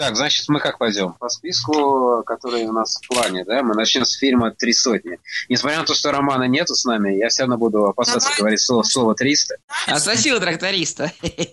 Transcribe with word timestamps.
Так, 0.00 0.16
значит, 0.16 0.48
мы 0.48 0.60
как 0.60 0.78
пойдем? 0.78 1.12
По 1.12 1.28
списку, 1.28 2.22
который 2.24 2.64
у 2.64 2.72
нас 2.72 2.98
в 3.02 3.06
плане, 3.06 3.44
да? 3.44 3.62
Мы 3.62 3.74
начнем 3.74 4.06
с 4.06 4.16
фильма 4.16 4.50
«Три 4.50 4.72
сотни». 4.72 5.18
Несмотря 5.50 5.80
на 5.80 5.84
то, 5.84 5.92
что 5.92 6.10
Романа 6.10 6.44
нету 6.44 6.74
с 6.74 6.86
нами, 6.86 7.18
я 7.18 7.28
все 7.28 7.42
равно 7.42 7.58
буду 7.58 7.84
опасаться 7.84 8.30
Давай. 8.30 8.38
говорить 8.38 8.62
слово, 8.62 8.82
слово 8.82 9.14
«триста». 9.14 9.56
У 9.88 10.40
тракториста. 10.40 11.12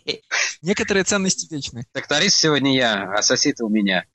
Некоторые 0.62 1.04
ценности 1.04 1.54
вечны. 1.54 1.84
Тракторист 1.92 2.38
сегодня 2.38 2.74
я, 2.74 3.12
а 3.18 3.22
сосед 3.22 3.60
у 3.60 3.68
меня. 3.68 4.06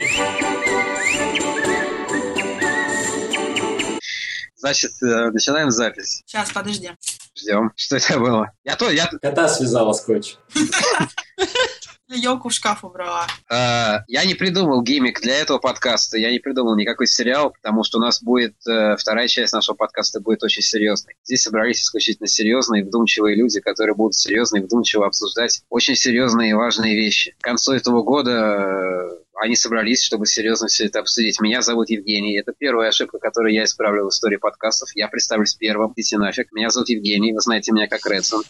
Значит, 4.57 4.93
э, 5.03 5.31
начинаем 5.31 5.71
запись. 5.71 6.23
Сейчас, 6.25 6.51
подожди. 6.53 6.91
Ждем. 7.37 7.71
Что 7.77 7.97
это 7.97 8.19
было? 8.19 8.51
Я 8.65 8.77
то, 8.77 8.91
я, 8.91 9.11
Кота 9.21 9.47
связала 9.51 9.93
скотч. 9.93 10.37
Елку 12.15 12.49
в 12.49 12.53
шкаф 12.53 12.85
убрала. 12.85 13.27
э, 13.51 13.99
я 14.09 14.25
не 14.25 14.35
придумал 14.35 14.83
гиммик 14.83 15.21
для 15.21 15.37
этого 15.37 15.59
подкаста. 15.59 16.19
Я 16.19 16.31
не 16.31 16.39
придумал 16.39 16.77
никакой 16.77 17.07
сериал, 17.07 17.51
потому 17.51 17.85
что 17.85 17.99
у 17.99 18.01
нас 18.01 18.23
будет 18.23 18.55
э, 18.69 18.97
вторая 18.97 19.29
часть 19.29 19.53
нашего 19.53 19.75
подкаста 19.75 20.21
будет 20.21 20.43
очень 20.43 20.63
серьезной. 20.63 21.15
Здесь 21.25 21.43
собрались 21.43 21.83
исключительно 21.83 22.27
серьезные, 22.27 22.85
вдумчивые 22.85 23.37
люди, 23.37 23.61
которые 23.61 23.95
будут 23.95 24.15
серьезно 24.15 24.59
и 24.59 24.61
вдумчиво 24.61 25.07
обсуждать 25.07 25.63
очень 25.71 25.97
серьезные 25.97 26.51
и 26.51 26.55
важные 26.55 26.95
вещи. 26.95 27.35
К 27.41 27.45
концу 27.45 27.73
этого 27.73 28.03
года 28.03 28.31
э, 28.31 29.11
они 29.41 29.57
собрались, 29.57 30.03
чтобы 30.03 30.27
серьезно 30.27 30.69
все 30.69 30.87
это 30.87 31.01
обсудить. 31.01 31.41
Меня 31.41 31.63
зовут 31.63 31.89
Евгений. 31.89 32.39
Это 32.39 32.53
первая 32.57 32.91
ошибка, 32.91 33.19
которую 33.19 33.55
я 33.55 33.65
исправлю 33.65 34.05
в 34.05 34.09
истории 34.09 34.37
подкастов. 34.37 34.91
Я 34.95 35.09
представлюсь 35.09 35.55
первым. 35.55 35.93
Идите 35.97 36.19
нафиг. 36.19 36.53
Меня 36.53 36.71
зовут 36.71 36.89
Евгений. 36.91 37.33
Вы 37.33 37.41
знаете 37.41 37.73
меня 37.73 37.89
как 37.89 38.07
Редсон. 38.07 38.43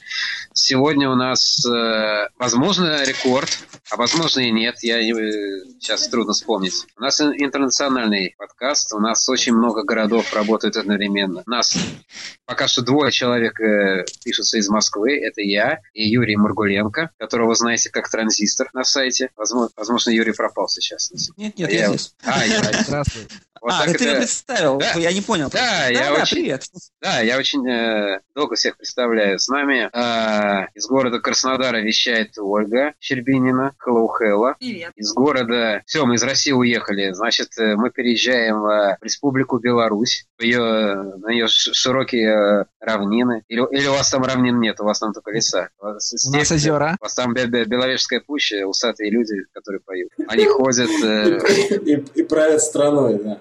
Сегодня 0.54 1.08
у 1.08 1.14
нас, 1.14 1.64
э, 1.64 2.28
возможно, 2.36 3.04
рекорд, 3.04 3.50
а 3.90 3.96
возможно 3.96 4.40
и 4.40 4.50
нет. 4.50 4.76
Я 4.82 4.98
э, 5.00 5.64
сейчас 5.78 6.08
трудно 6.08 6.32
вспомнить. 6.32 6.84
У 6.96 7.02
нас 7.02 7.20
ин- 7.20 7.34
интернациональный 7.36 8.34
подкаст. 8.36 8.92
У 8.92 8.98
нас 8.98 9.28
очень 9.28 9.54
много 9.54 9.84
городов 9.84 10.34
работают 10.34 10.76
одновременно. 10.76 11.42
У 11.46 11.50
нас 11.50 11.76
пока 12.44 12.66
что 12.66 12.82
двое 12.82 13.12
человек 13.12 13.60
э, 13.60 14.04
пишутся 14.24 14.58
из 14.58 14.68
Москвы. 14.68 15.16
Это 15.16 15.42
я 15.42 15.78
и 15.94 16.08
Юрий 16.08 16.36
Маргуленко, 16.36 17.10
которого 17.18 17.48
вы 17.50 17.54
знаете 17.54 17.90
как 17.90 18.10
транзистор 18.10 18.68
на 18.72 18.84
сайте. 18.84 19.30
Возможно, 19.36 19.70
возможно 19.76 20.10
Юрий 20.10 20.32
пропал 20.32 20.68
сейчас. 20.80 21.10
Нет, 21.36 21.58
нет, 21.58 21.68
А 21.68 21.72
я 21.72 21.80
я- 21.80 21.88
здесь. 21.88 22.14
А, 22.22 22.46
я- 22.46 22.82
Здравствуй. 22.86 23.28
Вот 23.62 23.72
а, 23.72 23.84
так 23.84 23.92
да 23.92 23.98
ты 23.98 24.04
меня 24.06 24.16
представил. 24.16 24.78
Да. 24.78 24.92
Я 24.96 25.12
не 25.12 25.20
понял. 25.20 25.48
Да, 25.52 25.86
я 25.86 26.10
да, 26.10 26.22
очень- 26.22 26.36
привет. 26.36 26.64
Да, 27.00 27.20
я 27.20 27.38
очень 27.38 27.66
э, 27.68 28.20
долго 28.34 28.56
всех 28.56 28.76
представляю. 28.76 29.38
С 29.38 29.46
нами 29.46 29.88
э, 29.92 30.66
из 30.74 30.86
города 30.86 31.20
Краснодара 31.20 31.76
вещает 31.78 32.32
Ольга 32.38 32.92
Щербинина. 32.98 33.72
Hello, 33.86 34.08
hello. 34.20 34.54
Привет. 34.58 34.90
Из 34.96 35.12
города... 35.12 35.82
Все, 35.86 36.04
мы 36.04 36.16
из 36.16 36.22
России 36.24 36.50
уехали. 36.50 37.12
Значит, 37.12 37.56
э, 37.58 37.76
мы 37.76 37.90
переезжаем 37.90 38.64
э, 38.66 38.96
в 39.00 39.04
Республику 39.04 39.58
Беларусь. 39.58 40.26
В 40.38 40.42
ее, 40.42 40.58
на 40.58 41.30
ее 41.30 41.46
широкие 41.46 42.62
э, 42.62 42.64
равнины. 42.80 43.42
Или, 43.46 43.60
или 43.78 43.86
у 43.86 43.92
вас 43.92 44.10
там 44.10 44.24
равнин 44.24 44.58
нет, 44.58 44.80
у 44.80 44.84
вас 44.84 44.98
там 44.98 45.12
только 45.12 45.30
леса. 45.30 45.68
У 45.80 45.84
вас 45.84 46.12
У 46.26 46.36
нас 46.36 46.50
озера. 46.50 46.96
У 47.00 47.04
вас 47.04 47.14
там 47.14 47.32
Бе- 47.32 47.46
Бе- 47.46 47.64
Беловежская 47.64 48.18
пуща, 48.20 48.66
усатые 48.66 49.10
люди, 49.10 49.34
которые 49.52 49.80
поют. 49.80 50.10
Они 50.26 50.46
ходят... 50.46 50.90
и 50.90 52.22
правят 52.24 52.60
страной, 52.60 53.20
да. 53.22 53.40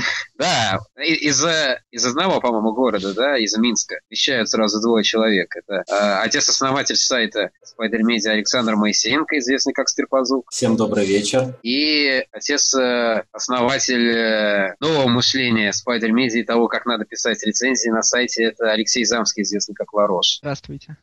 Да, 0.38 0.78
и- 1.02 1.28
из-за 1.28 1.80
из 1.90 2.04
одного, 2.04 2.40
по-моему, 2.40 2.72
города, 2.72 3.14
да, 3.14 3.38
из 3.38 3.56
Минска, 3.56 3.96
вещают 4.10 4.50
сразу 4.50 4.80
двое 4.80 5.02
человек. 5.02 5.54
Это 5.56 5.82
э, 5.90 6.18
отец-основатель 6.22 6.96
сайта 6.96 7.50
Spider 7.64 8.00
Media 8.02 8.30
Александр 8.32 8.76
Моисеенко, 8.76 9.38
известный 9.38 9.72
как 9.72 9.88
Стрипазук, 9.88 10.50
Всем 10.50 10.76
добрый 10.76 11.06
вечер. 11.06 11.54
и 11.62 12.22
отец-основатель 12.32 14.10
э, 14.10 14.74
нового 14.80 15.08
мышления 15.08 15.70
Spider 15.72 16.10
Media 16.10 16.40
и 16.40 16.44
того, 16.44 16.68
как 16.68 16.86
надо 16.86 17.04
писать 17.04 17.42
рецензии 17.44 17.88
на 17.88 18.02
сайте, 18.02 18.44
это 18.44 18.70
Алексей 18.72 19.04
Замский, 19.04 19.42
известный 19.42 19.74
как 19.74 19.92
Ларош. 19.92 20.38
Здравствуйте. 20.40 20.96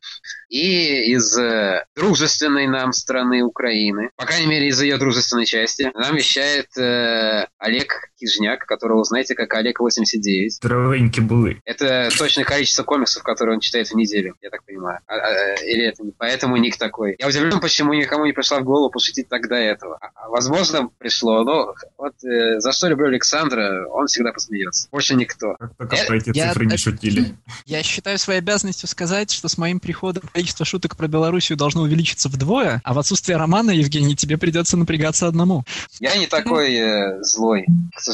И 0.50 1.12
из 1.14 1.36
э, 1.38 1.86
дружественной 1.96 2.68
нам 2.68 2.94
страны 2.94 3.44
Украины, 3.44 4.10
по 4.16 4.26
крайней 4.26 4.48
мере, 4.48 4.68
из 4.68 4.82
ее 4.82 4.98
дружественной 4.98 5.46
части, 5.46 5.92
нам 5.96 6.16
вещает 6.16 6.68
э, 6.78 7.48
Олег 7.58 8.10
Кижняк, 8.24 8.66
которого 8.66 9.04
знаете 9.04 9.36
как 9.36 9.54
Олег 9.54 9.80
89. 9.80 10.54
Здоровенькі 10.54 11.22
були. 11.22 11.58
Это 11.66 12.10
точное 12.18 12.46
количество 12.46 12.84
комиксов, 12.84 13.24
которые 13.24 13.56
он 13.56 13.60
читает 13.60 13.88
в 13.92 13.96
неделю, 13.96 14.34
я 14.42 14.50
так 14.50 14.64
понимаю. 14.64 15.00
А- 15.08 15.16
а, 15.16 15.54
или 15.72 15.84
это 15.86 16.04
не 16.04 16.12
поэтому 16.18 16.58
ник 16.58 16.78
такой. 16.78 17.16
Я 17.20 17.28
удивлен, 17.28 17.60
почему 17.60 17.94
никому 17.94 18.26
не 18.26 18.32
пришла 18.34 18.60
в 18.60 18.64
голову 18.64 18.90
пошутить 18.90 19.28
до 19.30 19.56
этого. 19.56 19.98
А- 20.02 20.10
а 20.16 20.30
возможно, 20.30 20.90
пришло, 21.00 21.44
но 21.44 21.74
вот 21.98 22.14
э, 22.24 22.60
за 22.60 22.72
что 22.72 22.88
люблю 22.90 23.08
Александра, 23.08 23.88
он 23.92 24.06
всегда 24.08 24.32
посмеется. 24.32 24.88
Больше 24.92 25.16
никто. 25.16 25.56
Как 25.60 25.76
только 25.78 25.96
Э, 25.96 26.06
про 26.08 26.18
эти 26.18 26.32
я 26.34 26.48
цифры 26.50 26.66
не 26.66 26.72
так- 26.72 26.80
шутили. 26.80 27.26
Я 27.66 27.84
считаю 27.84 28.18
своей 28.18 28.40
обязанностью 28.40 28.88
сказать, 28.88 29.32
что 29.32 29.48
с 29.50 29.58
моим 29.58 29.80
приходом 29.80 30.24
количество 30.34 30.66
шуток 30.66 30.96
про 30.96 31.08
Белоруссию 31.08 31.58
должно 31.58 31.82
увеличиться 31.82 32.30
вдвое, 32.30 32.82
а 32.84 32.94
в 32.94 33.00
отсутствие 33.00 33.38
романа, 33.38 33.72
Евгений, 33.72 34.16
тебе 34.16 34.38
придется 34.38 34.78
напрягаться 34.78 35.28
одному. 35.28 35.64
Я 36.00 36.16
не 36.18 36.28
такой 36.28 36.76
э, 36.76 37.22
злой, 37.24 37.66
к 37.96 38.00
сожалению. 38.00 38.13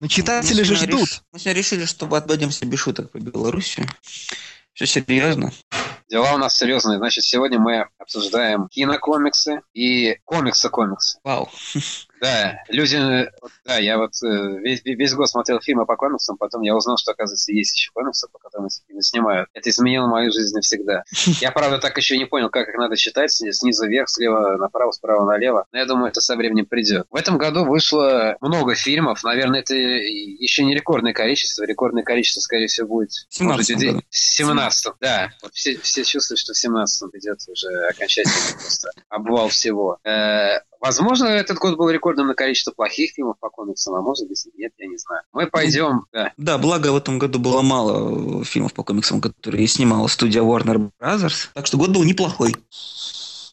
Но 0.00 0.08
читатели 0.08 0.62
же 0.62 0.72
Мы 0.72 0.78
ждут. 0.78 1.00
реш- 1.08 1.22
Мы 1.32 1.38
сегодня 1.38 1.58
решили, 1.60 1.84
что 1.84 2.06
обойдемся 2.06 2.66
без 2.66 2.78
шуток 2.78 3.10
по 3.10 3.18
Белоруссию. 3.18 3.86
Все 4.72 4.86
серьезно. 4.86 5.52
Дела 6.08 6.34
у 6.34 6.38
нас 6.38 6.56
серьезные. 6.56 6.98
Значит, 6.98 7.24
сегодня 7.24 7.58
мы 7.58 7.88
обсуждаем 7.98 8.68
кинокомиксы 8.68 9.62
и 9.74 10.18
комиксы-комиксы. 10.24 11.18
Вау. 11.24 11.50
Да, 12.20 12.58
люди... 12.68 12.96
э, 12.96 13.30
Да, 13.64 13.76
я 13.78 13.98
вот 13.98 14.12
э, 14.24 14.58
весь, 14.60 14.80
весь 14.84 15.14
год 15.14 15.28
смотрел 15.28 15.60
фильмы 15.60 15.84
по 15.86 15.96
комиксам, 15.96 16.36
потом 16.36 16.62
я 16.62 16.74
узнал, 16.74 16.96
что, 16.96 17.12
оказывается, 17.12 17.52
есть 17.52 17.76
еще 17.76 17.90
комиксы, 17.92 18.26
по 18.32 18.38
которым 18.38 18.68
их 18.68 18.72
снимают. 19.04 19.48
Это 19.54 19.68
изменило 19.70 20.06
мою 20.06 20.32
жизнь 20.32 20.54
навсегда. 20.54 21.04
Я, 21.40 21.52
правда, 21.52 21.78
так 21.78 21.96
еще 21.96 22.16
не 22.16 22.24
понял, 22.24 22.48
как 22.48 22.68
их 22.68 22.76
надо 22.76 22.96
читать, 22.96 23.30
с- 23.30 23.52
снизу 23.52 23.86
вверх, 23.86 24.08
слева 24.08 24.56
направо, 24.56 24.92
справа 24.92 25.24
налево. 25.26 25.66
Но 25.72 25.78
я 25.78 25.84
думаю, 25.84 26.08
это 26.08 26.20
со 26.20 26.36
временем 26.36 26.66
придет. 26.66 27.06
В 27.10 27.16
этом 27.16 27.36
году 27.38 27.64
вышло 27.64 28.36
много 28.40 28.74
фильмов. 28.74 29.22
Наверное, 29.22 29.60
это 29.60 29.74
еще 29.74 30.64
не 30.64 30.74
рекордное 30.74 31.12
количество. 31.12 31.64
Рекордное 31.64 32.02
количество, 32.02 32.40
скорее 32.40 32.66
всего, 32.68 32.88
будет... 32.88 33.10
В 33.28 33.34
17 33.34 33.70
может, 33.76 33.86
году. 33.86 34.00
в 34.10 34.16
17 34.16 34.92
да. 35.00 35.30
Вот 35.42 35.52
все, 35.54 35.76
все 35.78 36.04
чувствуют, 36.04 36.40
что 36.40 36.52
в 36.52 36.58
17 36.58 37.10
идет 37.14 37.38
уже 37.48 37.68
окончательно 37.88 38.34
просто 38.58 38.90
обвал 39.08 39.48
всего. 39.48 39.98
Возможно, 40.80 41.26
этот 41.26 41.58
год 41.58 41.76
был 41.76 41.90
рекордным 41.90 42.28
на 42.28 42.34
количество 42.34 42.72
плохих 42.72 43.12
фильмов 43.12 43.36
по 43.40 43.50
комиксам, 43.50 43.94
а 43.94 44.02
может 44.02 44.28
быть 44.28 44.46
нет, 44.56 44.72
я 44.78 44.86
не 44.86 44.96
знаю. 44.96 45.22
Мы 45.32 45.46
пойдем, 45.46 46.06
да. 46.12 46.32
Да, 46.36 46.58
благо 46.58 46.92
в 46.92 46.96
этом 46.96 47.18
году 47.18 47.38
было 47.38 47.62
мало 47.62 48.40
э, 48.40 48.44
фильмов 48.44 48.72
по 48.72 48.82
комиксам, 48.82 49.20
которые 49.20 49.66
снимала 49.66 50.06
студия 50.06 50.42
Warner 50.42 50.90
Brothers. 51.00 51.48
Так 51.54 51.66
что 51.66 51.78
год 51.78 51.90
был 51.90 52.04
неплохой. 52.04 52.54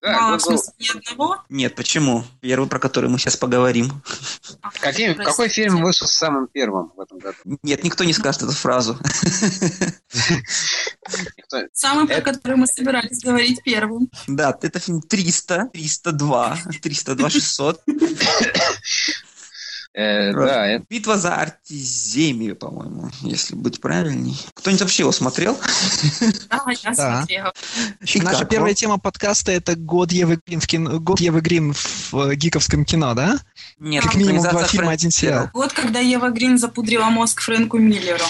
Да 0.03 0.12
Мало, 0.19 0.31
год 0.34 0.41
в 0.41 0.46
был- 0.46 0.58
смысле, 0.58 0.74
ни 0.80 0.97
одного? 1.12 1.38
Нет, 1.50 1.75
почему? 1.75 2.25
Первый, 2.41 2.68
про 2.68 2.78
который 2.78 3.09
мы 3.09 3.18
сейчас 3.18 3.38
поговорим. 3.38 3.90
А, 4.62 4.69
Каким- 4.81 5.16
какой 5.16 5.47
фильм 5.47 5.81
вышел 5.81 6.08
самым 6.08 6.47
первым 6.47 6.91
в 6.96 7.00
этом 7.00 7.19
году? 7.19 7.38
Нет, 7.64 7.84
никто 7.86 8.03
не 8.03 8.12
скажет 8.13 8.42
эту 8.44 8.52
фразу. 8.52 9.00
Самый, 11.74 12.08
про 12.08 12.22
который 12.22 12.58
мы 12.58 12.68
собирались 12.68 13.22
говорить 13.24 13.62
первым. 13.63 14.09
Да, 14.28 14.58
это 14.62 14.80
фильм 14.80 15.02
300, 15.02 15.69
302, 15.74 16.58
302, 16.81 17.30
600. 17.30 17.81
Э, 19.96 20.34
да, 20.34 20.66
это- 20.68 20.86
Битва 20.90 21.18
за 21.18 21.36
Артиземию, 21.36 22.56
по-моему, 22.56 23.12
если 23.22 23.56
быть 23.56 23.80
правильней. 23.80 24.36
Кто-нибудь 24.56 24.81
вообще 24.81 25.04
его 25.04 25.12
смотрел? 25.12 25.56
Да, 26.50 26.64
я 26.84 26.92
Да. 26.96 27.18
смотрела. 27.20 27.54
И 28.02 28.22
Наша 28.22 28.40
как 28.40 28.50
первая 28.50 28.74
тема 28.74 28.98
подкаста 28.98 29.52
это 29.52 29.76
год 29.76 30.12
Евы 30.12 30.40
Грин 30.46 30.59
в, 30.59 30.68
кино, 30.68 31.00
год 31.00 31.20
Евы 31.20 31.42
Грин 31.42 31.74
в 31.74 32.14
э, 32.31 32.36
гиковском 32.36 32.86
кино, 32.86 33.14
да? 33.14 33.38
Нет, 33.80 34.04
Как 34.04 34.16
минимум 34.16 34.42
два 34.42 34.63
фильма, 34.63 34.68
Фрэнка 34.88 34.92
один 34.94 35.12
сериал. 35.12 35.50
Вот 35.54 35.74
когда 35.74 36.00
Ева 36.00 36.30
Грин 36.30 36.57
запудрила 36.57 37.06
мозг 37.06 37.42
Фрэнку 37.42 37.78
Миллеру. 37.78 38.24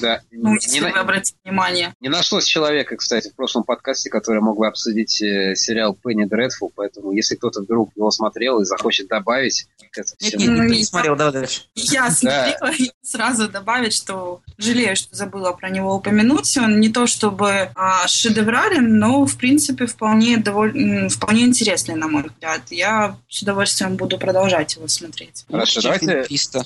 да. 0.00 0.20
Ну, 0.30 0.50
Не 0.50 0.54
если 0.62 0.80
вы 0.80 0.88
обратите 0.90 1.36
внимание. 1.44 1.94
Не 2.00 2.08
нашлось 2.08 2.44
человека, 2.44 2.96
кстати, 2.96 3.28
в 3.28 3.34
прошлом 3.34 3.64
подкасте, 3.64 4.08
который 4.10 4.40
мог 4.40 4.56
бы 4.58 4.66
обсудить 4.66 5.20
э, 5.22 5.54
сериал 5.56 5.94
Пенни 5.94 6.24
Дредфул, 6.24 6.72
поэтому 6.74 7.12
если 7.12 7.34
кто-то 7.36 7.60
вдруг 7.62 7.90
его 7.96 8.10
смотрел 8.10 8.60
и 8.60 8.64
захочет 8.64 9.08
добавить 9.08 9.66
к 9.90 9.98
этому 9.98 10.16
Нет, 10.20 10.34
всему- 10.40 10.62
смотрел, 10.86 11.16
давай 11.16 11.32
дальше. 11.32 11.62
Я 11.74 12.10
смотрела 12.10 12.70
и 12.72 12.90
сразу 13.02 13.48
добавить, 13.48 13.94
что 13.94 14.40
жалею, 14.58 14.96
что 14.96 15.14
забыла 15.14 15.52
про 15.52 15.68
него 15.70 15.94
упомянуть. 15.94 16.56
Он 16.58 16.80
не 16.80 16.88
то 16.88 17.06
чтобы 17.06 17.70
а, 17.74 18.06
шедеврален, 18.08 18.98
но 18.98 19.24
в 19.26 19.36
принципе 19.36 19.86
вполне, 19.86 20.36
довольно, 20.38 21.04
м, 21.04 21.08
вполне 21.08 21.42
интересный, 21.44 21.94
на 21.94 22.08
мой 22.08 22.22
взгляд. 22.24 22.62
Я 22.70 23.16
с 23.28 23.42
удовольствием 23.42 23.96
буду 23.96 24.18
продолжать 24.18 24.74
его 24.76 24.88
смотреть. 24.88 25.44
Хорошо, 25.50 25.80
давайте- 25.82 26.06
фильм 26.06 26.24
300. 26.24 26.64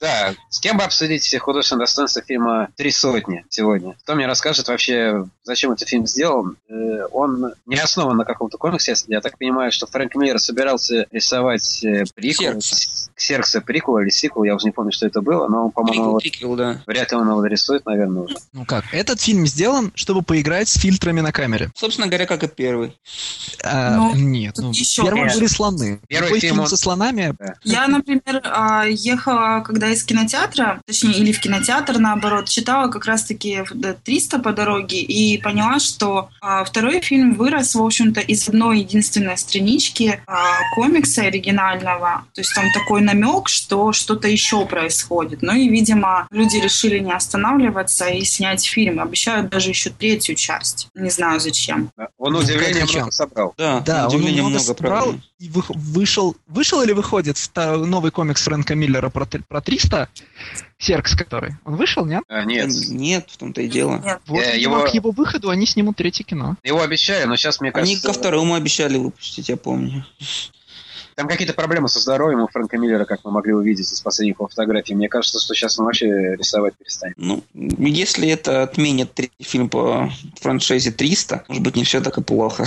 Да, 0.00 0.34
с 0.50 0.60
кем 0.60 0.76
бы 0.76 0.82
обсудить 0.84 1.22
все 1.22 1.38
художественные 1.38 1.84
достоинства 1.84 2.20
фильма 2.20 2.68
«Три 2.76 2.90
сотни» 2.90 3.44
сегодня? 3.48 3.94
Кто 4.02 4.14
мне 4.14 4.26
расскажет 4.26 4.68
вообще, 4.68 5.24
зачем 5.44 5.72
этот 5.72 5.88
фильм 5.88 6.06
сделан? 6.06 6.56
Э, 6.68 7.06
Он 7.12 7.54
не 7.64 7.76
основан 7.76 8.16
на 8.18 8.24
каком-то 8.24 8.58
комиксе. 8.58 8.94
Я 9.06 9.20
так 9.22 9.38
понимаю, 9.38 9.72
что 9.72 9.86
Фрэнк 9.86 10.14
Миллер 10.16 10.38
собирался 10.38 11.06
рисовать 11.10 11.82
э, 11.84 12.04
приквел. 12.14 12.58
Ксеркса. 12.58 13.08
Ксеркса 13.34 13.60
приквел 13.60 13.98
или 13.98 14.10
сиквел, 14.10 14.44
я 14.44 14.54
уже 14.54 14.66
не 14.66 14.72
помню, 14.72 14.92
что 14.92 15.06
это 15.06 15.20
было, 15.20 15.48
но, 15.48 15.70
по-моему, 15.70 16.18
Приквел, 16.18 16.50
вот 16.50 16.58
да. 16.58 16.80
вряд 16.86 17.10
ли 17.10 17.16
он 17.18 17.28
его 17.28 17.40
дорисует, 17.42 17.84
наверное, 17.86 18.22
уже. 18.22 18.36
Ну 18.52 18.64
как, 18.64 18.84
этот 18.92 19.20
фильм 19.20 19.46
сделан, 19.46 19.90
чтобы 19.94 20.22
поиграть 20.22 20.68
с 20.68 20.78
фильтрами 20.78 21.20
на 21.20 21.32
камере. 21.32 21.70
Собственно 21.74 22.06
говоря, 22.06 22.26
как 22.26 22.44
и 22.44 22.48
первый. 22.48 22.96
А, 23.64 23.96
Ну, 23.96 24.14
нет, 24.14 24.54
ну, 24.58 24.70
еще 24.70 25.02
первым 25.02 25.24
нет. 25.26 25.34
были 25.34 25.46
слоны. 25.46 26.00
Первый 26.08 26.26
Любой 26.28 26.40
фильм, 26.40 26.52
фильм 26.54 26.62
он- 26.64 26.68
со 26.68 26.76
слонами, 26.76 27.34
Я, 27.64 27.88
например, 27.88 28.40
а, 28.44 28.84
ехала, 28.86 29.60
когда 29.60 29.88
из 29.88 30.04
кинотеатра, 30.04 30.80
точнее, 30.86 31.14
или 31.14 31.32
в 31.32 31.40
кинотеатр, 31.40 31.98
наоборот, 31.98 32.48
читала 32.48 32.88
как 32.90 33.04
раз-таки 33.06 33.62
в- 33.68 33.94
300 34.04 34.38
по 34.38 34.52
дороге 34.52 35.00
и 35.00 35.38
поняла, 35.40 35.78
что 35.80 36.28
а, 36.40 36.64
второй 36.64 37.00
фильм 37.00 37.34
вырос, 37.34 37.74
в 37.74 37.82
общем-то, 37.82 38.20
из 38.20 38.48
одной 38.48 38.80
единственной 38.80 39.36
странички 39.36 40.20
а, 40.26 40.58
комикса 40.74 41.22
оригинального. 41.22 42.24
То 42.34 42.40
есть 42.40 42.54
там 42.54 42.64
такой 42.72 43.00
намек, 43.00 43.23
что 43.46 43.92
что-то 43.92 44.28
еще 44.28 44.66
происходит. 44.66 45.42
Ну 45.42 45.52
и, 45.54 45.68
видимо, 45.68 46.26
люди 46.30 46.56
решили 46.58 46.98
не 46.98 47.12
останавливаться 47.12 48.06
и 48.08 48.24
снять 48.24 48.64
фильм. 48.64 49.00
Обещают 49.00 49.50
даже 49.50 49.70
еще 49.70 49.90
третью 49.90 50.34
часть. 50.34 50.88
Не 50.94 51.10
знаю 51.10 51.40
зачем. 51.40 51.90
Он, 52.18 52.32
Ну, 52.32 52.38
удивление, 52.40 52.84
много 52.84 53.10
собрал. 53.10 53.54
Да, 53.56 53.80
Да, 53.80 54.02
он 54.08 54.14
удивление 54.14 54.42
много 54.42 54.50
много, 54.56 54.64
собрал, 54.64 55.02
правда. 55.04 55.20
и 55.38 55.48
вы- 55.50 55.62
вышел, 55.68 56.36
вышел 56.46 56.82
или 56.82 56.92
выходит 56.92 57.36
новый 57.56 58.10
комикс 58.10 58.42
Фрэнка 58.42 58.74
Миллера 58.74 59.08
про, 59.10 59.26
про 59.48 59.60
300? 59.60 60.08
Серкс 60.78 61.14
который. 61.16 61.56
Он 61.64 61.76
вышел, 61.76 62.04
нет? 62.04 62.22
А, 62.28 62.44
нет, 62.44 62.68
Нет, 62.90 63.28
в 63.30 63.36
том-то 63.38 63.62
и 63.62 63.68
дело. 63.68 63.98
Нет. 64.04 64.20
Вот, 64.26 64.42
Э, 64.42 64.58
его- 64.58 64.82
к 64.82 64.88
его 64.92 65.12
выходу 65.12 65.48
они 65.50 65.66
снимут 65.66 65.96
третье 65.96 66.24
кино. 66.24 66.56
его 66.64 66.82
обещали, 66.82 67.24
но 67.24 67.36
сейчас, 67.36 67.60
мне 67.60 67.70
Они 67.70 67.94
кажется, 67.94 68.08
ко 68.08 68.12
второму 68.12 68.54
обещали 68.54 68.98
выпустить, 68.98 69.48
я 69.48 69.56
помню. 69.56 70.04
Там 71.14 71.28
какие-то 71.28 71.54
проблемы 71.54 71.88
со 71.88 72.00
здоровьем 72.00 72.40
у 72.42 72.48
Фрэнка 72.48 72.76
Миллера, 72.78 73.04
как 73.04 73.20
мы 73.24 73.30
могли 73.30 73.52
увидеть 73.52 73.92
из 73.92 74.00
последних 74.00 74.36
его 74.36 74.48
фотографий. 74.48 74.94
Мне 74.94 75.08
кажется, 75.08 75.40
что 75.40 75.54
сейчас 75.54 75.78
он 75.78 75.86
вообще 75.86 76.36
рисовать 76.36 76.74
перестанет. 76.76 77.16
Ну, 77.16 77.42
если 77.54 78.28
это 78.28 78.62
отменят 78.62 79.14
третий 79.14 79.44
фильм 79.44 79.68
по 79.68 80.10
франшизе 80.40 80.90
300, 80.90 81.44
может 81.48 81.62
быть, 81.62 81.76
не 81.76 81.84
все 81.84 82.00
так 82.00 82.18
и 82.18 82.22
плохо. 82.22 82.66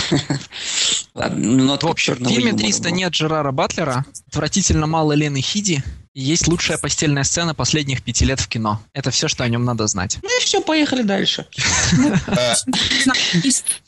Ладно, 1.14 1.38
ну, 1.38 1.78
В 1.78 1.84
общем, 1.84 2.14
в 2.14 2.28
фильме 2.28 2.52
300 2.52 2.90
нет 2.90 3.12
Джерара 3.12 3.52
Батлера, 3.52 4.04
отвратительно 4.28 4.86
мало 4.86 5.12
Лены 5.12 5.40
Хиди, 5.40 5.82
есть 6.22 6.48
лучшая 6.48 6.78
постельная 6.78 7.22
сцена 7.24 7.54
последних 7.54 8.02
пяти 8.02 8.24
лет 8.24 8.40
в 8.40 8.48
кино. 8.48 8.82
Это 8.92 9.10
все, 9.10 9.28
что 9.28 9.44
о 9.44 9.48
нем 9.48 9.64
надо 9.64 9.86
знать. 9.86 10.18
Ну 10.22 10.28
и 10.38 10.44
все, 10.44 10.60
поехали 10.60 11.02
дальше. 11.02 11.46
А, 12.26 12.54
Нужно 12.66 13.12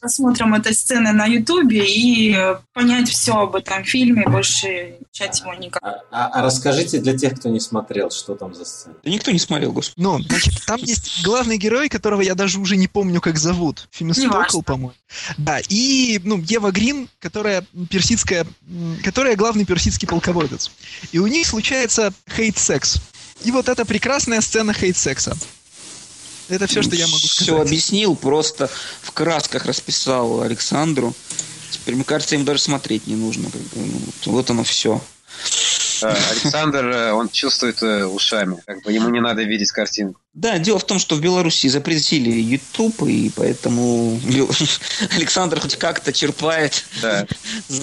просмотром 0.00 0.55
этой 0.55 0.75
сцены 0.75 1.12
на 1.12 1.27
Ютубе 1.27 1.85
и 1.87 2.35
э, 2.35 2.56
понять 2.73 3.09
все 3.09 3.32
об 3.37 3.56
этом 3.56 3.85
фильме, 3.85 4.25
больше 4.27 4.94
чать 5.11 5.41
его 5.41 5.55
никак. 5.55 5.82
А, 5.82 5.97
а- 6.11 6.27
а 6.35 6.43
расскажите 6.43 7.00
для 7.00 7.17
тех, 7.17 7.38
кто 7.38 7.49
не 7.49 7.61
смотрел, 7.61 8.11
что 8.11 8.35
там 8.35 8.55
за 8.55 8.65
сцена. 8.65 8.94
Да 9.03 9.11
никто 9.11 9.31
не 9.31 9.38
смотрел, 9.38 9.73
господи. 9.73 10.00
Ну, 10.03 10.21
значит, 10.23 10.65
там 10.67 10.79
есть 10.81 11.23
главный 11.25 11.59
герой, 11.59 11.88
которого 11.88 12.21
я 12.21 12.35
даже 12.35 12.61
уже 12.61 12.77
не 12.77 12.87
помню, 12.88 13.21
как 13.21 13.38
зовут. 13.38 13.88
Финес 13.91 14.19
Неважно. 14.19 14.44
Стокл, 14.44 14.62
по-моему. 14.62 14.93
Да, 15.37 15.59
и, 15.69 16.21
ну, 16.25 16.38
Ева 16.41 16.71
Грин, 16.71 17.09
которая 17.19 17.65
персидская, 17.91 18.47
которая 19.03 19.37
главный 19.37 19.65
персидский 19.65 20.06
полководец. 20.06 20.71
И 21.12 21.19
у 21.19 21.27
них 21.27 21.47
случается 21.47 22.12
хейт-секс. 22.28 22.99
И 23.44 23.50
вот 23.50 23.69
эта 23.69 23.84
прекрасная 23.84 24.40
сцена 24.40 24.72
хейт-секса. 24.72 25.37
Это 26.49 26.67
все, 26.67 26.82
что 26.82 26.96
я 26.96 27.06
могу 27.06 27.19
Все 27.19 27.44
сказать. 27.44 27.67
объяснил, 27.69 28.17
просто 28.17 28.69
в 29.02 29.12
красках 29.12 29.67
расписал 29.67 30.43
Александру. 30.43 31.14
Теперь, 31.70 31.94
мне 31.94 32.05
кажется, 32.05 32.34
им 32.34 32.44
даже 32.44 32.61
смотреть 32.61 33.06
не 33.06 33.14
нужно. 33.14 33.49
ну, 33.75 34.32
вот 34.32 34.50
оно 34.50 34.64
все. 34.64 35.00
а, 36.02 36.17
Александр, 36.32 36.84
э, 36.87 37.12
он 37.12 37.28
чувствует 37.28 37.81
э, 37.82 38.05
ушами. 38.05 38.61
Как 38.67 38.82
бы 38.82 38.93
ему 38.93 39.08
не 39.11 39.20
надо 39.20 39.43
видеть 39.44 39.70
картинку. 39.70 40.20
Да, 40.32 40.59
дело 40.59 40.79
в 40.79 40.85
том, 40.85 41.00
что 41.00 41.17
в 41.17 41.21
Беларуси 41.21 41.67
запретили 41.67 42.31
YouTube, 42.31 43.03
и 43.03 43.32
поэтому 43.35 44.19
Александр 45.17 45.59
хоть 45.59 45.77
как-то 45.77 46.12
черпает. 46.12 46.85
Да. 47.03 47.27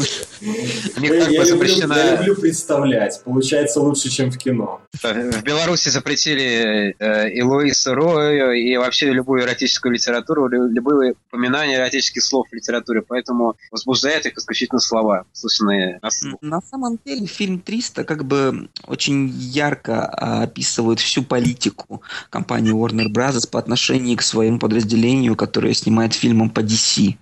Я, 0.98 1.26
как 1.26 1.30
бы 1.30 1.46
запрещена... 1.46 1.94
я 1.94 2.16
люблю 2.18 2.36
представлять. 2.36 3.22
Получается 3.24 3.82
лучше, 3.82 4.10
чем 4.10 4.32
в 4.32 4.38
кино. 4.38 4.82
В 5.02 5.44
Беларуси 5.44 5.90
запретили 5.90 6.96
э, 6.98 7.32
и 7.32 7.42
Луису 7.42 7.94
Рою, 7.94 8.52
и 8.52 8.78
вообще 8.78 9.12
любую 9.12 9.44
эротическую 9.44 9.94
литературу, 9.94 10.48
лю- 10.48 10.70
любые 10.70 11.16
упоминания 11.30 11.76
эротических 11.76 12.24
слов 12.24 12.48
в 12.52 12.54
литературе, 12.54 13.02
поэтому 13.02 13.56
возбуждает 13.72 14.26
их 14.26 14.38
исключительно 14.38 14.80
слова, 14.80 15.26
слышанные 15.34 16.00
на 16.02 16.12
слух. 16.12 16.40
На 16.42 16.62
самом 16.62 17.00
деле 17.06 17.26
фильм 17.26 17.60
300 17.60 18.04
как 18.04 18.26
бы 18.26 18.70
очень 18.86 19.30
ярко 19.30 20.06
а, 20.06 20.44
описывает 20.44 21.00
всю 21.00 21.24
политику 21.24 22.02
компании 22.38 22.72
Warner 22.72 23.08
Bros. 23.08 23.50
по 23.50 23.58
отношению 23.58 24.16
к 24.16 24.22
своему 24.22 24.60
подразделению, 24.60 25.36
которое 25.36 25.74
снимает 25.74 26.14
фильмом 26.14 26.52
по 26.52 26.60
DC. 26.60 27.16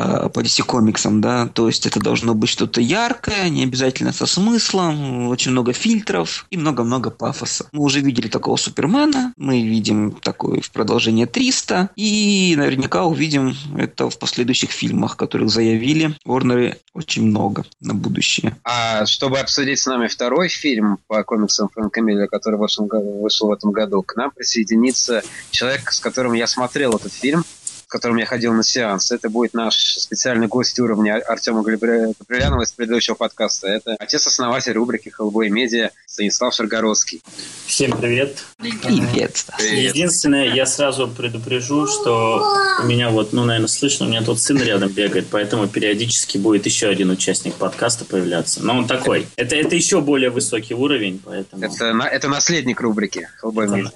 А, 0.00 0.28
по 0.28 0.38
DC 0.40 0.62
комиксам, 0.62 1.20
да, 1.20 1.48
то 1.48 1.66
есть 1.66 1.84
это 1.84 1.98
должно 1.98 2.32
быть 2.32 2.48
что-то 2.48 2.80
яркое, 2.80 3.48
не 3.48 3.64
обязательно 3.64 4.12
со 4.12 4.26
смыслом, 4.26 5.26
очень 5.26 5.50
много 5.50 5.72
фильтров 5.72 6.46
и 6.50 6.56
много-много 6.56 7.10
пафоса. 7.10 7.68
Мы 7.72 7.82
уже 7.82 7.98
видели 7.98 8.28
такого 8.28 8.54
Супермена, 8.54 9.32
мы 9.36 9.60
видим 9.60 10.12
такое 10.12 10.60
в 10.60 10.70
продолжение 10.70 11.26
300, 11.26 11.90
и 11.96 12.54
наверняка 12.56 13.06
увидим 13.06 13.56
это 13.76 14.08
в 14.08 14.20
последующих 14.20 14.70
фильмах, 14.70 15.16
которых 15.16 15.50
заявили 15.50 16.16
Warner 16.24 16.76
очень 16.94 17.26
много 17.26 17.64
на 17.80 17.92
будущее. 17.94 18.56
А 18.62 19.04
чтобы 19.04 19.40
обсудить 19.40 19.80
с 19.80 19.86
нами 19.86 20.06
второй 20.06 20.48
фильм 20.48 20.98
по 21.08 21.24
комиксам 21.24 21.70
Фрэнка 21.70 22.02
Миллера, 22.02 22.28
который 22.28 22.56
вышел 22.56 23.48
в 23.48 23.52
этом 23.52 23.72
году, 23.72 24.02
к 24.02 24.14
нам 24.14 24.30
присоединится 24.30 25.22
человек, 25.50 25.90
с 25.90 25.98
которым 25.98 26.34
я 26.34 26.46
смотрел 26.46 26.92
этот 26.92 27.12
фильм, 27.12 27.44
которым 27.88 28.18
я 28.18 28.26
ходил 28.26 28.52
на 28.52 28.62
сеанс. 28.62 29.10
Это 29.10 29.30
будет 29.30 29.54
наш 29.54 29.74
специальный 29.74 30.46
гость 30.46 30.78
уровня 30.78 31.22
Артема 31.26 31.62
Габрилянова 31.62 32.62
из 32.62 32.72
предыдущего 32.72 33.14
подкаста. 33.14 33.68
Это 33.68 33.96
отец-основатель 33.98 34.72
рубрики 34.72 35.08
«Хеллбой 35.08 35.48
Медиа» 35.48 35.90
Станислав 36.06 36.54
Шаргородский. 36.54 37.22
Всем 37.66 37.96
привет. 37.96 38.44
Привет. 38.58 39.46
Привет. 39.58 39.94
Единственное, 39.94 40.52
я 40.54 40.66
сразу 40.66 41.08
предупрежу, 41.08 41.86
что 41.86 42.44
у 42.82 42.86
меня 42.86 43.10
вот, 43.10 43.32
ну, 43.32 43.44
наверное, 43.44 43.68
слышно, 43.68 44.06
у 44.06 44.08
меня 44.08 44.22
тут 44.22 44.40
сын 44.40 44.60
рядом 44.60 44.90
бегает, 44.90 45.28
поэтому 45.30 45.66
периодически 45.68 46.38
будет 46.38 46.66
еще 46.66 46.88
один 46.88 47.10
участник 47.10 47.54
подкаста 47.54 48.04
появляться. 48.04 48.62
Но 48.62 48.78
он 48.78 48.86
такой. 48.86 49.26
Это, 49.36 49.56
это 49.56 49.76
еще 49.76 50.00
более 50.00 50.30
высокий 50.30 50.74
уровень, 50.74 51.20
поэтому... 51.24 51.64
Это, 51.64 51.92
на- 51.92 52.08
это 52.08 52.28
наследник 52.28 52.80
рубрики 52.80 53.28
«Хеллбой 53.40 53.68
Медиа». 53.68 53.92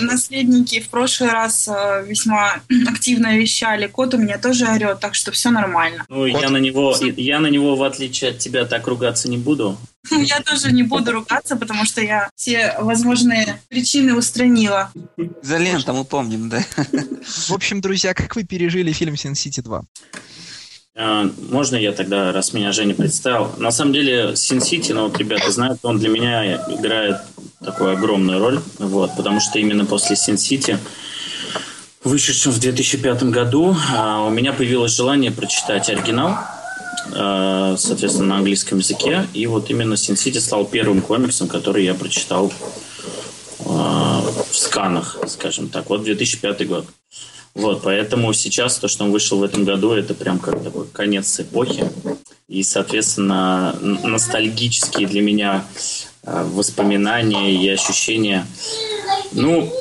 Наследники 0.00 0.80
в 0.80 0.88
прошлый 0.88 1.30
раз 1.30 1.68
э, 1.68 2.04
весьма 2.36 2.60
активно 2.90 3.36
вещали. 3.36 3.86
Кот 3.86 4.14
у 4.14 4.18
меня 4.18 4.38
тоже 4.38 4.66
орет, 4.66 5.00
так 5.00 5.14
что 5.14 5.32
все 5.32 5.50
нормально. 5.50 6.04
Ну, 6.08 6.26
я 6.26 6.50
на 6.50 6.58
него, 6.58 6.94
я 7.16 7.40
на 7.40 7.48
него, 7.48 7.76
в 7.76 7.82
отличие 7.82 8.30
от 8.30 8.38
тебя, 8.38 8.64
так 8.64 8.86
ругаться 8.86 9.28
не 9.28 9.38
буду. 9.38 9.76
Я 10.10 10.40
тоже 10.40 10.70
не 10.70 10.84
буду 10.84 11.10
ругаться, 11.10 11.56
потому 11.56 11.84
что 11.84 12.00
я 12.00 12.30
все 12.36 12.76
возможные 12.78 13.60
причины 13.68 14.14
устранила. 14.14 14.92
Изолента, 15.42 15.92
мы 15.92 16.04
помним, 16.04 16.48
да. 16.48 16.64
В 17.24 17.50
общем, 17.50 17.80
друзья, 17.80 18.14
как 18.14 18.36
вы 18.36 18.44
пережили 18.44 18.92
фильм 18.92 19.16
«Син 19.16 19.34
Сити 19.34 19.58
2»? 19.58 19.82
А, 20.94 21.28
Можно 21.50 21.74
я 21.74 21.90
тогда, 21.90 22.30
раз 22.30 22.52
меня 22.52 22.70
Женя 22.70 22.94
представил? 22.94 23.50
На 23.58 23.72
самом 23.72 23.94
деле, 23.94 24.34
Sin 24.34 24.60
City, 24.60 24.94
ну 24.94 25.08
вот 25.08 25.18
ребята 25.18 25.50
знают, 25.50 25.80
он 25.82 25.98
для 25.98 26.08
меня 26.08 26.54
играет 26.54 27.16
такую 27.64 27.90
огромную 27.90 28.38
роль, 28.38 28.60
вот, 28.78 29.16
потому 29.16 29.40
что 29.40 29.58
именно 29.58 29.84
после 29.84 30.14
Sin 30.14 30.36
City, 30.36 30.78
вышедшем 32.06 32.52
в 32.52 32.58
2005 32.60 33.24
году, 33.24 33.76
а, 33.94 34.22
у 34.24 34.30
меня 34.30 34.52
появилось 34.52 34.94
желание 34.96 35.30
прочитать 35.30 35.90
оригинал, 35.90 36.38
а, 37.12 37.76
соответственно, 37.76 38.28
на 38.28 38.36
английском 38.36 38.78
языке, 38.78 39.26
и 39.34 39.46
вот 39.46 39.70
именно 39.70 39.94
Sin 39.94 40.14
City 40.14 40.40
стал 40.40 40.64
первым 40.64 41.02
комиксом, 41.02 41.48
который 41.48 41.84
я 41.84 41.94
прочитал 41.94 42.52
а, 43.66 44.22
в 44.50 44.56
сканах, 44.56 45.18
скажем 45.26 45.68
так, 45.68 45.90
вот 45.90 46.04
2005 46.04 46.68
год. 46.68 46.86
Вот, 47.54 47.82
поэтому 47.82 48.32
сейчас 48.34 48.78
то, 48.78 48.86
что 48.86 49.04
он 49.04 49.10
вышел 49.10 49.38
в 49.38 49.42
этом 49.42 49.64
году, 49.64 49.92
это 49.92 50.14
прям 50.14 50.38
как 50.38 50.62
такой 50.62 50.86
конец 50.88 51.40
эпохи. 51.40 51.90
И, 52.48 52.62
соответственно, 52.62 53.76
ностальгические 53.80 55.08
для 55.08 55.22
меня 55.22 55.64
воспоминания 56.22 57.52
и 57.52 57.68
ощущения. 57.70 58.46
Ну, 59.32 59.72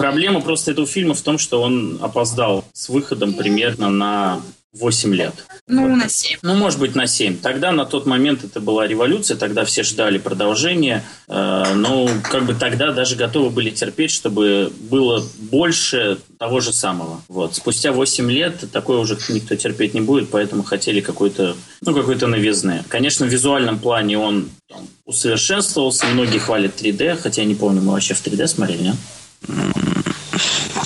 проблема 0.00 0.40
просто 0.40 0.72
этого 0.72 0.86
фильма 0.86 1.14
в 1.14 1.20
том, 1.20 1.38
что 1.38 1.62
он 1.62 1.98
опоздал 2.00 2.64
с 2.72 2.88
выходом 2.88 3.34
примерно 3.34 3.90
на 3.90 4.40
8 4.72 5.14
лет. 5.14 5.34
Ну, 5.66 5.88
Вот. 5.88 5.96
на 5.96 6.08
7. 6.08 6.38
Ну, 6.42 6.54
может 6.54 6.78
быть, 6.78 6.94
на 6.94 7.08
7. 7.08 7.38
Тогда 7.38 7.72
на 7.72 7.84
тот 7.84 8.06
момент 8.06 8.44
это 8.44 8.60
была 8.60 8.86
революция, 8.86 9.36
тогда 9.36 9.64
все 9.64 9.82
ждали 9.82 10.18
продолжения. 10.18 11.04
Э, 11.28 11.72
ну, 11.74 12.08
как 12.22 12.44
бы 12.44 12.54
тогда 12.54 12.92
даже 12.92 13.16
готовы 13.16 13.50
были 13.50 13.70
терпеть, 13.70 14.12
чтобы 14.12 14.72
было 14.78 15.24
больше 15.38 16.18
того 16.38 16.60
же 16.60 16.72
самого. 16.72 17.20
Вот. 17.28 17.56
Спустя 17.56 17.90
8 17.90 18.30
лет 18.30 18.64
такое 18.70 18.98
уже 18.98 19.18
никто 19.28 19.56
терпеть 19.56 19.92
не 19.94 20.00
будет, 20.00 20.30
поэтому 20.30 20.62
хотели 20.62 21.00
какой-то, 21.00 21.56
ну, 21.80 21.92
какой-то 21.94 22.28
новизны. 22.28 22.84
Конечно, 22.88 23.26
в 23.26 23.28
визуальном 23.28 23.80
плане 23.80 24.18
он 24.18 24.50
там, 24.68 24.86
усовершенствовался, 25.04 26.06
многие 26.06 26.38
хвалят 26.38 26.80
3D, 26.80 27.16
хотя 27.20 27.42
я 27.42 27.48
не 27.48 27.56
помню, 27.56 27.82
мы 27.82 27.92
вообще 27.92 28.14
в 28.14 28.24
3D 28.24 28.46
смотрели, 28.46 28.82
нет? 28.82 28.96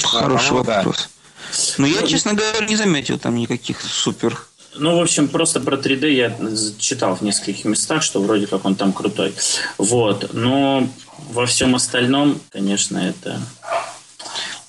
Хороший 0.02 0.62
да. 0.64 0.82
вопрос. 0.82 1.08
Но 1.78 1.86
я, 1.86 2.02
честно 2.06 2.34
говоря, 2.34 2.66
не 2.66 2.76
заметил 2.76 3.18
там 3.18 3.36
никаких 3.36 3.80
супер. 3.80 4.38
Ну, 4.76 4.98
в 4.98 5.02
общем, 5.02 5.28
просто 5.28 5.60
про 5.60 5.76
3D 5.76 6.10
я 6.10 6.36
читал 6.78 7.14
в 7.14 7.22
нескольких 7.22 7.64
местах, 7.64 8.02
что 8.02 8.20
вроде 8.20 8.46
как 8.46 8.64
он 8.64 8.74
там 8.74 8.92
крутой. 8.92 9.32
Вот. 9.78 10.32
Но 10.32 10.88
во 11.30 11.46
всем 11.46 11.74
остальном, 11.74 12.40
конечно, 12.50 12.98
это 12.98 13.40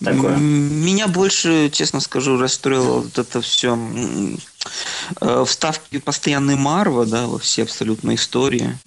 такое. 0.05 0.37
Меня 0.37 1.07
больше, 1.07 1.69
честно 1.69 1.99
скажу, 1.99 2.37
расстроило 2.37 3.01
вот 3.01 3.17
это 3.17 3.41
все 3.41 3.77
вставки 5.45 5.99
постоянной 5.99 6.55
Марва, 6.55 7.05
да, 7.05 7.27
во 7.27 7.37
все 7.37 7.63
абсолютно 7.63 8.15
истории. 8.15 8.77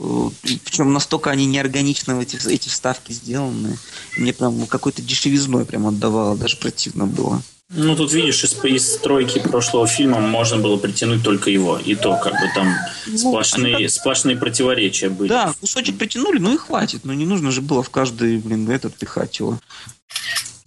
Причем 0.64 0.92
настолько 0.92 1.30
они 1.30 1.46
неорганично 1.46 2.20
эти, 2.20 2.36
эти 2.48 2.68
вставки 2.68 3.12
сделаны. 3.12 3.78
Мне 4.16 4.32
прям 4.32 4.66
какой-то 4.66 5.02
дешевизной 5.02 5.64
прям 5.64 5.86
отдавало, 5.86 6.36
даже 6.36 6.56
противно 6.56 7.06
было. 7.06 7.42
Ну, 7.70 7.94
тут 7.96 8.14
видишь, 8.14 8.44
из, 8.44 8.56
из 8.64 8.94
стройки 8.94 9.40
прошлого 9.40 9.86
фильма 9.86 10.20
можно 10.20 10.56
было 10.56 10.78
притянуть 10.78 11.22
только 11.22 11.50
его. 11.50 11.78
И 11.78 11.94
то, 11.94 12.16
как 12.16 12.32
бы 12.32 12.50
там 12.54 12.74
сплошные, 13.14 13.90
сплошные 13.90 14.38
противоречия 14.38 15.10
были. 15.10 15.28
Да, 15.28 15.52
кусочек 15.60 15.98
притянули, 15.98 16.38
ну 16.38 16.54
и 16.54 16.56
хватит. 16.56 17.04
Ну 17.04 17.12
не 17.12 17.26
нужно 17.26 17.50
же 17.50 17.60
было 17.60 17.82
в 17.82 17.90
каждый, 17.90 18.38
блин, 18.38 18.70
этот 18.70 18.96
пихать 18.96 19.38
его. 19.38 19.58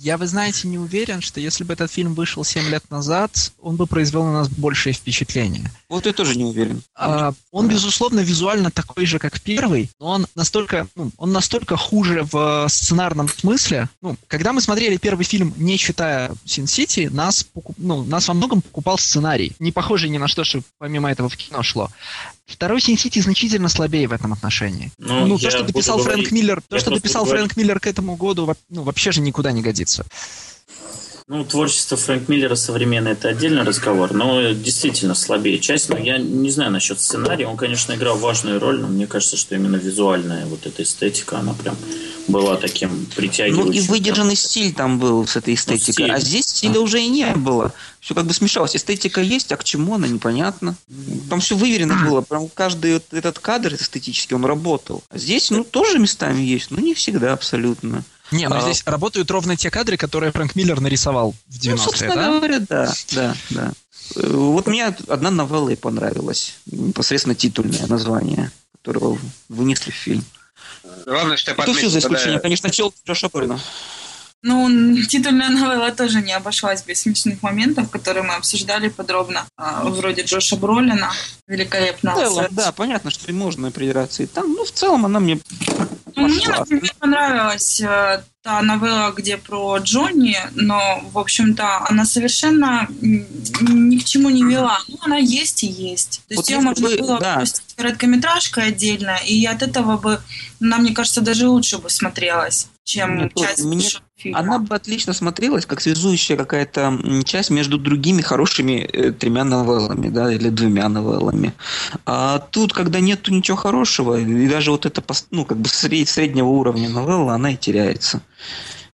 Я, 0.04 0.18
вы 0.18 0.26
знаете, 0.26 0.68
не 0.68 0.80
уверен, 0.80 1.22
что 1.22 1.40
если 1.40 1.64
бы 1.64 1.74
этот 1.74 1.92
фильм 1.92 2.16
вышел 2.16 2.44
7 2.44 2.70
лет 2.70 2.90
назад, 2.90 3.52
он 3.62 3.76
бы 3.76 3.86
произвел 3.86 4.24
на 4.24 4.34
нас 4.34 4.50
большее 4.50 4.94
впечатление. 4.94 5.72
Вот 5.90 6.08
я 6.08 6.14
тоже 6.14 6.36
не 6.36 6.44
уверен. 6.44 6.82
А, 6.96 7.34
он, 7.52 7.68
безусловно, 7.68 8.22
визуально 8.22 8.72
такой 8.72 9.06
же, 9.06 9.20
как 9.20 9.40
первый, 9.40 9.92
но 10.00 10.08
он 10.08 10.28
настолько, 10.34 10.88
ну, 10.96 11.12
он 11.18 11.32
настолько 11.32 11.78
хуже 11.78 12.28
в 12.32 12.66
сценарном 12.68 13.30
смысле. 13.30 13.90
Ну, 14.02 14.18
когда 14.28 14.54
мы 14.54 14.62
смотрели 14.62 14.98
первый 14.98 15.24
фильм, 15.24 15.54
не 15.58 15.78
читая 15.78 16.32
City, 16.48 17.08
нас, 17.12 17.46
покуп- 17.54 17.76
ну, 17.78 18.04
нас 18.04 18.28
во 18.28 18.34
многом 18.34 18.64
покупал 18.64 18.98
сценарий, 18.98 19.52
не 19.60 19.72
похожий 19.72 20.10
ни 20.10 20.18
на 20.18 20.28
что, 20.28 20.44
что 20.44 20.62
помимо 20.80 21.12
этого 21.12 21.30
в 21.30 21.38
кино 21.38 21.62
шло. 21.62 21.92
Второй 22.54 22.80
Sin 22.80 22.96
City 22.96 23.22
значительно 23.22 23.70
слабее 23.70 24.08
в 24.08 24.12
этом 24.12 24.34
отношении. 24.34 24.92
Ну, 24.98 25.26
Ну, 25.26 25.38
я 25.38 25.50
то, 25.50 25.58
что 25.58 25.64
дописал 25.64 25.98
говорить- 25.98 26.28
Фрэнк 26.28 26.32
Миллер, 26.32 26.62
то, 26.68 26.80
что 26.80 26.92
дописал 26.92 27.24
буду 27.24 27.36
Фрэнк 27.36 27.58
Миллер 27.58 27.80
к 27.80 27.88
этому 27.88 28.16
году, 28.16 28.54
ну, 28.70 28.84
вообще 28.84 29.12
же 29.12 29.22
никуда 29.22 29.52
не 29.52 29.62
годится. 29.62 30.06
Ну, 31.34 31.46
творчество 31.46 31.96
Фрэнк 31.96 32.28
Миллера 32.28 32.56
современное 32.56 33.14
это 33.14 33.30
отдельный 33.30 33.64
разговор, 33.64 34.12
но 34.12 34.52
действительно 34.52 35.16
слабее 35.16 35.60
часть. 35.60 35.88
Но 35.88 35.98
я 35.98 36.18
не 36.18 36.50
знаю 36.50 36.72
насчет 36.72 37.00
сценария. 37.00 37.48
Он, 37.48 37.56
конечно, 37.56 37.94
играл 37.94 38.18
важную 38.18 38.60
роль, 38.60 38.82
но 38.82 38.90
мне 38.90 39.08
кажется, 39.08 39.38
что 39.38 39.56
именно 39.56 39.78
визуальная 39.78 40.46
вот 40.46 40.66
эта 40.66 40.84
эстетика, 40.84 41.40
она 41.40 41.54
прям 41.54 41.78
была 42.28 42.58
таким 42.58 43.06
притягивающим. 43.16 43.66
Ну 43.66 43.72
и 43.72 43.80
выдержанный 43.80 44.36
стиль 44.36 44.74
там 44.74 45.00
был 45.00 45.26
с 45.26 45.38
этой 45.38 45.54
эстетикой. 45.54 45.94
стиль. 45.94 46.12
А 46.12 46.20
здесь 46.20 46.48
стиля 46.48 46.82
уже 46.82 47.02
и 47.02 47.08
не 47.08 47.34
было. 47.34 47.74
Все 48.02 48.14
как 48.14 48.26
бы 48.26 48.34
смешалось. 48.34 48.76
Эстетика 48.76 49.22
есть, 49.22 49.54
а 49.54 49.56
к 49.56 49.64
чему 49.64 49.96
она, 49.96 50.10
непонятно. 50.10 50.76
Там 51.30 51.40
все 51.40 51.56
выверено 51.56 51.96
было. 52.06 52.20
Прям 52.20 52.50
каждый 52.50 52.96
вот 52.96 53.06
этот 53.12 53.40
кадр 53.40 53.76
эстетически, 53.76 54.34
он 54.34 54.44
работал. 54.44 55.02
А 55.10 55.18
здесь, 55.18 55.50
ну, 55.50 55.64
тоже 55.64 55.98
местами 55.98 56.42
есть, 56.42 56.72
но 56.72 56.82
не 56.82 56.94
всегда 56.94 57.32
абсолютно. 57.32 58.04
Не, 58.32 58.48
но 58.48 58.58
А. 58.58 58.62
здесь 58.62 58.84
работают 58.86 59.30
ровно 59.32 59.58
те 59.58 59.70
кадры, 59.70 59.98
которые 59.98 60.32
Фрэнк 60.32 60.56
Миллер 60.56 60.80
нарисовал 60.80 61.34
в 61.48 61.56
90-е, 61.60 61.72
Ну, 61.72 61.78
собственно 61.78 62.16
да? 62.16 62.28
говоря, 62.32 62.60
да, 62.60 62.94
да, 63.12 63.36
да. 63.50 63.72
Вот 64.16 64.68
мне 64.68 64.86
одна 65.08 65.32
новелла 65.32 65.70
и 65.70 65.76
понравилась. 65.76 66.56
Непосредственно 66.66 67.36
титульное 67.36 67.88
название, 67.88 68.52
которого 68.74 69.18
вынесли 69.50 69.92
в 69.92 69.96
фильм. 69.96 70.24
Главное, 71.06 71.38
что 71.38 71.52
я 71.52 71.56
Это 71.56 71.64
все 71.64 71.74
за 71.74 71.80
подметил, 71.84 72.00
исключением, 72.00 72.34
когда- 72.34 72.40
конечно, 72.44 72.70
Челки 72.70 72.98
Джоша 73.08 73.30
Брина. 73.32 73.60
Ну, 74.44 74.98
титульная 75.04 75.50
новелла 75.50 75.92
тоже 75.92 76.20
не 76.22 76.34
обошлась 76.34 76.82
без 76.84 77.02
смешных 77.02 77.44
моментов, 77.44 77.92
которые 77.92 78.24
мы 78.24 78.34
обсуждали 78.34 78.90
подробно. 78.90 79.46
А, 79.56 79.84
Вроде 79.84 80.24
Джоша 80.24 80.56
Бролина, 80.56 81.12
великолепно. 81.48 82.48
Да, 82.50 82.72
понятно, 82.72 83.12
что 83.12 83.30
и 83.30 83.34
можно 83.34 83.70
придираться 83.70 84.24
и 84.24 84.26
там. 84.26 84.52
Ну, 84.54 84.66
в 84.66 84.72
целом 84.72 85.06
она 85.06 85.20
мне 85.20 85.40
Ну, 86.16 86.28
Мне, 86.28 86.48
например, 86.48 86.94
понравилась 87.00 87.80
э, 87.82 88.24
та 88.44 88.62
новелла, 88.62 89.12
где 89.12 89.38
про 89.38 89.78
Джонни, 89.78 90.38
но, 90.56 91.02
в 91.12 91.18
общем-то, 91.20 91.86
она 91.90 92.06
совершенно 92.06 92.88
ни 93.02 93.98
к 93.98 94.04
чему 94.04 94.30
не 94.30 94.44
вела. 94.44 94.80
Ну, 94.88 94.98
она 95.02 95.18
есть 95.18 95.64
и 95.64 95.68
есть. 95.68 96.22
То 96.28 96.36
Вот 96.36 96.40
есть 96.42 96.50
ее 96.50 96.60
можно 96.60 96.88
бы- 96.88 96.98
было 96.98 97.20
да. 97.20 97.36
выпустить 97.36 97.76
короткометражкой 97.76 98.68
отдельно, 98.68 99.18
и 99.26 99.46
от 99.46 99.62
этого 99.62 99.98
бы, 99.98 100.22
нам, 100.60 100.82
мне 100.82 100.94
кажется, 100.94 101.22
даже 101.22 101.48
лучше 101.48 101.78
бы 101.78 101.90
смотрелась, 101.90 102.68
чем 102.84 103.16
Мне 103.16 103.32
часть 103.36 103.64
мне- 103.64 103.88
фильма. 104.22 104.40
Она 104.40 104.60
бы 104.60 104.76
отлично 104.76 105.14
смотрелась, 105.14 105.66
как 105.66 105.82
связующая 105.82 106.38
какая-то 106.38 107.00
часть 107.26 107.50
между 107.50 107.78
другими 107.78 108.22
хорошими 108.22 108.80
э, 108.82 109.12
тремя 109.12 109.44
новеллами, 109.44 110.10
да, 110.10 110.32
или 110.32 110.50
двумя 110.50 110.90
новеллами. 110.90 111.54
А 112.06 112.40
тут, 112.40 112.74
когда 112.74 113.00
нету 113.00 113.34
ничего 113.34 113.58
хорошего, 113.58 114.20
и 114.20 114.48
даже 114.48 114.72
вот 114.72 114.86
эта, 114.86 115.02
пос- 115.02 115.26
ну, 115.32 115.46
как 115.46 115.58
бы 115.58 115.68
сред- 115.70 116.10
среднего 116.10 116.48
уровня 116.48 116.90
новелла, 116.90 117.34
она 117.34 117.52
и 117.52 117.58
теряется. 117.58 118.22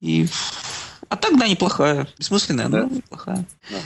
И... 0.00 0.26
А 1.08 1.16
так, 1.16 1.38
да, 1.38 1.46
неплохая. 1.48 2.08
Бессмысленная, 2.18 2.68
но 2.68 2.88
Да. 3.70 3.76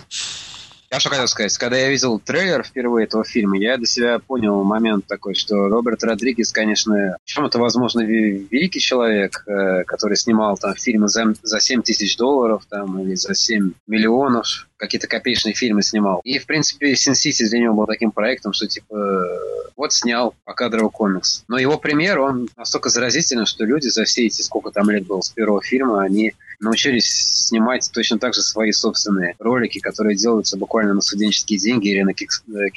Я 0.90 1.00
что 1.00 1.11
хотел 1.11 1.28
сказать, 1.28 1.57
когда 1.59 1.76
я 1.76 1.90
видел 1.90 2.18
трейлер 2.18 2.62
впервые 2.62 3.04
этого 3.04 3.23
фильма, 3.23 3.59
я 3.59 3.76
для 3.76 3.87
себя 3.87 4.18
понял 4.21 4.64
момент 4.64 5.04
такой, 5.07 5.35
что 5.35 5.68
Роберт 5.68 6.02
Родригес, 6.02 6.50
конечно, 6.50 7.18
чем 7.25 7.45
это, 7.45 7.59
возможно, 7.59 8.00
ве- 8.00 8.47
великий 8.50 8.80
человек, 8.80 9.45
э, 9.47 9.85
который 9.85 10.16
снимал 10.16 10.57
там 10.57 10.75
фильмы 10.75 11.09
за, 11.09 11.35
за 11.42 11.61
7 11.61 11.83
тысяч 11.83 12.16
долларов 12.16 12.62
там, 12.71 12.99
или 13.02 13.14
за 13.16 13.35
7 13.35 13.73
миллионов, 13.87 14.66
какие-то 14.78 15.09
копеечные 15.09 15.54
фильмы 15.54 15.83
снимал. 15.83 16.21
И, 16.25 16.38
в 16.38 16.47
принципе, 16.47 16.95
City 16.95 17.47
для 17.50 17.59
него 17.59 17.75
был 17.75 17.87
таким 17.87 18.11
проектом, 18.11 18.54
что, 18.54 18.66
типа, 18.66 19.28
вот 19.76 19.92
снял 19.92 20.35
покадровый 20.45 20.90
комикс. 20.90 21.45
Но 21.49 21.59
его 21.59 21.76
пример, 21.76 22.21
он 22.21 22.49
настолько 22.57 22.88
заразительный, 22.88 23.45
что 23.45 23.64
люди 23.64 23.88
за 23.88 24.04
все 24.04 24.25
эти, 24.26 24.40
сколько 24.40 24.71
там 24.71 24.88
лет 24.88 25.07
было 25.07 25.21
с 25.21 25.28
первого 25.28 25.62
фильма, 25.62 26.02
они 26.02 26.33
научились 26.61 27.07
снимать 27.47 27.88
точно 27.93 28.19
так 28.19 28.35
же 28.35 28.43
свои 28.43 28.73
собственные 28.73 29.37
ролики, 29.38 29.79
которые 29.79 30.17
делаются 30.17 30.57
буквально 30.57 30.95
на 30.95 31.00
студенческие 31.00 31.59
деньги 31.59 31.91
или 31.91 32.03
на 32.03 32.12
кикс- 32.12 32.43
э. 32.49 32.71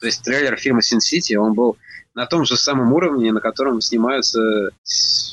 То 0.00 0.06
есть 0.06 0.22
трейлер 0.22 0.56
фильма 0.56 0.80
Sin 0.80 0.98
City, 0.98 1.36
он 1.36 1.54
был 1.54 1.76
на 2.18 2.26
том 2.26 2.44
же 2.44 2.56
самом 2.56 2.92
уровне, 2.92 3.32
на 3.32 3.40
котором 3.40 3.80
снимаются... 3.80 4.70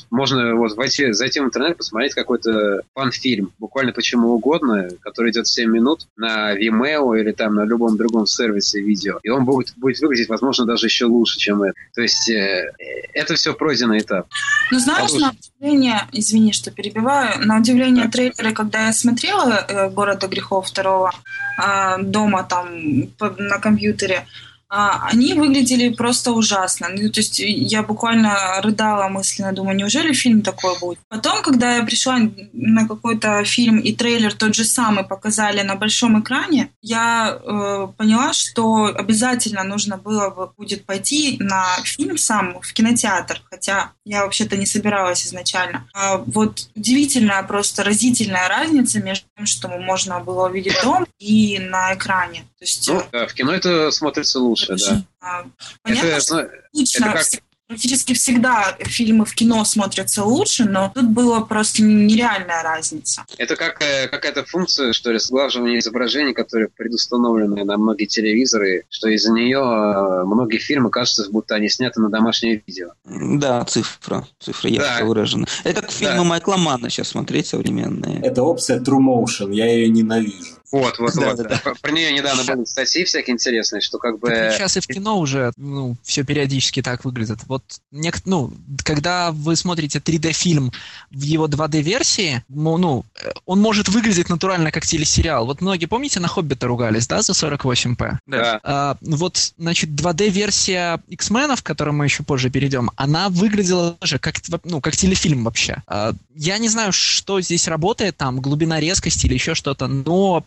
Можно 0.08 0.54
вот 0.54 0.76
войти, 0.76 1.10
зайти 1.10 1.40
в 1.40 1.44
интернет, 1.44 1.76
посмотреть 1.76 2.14
какой-то 2.14 2.82
фан-фильм, 2.94 3.50
буквально 3.58 3.92
почему 3.92 4.28
угодно, 4.28 4.88
который 5.00 5.32
идет 5.32 5.48
7 5.48 5.68
минут 5.68 6.06
на 6.16 6.56
Vimeo 6.56 7.18
или 7.18 7.32
там 7.32 7.56
на 7.56 7.64
любом 7.64 7.96
другом 7.96 8.24
сервисе 8.26 8.80
видео. 8.80 9.18
И 9.24 9.30
он 9.30 9.44
будет, 9.44 9.76
будет 9.76 9.98
выглядеть, 10.00 10.28
возможно, 10.28 10.64
даже 10.64 10.86
еще 10.86 11.06
лучше, 11.06 11.40
чем 11.40 11.64
это. 11.64 11.74
То 11.92 12.02
есть 12.02 12.30
э, 12.30 12.72
это 13.14 13.34
все 13.34 13.52
пройденный 13.52 13.98
этап. 13.98 14.28
Ну, 14.70 14.78
знаешь, 14.78 15.12
на 15.14 15.32
удивление, 15.32 16.06
извини, 16.12 16.52
что 16.52 16.70
перебиваю, 16.70 17.44
на 17.44 17.58
удивление 17.58 18.08
трейлеры, 18.08 18.52
когда 18.52 18.86
я 18.86 18.92
смотрела 18.92 19.66
э, 19.68 19.90
«Города 19.90 20.28
грехов» 20.28 20.68
второго 20.68 21.12
а, 21.58 21.98
дома 21.98 22.44
там 22.44 23.08
по- 23.18 23.34
на 23.38 23.58
компьютере, 23.58 24.24
они 24.68 25.34
выглядели 25.34 25.90
просто 25.90 26.32
ужасно. 26.32 26.88
Ну, 26.90 27.10
то 27.10 27.20
есть 27.20 27.38
я 27.38 27.82
буквально 27.82 28.60
рыдала 28.62 29.08
мысленно, 29.08 29.52
думаю, 29.52 29.76
неужели 29.76 30.12
фильм 30.12 30.42
такой 30.42 30.78
будет? 30.80 30.98
Потом, 31.08 31.42
когда 31.42 31.76
я 31.76 31.84
пришла 31.84 32.18
на 32.52 32.88
какой-то 32.88 33.44
фильм 33.44 33.78
и 33.78 33.92
трейлер 33.94 34.32
тот 34.34 34.54
же 34.54 34.64
самый 34.64 35.04
показали 35.04 35.62
на 35.62 35.76
большом 35.76 36.20
экране, 36.20 36.70
я 36.82 37.38
э, 37.38 37.88
поняла, 37.96 38.32
что 38.32 38.86
обязательно 38.86 39.62
нужно 39.62 39.98
было 39.98 40.30
бы 40.30 40.50
будет 40.56 40.84
пойти 40.84 41.36
на 41.38 41.64
фильм 41.84 42.18
сам 42.18 42.60
в 42.60 42.72
кинотеатр, 42.72 43.42
хотя 43.50 43.92
я 44.04 44.24
вообще-то 44.24 44.56
не 44.56 44.66
собиралась 44.66 45.26
изначально. 45.26 45.88
А 45.94 46.16
вот 46.18 46.68
удивительная, 46.74 47.42
просто 47.42 47.84
разительная 47.84 48.48
разница 48.48 49.00
между 49.00 49.26
тем, 49.36 49.46
что 49.46 49.68
можно 49.68 50.20
было 50.20 50.48
увидеть 50.48 50.76
дома 50.82 51.06
и 51.18 51.58
на 51.58 51.94
экране. 51.94 52.44
То 52.58 52.64
есть 52.64 52.88
Ну, 52.88 53.02
да, 53.12 53.26
в 53.26 53.34
кино 53.34 53.52
это 53.52 53.90
смотрится 53.90 54.40
лучше, 54.40 54.76
да. 54.76 55.02
а, 55.20 55.44
понятно, 55.82 56.06
Это, 56.06 56.20
что 56.22 56.38
это 56.40 57.12
как- 57.12 57.26
практически 57.68 58.14
всегда 58.14 58.76
фильмы 58.80 59.24
в 59.26 59.34
кино 59.34 59.62
смотрятся 59.64 60.22
лучше, 60.24 60.64
но 60.64 60.90
тут 60.94 61.08
была 61.10 61.40
просто 61.40 61.82
нереальная 61.82 62.62
разница. 62.62 63.24
Это 63.38 63.56
как 63.56 63.82
э, 63.82 64.06
какая-то 64.08 64.44
функция, 64.44 64.92
что 64.92 65.10
ли, 65.12 65.18
сглаживания 65.18 65.80
изображений, 65.80 66.32
которые 66.32 66.68
предустановлены 66.68 67.64
на 67.64 67.76
многие 67.76 68.06
телевизоры, 68.06 68.84
что 68.88 69.08
из-за 69.08 69.32
нее 69.32 69.58
э, 69.58 70.24
многие 70.24 70.58
фильмы 70.58 70.90
кажутся, 70.90 71.28
будто 71.28 71.56
они 71.56 71.68
сняты 71.68 72.00
на 72.00 72.08
домашнее 72.08 72.62
видео. 72.66 72.92
Да, 73.04 73.64
цифра. 73.64 74.26
Цифра 74.38 74.70
ярко 74.70 74.98
Да. 75.00 75.04
выражена. 75.04 75.46
Это 75.64 75.82
как 75.82 75.90
фильмы 75.90 76.14
Да. 76.18 76.24
Майкла 76.24 76.56
Манна 76.56 76.88
сейчас 76.88 77.08
смотреть 77.08 77.48
современные. 77.48 78.20
Это 78.22 78.42
опция 78.44 78.78
True 78.80 79.00
Motion, 79.00 79.52
я 79.52 79.66
ее 79.70 79.88
ненавижу. 79.88 80.55
Вот, 80.72 80.98
вот, 80.98 81.14
Да, 81.14 81.26
вот. 81.30 81.36
да, 81.36 81.60
да. 81.64 81.74
Про- 81.80 81.90
нее 81.90 82.12
недавно 82.12 82.44
были 82.44 82.64
статьи 82.64 83.04
всякие 83.04 83.34
интересные, 83.34 83.80
что 83.80 83.98
как 83.98 84.18
бы... 84.18 84.28
Так 84.28 84.52
сейчас 84.52 84.76
и 84.76 84.80
в 84.80 84.86
кино 84.86 85.18
уже 85.18 85.52
ну, 85.56 85.96
все 86.02 86.24
периодически 86.24 86.82
так 86.82 87.04
выглядит. 87.04 87.40
Вот 87.46 87.62
нек- 87.92 88.22
ну, 88.24 88.52
когда 88.84 89.30
вы 89.32 89.56
смотрите 89.56 89.98
3D-фильм 89.98 90.72
в 91.10 91.22
его 91.22 91.48
2D-версии, 91.48 92.44
ну, 92.48 92.76
ну, 92.76 93.04
э, 93.22 93.30
он 93.46 93.60
может 93.60 93.88
выглядеть 93.88 94.28
натурально 94.28 94.70
как 94.70 94.86
телесериал. 94.86 95.46
Вот 95.46 95.60
многие, 95.60 95.86
помните, 95.86 96.20
на 96.20 96.28
«Хоббита» 96.28 96.66
ругались, 96.66 97.06
да, 97.06 97.22
за 97.22 97.32
48p? 97.32 98.18
Да. 98.26 98.60
А, 98.62 98.96
вот, 99.00 99.54
значит, 99.56 99.90
2D-версия 99.90 101.00
X-менов, 101.08 101.62
к 101.62 101.66
которой 101.66 101.90
мы 101.90 102.04
еще 102.04 102.22
позже 102.22 102.50
перейдем, 102.50 102.90
она 102.96 103.28
выглядела 103.28 103.92
тоже 103.92 104.18
как, 104.18 104.36
ну, 104.64 104.80
как 104.80 104.96
телефильм 104.96 105.44
вообще. 105.44 105.82
А, 105.86 106.12
я 106.34 106.58
не 106.58 106.68
знаю, 106.68 106.92
что 106.92 107.40
здесь 107.40 107.68
работает, 107.68 108.16
там, 108.16 108.40
глубина 108.40 108.80
резкости 108.80 109.26
или 109.26 109.34
еще 109.34 109.54
что-то, 109.54 109.86
но 109.86 110.44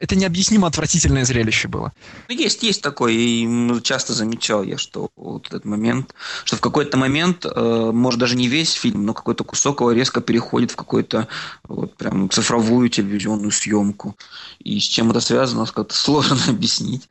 это 0.00 0.16
необъяснимо 0.16 0.66
отвратительное 0.66 1.26
зрелище 1.26 1.68
было. 1.68 1.92
Ну, 2.28 2.34
есть, 2.34 2.62
есть 2.62 2.80
такое, 2.82 3.12
и 3.12 3.44
м, 3.44 3.82
часто 3.82 4.14
замечал 4.14 4.62
я, 4.62 4.78
что 4.78 5.10
вот 5.14 5.46
этот 5.48 5.66
момент, 5.66 6.14
что 6.44 6.56
в 6.56 6.60
какой-то 6.60 6.96
момент, 6.96 7.44
э, 7.44 7.90
может 7.92 8.18
даже 8.18 8.34
не 8.34 8.48
весь 8.48 8.72
фильм, 8.72 9.04
но 9.04 9.12
какой-то 9.12 9.44
кусок 9.44 9.80
его 9.80 9.92
резко 9.92 10.22
переходит 10.22 10.70
в 10.70 10.76
какую-то 10.76 11.28
вот 11.64 11.96
прям 11.98 12.30
цифровую 12.30 12.88
телевизионную 12.88 13.50
съемку. 13.50 14.16
И 14.58 14.80
с 14.80 14.84
чем 14.84 15.10
это 15.10 15.20
связано, 15.20 15.66
как-то 15.72 15.94
сложно 15.94 16.38
объяснить. 16.48 17.08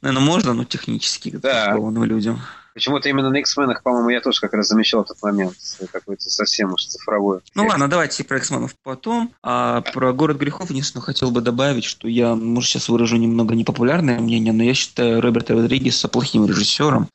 Наверное, 0.00 0.24
можно, 0.26 0.54
но 0.54 0.64
технически 0.64 1.30
как-то 1.30 1.48
Да. 1.48 2.04
людям. 2.04 2.40
Почему-то 2.74 3.08
именно 3.08 3.30
на 3.30 3.36
X-менах, 3.36 3.84
по-моему, 3.84 4.10
я 4.10 4.20
тоже 4.20 4.40
как 4.40 4.52
раз 4.52 4.66
замечал 4.66 5.02
этот 5.02 5.22
момент, 5.22 5.54
какой-то 5.92 6.28
совсем 6.28 6.72
уж 6.72 6.86
цифровой. 6.86 7.38
Ну 7.54 7.66
ладно, 7.66 7.88
давайте 7.88 8.24
про 8.24 8.38
X-менов 8.38 8.74
потом. 8.82 9.32
А 9.44 9.82
про 9.82 10.12
«Город 10.12 10.38
грехов» 10.38 10.70
единственное 10.70 11.04
хотел 11.04 11.30
бы 11.30 11.40
добавить, 11.40 11.84
что 11.84 12.08
я, 12.08 12.34
может, 12.34 12.70
сейчас 12.70 12.88
выражу 12.88 13.16
немного 13.16 13.54
непопулярное 13.54 14.18
мнение, 14.18 14.52
но 14.52 14.64
я 14.64 14.74
считаю 14.74 15.20
Роберта 15.20 15.54
Родригеса 15.54 16.08
плохим 16.08 16.46
режиссером, 16.46 17.08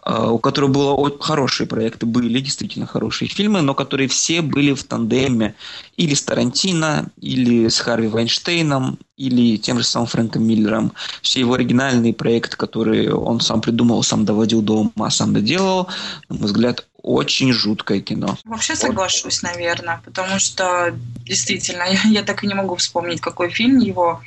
а, 0.00 0.30
у 0.30 0.38
которого 0.38 0.70
было 0.70 1.18
хорошие 1.20 1.66
проекты, 1.66 2.06
были 2.06 2.40
действительно 2.40 2.86
хорошие 2.86 3.28
фильмы, 3.28 3.60
но 3.60 3.74
которые 3.74 4.08
все 4.08 4.40
были 4.40 4.72
в 4.72 4.84
тандеме 4.84 5.54
или 5.98 6.14
с 6.14 6.22
Тарантино, 6.22 7.10
или 7.20 7.68
с 7.68 7.78
Харви 7.78 8.08
Вайнштейном, 8.08 8.98
или 9.16 9.56
тем 9.58 9.78
же 9.78 9.84
самым 9.84 10.08
Фрэнком 10.08 10.44
Миллером. 10.44 10.92
Все 11.22 11.40
его 11.40 11.54
оригинальные 11.54 12.14
проекты, 12.14 12.56
которые 12.56 13.14
он 13.14 13.40
сам 13.40 13.60
придумал, 13.60 14.02
сам 14.02 14.24
доводил 14.24 14.60
до 14.60 14.90
ума, 14.96 15.10
сам 15.10 15.32
доделал, 15.32 15.88
на 16.28 16.36
мой 16.36 16.46
взгляд, 16.46 16.86
очень 17.02 17.52
жуткое 17.52 18.00
кино. 18.00 18.36
Вообще 18.44 18.74
соглашусь, 18.76 19.42
наверное, 19.42 20.00
потому 20.04 20.38
что 20.38 20.94
действительно 21.24 21.82
я, 21.90 22.00
я 22.10 22.22
так 22.22 22.44
и 22.44 22.46
не 22.46 22.54
могу 22.54 22.76
вспомнить, 22.76 23.20
какой 23.20 23.50
фильм 23.50 23.78
его 23.78 24.20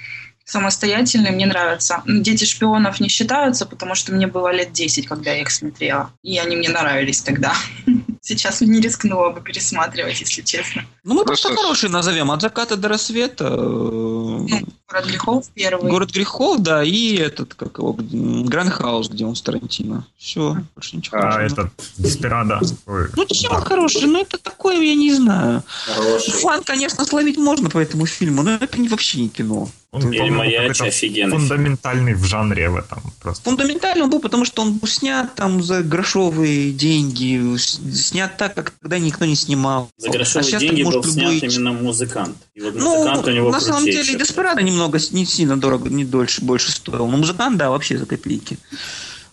самостоятельный 0.45 1.31
мне 1.31 1.45
нравится. 1.45 2.01
Ну, 2.05 2.21
Дети 2.21 2.45
шпионов 2.45 3.01
не 3.01 3.09
считаются, 3.09 3.65
потому 3.65 3.95
что 3.95 4.13
мне 4.13 4.27
было 4.27 4.53
лет 4.53 4.71
10, 4.71 5.05
когда 5.05 5.31
я 5.31 5.41
их 5.41 5.51
смотрела. 5.51 6.11
И 6.23 6.37
они 6.37 6.55
мне 6.55 6.69
нравились 6.69 7.21
тогда. 7.21 7.53
Сейчас 8.27 8.59
не 8.59 8.81
рискнула 8.81 9.29
бы 9.29 9.39
пересматривать, 9.39 10.19
если 10.19 10.41
честно. 10.41 10.83
Ну, 11.05 11.13
мы 11.13 11.23
просто 11.23 11.55
хорошие 11.55 11.89
назовем. 11.89 12.29
От 12.29 12.41
заката 12.41 12.75
до 12.75 12.89
рассвета. 12.89 13.45
э, 13.45 13.49
Ну, 13.49 14.47
«Город 14.89 15.05
грехов» 15.05 15.45
первый. 15.53 15.89
Город 15.89 16.11
грехов, 16.11 16.61
да, 16.61 16.83
и 16.83 17.15
этот, 17.15 17.53
как 17.53 17.77
его, 17.77 17.93
Гранд 17.97 18.73
Хаус, 18.73 19.07
где 19.07 19.25
он 19.25 19.33
с 19.35 19.41
Тарантино. 19.41 20.05
Все, 20.17 20.57
больше 20.75 20.97
ничего 20.97 21.17
А, 21.19 21.31
хорошего. 21.31 21.61
этот 21.61 21.71
Деспирада. 21.97 22.59
Ой, 22.85 23.07
Ну, 23.15 23.25
чем 23.27 23.53
он 23.53 23.61
хороший? 23.61 24.07
Ну, 24.07 24.21
это 24.21 24.37
такое, 24.37 24.81
я 24.81 24.95
не 24.95 25.13
знаю. 25.13 25.63
Хороший. 25.85 26.31
Фан, 26.33 26.63
конечно, 26.65 27.05
словить 27.05 27.37
можно 27.37 27.69
по 27.69 27.79
этому 27.79 28.05
фильму, 28.05 28.43
но 28.43 28.51
это 28.55 28.77
не, 28.77 28.89
вообще 28.89 29.21
не 29.21 29.29
кино. 29.29 29.69
Он, 29.91 30.01
Или 30.01 30.17
по-моему, 30.17 30.37
«Маячи» 30.39 30.57
какой-то 30.57 30.83
офигенный. 30.85 31.37
Фундаментальный 31.37 32.13
в 32.13 32.25
жанре 32.25 32.69
в 32.69 32.75
этом 32.75 33.01
просто. 33.21 33.43
Фундаментально 33.43 34.03
он 34.03 34.09
был, 34.09 34.19
потому 34.19 34.43
что 34.43 34.61
он 34.61 34.73
был 34.73 34.87
снят 34.87 35.33
там 35.35 35.63
за 35.63 35.81
грошовые 35.81 36.73
деньги, 36.73 37.57
снят 37.57 38.35
так, 38.35 38.53
как 38.53 38.71
тогда 38.71 38.99
никто 38.99 39.23
не 39.23 39.35
снимал. 39.35 39.89
За 39.97 40.09
А 40.09 40.11
грошовые 40.11 40.43
сейчас 40.43 40.61
деньги 40.61 40.83
был 40.83 41.01
снят 41.03 41.15
любой 41.15 41.37
именно 41.39 41.71
музыкант. 41.71 42.35
И 42.53 42.59
вот 42.59 42.75
Ну, 42.75 42.97
музыкант 42.97 43.27
у 43.27 43.31
него 43.31 43.49
на 43.49 43.61
самом 43.61 43.85
деле, 43.85 43.93
и 43.93 44.03
крутейший. 44.03 44.19
Деспирадо 44.19 44.61
немного 44.61 44.99
не 45.11 45.25
сильно 45.25 45.57
дорого, 45.57 45.89
не 45.89 46.03
дольше, 46.03 46.43
больше 46.43 46.73
стоил. 46.73 47.07
Но 47.07 47.17
музыкант, 47.17 47.57
да, 47.57 47.69
вообще 47.69 47.97
за 47.97 48.05
копейки. 48.05 48.57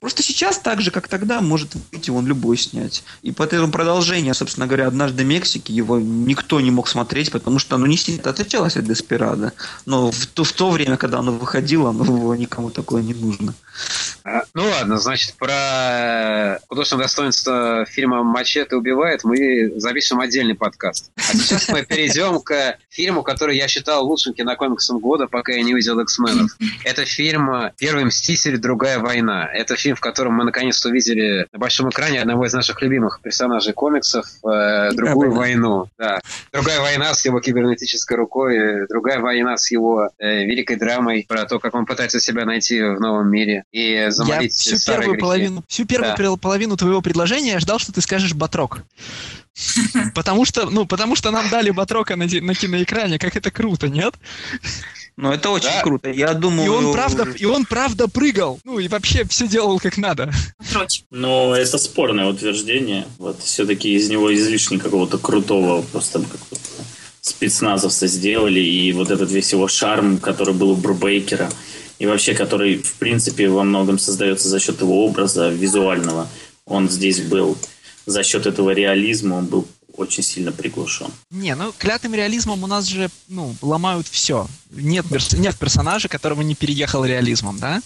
Просто 0.05 0.23
сейчас 0.23 0.59
так 0.59 0.83
же, 0.83 0.91
как 0.91 1.09
тогда, 1.09 1.41
может 1.41 1.71
выйти 1.91 2.11
он 2.11 2.27
любой 2.27 2.59
снять. 2.59 3.05
И 3.23 3.33
поэтому 3.33 3.73
продолжение, 3.73 4.35
собственно 4.35 4.67
говоря, 4.67 4.87
«Однажды 4.87 5.25
в 5.25 5.27
Мексике» 5.27 5.73
его 5.73 5.99
никто 5.99 6.61
не 6.61 6.71
мог 6.71 6.89
смотреть, 6.89 7.33
потому 7.33 7.59
что 7.59 7.77
оно 7.77 7.87
не 7.87 7.97
сильно 7.97 8.29
отличалось 8.29 8.77
от 8.77 8.85
«Деспирадо». 8.85 9.55
Но 9.87 10.11
в 10.11 10.27
то, 10.27 10.45
в 10.45 10.53
то 10.53 10.71
время, 10.71 10.99
когда 10.99 11.21
оно 11.21 11.33
выходило, 11.33 11.89
оно 11.89 12.05
было 12.05 12.35
никому 12.35 12.69
такое 12.69 13.03
не 13.03 13.15
нужно. 13.15 13.55
Ну 14.55 14.65
ладно, 14.65 14.99
значит, 14.99 15.35
про 15.35 16.59
художественное 16.69 17.05
достоинство 17.05 17.85
фильма 17.87 18.23
«Мачете 18.23 18.75
убивает» 18.77 19.23
мы 19.23 19.73
запишем 19.77 20.21
отдельный 20.21 20.55
подкаст. 20.55 21.11
А 21.17 21.37
сейчас 21.37 21.69
мы 21.69 21.85
перейдем 21.85 22.41
к 22.41 22.79
фильму, 22.89 23.23
который 23.23 23.57
я 23.57 23.69
считал 23.69 24.07
лучшим 24.07 24.33
кинокомиксом 24.33 24.99
года, 24.99 25.27
пока 25.27 25.53
я 25.53 25.63
не 25.63 25.75
увидел 25.75 26.03
«Эксменов». 26.03 26.57
Это 26.85 27.05
фильм 27.05 27.51
«Первый 27.77 28.05
мститель. 28.05 28.57
Другая 28.57 28.99
война». 28.99 29.47
Это 29.53 29.77
фильм, 29.77 29.97
в 29.97 30.01
котором 30.01 30.35
мы 30.35 30.45
наконец-то 30.45 30.89
увидели 30.89 31.47
на 31.53 31.59
большом 31.59 31.91
экране 31.91 32.21
одного 32.21 32.47
из 32.47 32.55
наших 32.55 32.81
любимых 32.81 33.21
персонажей 33.23 33.75
комиксов 33.75 34.27
э, 34.45 34.93
«Другую 34.93 35.33
война». 35.33 35.69
войну». 35.69 35.91
Да. 35.99 36.21
«Другая 36.53 36.81
война» 36.81 37.13
с 37.13 37.25
его 37.27 37.41
кибернетической 37.41 38.17
рукой, 38.17 38.57
э, 38.57 38.87
«Другая 38.89 39.21
война» 39.21 39.59
с 39.59 39.71
его 39.71 40.11
э, 40.19 40.45
великой 40.45 40.77
драмой 40.77 41.27
про 41.29 41.45
то, 41.45 41.59
как 41.59 41.75
он 41.75 41.85
пытается 41.85 42.21
себя 42.21 42.47
найти 42.47 42.81
в 42.81 43.01
новом 43.01 43.31
мире 43.31 43.64
и 43.73 43.91
Я 43.93 44.11
замолить 44.11 44.53
всю 44.53 44.77
старые 44.77 45.01
первую 45.03 45.15
грехи. 45.15 45.21
половину, 45.23 45.65
всю 45.69 45.85
первую 45.85 46.17
Да. 46.17 46.23
пол- 46.23 46.37
половину 46.37 46.77
твоего 46.77 47.01
предложения 47.03 47.59
ждал, 47.59 47.79
что 47.79 47.93
ты 47.93 48.01
скажешь 48.01 48.35
Батрок. 48.35 48.83
Потому 50.15 50.45
что, 50.45 50.69
ну, 50.69 50.85
потому 50.85 51.15
что 51.15 51.31
нам 51.31 51.49
дали 51.49 51.71
Батрока 51.71 52.17
на, 52.17 52.25
на 52.25 52.55
киноэкране, 52.55 53.19
как 53.19 53.37
это 53.37 53.51
круто, 53.53 53.89
нет? 53.89 54.15
Но 55.17 55.33
это 55.33 55.51
очень 55.51 55.69
Да. 55.69 55.83
круто. 55.83 56.11
Я 56.11 56.35
думаю... 56.35 56.67
И 56.67 56.69
он 56.69 56.93
правда, 56.93 57.23
и 57.39 57.45
он 57.45 57.65
правда 57.65 58.09
прыгал. 58.09 58.59
Ну 58.65 58.81
и 58.81 58.89
вообще 58.89 59.25
все 59.25 59.47
делал 59.47 59.79
как 59.79 59.97
надо. 59.97 60.33
Но 61.13 61.55
это 61.55 61.79
спорное 61.79 62.27
утверждение. 62.27 63.07
Вот 63.19 63.41
все-таки 63.41 63.95
из 63.95 64.09
него 64.11 64.35
излишне 64.35 64.79
какого-то 64.79 65.19
крутого 65.19 65.83
просто 65.83 66.19
какого-то 66.19 66.57
спецназовца 67.21 68.09
сделали. 68.09 68.59
И 68.59 68.93
вот 68.93 69.11
этот 69.13 69.31
весь 69.31 69.53
его 69.53 69.69
шарм, 69.69 70.19
который 70.19 70.53
был 70.55 70.71
у 70.71 70.77
Брубейкера, 70.77 71.49
и 71.99 72.07
вообще, 72.07 72.35
который, 72.35 72.79
в 72.79 72.95
принципе, 72.95 73.49
во 73.49 73.63
многом 73.63 73.99
создается 73.99 74.49
за 74.49 74.59
счет 74.59 74.81
его 74.81 75.05
образа 75.05 75.49
визуального, 75.49 76.29
он 76.67 76.89
здесь 76.89 77.21
был 77.21 77.57
за 78.07 78.23
счет 78.23 78.47
этого 78.47 78.71
реализма, 78.71 79.35
он 79.37 79.47
был 79.47 79.67
очень 79.97 80.23
сильно 80.23 80.51
приглушен. 80.51 81.09
Не, 81.31 81.55
ну 81.55 81.73
клятым 81.79 82.15
реализмом 82.15 82.65
у 82.65 82.67
нас 82.67 82.87
же, 82.87 83.11
ну, 83.29 83.55
ломают 83.63 84.09
все. 84.09 84.49
Нет, 84.71 85.07
нет 85.33 85.57
персонажа, 85.57 86.09
которого 86.09 86.43
не 86.43 86.55
переехал 86.55 87.05
реализмом, 87.05 87.59
да? 87.59 87.81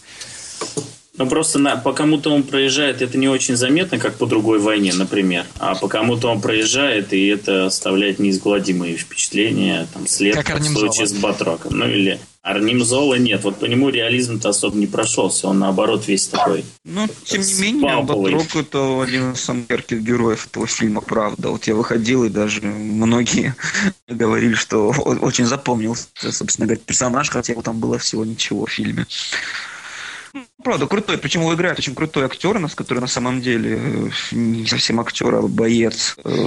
Ну, 1.19 1.27
просто 1.27 1.59
на, 1.59 1.77
по 1.77 1.93
кому-то 1.93 2.31
он 2.31 2.45
проезжает, 2.45 3.03
это 3.03 3.19
не 3.19 3.29
очень 3.29 3.57
заметно, 3.57 3.99
как 3.99 4.15
по 4.15 4.27
другой 4.27 4.61
войне, 4.61 4.95
например. 4.95 5.45
А 5.59 5.75
по 5.75 5.89
кому-то 5.89 6.29
он 6.29 6.41
проезжает, 6.41 7.13
и 7.13 7.27
это 7.27 7.67
оставляет 7.67 8.19
неизгладимые 8.19 8.97
впечатления, 8.97 9.89
там, 9.93 10.07
след, 10.07 10.37
Как 10.37 10.61
в 10.61 10.65
случае 10.65 11.07
с 11.09 11.13
Батроком. 11.13 11.77
Ну, 11.77 11.89
или 11.89 12.21
Арним 12.49 12.83
Зола 12.83 13.17
нет. 13.17 13.45
Вот 13.45 13.59
по 13.59 13.67
нему 13.67 13.91
реализм-то 13.91 14.51
особо 14.51 14.77
не 14.77 14.87
прошелся. 14.87 15.49
Он, 15.49 15.59
наоборот, 15.59 16.07
весь 16.07 16.29
такой. 16.29 16.65
Ну, 16.85 17.07
тем 17.25 17.43
не 17.43 17.55
менее. 17.55 18.03
Батрок 18.03 18.57
это 18.57 19.03
один 19.03 19.33
из 19.33 19.41
самых 19.41 19.69
ярких 19.69 20.01
героев 20.01 20.47
этого 20.47 20.67
фильма, 20.67 21.01
правда. 21.01 21.51
Вот 21.51 21.67
я 21.67 21.75
выходил, 21.75 22.25
и 22.25 22.29
даже 22.29 22.63
многие 22.63 23.55
говорили, 24.09 24.55
что 24.55 24.89
очень 24.89 25.47
запомнился, 25.47 26.07
собственно 26.17 26.67
говоря, 26.67 26.81
персонаж, 26.85 27.29
хотя 27.29 27.53
его 27.53 27.63
там 27.63 27.81
было 27.81 27.99
всего 27.99 28.25
ничего 28.25 28.67
в 28.67 28.71
фильме. 28.71 29.07
Ну, 30.35 30.45
правда, 30.63 30.87
крутой. 30.87 31.19
Причем 31.19 31.41
его 31.43 31.55
играет 31.55 31.79
очень 31.79 31.95
крутой 31.95 32.25
актер 32.27 32.57
у 32.57 32.59
нас, 32.61 32.75
который 32.75 32.99
на 33.01 33.07
самом 33.07 33.41
деле 33.41 33.79
э, 33.83 34.35
не 34.35 34.67
совсем 34.67 35.01
актер, 35.01 35.35
а 35.35 35.43
боец 35.43 36.17
э, 36.25 36.45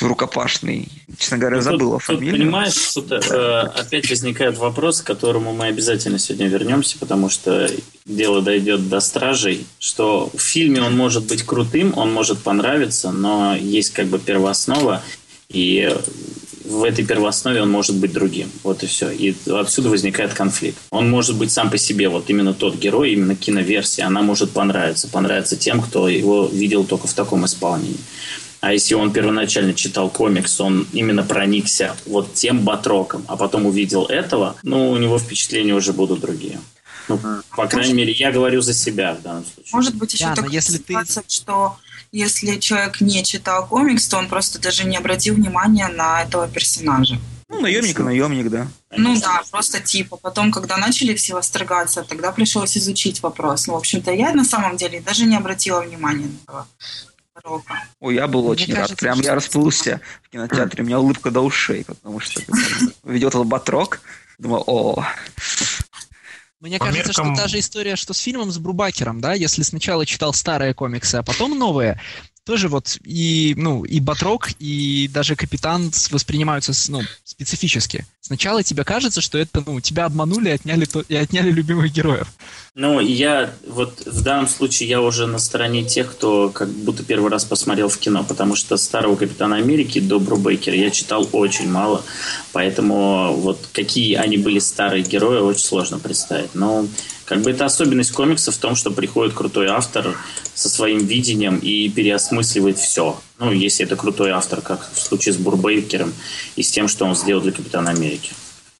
рукопашный. 0.00 0.88
Честно 1.18 1.38
говоря, 1.38 1.56
Ну, 1.56 1.62
забыл 1.62 1.90
тут- 1.92 2.06
тут, 2.06 2.16
фамилию. 2.16 2.36
понимаешь, 2.42 2.74
тут 2.94 3.10
э, 3.10 3.60
опять 3.60 4.08
возникает 4.10 4.58
вопрос, 4.58 5.00
к 5.02 5.06
которому 5.06 5.52
мы 5.52 5.66
обязательно 5.66 6.18
сегодня 6.18 6.48
вернемся, 6.48 6.98
потому 6.98 7.28
что 7.28 7.70
дело 8.04 8.42
дойдет 8.42 8.88
до 8.88 9.00
стражей, 9.00 9.66
что 9.78 10.30
в 10.34 10.40
фильме 10.40 10.82
он 10.82 10.96
может 10.96 11.24
быть 11.26 11.42
крутым, 11.42 11.92
он 11.96 12.12
может 12.12 12.38
понравиться, 12.38 13.10
но 13.10 13.56
есть 13.56 13.90
как 13.92 14.06
бы 14.06 14.18
первооснова, 14.18 15.02
и 15.48 15.94
в 16.68 16.82
этой 16.84 17.04
первооснове 17.04 17.62
он 17.62 17.70
может 17.70 17.96
быть 17.96 18.12
другим. 18.12 18.50
Вот 18.62 18.82
и 18.82 18.86
все. 18.86 19.10
И 19.10 19.34
отсюда 19.50 19.88
возникает 19.90 20.34
конфликт. 20.34 20.78
Он 20.90 21.08
может 21.08 21.36
быть 21.36 21.50
сам 21.52 21.70
по 21.70 21.78
себе, 21.78 22.08
вот 22.08 22.28
именно 22.30 22.54
тот 22.54 22.76
герой, 22.76 23.12
именно 23.12 23.34
киноверсия, 23.36 24.06
она 24.06 24.22
может 24.22 24.50
понравиться. 24.50 25.08
Понравиться 25.08 25.56
тем, 25.56 25.80
кто 25.80 26.08
его 26.08 26.46
видел 26.46 26.84
только 26.84 27.06
в 27.06 27.12
таком 27.14 27.44
исполнении. 27.46 27.96
А 28.60 28.72
если 28.72 28.94
он 28.94 29.12
первоначально 29.12 29.74
читал 29.74 30.08
комикс, 30.10 30.60
он 30.60 30.86
именно 30.92 31.22
проникся 31.22 31.94
вот 32.06 32.34
тем 32.34 32.60
батроком, 32.64 33.24
а 33.28 33.36
потом 33.36 33.66
увидел 33.66 34.06
этого, 34.06 34.56
ну, 34.62 34.90
у 34.90 34.96
него 34.96 35.18
впечатления 35.18 35.74
уже 35.74 35.92
будут 35.92 36.20
другие. 36.20 36.58
Ну, 37.08 37.20
по 37.56 37.68
крайней 37.68 37.92
мере, 37.94 38.12
я 38.12 38.32
говорю 38.32 38.62
за 38.62 38.74
себя 38.74 39.14
в 39.14 39.22
данном 39.22 39.44
случае. 39.44 39.70
Может 39.72 39.94
быть, 39.94 40.14
еще 40.14 40.24
Да, 40.24 40.34
такая 40.34 40.50
если 40.50 40.78
ты- 40.78 40.84
ситуация, 40.88 41.22
что 41.28 41.76
если 42.16 42.58
человек 42.58 43.00
не 43.00 43.22
читал 43.22 43.66
комикс, 43.66 44.08
то 44.08 44.16
он 44.18 44.28
просто 44.28 44.58
даже 44.58 44.84
не 44.84 44.96
обратил 44.96 45.34
внимания 45.34 45.88
на 45.88 46.22
этого 46.22 46.48
персонажа. 46.48 47.18
Ну, 47.48 47.60
наемник 47.60 48.00
и 48.00 48.02
наемник, 48.02 48.48
да. 48.48 48.66
Ну 48.96 49.20
да, 49.20 49.42
просто 49.50 49.80
типа. 49.80 50.16
Потом, 50.16 50.50
когда 50.50 50.76
начали 50.78 51.14
все 51.14 51.34
восторгаться, 51.34 52.02
тогда 52.02 52.32
пришлось 52.32 52.76
изучить 52.76 53.22
вопрос. 53.22 53.66
Ну, 53.66 53.74
в 53.74 53.76
общем-то, 53.76 54.10
я 54.12 54.32
на 54.32 54.44
самом 54.44 54.76
деле 54.76 55.00
даже 55.00 55.26
не 55.26 55.36
обратила 55.36 55.80
внимания 55.82 56.26
на 56.26 56.42
этого 56.42 56.66
пророка. 57.34 57.84
Ой, 58.00 58.14
я 58.14 58.26
был 58.26 58.40
Мне 58.42 58.50
очень 58.50 58.68
рад. 58.74 58.76
кажется, 58.82 58.96
Прям 58.96 59.16
что- 59.18 59.24
я 59.26 59.34
расплылся 59.34 60.00
в 60.22 60.30
кинотеатре. 60.30 60.82
У 60.82 60.86
меня 60.86 60.98
улыбка 60.98 61.30
до 61.30 61.40
ушей, 61.42 61.84
потому 61.84 62.18
что 62.18 62.40
ведет 63.04 63.34
этот 63.34 63.46
батрок. 63.46 64.00
Думаю, 64.38 64.64
о, 64.66 65.04
Мне 66.60 66.78
По 66.78 66.86
кажется, 66.86 67.08
меркам- 67.10 67.34
что 67.34 67.42
та 67.42 67.48
же 67.48 67.58
история, 67.58 67.96
что 67.96 68.14
с 68.14 68.18
фильмом 68.18 68.50
с 68.50 68.58
Брубакером, 68.58 69.20
да, 69.20 69.34
если 69.34 69.62
сначала 69.62 70.06
читал 70.06 70.32
старые 70.32 70.72
комиксы, 70.74 71.16
а 71.16 71.22
потом 71.22 71.58
новые, 71.58 72.00
тоже 72.46 72.68
вот 72.68 72.98
и, 73.04 73.54
ну, 73.56 73.84
и 73.84 73.98
Батрок, 73.98 74.50
и 74.60 75.10
даже 75.12 75.34
Капитан 75.34 75.90
воспринимаются 76.10 76.72
ну, 76.92 77.02
специфически. 77.24 78.06
Сначала 78.20 78.62
тебе 78.62 78.84
кажется, 78.84 79.20
что 79.20 79.36
это, 79.36 79.64
ну, 79.66 79.80
тебя 79.80 80.04
обманули 80.04 80.50
и 80.50 80.52
отняли, 80.52 80.84
то, 80.84 81.04
и 81.08 81.16
отняли 81.16 81.50
любимых 81.50 81.92
героев. 81.92 82.28
Ну, 82.76 83.00
я 83.00 83.52
вот 83.66 84.06
в 84.06 84.22
данном 84.22 84.46
случае 84.46 84.88
я 84.88 85.00
уже 85.00 85.26
на 85.26 85.40
стороне 85.40 85.84
тех, 85.84 86.12
кто 86.12 86.48
как 86.50 86.68
будто 86.68 87.02
первый 87.02 87.32
раз 87.32 87.44
посмотрел 87.44 87.88
в 87.88 87.98
кино, 87.98 88.22
потому 88.22 88.54
что 88.54 88.76
старого 88.76 89.16
Капитана 89.16 89.56
Америки 89.56 89.98
до 89.98 90.20
Брубейкера 90.20 90.76
я 90.76 90.90
читал 90.90 91.28
очень 91.32 91.68
мало, 91.68 92.04
поэтому 92.52 93.34
вот 93.34 93.68
какие 93.72 94.14
они 94.14 94.38
были 94.38 94.60
старые 94.60 95.02
герои, 95.02 95.40
очень 95.40 95.64
сложно 95.64 95.98
представить. 95.98 96.54
Но 96.54 96.86
как 97.26 97.40
бы 97.42 97.50
это 97.50 97.64
особенность 97.64 98.12
комикса 98.12 98.52
в 98.52 98.56
том, 98.56 98.76
что 98.76 98.90
приходит 98.90 99.34
крутой 99.34 99.66
автор 99.66 100.16
со 100.54 100.68
своим 100.68 101.04
видением 101.04 101.58
и 101.58 101.88
переосмысливает 101.88 102.78
все. 102.78 103.20
Ну, 103.38 103.52
если 103.52 103.84
это 103.84 103.96
крутой 103.96 104.30
автор, 104.30 104.62
как 104.62 104.88
в 104.92 104.98
случае 104.98 105.34
с 105.34 105.36
Бурбейкером 105.36 106.14
и 106.54 106.62
с 106.62 106.70
тем, 106.70 106.88
что 106.88 107.04
он 107.04 107.16
сделал 107.16 107.42
для 107.42 107.52
Капитана 107.52 107.90
Америки. 107.90 108.32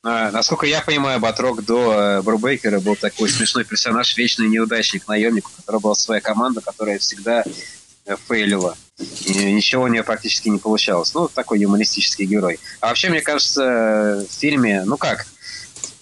А, 0.05 0.31
Насколько 0.31 0.67
я 0.67 0.81
понимаю, 0.81 1.19
Батрок 1.19 1.65
до 1.65 1.93
э, 1.93 2.23
Брубейкера 2.23 2.79
был 2.79 2.95
такой 2.95 3.29
смешной 3.29 3.65
персонаж, 3.65 4.17
вечный 4.17 4.49
неудачник, 4.49 5.09
наемник, 5.09 5.49
у 5.49 5.61
которого 5.61 5.81
была 5.81 5.95
своя 5.97 6.21
команда, 6.21 6.61
которая 6.61 7.01
всегда 7.01 7.43
э, 8.05 8.17
фейлила. 8.29 8.77
И 9.25 9.53
ничего 9.53 9.83
у 9.83 9.89
нее 9.89 10.05
практически 10.05 10.49
не 10.49 10.59
получалось. 10.59 11.13
Ну, 11.13 11.27
такой 11.27 11.59
юмористический 11.59 12.25
герой. 12.25 12.61
А 12.81 12.87
вообще, 12.87 13.11
мне 13.11 13.21
кажется, 13.21 13.63
э, 13.65 14.25
в 14.29 14.33
фильме, 14.33 14.85
ну 14.85 14.97
как, 14.97 15.27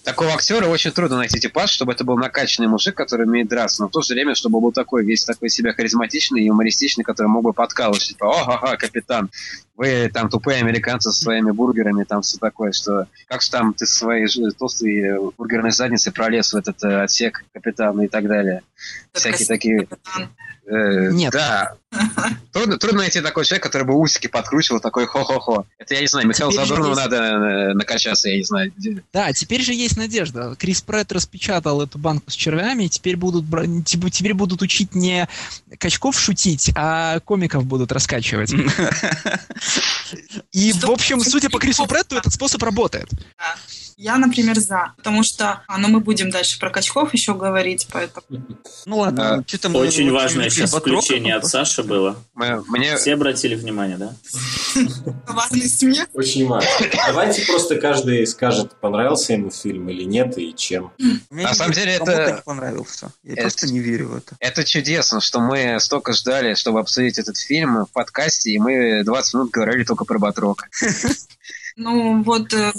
такого 0.05 0.33
актера 0.33 0.67
очень 0.67 0.91
трудно 0.91 1.17
найти 1.17 1.39
типаж, 1.39 1.69
чтобы 1.69 1.91
это 1.91 2.05
был 2.05 2.17
накачанный 2.17 2.69
мужик, 2.69 2.95
который 2.95 3.25
умеет 3.25 3.49
драться, 3.49 3.81
но 3.81 3.89
в 3.89 3.91
то 3.91 4.01
же 4.01 4.13
время, 4.13 4.35
чтобы 4.35 4.61
был 4.61 4.71
такой, 4.71 5.03
весь 5.03 5.25
такой 5.25 5.49
себя 5.49 5.73
харизматичный 5.73 6.41
и 6.41 6.45
юмористичный, 6.45 7.03
который 7.03 7.27
мог 7.27 7.43
бы 7.43 7.53
подкалывать, 7.53 8.07
типа, 8.07 8.25
о, 8.25 8.43
ха-ха, 8.45 8.77
капитан, 8.77 9.29
вы 9.75 10.09
там 10.13 10.29
тупые 10.29 10.59
американцы 10.59 11.11
со 11.11 11.21
своими 11.23 11.51
бургерами, 11.51 12.03
там 12.03 12.21
все 12.21 12.37
такое, 12.37 12.71
что 12.71 13.07
как 13.27 13.41
же 13.41 13.51
там 13.51 13.73
ты 13.73 13.85
со 13.85 13.97
своей 13.97 14.27
толстой 14.57 14.99
э, 14.99 15.19
бургерной 15.37 15.71
задницей 15.71 16.13
пролез 16.13 16.53
в 16.53 16.55
этот 16.55 16.81
э, 16.83 17.03
отсек 17.03 17.43
капитана 17.53 18.03
и 18.03 18.07
так 18.07 18.27
далее. 18.27 18.61
Всякие 19.11 19.47
такие... 19.47 19.85
Капитан. 19.85 20.29
Э, 20.67 21.11
Нет. 21.11 21.31
Да. 21.33 21.75
Трудно, 22.51 22.77
трудно 22.77 22.99
найти 22.99 23.21
такой 23.21 23.45
человек, 23.45 23.63
который 23.63 23.83
бы 23.83 23.95
усики 23.97 24.27
подкручивал, 24.27 24.79
такой 24.79 25.05
хо-хо-хо. 25.05 25.65
Это, 25.77 25.93
я 25.93 26.01
не 26.01 26.07
знаю, 26.07 26.33
же 26.33 26.51
Задорнову 26.51 26.89
есть- 26.91 27.01
надо 27.01 27.15
э, 27.17 27.73
накачаться, 27.73 28.29
я 28.29 28.37
не 28.37 28.43
знаю. 28.43 28.73
Да, 29.13 29.31
теперь 29.33 29.61
же 29.61 29.73
есть 29.73 29.97
надежда. 29.97 30.55
Крис 30.57 30.81
Претт 30.81 31.11
распечатал 31.11 31.81
эту 31.81 31.97
банку 31.97 32.31
с 32.31 32.33
червями, 32.33 32.85
и 32.85 32.89
теперь 32.89 33.15
будут, 33.15 33.45
типа, 33.85 34.09
теперь 34.09 34.33
будут 34.33 34.61
учить 34.61 34.93
не 34.95 35.27
качков 35.77 36.19
шутить, 36.19 36.71
а 36.75 37.19
комиков 37.21 37.65
будут 37.65 37.91
раскачивать. 37.91 38.53
И, 40.51 40.71
в 40.73 40.89
общем, 40.89 41.19
судя 41.21 41.49
по 41.49 41.59
Крису 41.59 41.85
Претту, 41.87 42.15
этот 42.17 42.33
способ 42.33 42.61
работает. 42.63 43.09
Я, 43.97 44.17
например, 44.17 44.59
за. 44.59 44.91
Потому 44.97 45.23
что, 45.23 45.61
а, 45.67 45.77
ну, 45.77 45.87
мы 45.87 46.01
будем 46.01 46.29
дальше 46.29 46.59
про 46.59 46.69
качков 46.69 47.13
еще 47.13 47.33
говорить, 47.33 47.87
поэтому... 47.91 48.25
ну 48.85 48.97
ладно, 48.97 49.35
А, 49.35 49.43
что-то 49.47 49.69
мы 49.69 49.79
Очень 49.79 50.05
очень 50.05 50.11
важное 50.11 50.49
сейчас 50.49 50.73
включение 50.73 51.35
от 51.35 51.45
Саши 51.47 51.81
было. 51.81 52.17
Мы- 52.33 52.61
Мне, 52.67 52.97
Все 52.97 53.13
обратили 53.13 53.55
внимание, 53.55 53.97
да? 53.97 54.13
Важный 55.27 55.69
смех. 55.69 56.07
Очень 56.13 56.45
важно. 56.45 56.69
Давайте 57.07 57.45
просто 57.45 57.77
каждый 57.77 58.27
скажет, 58.27 58.77
понравился 58.81 59.31
ему 59.31 59.49
фильм 59.49 59.87
или 59.87 60.03
нет, 60.03 60.37
и 60.37 60.53
чем. 60.53 60.91
Мне 61.29 61.43
На 61.43 61.53
самом 61.53 61.71
деле 61.73 61.93
это- 61.93 62.33
не 62.35 62.41
понравился. 62.41 63.11
Я 63.23 63.37
просто 63.43 63.67
не 63.67 63.79
верю 63.79 64.09
в 64.09 64.15
это. 64.17 64.35
это 64.41 64.65
чудесно, 64.65 65.21
что 65.21 65.39
мы 65.39 65.79
столько 65.79 66.11
ждали, 66.11 66.53
чтобы 66.55 66.81
обсудить 66.81 67.17
этот 67.17 67.37
фильм 67.37 67.85
в 67.85 67.91
подкасте, 67.93 68.51
и 68.51 68.59
мы 68.59 69.03
20 69.05 69.33
минут 69.35 69.51
говорили 69.51 69.85
только 69.85 70.03
про 70.03 70.19
Батрока. 70.19 70.67
Ну, 71.77 72.23
вот 72.23 72.53
э, 72.53 72.71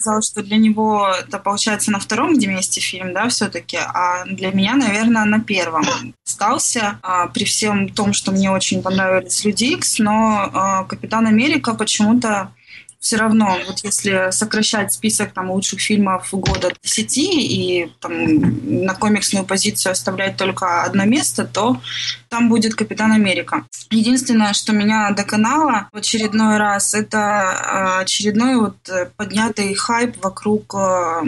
сказал, 0.00 0.22
что 0.22 0.42
для 0.42 0.56
него 0.56 1.08
это 1.18 1.38
получается 1.38 1.90
на 1.90 1.98
втором 1.98 2.34
месте 2.34 2.80
фильм, 2.80 3.12
да, 3.12 3.28
все-таки, 3.28 3.76
а 3.76 4.24
для 4.26 4.52
меня, 4.52 4.74
наверное, 4.74 5.24
на 5.24 5.40
первом. 5.40 5.84
Остался, 6.26 6.98
а, 7.02 7.26
при 7.28 7.44
всем 7.44 7.88
том, 7.88 8.12
что 8.12 8.32
мне 8.32 8.50
очень 8.50 8.82
понравились 8.82 9.44
Люди 9.44 9.64
Икс, 9.64 9.98
но 9.98 10.50
а, 10.52 10.84
Капитан 10.84 11.26
Америка 11.26 11.74
почему-то 11.74 12.52
все 13.00 13.16
равно, 13.16 13.58
вот 13.66 13.78
если 13.84 14.30
сокращать 14.30 14.92
список 14.92 15.32
там 15.32 15.50
лучших 15.50 15.80
фильмов 15.80 16.28
года 16.32 16.68
от 16.68 16.78
10 16.82 17.18
и 17.18 17.92
там 18.00 18.84
на 18.84 18.94
комиксную 18.94 19.44
позицию 19.44 19.92
оставлять 19.92 20.36
только 20.36 20.82
одно 20.82 21.04
место, 21.04 21.44
то 21.44 21.80
там 22.28 22.48
будет 22.48 22.74
Капитан 22.74 23.12
Америка. 23.12 23.64
Единственное, 23.90 24.52
что 24.52 24.72
меня 24.72 25.10
доконало 25.12 25.88
в 25.92 25.96
очередной 25.96 26.58
раз, 26.58 26.94
это 26.94 27.18
э, 27.18 28.02
очередной 28.02 28.56
вот 28.56 28.76
э, 28.88 29.06
поднятый 29.16 29.74
хайп 29.74 30.22
вокруг 30.22 30.74
э, 30.74 31.22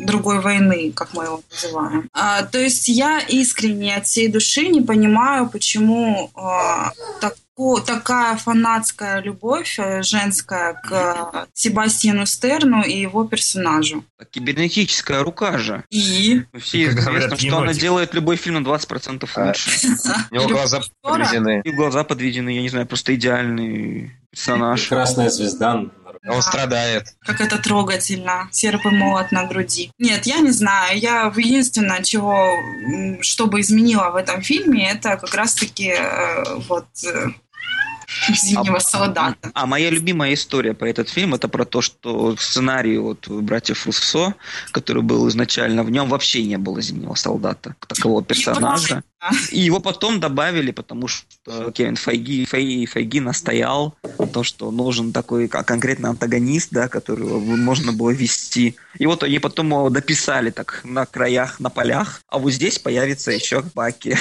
другой 0.00 0.40
войны, 0.40 0.92
как 0.94 1.14
мы 1.14 1.24
его 1.24 1.40
называем. 1.50 2.08
А, 2.12 2.42
то 2.42 2.58
есть 2.58 2.88
я 2.88 3.20
искренне 3.20 3.96
от 3.96 4.06
всей 4.06 4.28
души 4.28 4.68
не 4.68 4.80
понимаю, 4.80 5.48
почему 5.48 6.30
так 7.20 7.36
такая 7.86 8.36
фанатская 8.36 9.20
любовь 9.20 9.78
э, 9.78 10.02
женская 10.02 10.74
к 10.74 10.92
э, 10.92 11.46
Себастьяну 11.54 12.26
Стерну 12.26 12.82
и 12.82 13.00
его 13.00 13.24
персонажу. 13.24 14.04
Так, 14.18 14.30
Кибернетическая 14.30 15.22
рука 15.22 15.58
же. 15.58 15.84
И 15.90 16.42
Все 16.60 16.86
Как 16.86 16.98
известно, 16.98 17.10
говорят, 17.10 17.40
что 17.40 17.58
она 17.58 17.72
делает 17.72 18.14
любой 18.14 18.36
фильм 18.36 18.62
на 18.62 18.66
20% 18.66 19.28
А. 19.34 19.46
лучше. 19.46 19.70
У 20.30 20.34
него 20.34 20.48
глаза 20.48 20.80
подведены. 21.02 21.62
И 21.64 21.70
глаза 21.70 22.04
подведены, 22.04 22.50
я 22.50 22.62
не 22.62 22.68
знаю, 22.68 22.86
просто 22.86 23.14
идеальный 23.14 24.12
персонаж. 24.30 24.88
Красная 24.88 25.30
звезда. 25.30 25.84
Он 26.26 26.40
страдает. 26.40 27.14
как 27.20 27.40
это 27.42 27.58
трогательно, 27.58 28.48
серп 28.50 28.86
и 28.86 28.88
молот 28.88 29.30
на 29.30 29.44
груди. 29.44 29.90
Нет, 29.98 30.24
я 30.24 30.38
не 30.38 30.50
знаю. 30.52 30.98
Я 30.98 31.32
единственное, 31.36 32.02
чего, 32.02 32.48
что 33.20 33.46
бы 33.46 33.60
изменило 33.60 34.10
в 34.10 34.16
этом 34.16 34.40
фильме, 34.40 34.90
это 34.90 35.16
как 35.16 35.34
раз-таки 35.34 35.94
э, 35.94 36.44
вот 36.68 36.86
э, 37.04 37.26
зимнего 38.28 38.78
солдата. 38.78 39.50
А 39.54 39.66
моя 39.66 39.90
любимая 39.90 40.34
история 40.34 40.74
про 40.74 40.88
этот 40.88 41.08
фильм 41.08 41.34
это 41.34 41.48
про 41.48 41.64
то, 41.64 41.80
что 41.80 42.36
сценарий 42.36 42.98
вот 42.98 43.28
братьев 43.28 43.86
Руссо, 43.86 44.34
который 44.72 45.02
был 45.02 45.28
изначально 45.28 45.82
в 45.82 45.90
нем 45.90 46.08
вообще 46.08 46.44
не 46.44 46.58
было 46.58 46.80
зимнего 46.80 47.14
солдата, 47.14 47.74
как 47.78 47.96
такового 47.96 48.22
персонажа. 48.22 49.02
И 49.50 49.60
его 49.60 49.80
потом 49.80 50.20
добавили, 50.20 50.70
потому 50.70 51.08
что 51.08 51.70
Кевин 51.72 51.96
Файги, 51.96 52.44
Фай, 52.44 52.86
Файги 52.86 53.20
настоял 53.20 53.94
на 54.18 54.26
том, 54.26 54.44
что 54.44 54.70
нужен 54.70 55.12
такой 55.12 55.48
конкретно 55.48 56.10
антагонист, 56.10 56.68
да, 56.70 56.88
которого 56.88 57.38
можно 57.38 57.92
было 57.92 58.10
вести. 58.10 58.76
И 58.98 59.06
вот 59.06 59.22
они 59.22 59.38
потом 59.38 59.68
его 59.68 59.90
дописали 59.90 60.50
так 60.50 60.80
на 60.84 61.06
краях, 61.06 61.60
на 61.60 61.70
полях, 61.70 62.20
а 62.28 62.38
вот 62.38 62.52
здесь 62.52 62.78
появится 62.78 63.30
еще 63.32 63.62
Баки. 63.74 64.16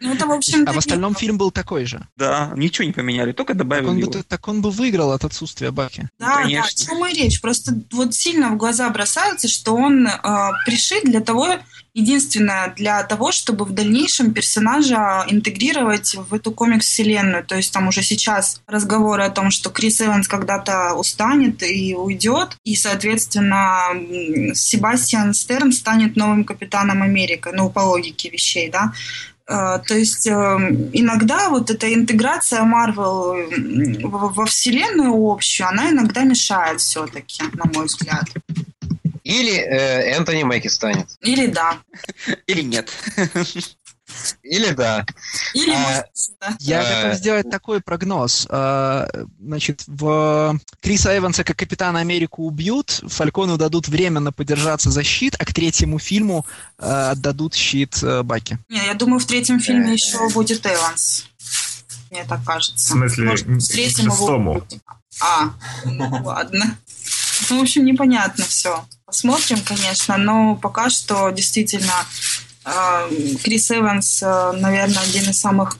Ну, 0.00 0.14
это, 0.14 0.26
в 0.26 0.32
общем 0.32 0.64
А 0.66 0.72
в 0.72 0.78
остальном 0.78 1.14
фильм 1.14 1.36
был 1.36 1.50
такой 1.50 1.84
же. 1.84 2.06
Да, 2.16 2.52
ничего 2.56 2.86
не 2.86 2.92
поменяли, 2.92 3.32
только 3.32 3.52
Так 3.52 3.58
добавили 3.58 3.88
он, 3.88 3.98
его. 3.98 4.10
бы, 4.10 4.22
так 4.22 4.48
он 4.48 4.62
бы 4.62 4.70
выиграл 4.70 5.12
от 5.12 5.24
отсутствия 5.24 5.70
Баки. 5.70 6.08
Да, 6.18 6.26
да, 6.26 6.38
о 6.38 6.42
конечно. 6.42 6.86
чем 6.86 7.06
и 7.06 7.12
речь. 7.12 7.40
Просто 7.40 7.74
вот 7.92 8.14
сильно 8.14 8.50
в 8.50 8.56
глаза 8.56 8.88
бросается, 8.90 9.48
что 9.48 9.74
он 9.74 10.06
э, 10.06 10.50
пришит 10.64 11.04
для 11.04 11.20
того, 11.20 11.58
единственное, 11.94 12.72
для 12.76 13.02
того, 13.02 13.32
чтобы 13.32 13.64
в 13.64 13.72
дальнейшем 13.72 14.32
персонажа 14.32 15.24
интегрировать 15.28 16.14
в 16.14 16.34
эту 16.34 16.52
комикс-вселенную. 16.52 17.44
То 17.44 17.56
есть 17.56 17.72
там 17.72 17.88
уже 17.88 18.02
сейчас 18.02 18.60
разговоры 18.66 19.24
о 19.24 19.30
том, 19.30 19.50
что 19.50 19.70
Крис 19.70 20.00
Эванс 20.00 20.28
когда-то 20.28 20.94
устанет 20.94 21.62
и 21.62 21.94
уйдет, 21.94 22.56
и, 22.64 22.76
соответственно, 22.76 23.90
Себастьян 24.54 25.34
Стерн 25.34 25.72
станет 25.72 26.16
новым 26.16 26.44
капитаном 26.44 27.02
Америки, 27.02 27.48
ну, 27.52 27.70
по 27.70 27.80
логике 27.80 28.30
вещей, 28.30 28.70
да. 28.70 28.92
Э, 29.50 29.80
То 29.84 29.94
есть 29.94 30.26
э, 30.26 30.32
иногда 30.92 31.48
вот 31.50 31.70
эта 31.70 31.92
интеграция 31.92 32.62
Марвел 32.62 33.36
во 34.02 34.46
вселенную 34.46 35.12
общую, 35.12 35.68
она 35.68 35.90
иногда 35.90 36.22
мешает 36.22 36.80
все-таки, 36.80 37.42
на 37.54 37.64
мой 37.74 37.86
взгляд. 37.86 38.26
Или 39.24 39.52
э, 39.54 40.16
Энтони 40.16 40.42
Мэки 40.44 40.68
станет. 40.68 41.08
Или 41.20 41.46
да. 41.46 41.78
Или 42.46 42.62
нет. 42.62 42.90
Или 44.42 44.70
да. 44.72 45.06
Или, 45.54 45.72
А, 45.72 46.04
да. 46.40 46.56
Я 46.58 46.82
Э, 46.82 47.02
готов 47.04 47.18
сделать 47.18 47.50
такой 47.50 47.80
прогноз. 47.80 48.46
А, 48.50 49.08
Значит, 49.40 49.84
в 49.86 50.58
Криса 50.82 51.16
Эванса 51.16 51.44
как 51.44 51.56
Капитана 51.56 52.00
Америку 52.00 52.44
убьют, 52.44 53.02
Фалькону 53.06 53.56
дадут 53.56 53.86
временно 53.88 54.32
подержаться 54.32 54.90
за 54.90 55.04
щит, 55.04 55.36
а 55.38 55.44
к 55.44 55.52
третьему 55.54 55.98
фильму 56.00 56.44
а, 56.78 57.12
отдадут 57.12 57.54
щит 57.54 58.02
э, 58.02 58.22
Баки. 58.24 58.58
Не, 58.68 58.84
я 58.84 58.94
думаю, 58.94 59.20
в 59.20 59.26
третьем 59.26 59.60
фильме 59.60 59.92
еще 59.92 60.28
будет 60.30 60.66
Эванс. 60.66 61.26
Мне 62.10 62.24
так 62.24 62.42
кажется. 62.44 62.88
В 62.88 62.90
смысле, 62.96 63.24
Может, 63.28 63.46
в 63.46 63.68
третьем 63.68 64.06
его 64.06 64.16
шестому? 64.16 64.50
убьют. 64.56 64.82
А, 65.20 65.50
ну 65.84 66.08
ладно. 66.24 66.76
Ну, 67.48 67.58
в 67.58 67.62
общем, 67.62 67.84
непонятно 67.84 68.44
все. 68.44 68.84
Посмотрим, 69.06 69.58
конечно, 69.64 70.16
но 70.16 70.54
пока 70.56 70.90
что 70.90 71.30
действительно 71.30 71.92
э, 72.64 73.10
Крис 73.42 73.70
Эванс, 73.70 74.22
э, 74.22 74.52
наверное, 74.52 75.02
один 75.02 75.30
из 75.30 75.40
самых 75.40 75.76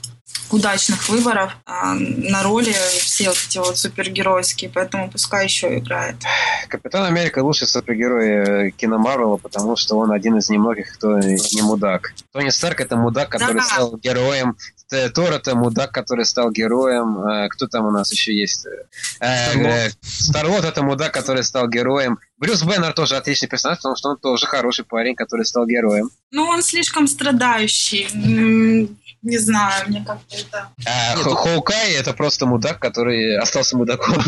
удачных 0.49 1.07
выборов 1.07 1.55
э, 1.65 1.71
на 1.93 2.43
роли 2.43 2.75
все 2.99 3.29
вот 3.29 3.37
эти 3.47 3.57
вот 3.57 3.77
супергеройские, 3.77 4.69
поэтому 4.73 5.09
пускай 5.09 5.45
еще 5.45 5.77
играет. 5.77 6.15
Капитан 6.67 7.05
Америка 7.05 7.39
лучший 7.39 7.67
супергерой 7.67 8.71
кино 8.71 8.97
Марвела, 8.97 9.37
потому 9.37 9.75
что 9.77 9.97
он 9.97 10.11
один 10.11 10.37
из 10.37 10.49
немногих, 10.49 10.93
кто 10.93 11.19
не 11.19 11.61
мудак. 11.61 12.13
Тони 12.33 12.49
Старк 12.49 12.81
это 12.81 12.97
мудак, 12.97 13.29
который 13.29 13.55
Да. 13.55 13.61
стал 13.63 13.97
героем. 13.97 14.57
Т- 14.91 15.09
Тор 15.09 15.31
это 15.31 15.55
мудак, 15.55 15.93
который 15.93 16.25
стал 16.25 16.51
героем. 16.51 17.17
Э, 17.25 17.47
Кто 17.47 17.67
там 17.67 17.85
у 17.85 17.91
нас 17.91 18.11
еще 18.11 18.37
есть? 18.37 18.65
Э, 19.21 19.53
э, 19.55 19.89
Старлот 20.01 20.65
это 20.65 20.83
мудак, 20.83 21.13
который 21.13 21.43
стал 21.45 21.69
героем. 21.69 22.19
Брюс 22.37 22.61
Беннер 22.63 22.91
тоже 22.91 23.15
отличный 23.15 23.47
персонаж, 23.47 23.77
потому 23.77 23.95
что 23.95 24.09
он 24.09 24.17
тоже 24.17 24.47
хороший 24.47 24.83
парень, 24.83 25.15
который 25.15 25.45
стал 25.45 25.65
героем. 25.65 26.09
Ну, 26.31 26.43
он 26.43 26.61
слишком 26.61 27.07
страдающий. 27.07 28.07
Не 29.23 29.37
знаю, 29.37 29.85
мне 29.87 30.03
как-то 30.05 30.35
это... 30.35 30.69
А 30.85 31.15
Нет, 31.15 31.25
Хоукай 31.25 31.93
это 31.93 32.11
просто 32.11 32.47
мудак, 32.47 32.79
который 32.79 33.37
остался 33.37 33.77
мудаком. 33.77 34.15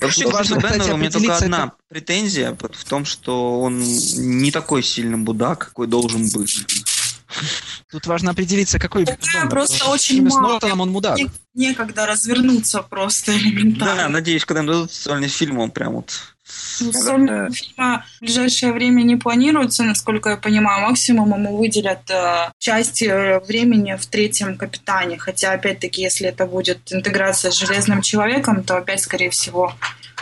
Вообще, 0.00 0.24
кстати, 0.30 0.52
Беннеру 0.52 0.94
у 0.94 0.96
меня 0.96 1.10
только 1.10 1.36
одна 1.36 1.72
претензия 1.88 2.56
в 2.56 2.84
том, 2.84 3.04
что 3.04 3.60
он 3.60 3.80
не 3.80 4.52
такой 4.52 4.84
сильный 4.84 5.16
мудак, 5.16 5.58
какой 5.58 5.88
должен 5.88 6.30
быть. 6.30 6.64
Тут 7.90 8.06
важно 8.06 8.30
определиться, 8.32 8.78
какой 8.78 9.04
Беннер, 9.04 9.48
просто 9.48 9.74
потому 9.78 9.92
очень 9.92 10.22
мало. 10.28 10.52
Нортоном 10.52 10.80
он 10.80 10.90
мудак. 10.90 11.16
Не- 11.18 11.30
Некогда 11.54 12.06
развернуться 12.06 12.82
просто 12.82 13.36
элементарно. 13.36 14.02
Да, 14.02 14.08
надеюсь, 14.08 14.44
когда 14.44 14.62
дадут 14.62 14.92
сольный 14.92 15.28
фильм, 15.28 15.58
он 15.58 15.70
прям 15.70 15.94
вот... 15.94 16.12
Ну, 16.80 16.92
сольного 16.92 17.50
фильма 17.50 18.04
в 18.16 18.20
ближайшее 18.20 18.72
время 18.72 19.02
не 19.02 19.16
планируется, 19.16 19.82
насколько 19.82 20.30
я 20.30 20.36
понимаю. 20.36 20.82
Максимум 20.88 21.34
ему 21.34 21.56
выделят 21.58 22.08
э, 22.10 22.50
часть 22.58 23.02
э, 23.02 23.40
времени 23.46 23.96
в 24.00 24.06
третьем 24.06 24.56
«Капитане». 24.56 25.18
Хотя, 25.18 25.52
опять-таки, 25.52 26.00
если 26.00 26.28
это 26.28 26.46
будет 26.46 26.90
интеграция 26.92 27.50
с 27.50 27.56
«Железным 27.58 28.00
человеком», 28.00 28.64
то 28.64 28.76
опять, 28.78 29.02
скорее 29.02 29.28
всего, 29.30 29.74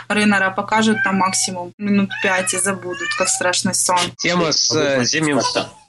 Рейнера 0.09 0.51
покажут 0.51 0.97
там 1.03 1.17
максимум 1.17 1.71
минут 1.77 2.09
пять 2.23 2.53
и 2.53 2.59
забудут, 2.59 3.07
как 3.17 3.29
страшный 3.29 3.75
сон. 3.75 3.99
Тема 4.17 4.51
с 4.51 4.73
э, 4.75 5.05
зимним... 5.05 5.39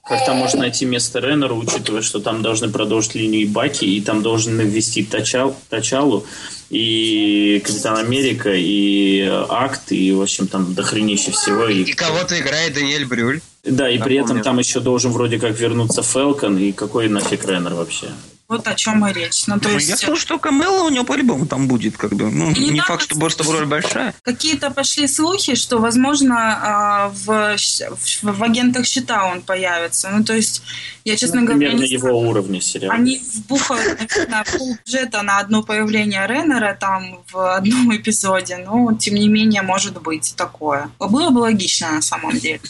Как 0.08 0.24
там 0.24 0.38
можно 0.38 0.60
найти 0.60 0.86
место 0.86 1.18
Реннера, 1.18 1.52
учитывая, 1.52 2.00
что 2.00 2.18
там 2.18 2.40
должны 2.40 2.70
продолжить 2.70 3.14
линию 3.14 3.48
Баки, 3.48 3.84
и 3.84 4.00
там 4.00 4.22
должны 4.22 4.62
ввести 4.62 5.04
Тачал, 5.04 5.54
Тачалу, 5.68 6.24
и 6.70 7.62
Капитан 7.64 7.98
Америка, 7.98 8.50
и 8.54 9.28
Акт, 9.48 9.92
и, 9.92 10.12
в 10.12 10.22
общем, 10.22 10.46
там 10.46 10.74
дохренище 10.74 11.30
всего. 11.32 11.68
И, 11.68 11.82
И 11.82 11.92
кого-то 11.92 12.38
играет 12.38 12.72
Даниэль 12.74 13.04
Брюль. 13.06 13.40
Да, 13.64 13.90
и 13.90 13.98
при 13.98 14.14
этом 14.16 14.36
Напомню. 14.36 14.44
там 14.44 14.58
еще 14.58 14.80
должен 14.80 15.12
вроде 15.12 15.38
как 15.38 15.58
вернуться 15.58 16.02
Фелкон, 16.02 16.56
и 16.58 16.72
какой 16.72 17.08
нафиг 17.08 17.44
Реннер 17.44 17.74
вообще? 17.74 18.06
Вот 18.48 18.66
о 18.66 18.74
чем 18.74 19.06
и 19.06 19.12
речь. 19.12 19.46
Ну, 19.46 19.61
то 19.61 19.68
Ну, 19.68 19.74
есть... 19.74 19.90
Я 19.90 19.96
слышал, 19.98 20.16
что 20.16 20.38
Камелла 20.38 20.84
у 20.84 20.88
него 20.88 21.04
по-любому 21.04 21.46
там 21.46 21.68
будет, 21.68 21.98
как 21.98 22.14
бы. 22.14 22.30
Ну, 22.30 22.50
Не 22.52 22.70
не 22.70 22.80
факт, 22.80 23.02
что 23.02 23.14
просто 23.18 23.44
роль 23.44 23.66
большая. 23.66 24.14
Какие-то 24.22 24.70
пошли 24.70 25.06
слухи, 25.06 25.54
что, 25.54 25.76
возможно, 25.78 26.34
а, 26.62 27.08
в, 27.11 27.56
в, 27.58 28.22
в 28.22 28.42
агентах 28.42 28.87
щита 28.87 29.26
он 29.26 29.42
появится. 29.42 30.08
Ну, 30.08 30.24
то 30.24 30.32
есть, 30.32 30.62
я, 31.04 31.16
честно 31.16 31.42
говоря, 31.42 31.58
Примерно 31.58 31.80
не 31.84 31.92
его 31.92 32.08
знаю. 32.08 32.16
уровня 32.30 32.61
сериала. 32.62 32.94
Они 32.94 33.22
вбухают, 33.34 34.00
наверное, 34.00 34.44
полбюджета 34.44 35.20
на 35.22 35.40
одно 35.40 35.62
появление 35.62 36.26
Реннера 36.26 36.74
там 36.80 37.20
в 37.30 37.54
одном 37.54 37.94
эпизоде. 37.96 38.56
Но, 38.56 38.94
тем 38.94 39.14
не 39.16 39.28
менее, 39.28 39.61
может 39.61 40.00
быть 40.00 40.32
такое. 40.38 40.88
Было 40.98 41.28
бы 41.28 41.40
логично 41.40 41.92
на 41.92 42.00
самом 42.02 42.38
деле. 42.38 42.61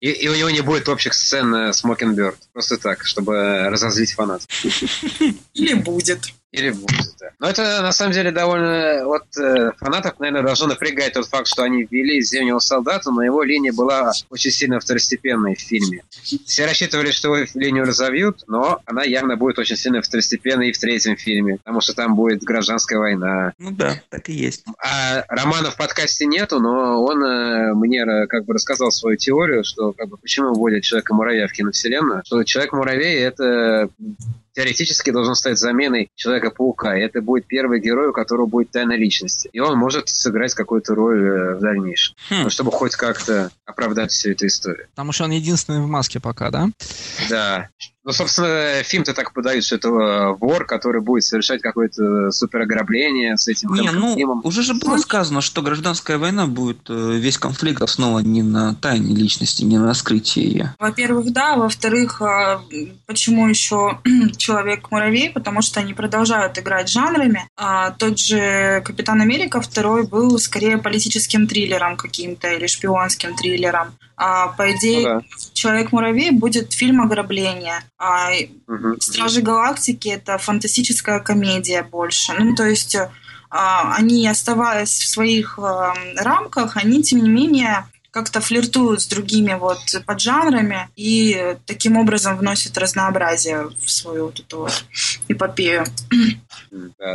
И, 0.00 0.10
и 0.10 0.26
у 0.28 0.34
него 0.34 0.50
не 0.50 0.60
будет 0.62 0.88
общих 0.88 1.14
сцен 1.14 1.54
э, 1.54 1.72
с 1.72 1.84
Мокенберд. 1.84 2.36
Просто 2.52 2.78
так, 2.78 3.04
чтобы 3.06 3.68
разозлить 3.68 4.12
фанатов. 4.14 4.48
Или 5.54 5.74
будет. 5.74 6.32
Или 6.54 6.70
будет, 6.70 7.16
да. 7.18 7.30
Но 7.40 7.48
это 7.48 7.82
на 7.82 7.90
самом 7.90 8.12
деле 8.12 8.30
довольно... 8.30 9.04
Вот 9.06 9.24
э, 9.36 9.72
фанатов, 9.76 10.20
наверное, 10.20 10.44
должно 10.44 10.68
напрягать 10.68 11.14
тот 11.14 11.26
факт, 11.26 11.48
что 11.48 11.64
они 11.64 11.84
ввели 11.90 12.22
Зимнего 12.22 12.60
солдата, 12.60 13.10
но 13.10 13.24
его 13.24 13.42
линия 13.42 13.72
была 13.72 14.12
очень 14.30 14.52
сильно 14.52 14.78
второстепенной 14.78 15.56
в 15.56 15.60
фильме. 15.60 16.04
Все 16.46 16.64
рассчитывали, 16.64 17.10
что 17.10 17.34
его 17.34 17.48
линию 17.54 17.84
разовьют, 17.84 18.44
но 18.46 18.80
она 18.86 19.02
явно 19.02 19.36
будет 19.36 19.58
очень 19.58 19.76
сильно 19.76 20.00
второстепенной 20.00 20.68
и 20.68 20.72
в 20.72 20.78
третьем 20.78 21.16
фильме, 21.16 21.56
потому 21.56 21.80
что 21.80 21.92
там 21.92 22.14
будет 22.14 22.44
гражданская 22.44 23.00
война. 23.00 23.52
Ну 23.58 23.72
да, 23.72 24.00
так 24.08 24.28
и 24.28 24.32
есть. 24.32 24.64
А 24.78 25.24
романа 25.28 25.72
в 25.72 25.76
подкасте 25.76 26.24
нету, 26.24 26.60
но 26.60 27.02
он 27.02 27.20
э, 27.24 27.74
мне 27.74 28.02
э, 28.02 28.28
как 28.28 28.44
бы 28.44 28.54
рассказал 28.54 28.92
свою 28.92 29.16
теорию, 29.16 29.64
что 29.64 29.92
как 29.92 30.08
бы 30.08 30.18
почему 30.18 30.54
вводят 30.54 30.84
Человека-муравья 30.84 31.48
в 31.48 31.52
киновселенную, 31.52 32.22
что 32.24 32.44
Человек-муравей 32.44 33.18
это 33.18 33.88
теоретически 34.54 35.10
должен 35.10 35.34
стать 35.34 35.58
заменой 35.58 36.08
Человека-паука. 36.14 36.96
И 36.96 37.02
это 37.02 37.20
будет 37.20 37.46
первый 37.46 37.80
герой, 37.80 38.08
у 38.08 38.12
которого 38.12 38.46
будет 38.46 38.70
тайна 38.70 38.96
личности. 38.96 39.50
И 39.52 39.60
он 39.60 39.76
может 39.76 40.08
сыграть 40.08 40.54
какую-то 40.54 40.94
роль 40.94 41.22
э, 41.22 41.54
в 41.56 41.60
дальнейшем. 41.60 42.14
Хм. 42.30 42.42
Ну, 42.44 42.50
чтобы 42.50 42.70
хоть 42.70 42.94
как-то 42.94 43.50
оправдать 43.66 44.12
всю 44.12 44.30
эту 44.30 44.46
историю. 44.46 44.86
Потому 44.90 45.12
что 45.12 45.24
он 45.24 45.32
единственный 45.32 45.80
в 45.80 45.86
маске 45.86 46.20
пока, 46.20 46.50
да? 46.50 46.68
Да. 47.28 47.68
Ну, 48.04 48.12
собственно, 48.12 48.82
фильм-то 48.82 49.14
так 49.14 49.32
подают, 49.32 49.64
что 49.64 49.76
это 49.76 49.88
э, 49.88 50.34
вор, 50.34 50.66
который 50.66 51.00
будет 51.00 51.24
совершать 51.24 51.62
какое-то 51.62 52.30
суперограбление 52.30 53.38
с 53.38 53.48
этим 53.48 53.72
Не, 53.72 53.90
ну, 53.90 54.40
уже 54.44 54.62
же 54.62 54.74
было 54.74 54.98
сказано, 54.98 55.40
что 55.40 55.62
гражданская 55.62 56.18
война 56.18 56.46
будет 56.46 56.90
э, 56.90 57.16
весь 57.16 57.38
конфликт 57.38 57.80
основан 57.80 58.24
не 58.24 58.42
на 58.42 58.74
тайне 58.74 59.14
личности, 59.14 59.64
не 59.64 59.78
на 59.78 59.86
раскрытии 59.86 60.42
ее. 60.42 60.74
Во-первых, 60.78 61.32
да. 61.32 61.56
Во-вторых, 61.56 62.20
а, 62.20 62.60
почему 63.06 63.48
еще 63.48 63.98
Человек-муравей? 64.36 65.30
Потому 65.30 65.62
что 65.62 65.80
они 65.80 65.94
продолжают 65.94 66.58
играть 66.58 66.90
жанрами. 66.90 67.48
А 67.56 67.92
тот 67.92 68.18
же 68.18 68.82
Капитан 68.84 69.22
Америка 69.22 69.62
второй 69.62 70.06
был 70.06 70.38
скорее 70.38 70.76
политическим 70.76 71.46
триллером 71.46 71.96
каким-то 71.96 72.48
или 72.48 72.66
шпионским 72.66 73.34
триллером. 73.34 73.94
А, 74.16 74.48
по 74.48 74.72
идее, 74.72 75.14
Ну 75.14 75.20
да. 75.20 75.26
Человек-муравей 75.52 76.30
будет 76.30 76.72
фильм 76.72 77.00
ограбления. 77.00 77.82
А. 78.04 78.30
Стражи 79.00 79.40
Галактики 79.40 80.08
это 80.08 80.36
фантастическая 80.36 81.20
комедия 81.20 81.82
больше. 81.82 82.34
Ну, 82.38 82.54
то 82.54 82.66
есть 82.66 82.96
а, 83.48 83.94
они, 83.94 84.28
оставаясь 84.28 84.90
в 84.90 85.08
своих 85.08 85.58
а, 85.58 85.94
рамках, 86.16 86.76
они, 86.76 87.02
тем 87.02 87.22
не 87.22 87.30
менее, 87.30 87.86
как-то 88.10 88.40
флиртуют 88.40 89.00
с 89.00 89.06
другими 89.06 89.54
вот 89.54 89.80
поджанрами 90.06 90.88
и 90.96 91.56
таким 91.64 91.96
образом 91.96 92.36
вносят 92.36 92.76
разнообразие 92.78 93.70
в 93.82 93.90
свою 93.90 94.26
вот 94.26 94.38
эту 94.38 94.58
вот 94.60 94.84
эпопею. 95.28 95.84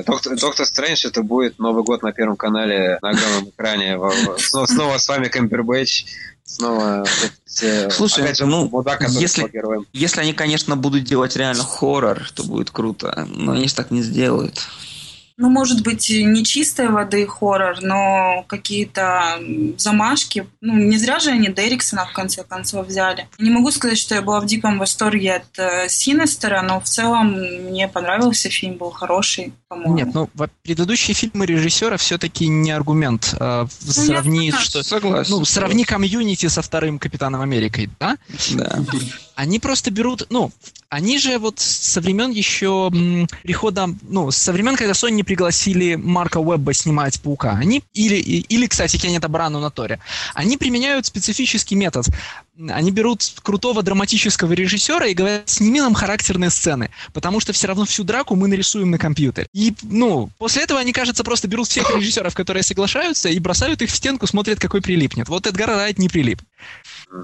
Доктор, 0.06 0.38
Доктор 0.38 0.66
Стрэндж 0.66 1.06
это 1.06 1.22
будет 1.22 1.60
Новый 1.60 1.84
год 1.84 2.02
на 2.02 2.12
Первом 2.12 2.36
канале 2.36 2.98
на 3.02 3.12
огромном 3.12 3.50
экране. 3.50 3.98
Снова, 4.40 4.66
снова 4.66 4.98
с 4.98 5.08
вами 5.08 5.28
Камбербэтч. 5.28 6.06
Снова 6.50 7.06
все, 7.46 7.92
Слушай, 7.92 8.24
опять 8.24 8.38
же, 8.38 8.48
ну, 8.48 8.68
мудак, 8.70 9.08
если-. 9.08 9.52
Если 9.94 10.20
они, 10.20 10.34
конечно, 10.34 10.76
будут 10.76 11.04
делать 11.04 11.36
реально 11.36 11.64
хоррор, 11.64 12.28
то 12.34 12.44
будет 12.44 12.72
круто. 12.72 13.28
Но 13.30 13.52
они 13.52 13.68
же 13.68 13.76
так 13.76 13.92
не 13.92 14.02
сделают. 14.02 14.60
Ну, 15.42 15.50
может 15.50 15.84
быть, 15.84 16.10
не 16.10 16.44
чистой 16.44 16.90
воды 16.90 17.26
хоррор, 17.26 17.78
но 17.82 18.44
какие-то 18.48 19.40
замашки. 19.78 20.46
Ну, 20.60 20.74
не 20.78 20.98
зря 20.98 21.20
же 21.20 21.30
они 21.30 21.48
Дерриксона 21.48 22.06
в 22.06 22.12
конце 22.12 22.44
концов 22.44 22.88
взяли. 22.88 23.30
Не 23.40 23.50
могу 23.50 23.72
сказать, 23.72 23.98
что 23.98 24.16
я 24.16 24.22
была 24.22 24.42
в 24.42 24.46
диком 24.46 24.78
восторге 24.78 25.36
от 25.36 25.58
э, 25.58 25.88
Синестера, 25.88 26.62
но 26.62 26.82
в 26.82 26.84
целом 26.84 27.32
мне 27.32 27.88
понравился 27.88 28.50
фильм, 28.50 28.74
был 28.76 28.92
хороший, 28.92 29.54
по-моему. 29.70 29.96
Нет, 29.96 30.10
ну, 30.14 30.30
предыдущие 30.62 31.16
фильмы 31.16 31.46
режиссера 31.46 31.96
все-таки 31.96 32.48
не 32.48 32.72
аргумент. 32.72 33.34
А, 33.40 33.64
Ну, 33.86 33.92
сравни, 33.94 34.52
что, 34.52 34.84
Согласен. 34.84 35.32
ну, 35.32 35.46
сравни 35.46 35.86
комьюнити 35.86 36.48
со 36.48 36.62
вторым 36.62 37.00
Капитаном 37.00 37.40
Америкой, 37.42 37.90
да? 37.98 38.18
Да. 38.56 38.80
Они 39.36 39.60
просто 39.60 39.90
берут, 39.90 40.28
ну, 40.30 40.52
они 40.90 41.18
же 41.18 41.38
вот 41.38 41.60
со 41.60 42.02
времен 42.02 42.30
еще 42.32 42.90
м, 42.92 43.28
прихода, 43.44 43.88
ну, 44.02 44.32
со 44.32 44.52
времен, 44.52 44.76
когда 44.76 44.92
Sony 44.92 45.24
пригласили 45.30 45.94
Марка 45.94 46.40
Уэбба 46.40 46.74
снимать 46.74 47.22
Паука, 47.22 47.52
они, 47.52 47.84
или, 47.94 48.16
или, 48.16 48.66
кстати, 48.66 48.98
Кеннета 48.98 49.28
Брану 49.28 49.60
на 49.60 49.70
Торе, 49.70 50.00
они 50.34 50.58
применяют 50.58 51.06
специфический 51.06 51.76
метод. 51.76 52.08
Они 52.68 52.90
берут 52.90 53.22
крутого 53.44 53.84
драматического 53.84 54.54
режиссера 54.54 55.06
и 55.06 55.14
говорят, 55.14 55.48
сними 55.48 55.82
нам 55.82 55.94
характерные 55.94 56.50
сцены, 56.50 56.90
потому 57.14 57.40
что 57.40 57.54
все 57.54 57.68
равно 57.68 57.86
всю 57.86 58.04
драку 58.04 58.36
мы 58.36 58.48
нарисуем 58.48 58.90
на 58.90 58.98
компьютере. 58.98 59.48
И, 59.54 59.76
ну, 59.84 60.32
после 60.40 60.64
этого 60.64 60.80
они, 60.80 60.94
кажется, 60.94 61.24
просто 61.24 61.48
берут 61.48 61.68
всех 61.68 61.96
режиссеров, 61.96 62.34
которые 62.34 62.64
соглашаются, 62.64 63.30
и 63.30 63.38
бросают 63.38 63.84
их 63.84 63.92
в 63.92 63.96
стенку, 63.96 64.26
смотрят, 64.26 64.60
какой 64.60 64.82
прилипнет. 64.82 65.30
Вот 65.30 65.46
Эдгар 65.46 65.70
Райт 65.70 66.00
не 66.00 66.10
прилип. 66.10 66.42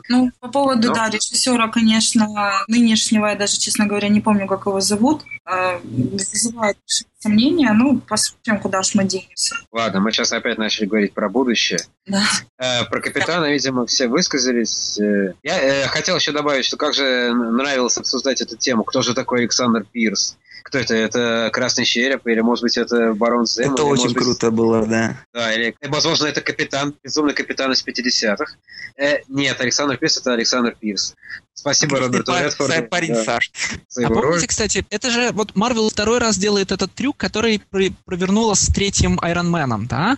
Ну, 0.10 0.32
по 0.40 0.48
поводу, 0.50 0.88
Ну. 0.90 0.94
да, 0.96 1.10
режиссера, 1.10 1.68
конечно, 1.68 2.28
нынешнего, 2.68 3.28
я 3.28 3.36
даже, 3.36 3.58
честно 3.58 3.86
говоря, 3.86 4.08
не 4.10 4.22
помню, 4.22 4.48
как 4.48 4.66
его 4.66 4.80
зовут, 4.80 5.24
э, 5.46 5.80
вызывает 5.84 6.78
сомнения. 7.20 7.72
Ну, 7.74 8.00
посмотрим, 8.00 8.60
куда 8.60 8.82
ж 8.82 8.92
мы 8.96 9.04
денемся. 9.06 9.56
Ладно, 9.72 10.00
мы 10.00 10.12
сейчас 10.12 10.32
опять 10.34 10.58
начали 10.58 10.86
говорить 10.86 11.14
про 11.14 11.30
будущее. 11.30 11.80
Да. 12.08 12.24
Э, 12.58 12.84
Про 12.86 13.02
капитана, 13.02 13.52
видимо, 13.52 13.86
все 13.86 14.08
высказались. 14.08 15.00
Э, 15.00 15.34
Я 15.44 15.60
э, 15.60 15.88
хотел 15.88 16.16
еще 16.18 16.32
добавить, 16.32 16.66
что 16.66 16.78
как 16.78 16.94
же 16.94 17.34
нравилось 17.34 17.98
обсуждать 17.98 18.42
эту 18.42 18.58
тему. 18.58 18.84
Кто 18.84 19.02
же 19.02 19.14
такой 19.14 19.40
Александр 19.40 19.86
Пирс? 19.92 20.38
Кто 20.66 20.80
это? 20.80 20.96
Это 20.96 21.52
Красный 21.54 21.86
Череп? 21.86 22.26
Или, 22.26 22.42
может 22.42 22.64
быть, 22.64 22.76
это 22.76 23.14
Барон 23.14 23.46
Зем? 23.46 23.74
Это 23.74 23.84
или, 23.84 23.90
очень 23.90 24.16
быть, 24.16 24.18
круто 24.18 24.50
было, 24.50 24.84
да. 24.88 25.16
Да, 25.32 25.54
или, 25.54 25.76
возможно, 25.84 26.26
это 26.26 26.42
капитан, 26.42 26.96
безумный 27.04 27.36
капитан 27.36 27.72
из 27.72 27.86
50-х. 27.86 28.56
Э, 28.98 29.20
нет, 29.28 29.62
Александр 29.62 29.98
Пирс 29.98 30.18
это 30.18 30.34
Александр 30.34 30.76
Пирс. 30.78 31.14
Спасибо 31.58 31.98
Роберту 32.00 32.32
Парень- 32.34 32.46
Редфорду 32.48 32.84
Парень 32.90 33.14
да, 33.14 33.24
Саш. 33.24 33.52
за 33.88 34.02
А 34.02 34.04
его 34.04 34.16
роль. 34.16 34.24
помните, 34.26 34.48
кстати, 34.48 34.86
это 34.90 35.10
же 35.10 35.32
вот 35.32 35.56
Марвел 35.56 35.90
второй 35.90 36.20
раз 36.20 36.38
делает 36.38 36.72
этот 36.74 36.94
трюк, 36.94 37.16
который 37.18 37.62
при- 37.72 37.94
провернула 38.06 38.54
с 38.56 38.68
третьим 38.68 39.18
Айронменом, 39.22 39.88
да? 39.88 40.18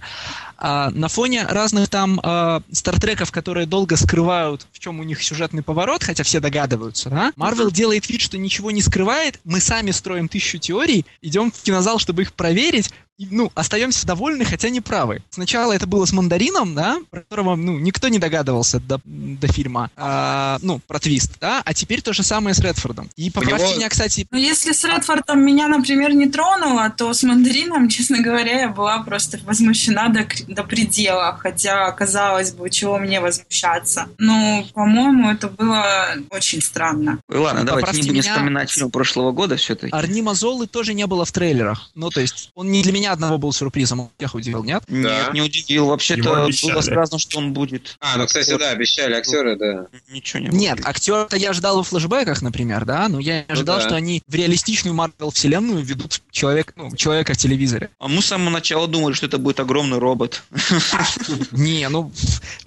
А, 0.57 0.89
на 0.89 1.07
фоне 1.07 1.45
разных 1.45 1.89
там 1.89 2.19
а, 2.23 2.63
стартреков, 2.71 3.31
которые 3.31 3.67
долго 3.67 3.95
скрывают, 3.97 4.65
в 4.73 4.79
чем 4.79 4.99
у 4.99 5.03
них 5.03 5.21
сюжетный 5.21 5.61
поворот, 5.61 6.03
хотя 6.03 6.23
все 6.23 6.39
догадываются, 6.39 7.11
да? 7.11 7.31
Марвел 7.35 7.69
делает 7.69 8.09
вид, 8.09 8.21
что 8.21 8.39
ничего 8.39 8.71
не 8.71 8.81
скрывает, 8.81 9.39
мы 9.43 9.61
сами 9.61 9.91
строим 9.91 10.27
тысячу 10.27 10.57
теорий, 10.57 11.05
идем 11.21 11.51
в 11.51 11.61
кинозал, 11.61 11.99
чтобы 11.99 12.23
их 12.23 12.33
проверить, 12.33 12.89
ну, 13.19 13.51
остаемся 13.55 14.05
довольны, 14.05 14.45
хотя 14.45 14.69
не 14.69 14.81
правы. 14.81 15.23
Сначала 15.29 15.73
это 15.73 15.87
было 15.87 16.05
с 16.05 16.13
Мандарином, 16.13 16.75
да, 16.75 16.97
про 17.09 17.21
которого, 17.21 17.55
ну, 17.55 17.79
никто 17.79 18.07
не 18.09 18.19
догадывался 18.19 18.79
до, 18.79 19.01
до 19.05 19.47
фильма, 19.47 19.89
а, 19.95 20.59
ну, 20.61 20.79
про 20.87 20.99
твист, 20.99 21.33
да, 21.41 21.61
а 21.65 21.73
теперь 21.73 22.01
то 22.01 22.13
же 22.13 22.23
самое 22.23 22.53
с 22.53 22.59
Редфордом. 22.59 23.09
И 23.15 23.31
поправьте 23.31 23.65
него- 23.67 23.75
меня, 23.77 23.89
кстати, 23.89 24.27
Ну, 24.29 24.37
если 24.37 24.71
с 24.71 24.83
Редфордом 24.83 25.41
меня, 25.43 25.67
например, 25.67 26.13
не 26.13 26.27
тронуло, 26.29 26.89
то 26.89 27.13
с 27.13 27.23
Мандарином, 27.23 27.89
честно 27.89 28.19
говоря, 28.21 28.61
я 28.61 28.69
была 28.69 28.99
просто 29.03 29.39
возмущена 29.45 30.09
до, 30.09 30.27
до 30.47 30.63
предела. 30.63 31.37
Хотя, 31.41 31.91
казалось 31.91 32.51
бы, 32.51 32.69
чего 32.69 32.97
мне 32.99 33.19
возмущаться. 33.19 34.07
Но, 34.17 34.63
по-моему, 34.73 35.31
это 35.31 35.47
было 35.47 35.85
очень 36.29 36.61
странно. 36.61 37.19
Ой, 37.29 37.37
ладно, 37.37 37.63
давайте 37.63 37.87
Поправьте 37.87 38.01
не 38.01 38.07
будем 38.09 38.21
меня. 38.23 38.33
вспоминать 38.33 38.71
фильм 38.71 38.91
прошлого 38.91 39.31
года 39.31 39.55
все-таки. 39.57 39.91
Арни 39.91 40.21
Мазолы 40.21 40.67
тоже 40.67 40.93
не 40.93 41.07
было 41.07 41.25
в 41.25 41.31
трейлерах. 41.31 41.89
Ну, 41.95 42.09
то 42.09 42.21
есть, 42.21 42.51
он 42.55 42.71
не 42.71 42.83
для 42.83 42.91
меня 42.91 43.06
одного 43.11 43.37
был 43.37 43.51
сюрпризом, 43.51 44.09
всех 44.17 44.35
удивил, 44.35 44.63
нет? 44.63 44.83
Да. 44.87 44.95
Нет, 44.95 45.33
не 45.33 45.41
удивил. 45.41 45.87
Вообще-то 45.87 46.49
было 46.63 46.81
сказано, 46.81 47.19
что 47.19 47.39
он 47.39 47.53
будет. 47.53 47.97
А, 47.99 48.17
ну, 48.17 48.25
кстати, 48.25 48.57
да, 48.57 48.71
обещали 48.71 49.13
актеры, 49.13 49.55
да. 49.57 49.87
Ничего 50.09 50.41
не 50.41 50.49
было. 50.49 50.57
Нет, 50.57 50.79
актера 50.83 51.27
я 51.33 51.53
ждал 51.53 51.83
в 51.83 51.87
флешбеках, 51.87 52.41
например, 52.41 52.85
да, 52.85 53.07
но 53.07 53.19
я 53.19 53.39
не 53.43 53.45
ожидал, 53.47 53.77
да. 53.77 53.85
что 53.85 53.95
они 53.95 54.21
в 54.27 54.35
реалистичную 54.35 54.93
Марвел 54.93 55.31
вселенную 55.31 55.83
ведут 55.83 56.21
человек, 56.31 56.73
ну, 56.75 56.95
человека 56.95 57.33
в 57.33 57.37
телевизоре. 57.37 57.89
А 57.99 58.07
мы 58.07 58.21
с 58.21 58.25
самого 58.25 58.49
начала 58.49 58.87
думали, 58.87 59.13
что 59.13 59.25
это 59.25 59.37
будет 59.37 59.59
огромный 59.59 59.99
робот. 59.99 60.43
Не, 61.51 61.87
ну, 61.89 62.11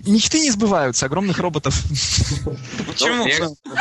мечты 0.07 0.41
не 0.41 0.51
сбываются, 0.51 1.07
огромных 1.07 1.39
роботов. 1.39 1.75
Почему? 2.87 3.17
Ну, 3.17 3.25
мне, 3.25 3.39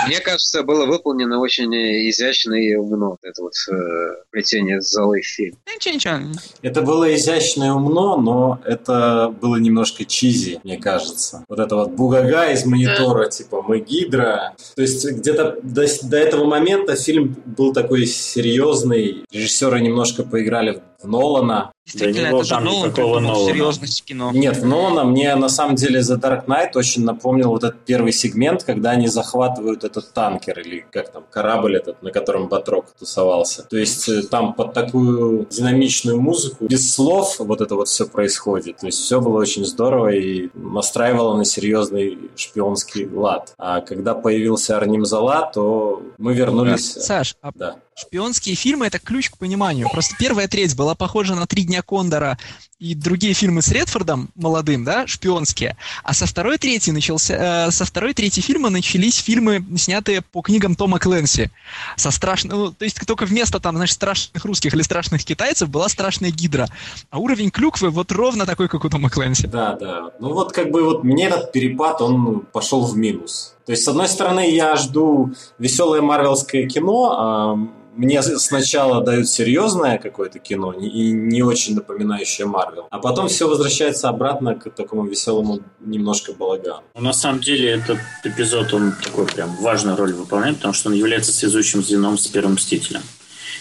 мне 0.08 0.20
кажется, 0.20 0.64
было 0.64 0.86
выполнено 0.86 1.40
очень 1.40 1.74
изящно 2.10 2.54
и 2.54 2.76
умно. 2.76 3.10
вот 3.10 3.20
Это 3.24 3.42
вот 3.42 3.54
э, 3.72 4.24
плетение 4.32 4.82
золы 4.82 5.22
фильм. 5.22 5.58
Ничего, 5.68 5.96
ничего. 5.96 6.20
Это 6.62 6.82
было 6.82 7.14
изящно 7.16 7.66
и 7.66 7.70
умно, 7.70 8.18
но 8.18 8.60
это 8.66 9.34
было 9.42 9.58
немножко 9.58 10.06
чизи, 10.06 10.60
мне 10.64 10.78
кажется. 10.78 11.46
Вот 11.48 11.60
это 11.60 11.76
вот 11.76 11.92
бугага 11.92 12.52
из 12.52 12.66
монитора, 12.66 13.30
типа 13.30 13.62
мы 13.62 13.80
гидра. 13.80 14.54
То 14.76 14.82
есть 14.82 15.06
где-то 15.06 15.58
до, 15.64 15.86
до 16.04 16.18
этого 16.18 16.46
момента 16.46 16.96
фильм 16.96 17.36
был 17.46 17.74
такой 17.74 18.06
серьезный. 18.06 19.26
Режиссеры 19.32 19.80
немножко 19.82 20.24
поиграли 20.24 20.74
в 20.74 20.89
Нолана. 21.04 21.72
Действительно, 21.86 22.28
это 22.28 22.44
же 22.44 22.60
Нолан 22.60 22.92
придумал 22.94 23.20
Нолана. 23.20 23.52
серьезность 23.52 24.04
кино. 24.04 24.32
Нет, 24.32 24.58
в 24.58 24.66
Нолана 24.66 25.04
мне 25.06 25.34
на 25.36 25.50
самом 25.50 25.76
деле 25.76 26.02
The 26.02 26.20
Dark 26.20 26.46
Knight 26.46 26.72
очень 26.76 27.04
напомнил 27.04 27.50
вот 27.50 27.64
этот 27.64 27.80
первый 27.86 28.12
сегмент, 28.12 28.64
когда 28.64 28.92
они 28.92 29.08
захватывают 29.08 29.84
этот 29.84 30.14
танкер 30.14 30.60
или 30.60 30.86
как 30.92 31.12
там, 31.12 31.24
корабль 31.32 31.78
этот, 31.78 32.02
на 32.04 32.12
котором 32.12 32.48
Батрок 32.48 32.92
тусовался. 32.98 33.64
То 33.64 33.78
есть 33.78 34.08
э, 34.08 34.24
там 34.24 34.54
под 34.54 34.74
такую 34.74 35.48
динамичную 35.50 36.22
музыку, 36.22 36.68
без 36.68 36.94
слов 36.94 37.38
вот 37.40 37.62
это 37.62 37.76
вот 37.76 37.88
все 37.88 38.06
происходит. 38.06 38.78
То 38.78 38.86
есть 38.86 39.00
все 39.00 39.20
было 39.20 39.40
очень 39.40 39.66
здорово 39.66 40.10
и 40.10 40.50
настраивало 40.54 41.36
на 41.38 41.46
серьезный 41.46 42.18
шпионский 42.36 43.08
лад. 43.08 43.54
А 43.58 43.82
когда 43.82 44.14
появился 44.14 44.78
Арним 44.78 45.06
Зала, 45.06 45.50
то 45.52 46.04
мы 46.18 46.34
вернулись... 46.34 46.94
Саш, 46.94 47.36
а 47.42 47.52
Да. 47.56 47.76
Шпионские 48.00 48.56
фильмы 48.56 48.88
это 48.88 49.00
ключ 49.00 49.30
к 49.30 49.38
пониманию. 49.38 49.90
Просто 49.92 50.16
первая 50.18 50.48
треть 50.48 50.76
была 50.76 50.96
похожа 50.96 51.36
на 51.36 51.46
«Три 51.46 51.64
дня 51.64 51.82
Кондора» 51.82 52.38
и 52.80 52.96
другие 52.96 53.34
фильмы 53.34 53.62
с 53.62 53.70
Редфордом 53.70 54.30
молодым, 54.36 54.86
да, 54.86 55.06
шпионские. 55.06 55.76
А 56.04 56.14
со 56.14 56.26
второй 56.26 56.58
трети 56.58 56.92
начался, 56.92 57.68
э, 57.68 57.72
со 57.72 57.84
второй 57.84 58.14
трети 58.14 58.40
фильма 58.40 58.70
начались 58.70 59.18
фильмы, 59.18 59.66
снятые 59.78 60.22
по 60.22 60.42
книгам 60.42 60.76
Тома 60.76 60.98
Кленси. 60.98 61.52
Со 61.98 62.10
страшным, 62.10 62.58
ну, 62.58 62.72
то 62.72 62.86
есть 62.86 63.06
только 63.06 63.26
вместо 63.26 63.60
там, 63.60 63.76
знаешь, 63.76 63.92
страшных 63.92 64.46
русских 64.46 64.74
или 64.74 64.82
страшных 64.82 65.26
китайцев 65.26 65.70
была 65.70 65.90
страшная 65.90 66.32
гидра. 66.32 66.70
А 67.10 67.20
уровень 67.20 67.52
клюквы 67.52 67.90
вот 67.90 68.14
ровно 68.14 68.46
такой, 68.46 68.70
как 68.70 68.86
у 68.86 68.90
Тома 68.90 69.10
Кленси. 69.10 69.48
Да, 69.48 69.74
да. 69.74 70.12
Ну 70.22 70.34
вот 70.34 70.54
как 70.54 70.72
бы 70.72 70.84
вот 70.84 71.04
мне 71.04 71.26
этот 71.28 71.52
перепад, 71.52 72.02
он 72.02 72.46
пошел 72.54 72.86
в 72.86 72.96
минус. 72.96 73.56
То 73.66 73.74
есть, 73.74 73.84
с 73.84 73.88
одной 73.88 74.08
стороны, 74.08 74.50
я 74.50 74.76
жду 74.78 75.34
веселое 75.60 76.02
марвелское 76.02 76.68
кино, 76.68 77.16
а 77.16 77.58
мне 78.00 78.22
сначала 78.24 79.04
дают 79.04 79.28
серьезное 79.28 79.98
какое-то 79.98 80.40
кино 80.40 80.72
и 80.72 81.12
не 81.12 81.44
очень 81.44 81.76
напоминающее 81.76 82.48
Марвел, 82.48 82.88
а 82.90 83.00
потом 83.00 83.28
все 83.28 83.48
возвращается 83.48 84.08
обратно 84.08 84.56
к 84.56 84.70
такому 84.70 85.06
веселому 85.06 85.60
немножко 85.82 86.32
балагану. 86.32 86.84
Ну, 86.96 87.02
на 87.02 87.14
самом 87.14 87.42
деле 87.42 87.72
этот 87.72 88.00
эпизод, 88.24 88.74
он 88.74 88.94
такой 89.04 89.26
прям 89.26 89.54
важную 89.58 89.98
роль 89.98 90.14
выполняет, 90.14 90.56
потому 90.58 90.74
что 90.74 90.90
он 90.90 90.96
является 90.96 91.34
связующим 91.34 91.84
звеном 91.84 92.18
с 92.18 92.28
Первым 92.28 92.54
Мстителем. 92.54 93.02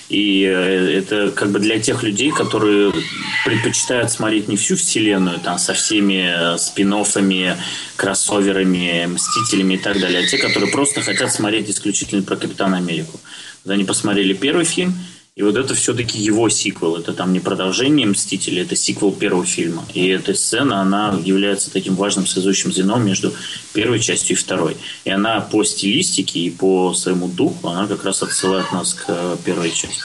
И 0.09 0.44
э, 0.44 0.98
это 0.98 1.31
как 1.33 1.51
бы 1.51 1.59
для 1.59 1.81
тех 1.81 2.03
людей, 2.03 2.31
которые 2.31 2.92
предпочитают 3.44 4.11
смотреть 4.11 4.48
не 4.48 4.57
всю 4.57 4.77
вселенную, 4.77 5.38
там, 5.40 5.59
со 5.59 5.74
всеми 5.74 6.55
э, 6.55 6.59
спин 6.59 6.94
кроссоверами, 7.96 9.07
Мстителями 9.07 9.74
и 9.74 9.79
так 9.79 10.01
далее, 10.01 10.24
а 10.24 10.27
те, 10.27 10.38
которые 10.38 10.70
просто 10.70 11.03
хотят 11.03 11.33
смотреть 11.33 11.68
исключительно 11.68 12.22
про 12.22 12.37
Капитана 12.37 12.79
Америку. 12.79 13.20
Вот 13.68 13.74
они 13.74 13.85
посмотрели 13.85 14.33
первый 14.33 14.64
фильм, 14.64 14.94
И 15.37 15.42
вот 15.42 15.57
это 15.57 15.74
все-таки 15.74 16.18
его 16.18 16.48
сиквел. 16.48 16.96
Это 16.96 17.12
там 17.12 17.33
не 17.33 17.38
продолжение 17.38 18.07
«Мстителей», 18.09 18.62
это 18.62 18.74
сиквел 18.74 19.12
первого 19.12 19.44
фильма. 19.44 19.85
И 19.94 20.09
эта 20.09 20.35
сцена, 20.35 20.81
она 20.81 21.16
является 21.22 21.70
таким 21.70 21.94
важным 21.94 22.26
связующим 22.26 22.72
звеном 22.72 23.04
между 23.07 23.33
первой 23.72 24.00
частью 24.00 24.37
и 24.37 24.40
второй. 24.40 24.76
И 25.04 25.11
она 25.11 25.40
по 25.40 25.62
стилистике 25.62 26.40
и 26.40 26.50
по 26.50 26.92
своему 26.94 27.28
духу, 27.28 27.68
она 27.68 27.87
как 27.87 28.04
раз 28.04 28.22
отсылает 28.22 28.72
нас 28.72 28.94
к 28.94 29.37
первой 29.44 29.70
части. 29.70 30.02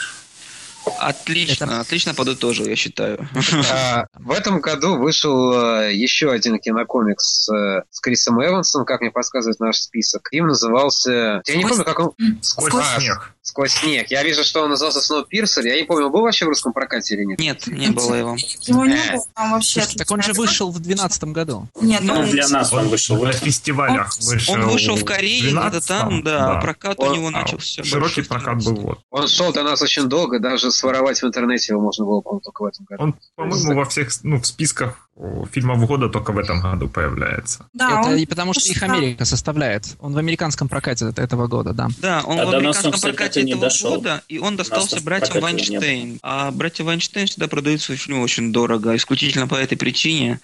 Отлично, 1.00 1.64
это... 1.64 1.80
отлично 1.80 2.14
подытожил, 2.14 2.68
я 2.68 2.76
считаю. 2.76 3.28
А, 3.72 4.06
в 4.14 4.32
этом 4.32 4.60
году 4.62 4.98
вышел 4.98 5.80
э, 5.80 5.94
еще 5.96 6.32
один 6.32 6.60
кинокомикс 6.60 7.50
э, 7.50 7.84
с 7.90 8.02
Крисом 8.02 8.44
Эвансом, 8.46 8.86
как 8.86 9.02
мне 9.02 9.10
подсказывает 9.10 9.60
наш 9.60 9.78
список. 9.78 10.28
Им 10.32 10.48
назывался... 10.48 11.42
Я 11.48 11.56
не 11.56 11.66
помню, 11.66 11.86
как 11.86 12.00
он... 12.00 12.12
Сквозь 12.42 12.86
снег. 13.00 13.33
Сквозь 13.46 13.74
снег. 13.74 14.10
Я 14.10 14.24
вижу, 14.24 14.42
что 14.46 14.64
он 14.64 14.70
назывался 14.70 15.02
Сноупирсер. 15.02 15.66
Я 15.66 15.76
не 15.76 15.84
помню, 15.84 16.10
был 16.10 16.22
вообще 16.22 16.46
в 16.46 16.48
русском 16.48 16.72
прокате 16.72 17.16
или 17.16 17.26
нет? 17.26 17.40
Нет, 17.40 17.68
не 17.68 17.90
было 17.90 18.16
его. 18.16 18.38
Его 18.62 18.86
не 18.86 18.96
было 18.96 19.26
там 19.36 19.52
вообще. 19.52 19.86
Так 19.98 20.10
он 20.12 20.22
же 20.22 20.32
вышел 20.32 20.72
в 20.72 20.80
2012 20.80 21.24
году. 21.26 21.68
Нет, 21.82 22.02
ну, 22.04 22.26
для 22.26 22.48
нас 22.48 22.72
он 22.72 22.88
вышел. 22.88 23.22
На 23.22 23.34
фестивалях 23.34 24.18
вышел. 24.22 24.54
Он 24.54 24.70
вышел 24.70 24.96
в 24.96 25.04
Корее, 25.04 25.52
где-то 25.52 25.86
там, 25.86 26.24
да, 26.24 26.56
прокат 26.62 26.98
у 27.00 27.14
него 27.14 27.30
начался. 27.30 27.84
Широкий 27.84 28.22
прокат 28.22 28.64
был 28.64 28.76
вот. 28.76 29.00
Он 29.12 29.28
шел 29.28 29.52
до 29.52 29.64
нас 29.64 29.82
очень 29.82 30.08
долго, 30.08 30.40
даже 30.40 30.72
своровать 30.72 31.22
в 31.22 31.26
интернете 31.26 31.74
его 31.74 31.82
можно 31.82 32.06
было, 32.06 32.22
по-моему, 32.22 32.42
только 32.42 32.62
в 32.64 32.66
этом 32.68 32.86
году. 32.86 33.04
Он, 33.04 33.16
по-моему, 33.36 33.76
во 33.76 33.86
всех, 33.86 34.10
ну, 34.24 34.40
в 34.40 34.48
списках 34.48 35.10
фильмов 35.52 35.86
года 35.86 36.10
только 36.10 36.32
в 36.32 36.38
этом 36.40 36.60
году 36.62 36.88
появляется. 36.88 37.68
Да, 37.74 38.02
это 38.02 38.10
он... 38.10 38.18
и 38.18 38.26
потому 38.26 38.54
что 38.54 38.70
их 38.70 38.82
Америка 38.82 39.26
составляет. 39.26 39.96
Он 40.00 40.14
в 40.14 40.18
американском 40.18 40.68
прокате 40.68 41.14
этого 41.16 41.48
года, 41.48 41.74
да. 41.74 41.88
Да, 42.00 42.24
он 42.26 42.40
а 42.40 42.46
в 42.46 42.50
американском 42.50 43.00
прокате 43.00 43.42
этого 43.42 43.62
дошел. 43.62 43.96
года, 43.96 44.24
и 44.28 44.40
он 44.40 44.56
достался 44.56 45.02
братьям 45.02 45.42
Вайнштейн. 45.42 46.20
А 46.24 46.52
братья 46.52 46.84
Вайнштейн 46.84 47.28
всегда 47.28 47.48
продают 47.48 47.82
свои 47.82 47.98
фильмы 47.98 48.24
очень 48.24 48.52
дорого. 48.52 48.96
Исключительно 48.96 49.48
по 49.48 49.56
этой 49.56 49.78
причине 49.78 50.40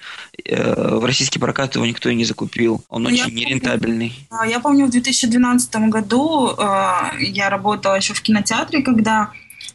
э, 0.46 0.98
в 0.98 1.04
российский 1.04 1.40
прокат 1.40 1.76
его 1.76 1.86
никто 1.86 2.10
и 2.10 2.16
не 2.16 2.26
закупил. 2.26 2.84
Он 2.90 3.04
ну, 3.04 3.10
очень 3.10 3.34
нерентабельный. 3.34 4.14
Помню, 4.30 4.52
я 4.52 4.60
помню, 4.60 4.86
в 4.86 4.92
2012 4.92 5.76
году 5.90 6.52
э, 6.58 6.64
я 7.20 7.50
работала 7.50 7.96
еще 7.96 8.14
в 8.14 8.22
кинотеатре, 8.22 8.84
когда 8.84 9.32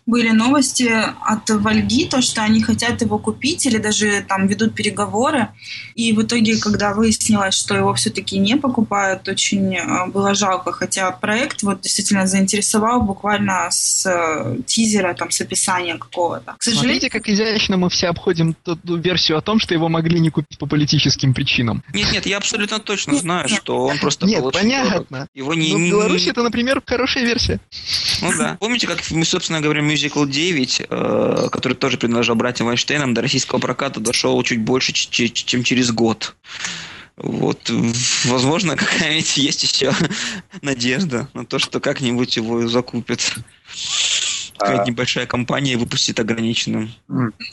были 0.07 0.31
новости 0.31 0.91
от 0.93 1.49
Вальги, 1.49 2.07
то, 2.07 2.21
что 2.21 2.43
они 2.43 2.63
хотят 2.63 3.01
его 3.01 3.19
купить 3.19 3.65
или 3.67 3.79
даже 3.79 4.25
там 4.29 4.47
ведут 4.47 4.75
переговоры. 4.75 5.49
И 5.95 6.13
в 6.13 6.23
итоге, 6.23 6.59
когда 6.59 6.93
выяснилось, 6.93 7.55
что 7.55 7.75
его 7.75 7.95
все-таки 7.95 8.39
не 8.39 8.57
покупают, 8.57 9.27
очень 9.29 9.77
э, 9.77 10.07
было 10.09 10.35
жалко. 10.35 10.73
Хотя 10.73 11.11
проект 11.11 11.63
вот 11.63 11.81
действительно 11.81 12.27
заинтересовал 12.27 13.01
буквально 13.01 13.69
с 13.71 14.05
э, 14.07 14.59
тизера, 14.67 15.15
там, 15.15 15.31
с 15.31 15.41
описания 15.41 15.97
какого-то. 15.97 16.55
К 16.59 16.63
сожалению... 16.63 17.01
Смотрите, 17.01 17.11
как 17.11 17.29
изящно 17.29 17.77
мы 17.77 17.89
все 17.89 18.09
обходим 18.09 18.55
ту, 18.55 18.77
ту 18.77 18.97
версию 18.97 19.39
о 19.39 19.41
том, 19.41 19.59
что 19.59 19.75
его 19.75 19.89
могли 19.89 20.21
не 20.21 20.31
купить 20.31 20.59
по 20.59 20.67
политическим 20.67 21.33
причинам. 21.33 21.83
Нет, 21.95 22.13
нет, 22.13 22.27
я 22.27 22.37
абсолютно 22.37 22.79
точно 22.79 23.13
нет, 23.13 23.21
знаю, 23.23 23.49
нет. 23.49 23.59
что 23.59 23.87
он 23.87 23.99
просто 23.99 24.27
Нет, 24.27 24.45
понятно. 24.53 25.29
Его 25.35 25.55
не, 25.55 25.73
Но 25.73 25.79
в 25.79 25.91
Беларуси 25.91 26.29
это, 26.29 26.43
например, 26.43 26.83
хорошая 26.85 27.25
версия. 27.25 27.61
Ну 28.21 28.33
да. 28.37 28.57
Помните, 28.61 28.87
как 28.87 28.99
мы, 29.11 29.25
собственно 29.25 29.61
говоря, 29.61 29.83
мюзикл 29.95 30.24
9, 30.24 30.82
э, 30.90 31.49
который 31.53 31.74
тоже 31.74 31.99
принадлежал 31.99 32.34
братьям 32.34 32.66
Вайнштейнам, 32.66 33.14
до 33.14 33.22
российского 33.22 33.61
проката 33.61 34.01
дошел 34.01 34.42
чуть 34.42 34.61
больше, 34.61 34.92
чем 34.92 35.62
через 35.62 35.92
год. 35.92 36.34
Вот, 37.16 37.70
возможно, 38.24 38.76
какая-нибудь 38.76 39.36
есть 39.36 39.62
еще 39.62 39.95
надежда 40.62 41.28
на 41.32 41.47
то, 41.47 41.61
что 41.61 41.78
как-нибудь 41.78 42.36
его 42.36 42.66
закупят 42.66 43.36
какая-то 44.65 44.83
а. 44.83 44.87
небольшая 44.87 45.27
компания 45.27 45.77
выпустит 45.77 46.19
ограниченным 46.21 46.93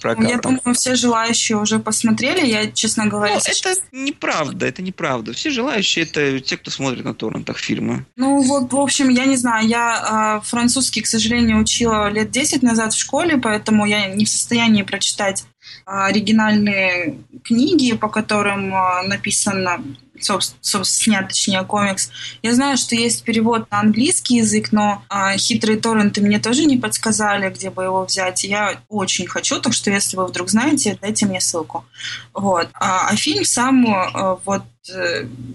прокатом. 0.01 0.29
Я 0.29 0.37
думаю, 0.37 0.73
все 0.73 0.95
желающие 0.95 1.57
уже 1.57 1.79
посмотрели. 1.79 2.45
Я, 2.45 2.71
честно 2.71 3.07
говоря, 3.07 3.35
ну, 3.35 3.39
сейчас... 3.39 3.77
это 3.77 3.87
неправда, 3.91 4.65
это 4.65 4.81
неправда. 4.81 5.33
Все 5.33 5.49
желающие 5.49 6.05
это 6.05 6.39
те, 6.39 6.57
кто 6.57 6.71
смотрит 6.71 7.03
на 7.03 7.13
торрентах 7.13 7.57
фильмы. 7.57 8.05
Ну 8.15 8.41
вот, 8.41 8.71
в 8.71 8.79
общем, 8.79 9.09
я 9.09 9.25
не 9.25 9.35
знаю, 9.35 9.67
я 9.67 10.39
э, 10.41 10.47
французский, 10.47 11.01
к 11.01 11.07
сожалению, 11.07 11.59
учила 11.59 12.09
лет 12.09 12.31
10 12.31 12.63
назад 12.63 12.93
в 12.93 12.99
школе, 12.99 13.37
поэтому 13.37 13.85
я 13.85 14.07
не 14.07 14.25
в 14.25 14.29
состоянии 14.29 14.83
прочитать 14.83 15.45
оригинальные 15.85 17.17
книги, 17.43 17.93
по 17.93 18.07
которым 18.07 18.73
написано 19.07 19.83
собственно, 20.23 20.83
снят, 20.83 21.27
точнее, 21.27 21.63
комикс. 21.63 22.09
Я 22.41 22.53
знаю, 22.53 22.77
что 22.77 22.95
есть 22.95 23.23
перевод 23.23 23.69
на 23.71 23.79
английский 23.79 24.37
язык, 24.37 24.71
но 24.71 25.03
а, 25.09 25.37
хитрые 25.37 25.79
торренты 25.79 26.21
мне 26.21 26.39
тоже 26.39 26.65
не 26.65 26.77
подсказали, 26.77 27.49
где 27.49 27.69
бы 27.69 27.83
его 27.83 28.05
взять. 28.05 28.43
Я 28.43 28.81
очень 28.89 29.27
хочу, 29.27 29.59
так 29.59 29.73
что 29.73 29.91
если 29.91 30.17
вы 30.17 30.27
вдруг 30.27 30.49
знаете, 30.49 30.97
дайте 31.01 31.25
мне 31.25 31.41
ссылку. 31.41 31.85
Вот. 32.33 32.69
А, 32.73 33.09
а 33.09 33.15
фильм 33.15 33.45
сам 33.45 33.85
а, 33.87 34.39
вот 34.45 34.63
Э, 34.80 34.80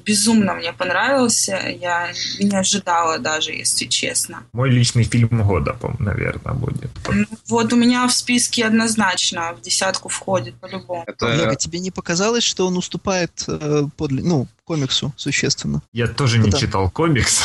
безумно 0.04 0.54
мне 0.54 0.72
понравился. 0.72 1.56
Я 1.80 2.12
не 2.38 2.56
ожидала 2.56 3.18
даже, 3.18 3.52
если 3.52 3.86
честно. 3.86 4.44
Мой 4.52 4.70
личный 4.70 5.04
фильм 5.04 5.28
года, 5.42 5.76
наверное, 5.98 6.54
будет. 6.54 6.90
Ну, 7.08 7.26
вот 7.48 7.72
у 7.72 7.76
меня 7.76 8.06
в 8.06 8.12
списке 8.12 8.64
однозначно 8.64 9.54
в 9.54 9.60
десятку 9.62 10.08
входит 10.08 10.54
по-любому. 10.56 11.04
Это... 11.06 11.32
Олег, 11.32 11.58
тебе 11.58 11.80
не 11.80 11.90
показалось, 11.90 12.44
что 12.44 12.66
он 12.66 12.76
уступает 12.76 13.44
э, 13.48 13.84
под, 13.96 14.10
ну, 14.12 14.46
комиксу 14.64 15.12
существенно? 15.16 15.82
Я 15.92 16.06
тоже 16.06 16.38
не 16.38 16.52
читал 16.52 16.90
комикс. 16.90 17.42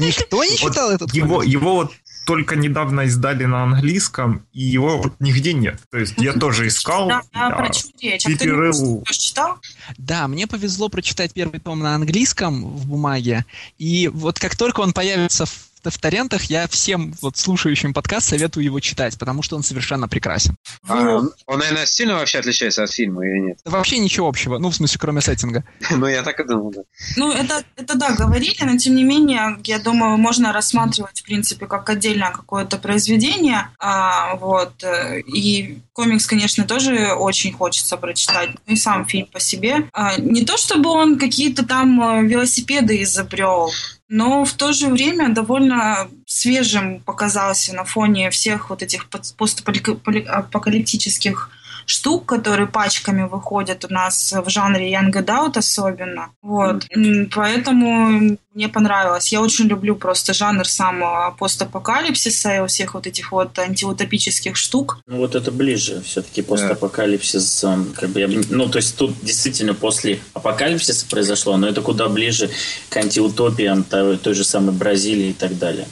Никто 0.00 0.44
не 0.44 0.56
читал 0.56 0.90
этот 0.90 1.10
комикс? 1.12 1.46
Его 1.46 1.74
вот 1.74 1.92
только 2.30 2.54
недавно 2.54 3.00
издали 3.06 3.44
на 3.44 3.64
английском, 3.64 4.46
и 4.52 4.62
его 4.62 4.98
вот 4.98 5.14
нигде 5.18 5.52
нет. 5.52 5.80
То 5.90 5.98
есть 5.98 6.14
я 6.18 6.32
тоже 6.32 6.68
искал. 6.68 7.08
Да, 7.08 7.50
прочу 7.50 7.88
речь. 8.00 8.24
А 8.24 8.28
перерыл. 8.28 9.04
читал? 9.10 9.58
Да, 9.98 10.28
мне 10.28 10.46
повезло 10.46 10.88
прочитать 10.88 11.32
первый 11.32 11.58
том 11.58 11.80
на 11.80 11.96
английском 11.96 12.64
в 12.64 12.86
бумаге, 12.86 13.44
и 13.78 14.06
вот 14.06 14.38
как 14.38 14.54
только 14.54 14.78
он 14.78 14.92
появится 14.92 15.44
в 15.44 15.69
в 15.84 15.98
торрентах 15.98 16.44
я 16.44 16.66
всем 16.68 17.14
вот 17.22 17.36
слушающим 17.36 17.94
подкаст 17.94 18.28
советую 18.28 18.64
его 18.64 18.80
читать, 18.80 19.18
потому 19.18 19.42
что 19.42 19.56
он 19.56 19.62
совершенно 19.62 20.08
прекрасен. 20.08 20.56
А, 20.86 21.16
он, 21.16 21.32
он, 21.46 21.58
наверное, 21.58 21.86
сильно 21.86 22.14
вообще 22.14 22.38
отличается 22.38 22.82
от 22.82 22.90
фильма 22.90 23.26
или 23.26 23.38
нет? 23.38 23.58
Вообще 23.64 23.98
ничего 23.98 24.28
общего, 24.28 24.58
ну, 24.58 24.70
в 24.70 24.74
смысле, 24.74 24.98
кроме 25.00 25.20
сеттинга. 25.20 25.64
Ну, 26.00 26.06
я 26.06 26.22
так 26.22 26.40
и 26.40 26.44
думал, 26.44 26.70
да. 26.70 26.80
Ну, 27.16 27.30
это, 27.30 27.62
это 27.76 27.94
да, 27.94 28.12
говорили, 28.12 28.56
но 28.62 28.78
тем 28.78 28.94
не 28.94 29.04
менее, 29.04 29.58
я 29.64 29.78
думаю, 29.78 30.16
можно 30.16 30.52
рассматривать, 30.52 31.20
в 31.20 31.24
принципе, 31.24 31.66
как 31.66 31.90
отдельное 31.90 32.30
какое-то 32.30 32.78
произведение. 32.78 33.68
А, 33.78 34.36
вот. 34.36 34.82
Э, 34.82 35.20
и 35.20 35.80
комикс, 35.92 36.26
конечно, 36.26 36.64
тоже 36.64 37.12
очень 37.12 37.52
хочется 37.52 37.96
прочитать. 37.96 38.50
И 38.66 38.76
сам 38.76 39.04
фильм 39.06 39.26
по 39.26 39.40
себе. 39.40 39.88
А, 39.92 40.16
не 40.18 40.44
то, 40.44 40.56
чтобы 40.56 40.90
он 40.90 41.18
какие-то 41.18 41.64
там 41.66 42.00
э, 42.00 42.26
велосипеды 42.26 43.02
изобрел, 43.02 43.70
но 44.10 44.44
в 44.44 44.52
то 44.54 44.72
же 44.72 44.88
время 44.88 45.28
довольно 45.28 46.08
свежим 46.26 47.00
показался 47.00 47.72
на 47.74 47.84
фоне 47.84 48.30
всех 48.30 48.68
вот 48.68 48.82
этих 48.82 49.08
постапокалиптических 49.08 51.50
штук, 51.90 52.26
которые 52.26 52.66
пачками 52.66 53.22
выходят 53.22 53.84
у 53.84 53.92
нас 53.92 54.32
в 54.32 54.48
жанре 54.48 54.92
Young 54.92 55.12
Adult 55.12 55.58
особенно. 55.58 56.30
Вот. 56.42 56.86
Поэтому 57.34 58.36
мне 58.54 58.68
понравилось. 58.68 59.32
Я 59.32 59.40
очень 59.40 59.66
люблю 59.66 59.94
просто 59.96 60.32
жанр 60.32 60.66
самого 60.66 61.34
постапокалипсиса 61.38 62.56
и 62.56 62.66
всех 62.66 62.94
вот 62.94 63.06
этих 63.06 63.32
вот 63.32 63.58
антиутопических 63.58 64.56
штук. 64.56 64.98
Ну 65.06 65.18
вот 65.18 65.34
это 65.34 65.52
ближе 65.52 66.02
все-таки 66.02 66.42
постапокалипсис. 66.42 67.64
Эм, 67.64 67.92
как 67.96 68.10
бы 68.10 68.20
я, 68.20 68.28
ну 68.28 68.68
то 68.68 68.78
есть 68.78 68.96
тут 68.96 69.14
действительно 69.22 69.74
после 69.74 70.20
апокалипсиса 70.34 71.06
произошло, 71.06 71.56
но 71.56 71.68
это 71.68 71.80
куда 71.80 72.08
ближе 72.08 72.50
к 72.88 72.96
антиутопиям 72.96 73.84
той, 73.84 74.16
той 74.16 74.34
же 74.34 74.44
самой 74.44 74.74
Бразилии 74.74 75.30
и 75.30 75.34
так 75.34 75.58
далее. 75.58 75.86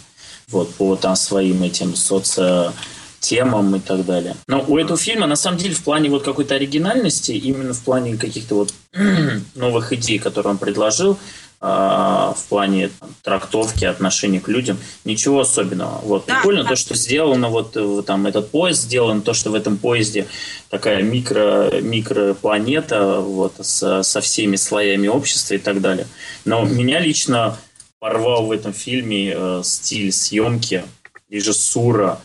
Вот 0.48 0.74
по 0.74 0.96
там 0.96 1.14
своим 1.14 1.62
этим 1.62 1.94
соци 1.94 2.72
темам 3.20 3.76
и 3.76 3.80
так 3.80 4.04
далее. 4.04 4.34
Но 4.46 4.64
у 4.66 4.78
этого 4.78 4.98
фильма, 4.98 5.26
на 5.26 5.36
самом 5.36 5.58
деле, 5.58 5.74
в 5.74 5.82
плане 5.82 6.10
вот 6.10 6.22
какой-то 6.22 6.54
оригинальности, 6.54 7.32
именно 7.32 7.74
в 7.74 7.80
плане 7.80 8.16
каких-то 8.16 8.54
вот 8.54 8.74
новых 9.54 9.92
идей, 9.92 10.18
которые 10.18 10.52
он 10.52 10.58
предложил, 10.58 11.18
а, 11.60 12.34
в 12.34 12.44
плане 12.44 12.88
там, 13.00 13.10
трактовки, 13.22 13.84
отношения 13.84 14.38
к 14.38 14.46
людям, 14.46 14.78
ничего 15.04 15.40
особенного. 15.40 15.98
Вот 16.04 16.24
да, 16.26 16.36
прикольно 16.36 16.62
да. 16.62 16.68
то, 16.68 16.76
что 16.76 16.94
сделано 16.94 17.48
вот 17.48 17.76
э, 17.76 18.02
там 18.06 18.28
этот 18.28 18.52
поезд 18.52 18.82
сделан, 18.82 19.22
то, 19.22 19.34
что 19.34 19.50
в 19.50 19.56
этом 19.56 19.76
поезде 19.76 20.28
такая 20.70 21.02
микро 21.02 21.80
микропланета 21.80 23.18
вот 23.18 23.54
со, 23.60 24.04
со 24.04 24.20
всеми 24.20 24.54
слоями 24.54 25.08
общества 25.08 25.54
и 25.54 25.58
так 25.58 25.80
далее. 25.80 26.06
Но 26.44 26.64
меня 26.64 27.00
лично 27.00 27.58
порвал 27.98 28.46
в 28.46 28.52
этом 28.52 28.72
фильме 28.72 29.34
э, 29.34 29.62
стиль 29.64 30.12
съемки, 30.12 30.84
режиссура, 31.28 32.20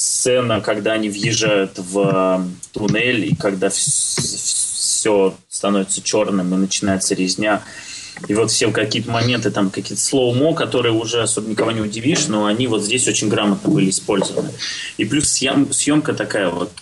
сцена, 0.00 0.62
когда 0.62 0.92
они 0.92 1.10
въезжают 1.10 1.72
в 1.76 2.48
туннель, 2.72 3.26
и 3.26 3.34
когда 3.34 3.68
все 3.68 5.34
становится 5.46 6.00
черным 6.00 6.54
и 6.54 6.56
начинается 6.56 7.14
резня. 7.14 7.62
И 8.26 8.32
вот 8.32 8.50
все 8.50 8.70
какие-то 8.70 9.10
моменты, 9.10 9.50
там 9.50 9.68
какие-то 9.68 10.02
слоумо, 10.02 10.54
которые 10.54 10.92
уже 10.92 11.22
особо 11.22 11.50
никого 11.50 11.70
не 11.70 11.82
удивишь, 11.82 12.28
но 12.28 12.46
они 12.46 12.66
вот 12.66 12.82
здесь 12.82 13.08
очень 13.08 13.28
грамотно 13.28 13.70
были 13.70 13.90
использованы. 13.90 14.50
И 14.96 15.04
плюс 15.04 15.28
съем, 15.28 15.70
съемка 15.70 16.14
такая 16.14 16.48
вот 16.48 16.72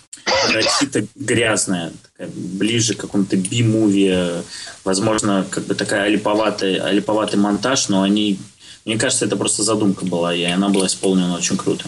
нарочито 0.47 1.05
грязная, 1.15 1.91
такая, 2.11 2.33
ближе 2.33 2.93
к 2.93 3.01
какому-то 3.01 3.35
би-муви, 3.35 4.43
возможно, 4.85 5.45
как 5.49 5.65
бы 5.65 5.75
такая 5.75 6.03
олиповатый, 6.03 6.77
олиповатый 6.77 7.37
монтаж, 7.37 7.89
но 7.89 8.01
они, 8.01 8.39
мне 8.85 8.97
кажется, 8.97 9.25
это 9.25 9.35
просто 9.35 9.63
задумка 9.63 10.05
была, 10.05 10.33
и 10.33 10.43
она 10.43 10.69
была 10.69 10.87
исполнена 10.87 11.35
очень 11.35 11.57
круто. 11.57 11.85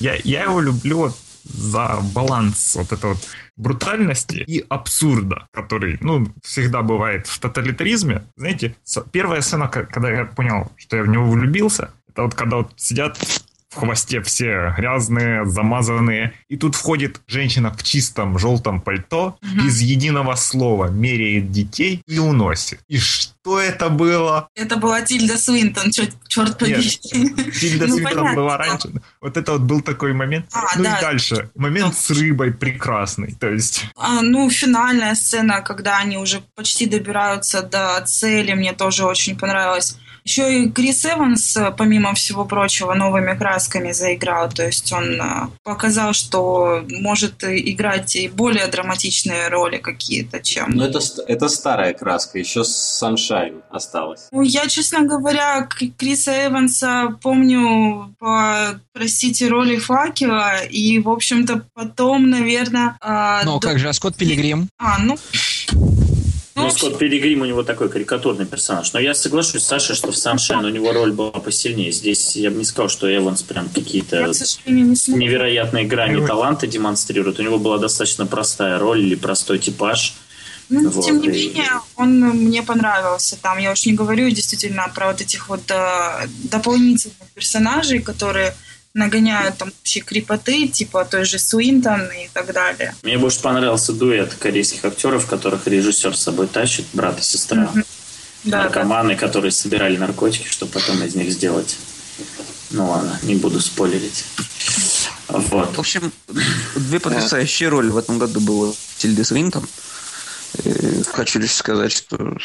Я, 0.00 0.16
я 0.24 0.44
его 0.44 0.60
люблю 0.60 1.12
за 1.44 2.00
баланс 2.14 2.76
вот 2.76 2.92
этой 2.92 3.10
вот 3.10 3.18
брутальности 3.56 4.44
и 4.46 4.64
абсурда, 4.68 5.46
который, 5.52 5.98
ну, 6.00 6.26
всегда 6.42 6.82
бывает 6.82 7.26
в 7.26 7.38
тоталитаризме. 7.38 8.24
Знаете, 8.36 8.76
первая 9.12 9.40
сцена, 9.42 9.68
когда 9.68 10.10
я 10.10 10.24
понял, 10.24 10.72
что 10.76 10.96
я 10.96 11.02
в 11.02 11.08
него 11.08 11.30
влюбился, 11.30 11.90
это 12.08 12.22
вот 12.22 12.34
когда 12.34 12.56
вот 12.58 12.72
сидят 12.76 13.18
в 13.70 13.76
хвосте 13.76 14.20
все 14.20 14.74
грязные, 14.76 15.46
замазанные. 15.46 16.34
И 16.48 16.56
тут 16.56 16.74
входит 16.74 17.20
женщина 17.28 17.72
в 17.72 17.82
чистом 17.82 18.38
желтом 18.38 18.80
пальто, 18.80 19.38
угу. 19.40 19.64
без 19.64 19.80
единого 19.80 20.34
слова 20.34 20.86
меряет 20.90 21.52
детей 21.52 22.02
и 22.06 22.18
уносит. 22.18 22.80
И 22.88 22.98
что 22.98 23.60
это 23.60 23.88
было? 23.88 24.48
Это 24.56 24.76
была 24.76 25.02
Тильда 25.02 25.38
Свинтон, 25.38 25.92
черт, 25.92 26.14
черт 26.26 26.58
побери. 26.58 26.90
Нет, 27.12 27.54
Тильда 27.54 27.86
ну, 27.88 27.94
Свинтон 27.94 28.16
понятно, 28.16 28.34
была 28.34 28.56
раньше. 28.58 28.88
Да. 28.88 29.00
Вот 29.20 29.36
это 29.36 29.52
вот 29.52 29.62
был 29.62 29.82
такой 29.82 30.12
момент. 30.14 30.46
А, 30.52 30.76
ну 30.76 30.84
да. 30.84 30.98
и 30.98 31.00
дальше. 31.00 31.50
Момент 31.54 31.94
да. 31.94 32.00
с 32.00 32.10
рыбой 32.10 32.52
прекрасный. 32.52 33.34
То 33.34 33.48
есть... 33.48 33.84
А, 33.96 34.20
ну, 34.20 34.50
финальная 34.50 35.14
сцена, 35.14 35.62
когда 35.62 35.98
они 35.98 36.18
уже 36.18 36.42
почти 36.56 36.86
добираются 36.86 37.62
до 37.62 38.02
цели, 38.04 38.52
мне 38.54 38.72
тоже 38.72 39.04
очень 39.04 39.38
понравилось. 39.38 39.96
Еще 40.24 40.64
и 40.64 40.70
Крис 40.70 41.04
Эванс, 41.04 41.56
помимо 41.76 42.14
всего 42.14 42.44
прочего, 42.44 42.94
новыми 42.94 43.36
красками 43.36 43.92
заиграл. 43.92 44.48
То 44.50 44.66
есть 44.66 44.92
он 44.92 45.20
э, 45.20 45.48
показал, 45.64 46.12
что 46.12 46.84
может 46.88 47.44
играть 47.44 48.16
и 48.16 48.28
более 48.28 48.66
драматичные 48.66 49.48
роли 49.48 49.78
какие-то, 49.78 50.40
чем... 50.40 50.70
Но 50.70 50.86
это, 50.86 51.00
это 51.26 51.48
старая 51.48 51.94
краска, 51.94 52.38
еще 52.38 52.60
Sunshine 52.60 53.62
осталось. 53.70 54.28
Ну, 54.32 54.42
я, 54.42 54.66
честно 54.68 55.02
говоря, 55.02 55.68
Криса 55.98 56.46
Эванса 56.46 57.16
помню 57.22 58.14
по, 58.18 58.80
простите, 58.92 59.48
роли 59.48 59.76
Факела, 59.76 60.64
и, 60.64 60.98
в 60.98 61.08
общем-то, 61.08 61.64
потом, 61.74 62.30
наверное... 62.30 62.96
Э, 63.02 63.44
ну, 63.44 63.58
до... 63.58 63.68
как 63.68 63.78
же, 63.78 63.88
а 63.88 63.92
Скотт 63.92 64.16
Пилигрим? 64.16 64.68
А, 64.78 64.98
ну... 64.98 65.16
Ну, 66.60 66.66
ну 66.66 66.70
Скотт 66.70 66.98
Пилигрим 66.98 67.42
у 67.42 67.44
него 67.44 67.62
такой 67.62 67.88
карикатурный 67.88 68.46
персонаж. 68.46 68.92
Но 68.92 69.00
я 69.00 69.14
соглашусь 69.14 69.62
с 69.62 69.66
Сашей, 69.66 69.96
что 69.96 70.12
в 70.12 70.16
Саншайн 70.16 70.64
у 70.64 70.68
него 70.68 70.92
роль 70.92 71.12
была 71.12 71.30
посильнее. 71.30 71.92
Здесь 71.92 72.36
я 72.36 72.50
бы 72.50 72.58
не 72.58 72.64
сказал, 72.64 72.88
что 72.88 73.14
Эванс 73.14 73.42
прям 73.42 73.68
какие-то 73.68 74.32
невероятные 74.66 75.84
грани 75.84 76.24
таланта 76.26 76.66
демонстрирует. 76.66 77.38
У 77.38 77.42
него 77.42 77.58
была 77.58 77.78
достаточно 77.78 78.26
простая 78.26 78.78
роль 78.78 79.00
или 79.00 79.14
простой 79.14 79.58
типаж. 79.58 80.14
Ну, 80.68 80.88
вот, 80.88 81.04
тем 81.04 81.20
не 81.20 81.28
и... 81.28 81.48
менее, 81.48 81.80
он 81.96 82.20
мне 82.20 82.62
понравился. 82.62 83.36
Там 83.36 83.58
я 83.58 83.72
уж 83.72 83.86
не 83.86 83.92
говорю 83.92 84.30
действительно 84.30 84.86
про 84.94 85.08
вот 85.08 85.20
этих 85.20 85.48
вот 85.48 85.68
э, 85.68 86.28
дополнительных 86.44 87.16
персонажей, 87.34 87.98
которые 87.98 88.54
нагоняют 88.94 89.58
там 89.58 89.68
вообще 89.70 90.00
крепоты, 90.00 90.68
типа 90.68 91.04
той 91.04 91.24
же 91.24 91.38
Суинтон 91.38 92.02
и 92.12 92.28
так 92.32 92.52
далее. 92.52 92.94
Мне 93.02 93.18
больше 93.18 93.40
понравился 93.40 93.92
дуэт 93.92 94.34
корейских 94.34 94.84
актеров, 94.84 95.26
которых 95.26 95.66
режиссер 95.66 96.16
с 96.16 96.22
собой 96.22 96.48
тащит, 96.48 96.86
брат 96.92 97.18
и 97.20 97.22
сестра. 97.22 97.70
Mm-hmm. 97.74 97.86
Да, 98.44 98.62
Наркоманы, 98.64 99.14
да. 99.14 99.20
которые 99.20 99.52
собирали 99.52 99.96
наркотики, 99.96 100.48
чтобы 100.48 100.72
потом 100.72 101.02
из 101.02 101.14
них 101.14 101.30
сделать. 101.30 101.76
Ну 102.70 102.88
ладно, 102.88 103.18
не 103.22 103.34
буду 103.34 103.60
спойлерить. 103.60 104.24
Вот. 105.28 105.76
В 105.76 105.80
общем, 105.80 106.12
две 106.74 107.00
потрясающие 107.00 107.68
роли 107.68 107.88
в 107.90 107.96
этом 107.96 108.18
году 108.18 108.40
было 108.40 108.74
Тильды 108.96 109.24
Свинтон. 109.24 109.66
Э, 110.64 111.02
хочу 111.12 111.38
лишь 111.38 111.52
сказать, 111.52 111.92
что 111.92 112.36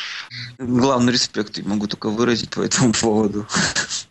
главный 0.57 1.13
респект 1.13 1.57
могу 1.63 1.87
только 1.87 2.09
выразить 2.09 2.49
по 2.49 2.61
этому 2.61 2.93
поводу. 2.93 3.47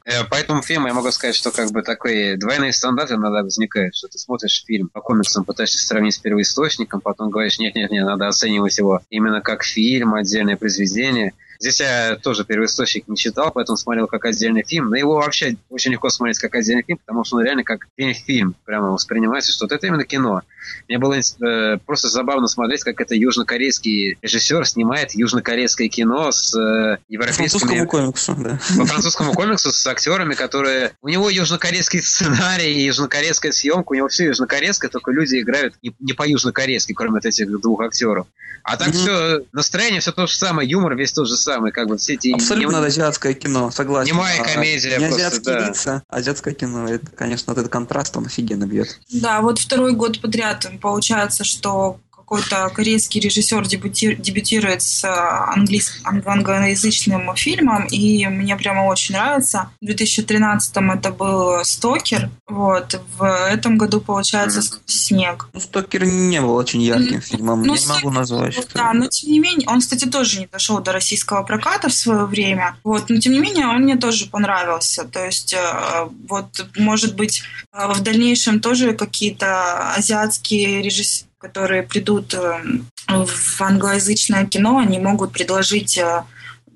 Э, 0.04 0.24
по 0.24 0.34
этому 0.34 0.62
фильму 0.62 0.88
я 0.88 0.94
могу 0.94 1.10
сказать, 1.10 1.34
что 1.34 1.50
как 1.50 1.70
бы 1.70 1.82
такой 1.82 2.36
двойные 2.36 2.72
стандарты 2.72 3.14
иногда 3.14 3.42
возникают, 3.42 3.94
что 3.94 4.08
ты 4.08 4.18
смотришь 4.18 4.64
фильм 4.66 4.88
по 4.88 5.00
комиксам, 5.00 5.44
пытаешься 5.44 5.86
сравнить 5.86 6.14
с 6.14 6.18
первоисточником, 6.18 7.00
потом 7.00 7.30
говоришь, 7.30 7.58
нет-нет-нет, 7.58 8.04
надо 8.04 8.28
оценивать 8.28 8.76
его 8.78 9.00
именно 9.10 9.40
как 9.40 9.64
фильм, 9.64 10.14
отдельное 10.14 10.56
произведение. 10.56 11.32
Здесь 11.58 11.80
я 11.80 12.16
тоже 12.16 12.44
первоисточник 12.44 13.08
не 13.08 13.16
читал, 13.16 13.50
поэтому 13.52 13.76
смотрел 13.76 14.06
как 14.06 14.24
отдельный 14.24 14.64
фильм. 14.64 14.90
Но 14.90 14.96
его 14.96 15.14
вообще 15.14 15.56
очень 15.70 15.92
легко 15.92 16.10
смотреть 16.10 16.38
как 16.38 16.54
отдельный 16.54 16.82
фильм, 16.82 16.98
потому 16.98 17.24
что 17.24 17.36
он 17.36 17.44
реально 17.44 17.64
как 17.64 17.86
фильм 17.96 18.54
прямо 18.64 18.90
воспринимается, 18.90 19.52
что 19.52 19.66
это 19.66 19.86
именно 19.86 20.04
кино. 20.04 20.42
Мне 20.88 20.98
было 20.98 21.14
э, 21.14 21.78
просто 21.84 22.08
забавно 22.08 22.46
смотреть, 22.46 22.84
как 22.84 23.00
это 23.00 23.14
южнокорейский 23.14 24.18
режиссер 24.22 24.66
снимает 24.66 25.14
южнокорейское 25.14 25.88
кино 25.88 26.30
с 26.30 26.54
э, 26.54 26.98
европейскими... 27.08 27.46
По 27.46 27.58
французскому 27.58 27.86
комиксу, 27.88 28.36
да. 28.38 28.60
По 28.76 28.86
французскому 28.86 29.32
комиксу 29.32 29.70
с 29.70 29.86
актерами, 29.86 30.34
которые... 30.34 30.92
У 31.02 31.08
него 31.08 31.30
южнокорейский 31.30 32.02
сценарий 32.02 32.84
южнокорейская 32.84 33.52
съемка, 33.52 33.92
у 33.92 33.94
него 33.94 34.08
все 34.08 34.26
южнокорейское, 34.26 34.90
только 34.90 35.10
люди 35.10 35.40
играют 35.40 35.74
не, 35.82 35.94
не 36.00 36.12
по-южнокорейски, 36.12 36.92
кроме 36.92 37.14
вот 37.14 37.24
этих 37.24 37.60
двух 37.60 37.80
актеров. 37.80 38.26
А 38.64 38.78
так 38.78 38.88
mm-hmm. 38.88 38.92
все, 38.92 39.44
настроение 39.52 40.00
все 40.00 40.10
то 40.10 40.26
же 40.26 40.34
самое, 40.34 40.66
юмор 40.66 40.96
весь 40.96 41.12
тот 41.12 41.28
же 41.28 41.36
самый, 41.36 41.70
как 41.70 41.86
бы 41.86 41.98
все 41.98 42.14
эти... 42.14 42.32
Абсолютно 42.32 42.78
не... 42.78 42.86
азиатское 42.86 43.34
кино, 43.34 43.70
согласен. 43.70 44.10
Немая 44.10 44.40
а, 44.40 44.44
комедия. 44.44 44.96
Не 44.96 45.06
просто, 45.06 45.16
азиатские 45.16 45.54
да. 45.54 45.68
лица, 45.68 46.02
азиатское 46.08 46.54
кино, 46.54 46.88
это, 46.88 47.06
конечно, 47.14 47.52
вот 47.52 47.60
этот 47.60 47.70
контраст, 47.70 48.16
он 48.16 48.24
офигенно 48.24 48.64
бьет. 48.64 48.98
Да, 49.10 49.42
вот 49.42 49.58
второй 49.58 49.92
год 49.92 50.18
подряд 50.18 50.53
получается, 50.80 51.44
что 51.44 51.98
какой-то 52.24 52.70
корейский 52.74 53.20
режиссер 53.20 53.66
дебютирует 53.66 54.82
с 54.82 55.04
английским, 55.04 56.22
англоязычным 56.24 57.34
фильмом, 57.36 57.86
и 57.86 58.26
мне 58.26 58.56
прямо 58.56 58.86
очень 58.86 59.14
нравится. 59.14 59.70
В 59.80 59.86
2013-м 59.86 60.90
это 60.90 61.10
был 61.12 61.64
«Стокер», 61.64 62.30
вот. 62.48 63.00
В 63.18 63.24
этом 63.24 63.76
году, 63.76 64.00
получается, 64.00 64.62
«Снег». 64.86 65.48
Ну, 65.52 65.60
«Стокер» 65.60 66.04
не 66.06 66.40
был 66.40 66.54
очень 66.54 66.82
ярким 66.82 67.20
фильмом, 67.20 67.62
ну, 67.62 67.74
я 67.74 67.80
не 67.80 67.86
могу 67.86 68.10
назвать. 68.10 68.54
Что 68.54 68.66
да, 68.74 68.92
но 68.92 69.06
тем 69.06 69.30
не 69.30 69.38
менее, 69.38 69.68
он, 69.68 69.80
кстати, 69.80 70.06
тоже 70.06 70.40
не 70.40 70.46
дошел 70.46 70.80
до 70.80 70.92
российского 70.92 71.42
проката 71.42 71.88
в 71.88 71.94
свое 71.94 72.24
время, 72.24 72.76
вот, 72.84 73.10
но 73.10 73.18
тем 73.18 73.32
не 73.32 73.38
менее 73.38 73.66
он 73.66 73.82
мне 73.82 73.96
тоже 73.96 74.26
понравился. 74.26 75.04
То 75.04 75.24
есть, 75.26 75.52
э, 75.52 76.08
вот, 76.28 76.66
может 76.76 77.16
быть, 77.16 77.42
э, 77.72 77.92
в 77.92 78.00
дальнейшем 78.00 78.60
тоже 78.60 78.94
какие-то 78.94 79.92
азиатские 79.94 80.82
режиссеры 80.82 81.28
которые 81.44 81.82
придут 81.82 82.32
э, 82.32 82.62
в 83.06 83.60
англоязычное 83.60 84.46
кино, 84.46 84.78
они 84.78 84.98
могут 84.98 85.32
предложить 85.32 85.98
э, 85.98 86.22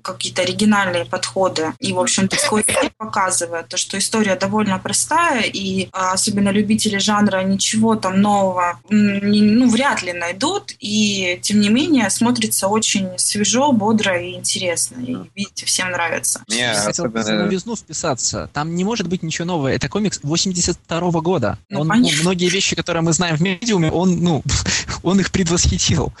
какие-то 0.01 0.41
оригинальные 0.41 1.05
подходы. 1.05 1.73
И, 1.79 1.93
в 1.93 1.99
общем-то, 1.99 2.35
Скотт 2.37 2.65
показывает, 2.97 3.67
то, 3.67 3.77
что 3.77 3.97
история 3.97 4.35
довольно 4.35 4.79
простая, 4.79 5.43
и 5.43 5.89
а, 5.91 6.13
особенно 6.13 6.49
любители 6.49 6.97
жанра 6.97 7.43
ничего 7.43 7.95
там 7.95 8.21
нового 8.21 8.79
ну, 8.89 9.69
вряд 9.69 10.01
ли 10.03 10.13
найдут, 10.13 10.73
и, 10.79 11.39
тем 11.41 11.59
не 11.59 11.69
менее, 11.69 12.09
смотрится 12.09 12.67
очень 12.67 13.17
свежо, 13.17 13.71
бодро 13.71 14.19
и 14.21 14.35
интересно. 14.35 15.01
И, 15.01 15.17
видите, 15.35 15.65
всем 15.65 15.91
нравится. 15.91 16.43
Я 16.47 16.87
особенно... 16.87 17.45
новизну 17.45 17.75
вписаться. 17.75 18.49
Там 18.53 18.75
не 18.75 18.83
может 18.83 19.07
быть 19.07 19.23
ничего 19.23 19.45
нового. 19.45 19.67
Это 19.67 19.89
комикс 19.89 20.19
82 20.23 20.99
-го 20.99 21.21
года. 21.21 21.57
Ну, 21.69 21.81
он, 21.81 21.87
ну, 21.87 22.09
многие 22.21 22.49
вещи, 22.49 22.75
которые 22.75 23.03
мы 23.03 23.13
знаем 23.13 23.35
в 23.35 23.41
медиуме, 23.41 23.91
он, 23.91 24.19
ну, 24.19 24.43
он 25.03 25.19
их 25.19 25.31
предвосхитил. 25.31 26.13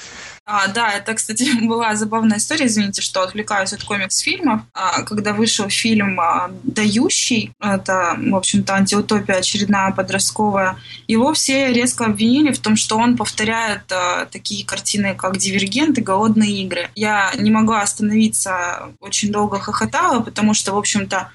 А, 0.51 0.67
да, 0.67 0.93
это, 0.93 1.13
кстати, 1.13 1.61
была 1.67 1.95
забавная 1.95 2.39
история, 2.39 2.65
извините, 2.65 3.03
что 3.03 3.21
отвлекаюсь 3.21 3.71
от 3.71 3.83
комикс-фильмов. 3.83 4.61
А, 4.73 5.03
когда 5.03 5.33
вышел 5.33 5.69
фильм 5.69 6.19
а, 6.19 6.49
«Дающий», 6.63 7.51
это, 7.59 8.17
в 8.17 8.35
общем-то, 8.35 8.73
антиутопия 8.73 9.35
очередная 9.35 9.91
подростковая, 9.91 10.77
его 11.07 11.33
все 11.33 11.71
резко 11.71 12.05
обвинили 12.05 12.51
в 12.51 12.57
том, 12.57 12.77
что 12.77 12.97
он 12.97 13.15
повторяет 13.15 13.91
а, 13.91 14.25
такие 14.25 14.65
картины, 14.65 15.13
как 15.13 15.37
«Дивергент» 15.37 15.99
и 15.99 16.01
«Голодные 16.01 16.63
игры». 16.63 16.89
Я 16.95 17.31
не 17.37 17.51
могла 17.51 17.83
остановиться, 17.83 18.89
очень 18.99 19.31
долго 19.31 19.59
хохотала, 19.59 20.21
потому 20.21 20.55
что, 20.55 20.73
в 20.73 20.79
общем-то, 20.79 21.29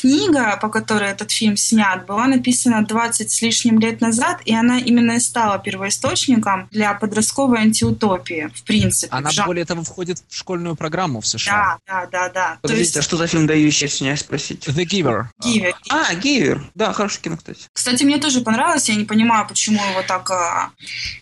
книга, 0.00 0.56
по 0.60 0.68
которой 0.68 1.10
этот 1.10 1.30
фильм 1.30 1.56
снят, 1.56 2.06
была 2.06 2.26
написана 2.26 2.84
20 2.84 3.30
с 3.30 3.42
лишним 3.42 3.78
лет 3.78 4.00
назад, 4.00 4.40
и 4.44 4.54
она 4.54 4.78
именно 4.78 5.12
и 5.12 5.20
стала 5.20 5.58
первоисточником 5.58 6.68
для 6.70 6.94
подростковой 6.94 7.58
антиутопии, 7.60 8.50
в 8.54 8.62
принципе. 8.64 9.14
Она, 9.14 9.30
в 9.30 9.32
жан- 9.32 9.46
более 9.46 9.64
того, 9.64 9.82
входит 9.82 10.22
в 10.28 10.36
школьную 10.36 10.76
программу 10.76 11.20
в 11.20 11.26
США. 11.26 11.78
Да, 11.86 12.02
да, 12.02 12.06
да, 12.10 12.28
да. 12.28 12.50
То 12.54 12.68
Подождите, 12.68 12.92
а 12.94 12.98
есть 12.98 13.08
что 13.08 13.16
за 13.16 13.26
фильм 13.26 13.46
дающий, 13.46 13.86
если 13.86 14.04
не 14.04 14.16
спросить? 14.16 14.66
The 14.68 14.84
Giver. 14.84 15.24
Гивер. 15.42 15.74
А, 15.90 16.14
Гивер. 16.14 16.62
Да, 16.74 16.92
хорошее 16.92 17.22
кино, 17.22 17.36
кстати. 17.36 17.62
Кстати, 17.72 18.04
мне 18.04 18.18
тоже 18.18 18.40
понравилось, 18.40 18.88
я 18.88 18.94
не 18.94 19.04
понимаю, 19.04 19.46
почему 19.48 19.80
его 19.90 20.02
так, 20.06 20.30
а, 20.30 20.70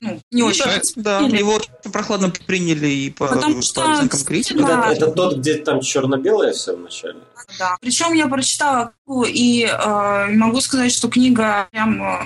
ну, 0.00 0.20
не 0.30 0.42
Ну 0.42 0.48
очень 0.48 0.64
да, 0.96 1.20
да, 1.20 1.36
его 1.36 1.60
прохладно 1.92 2.30
приняли 2.46 2.88
и 2.88 3.10
по, 3.10 3.28
Потому 3.28 3.56
по 3.56 3.62
что 3.62 3.90
оценкам 3.90 4.24
критики. 4.24 4.58
Да. 4.58 4.92
Это, 4.92 5.04
это 5.04 5.10
тот, 5.12 5.38
где 5.38 5.54
там 5.54 5.80
черно-белое 5.80 6.52
все 6.52 6.76
вначале? 6.76 7.16
Да. 7.58 7.76
Причем 7.80 8.12
я 8.12 8.28
прочитала 8.28 8.92
и 9.24 9.64
э, 9.64 10.26
могу 10.34 10.60
сказать, 10.60 10.92
что 10.92 11.08
книга 11.08 11.68
прям 11.70 12.02
э, 12.02 12.18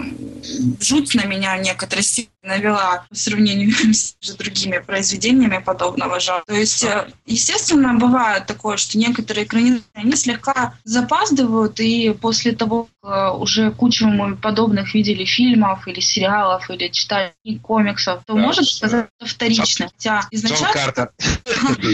жуть 0.81 1.15
на 1.15 1.25
меня 1.25 1.57
в 1.57 1.61
некоторой 1.61 2.03
степени 2.03 2.31
навела 2.43 3.05
по 3.09 3.15
сравнению 3.15 3.71
с 3.93 4.35
другими 4.35 4.79
произведениями 4.79 5.59
подобного 5.59 6.21
жанра. 6.21 6.43
То 6.47 6.55
есть, 6.55 6.83
э, 6.85 7.07
естественно, 7.27 7.95
бывает 7.95 8.47
такое, 8.47 8.79
что 8.79 8.97
некоторые 8.99 9.45
экранизации, 9.45 9.85
они 9.93 10.13
слегка 10.17 10.75
запаздывают, 10.85 11.79
и 11.81 12.15
после 12.19 12.53
того, 12.53 12.89
как 13.03 13.13
э, 13.13 13.37
уже 13.37 13.71
кучу 13.73 14.07
мы 14.07 14.37
подобных 14.37 14.95
видели 14.95 15.25
фильмов 15.27 15.87
или 15.87 16.01
сериалов, 16.01 16.71
или 16.71 16.89
читали 16.89 17.33
комиксов, 17.63 18.23
то 18.25 18.33
Да, 18.33 18.41
может 18.41 18.65
что- 18.67 18.77
сказать 18.79 19.07
это 19.21 19.29
вторично. 19.31 19.91
Хотя 19.95 20.21
Джон 20.21 20.29
изначально... 20.31 20.73
Картер. 20.73 21.11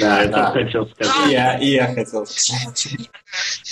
Да, 0.01 0.23
я 0.23 0.29
Да. 0.29 0.51
тоже 0.53 0.65
хотел 0.67 0.89
сказать. 0.89 1.33
Я, 1.33 1.59
я 1.59 1.93
хотел 1.93 2.25
сказать. 2.27 2.89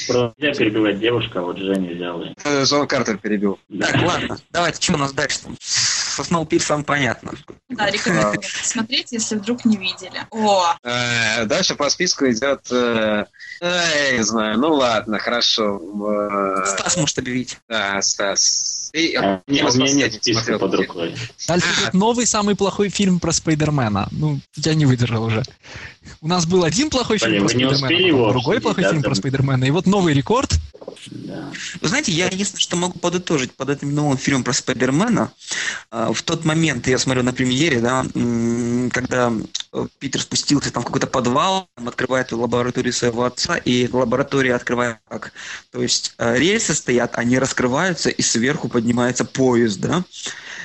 Просто 0.09 0.35
нельзя 0.39 0.59
перебивать 0.59 0.99
девушку, 1.05 1.39
а 1.39 1.43
вот 1.43 1.59
Женя 1.59 1.95
взял 1.95 2.23
и... 2.23 2.33
Э, 2.45 2.87
Картер 2.87 3.19
перебил. 3.19 3.59
Так, 3.81 3.97
ладно, 4.03 4.39
давайте, 4.51 4.81
что 4.81 4.95
у 4.95 4.97
нас 4.97 5.13
дальше 5.13 5.41
там? 5.43 5.57
Со 5.61 6.25
Сноупирсом 6.25 6.85
понятно. 6.85 7.33
Да, 7.69 7.91
рекомендую 7.91 8.41
посмотреть, 8.41 9.13
если 9.13 9.37
вдруг 9.37 9.65
не 9.65 9.77
видели. 9.77 10.27
О, 10.31 10.75
Э, 10.83 11.45
Дальше 11.45 11.75
по 11.75 11.91
списку 11.91 12.25
идет... 12.27 12.71
Я 13.61 14.17
не 14.17 14.25
знаю, 14.25 14.59
ну 14.59 14.75
ладно, 14.75 15.19
хорошо. 15.19 15.81
Э, 16.11 16.67
Стас 16.67 16.97
может 16.97 17.19
объявить. 17.19 17.59
Да, 17.69 18.01
Стас. 18.03 18.91
И- 18.93 19.15
А, 19.15 19.43
у 19.47 19.51
меня 19.53 19.93
нет 19.93 20.15
списка 20.15 20.41
смотрел 20.45 20.59
под 20.61 20.75
рукой. 20.75 21.17
Дальше 21.49 21.67
А. 21.69 21.83
идет 21.83 21.95
новый 21.95 22.27
самый 22.27 22.55
плохой 22.55 22.89
фильм 22.91 23.19
про 23.19 23.33
Спайдермена. 23.33 24.09
Ну, 24.13 24.41
я 24.57 24.75
не 24.75 24.87
выдержал 24.87 25.25
уже. 25.25 25.43
У 26.21 26.29
нас 26.29 26.47
был 26.47 26.65
один 26.65 26.91
плохой 26.91 27.19
фильм 27.19 27.33
Блин, 27.33 27.47
про 27.47 27.55
вы 27.55 27.55
не 27.55 27.75
Спайдермена, 27.77 28.29
другой 28.31 28.61
плохой 28.61 28.85
да, 28.85 28.91
фильм 28.91 29.03
про 29.03 29.11
там? 29.11 29.17
Спайдермена, 29.17 29.65
и 29.65 29.71
вот 29.71 29.87
новый 29.87 30.15
рекорд. 30.15 30.51
Да. 31.07 31.51
Вы 31.81 31.89
знаете, 31.89 32.13
я 32.13 32.27
единственное, 32.27 32.61
что 32.61 32.77
могу 32.77 32.99
подытожить 32.99 33.53
под 33.53 33.71
этим 33.71 33.95
новым 33.95 34.17
фильмом 34.17 34.45
про 34.45 34.53
Спайдермена, 34.53 35.33
а, 35.91 36.13
в 36.13 36.23
тот 36.23 36.45
момент, 36.45 36.87
я 36.87 36.99
смотрю 36.99 37.23
на 37.23 37.33
премьере, 37.33 37.81
да, 37.81 38.05
когда 38.93 39.33
Питер 39.99 40.21
спустился 40.21 40.73
там 40.73 40.83
в 40.83 40.87
какой-то 40.87 41.07
подвал, 41.07 41.69
открывает 41.77 42.31
лабораторию 42.33 42.93
своего 42.93 43.25
отца, 43.25 43.57
и 43.57 43.89
лаборатория 43.91 44.55
открывает 44.55 44.99
как? 45.09 45.33
То 45.73 45.83
есть 45.83 46.15
э, 46.19 46.39
рельсы 46.39 46.75
стоят, 46.75 47.17
они 47.19 47.39
раскрываются, 47.39 48.11
и 48.11 48.23
сверху 48.23 48.69
поднимается 48.69 49.25
поезд, 49.25 49.81
да. 49.81 50.05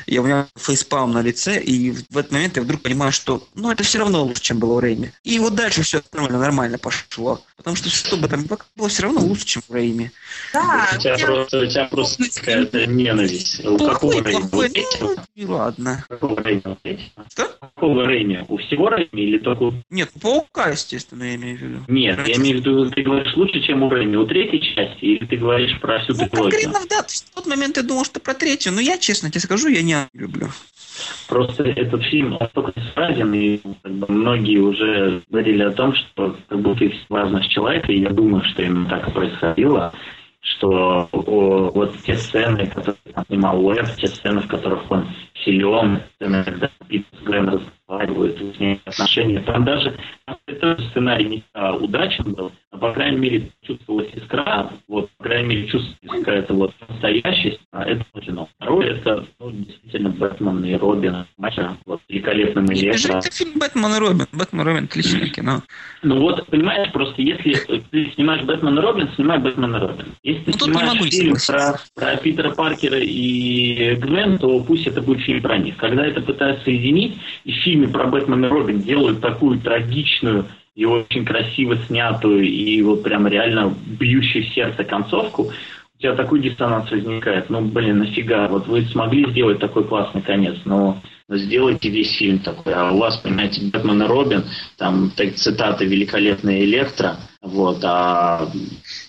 Я 0.09 0.21
у 0.21 0.25
меня 0.25 0.47
фейспалм 0.55 1.11
на 1.11 1.21
лице, 1.21 1.61
и 1.61 1.91
в 1.91 2.17
этот 2.17 2.31
момент 2.31 2.57
я 2.57 2.63
вдруг 2.63 2.81
понимаю, 2.81 3.11
что, 3.11 3.47
ну, 3.53 3.69
это 3.71 3.83
все 3.83 3.99
равно 3.99 4.23
лучше, 4.23 4.41
чем 4.41 4.57
было 4.59 4.73
у 4.75 4.79
Рэйми. 4.79 5.13
И 5.23 5.37
вот 5.37 5.53
дальше 5.53 5.83
все 5.83 6.01
нормально, 6.11 6.39
нормально 6.39 6.77
пошло. 6.79 7.41
Потому 7.57 7.75
что 7.75 7.89
что 7.89 8.17
бы 8.17 8.27
там 8.27 8.41
ни 8.43 8.47
было, 8.47 8.89
все 8.89 9.03
равно 9.03 9.19
лучше, 9.21 9.45
чем 9.45 9.61
у 9.67 9.75
Рэйми. 9.75 10.11
да, 10.53 10.87
У 10.95 10.99
тебя 10.99 11.15
я- 11.15 11.25
просто, 11.25 11.59
у 11.59 11.65
тебя 11.67 11.85
просто 11.85 12.23
какая-то 12.39 12.87
ненависть. 12.87 13.63
У 13.65 13.77
какого 13.77 14.11
Плохой, 14.21 14.69
Рэйми? 14.69 14.85
Ну, 15.01 15.15
и 15.35 15.45
ладно. 15.45 16.03
Какого 16.09 16.41
Рэйми? 16.41 17.11
Что? 17.31 17.45
Какого 17.59 18.07
Рэйми? 18.07 18.45
У 18.47 18.57
всего 18.57 18.89
Рэйми 18.89 19.21
или 19.21 19.37
только 19.37 19.63
у... 19.63 19.73
Нет, 19.91 20.09
паука, 20.21 20.69
естественно, 20.69 21.23
я 21.23 21.35
имею 21.35 21.57
в 21.57 21.61
виду. 21.61 21.85
Нет, 21.87 22.27
я 22.27 22.35
имею 22.37 22.57
в 22.57 22.59
виду, 22.61 22.89
ты 22.89 23.03
говоришь 23.03 23.35
лучше, 23.35 23.61
чем 23.61 23.83
у 23.83 23.93
Рэйми. 23.93 24.15
У 24.15 24.25
третьей 24.25 24.61
части 24.73 25.03
или 25.05 25.25
ты 25.25 25.35
говоришь 25.37 25.79
про 25.81 25.99
всю 26.03 26.13
Ну, 26.13 26.27
трилогию? 26.29 26.61
конкретно, 26.63 26.79
да, 26.89 27.03
в 27.07 27.35
тот 27.35 27.45
момент 27.45 27.77
я 27.77 27.83
думал, 27.83 28.05
что 28.05 28.19
про 28.19 28.33
третью, 28.33 28.71
но 28.71 28.79
я, 28.81 28.97
честно 28.97 29.29
тебе 29.29 29.41
скажу, 29.41 29.67
я 29.67 29.81
не 29.83 29.98
люблю. 30.13 30.47
Просто 31.27 31.63
этот 31.63 32.03
фильм 32.03 32.37
настолько 32.39 32.79
несправеден, 32.79 33.33
и 33.33 33.57
как 33.57 33.91
бы, 33.93 34.05
многие 34.09 34.57
уже 34.57 35.21
говорили 35.29 35.63
о 35.63 35.71
том, 35.71 35.93
что 35.95 36.35
как 36.47 36.59
будто 36.59 36.85
из 36.85 36.93
важность 37.09 37.49
человека, 37.51 37.91
и 37.91 38.01
я 38.01 38.09
думаю, 38.09 38.43
что 38.45 38.63
именно 38.63 38.89
так 38.89 39.07
и 39.07 39.11
происходило, 39.11 39.93
что 40.41 41.07
о, 41.11 41.71
вот 41.71 41.95
те 42.03 42.15
сцены, 42.15 42.67
которые 42.67 42.97
снимал 43.27 43.65
Уэбб, 43.65 43.95
те 43.97 44.07
сцены, 44.07 44.41
в 44.41 44.47
которых 44.47 44.89
он 44.89 45.07
силен, 45.43 46.01
сцены, 46.15 46.43
когда 46.43 46.69
Питер 46.87 47.07
с 47.19 47.23
Грэм 47.23 47.61
ней 48.59 48.81
отношения, 48.85 49.39
там 49.41 49.65
даже 49.65 49.97
тоже 50.61 50.89
сценарий 50.89 51.25
не 51.25 51.43
а, 51.53 51.73
удачен 51.75 52.33
был, 52.33 52.51
но, 52.71 52.77
по 52.77 52.91
крайней 52.93 53.17
мере, 53.17 53.51
чувствовалась 53.63 54.09
искра, 54.13 54.71
вот, 54.87 55.09
по 55.17 55.23
крайней 55.23 55.47
мере, 55.47 55.67
чувствовалась 55.67 56.23
какая-то 56.23 56.53
вот 56.53 56.73
настоящесть, 56.87 57.59
а 57.71 57.83
это 57.85 58.03
кино. 58.21 58.47
Второе, 58.57 58.95
это, 58.95 59.25
ну, 59.39 59.51
действительно, 59.51 60.09
Бэтмен 60.09 60.63
и 60.65 60.75
Робин, 60.75 61.25
Маша, 61.37 61.77
вот, 61.85 62.01
великолепным 62.09 62.65
Это 62.65 62.75
же 62.75 62.85
Электро. 62.85 63.17
это 63.17 63.31
фильм 63.31 63.59
Бэтмен 63.59 63.91
и 63.95 63.99
Робин. 63.99 64.25
Бэтмен 64.33 64.61
и 64.61 64.65
Робин 64.65 64.83
отличное 64.85 65.29
кино. 65.29 65.63
Ну 66.03 66.19
вот, 66.19 66.45
понимаешь, 66.47 66.91
просто 66.91 67.21
если 67.21 67.53
ты 67.91 68.11
снимаешь 68.15 68.43
Бэтмен 68.43 68.77
и 68.77 68.81
Робин, 68.81 69.09
снимай 69.15 69.39
Бэтмен 69.39 69.75
и 69.75 69.79
Робин. 69.79 70.05
Если 70.23 70.51
ты 70.51 70.51
Ну, 70.59 70.67
не 70.67 70.73
снимаешь 70.73 71.11
фильм 71.11 71.35
про, 71.47 71.79
про 71.95 72.17
Питера 72.17 72.51
Паркера 72.51 72.99
и 72.99 73.95
Гвен, 73.95 74.37
то 74.37 74.59
пусть 74.61 74.87
это 74.87 75.01
будет 75.01 75.21
фильм 75.21 75.41
про 75.41 75.57
них. 75.57 75.77
Когда 75.77 76.05
это 76.05 76.21
пытаются 76.21 76.65
соединить, 76.65 77.17
и 77.45 77.51
в 77.51 77.55
фильме 77.79 77.87
про 77.87 78.07
Бэтмен 78.07 78.45
и 78.45 78.47
Робин 78.47 78.81
делают 78.81 79.21
такую 79.21 79.59
трагичную 79.59 80.45
и 80.75 80.85
очень 80.85 81.25
красиво 81.25 81.77
снятую, 81.87 82.43
и 82.43 82.81
вот 82.81 83.03
прям 83.03 83.27
реально 83.27 83.73
бьющую 83.99 84.43
сердце 84.45 84.83
концовку, 84.83 85.43
у 85.43 86.01
тебя 86.01 86.15
такой 86.15 86.39
диссонанс 86.39 86.89
возникает. 86.89 87.49
Ну, 87.49 87.61
блин, 87.61 87.99
нафига? 87.99 88.47
Вот 88.47 88.67
вы 88.67 88.83
смогли 88.83 89.29
сделать 89.31 89.59
такой 89.59 89.83
классный 89.83 90.21
конец, 90.21 90.55
но 90.63 91.01
сделайте 91.27 91.89
весь 91.89 92.15
фильм 92.15 92.39
такой. 92.39 92.73
А 92.73 92.91
у 92.91 92.99
вас, 92.99 93.17
понимаете, 93.17 93.61
Бэтмен 93.65 94.03
и 94.03 94.07
Робин, 94.07 94.43
там 94.77 95.11
так, 95.15 95.35
цитаты 95.35 95.85
великолепная 95.85 96.63
Электро, 96.63 97.17
вот, 97.41 97.79
а 97.83 98.47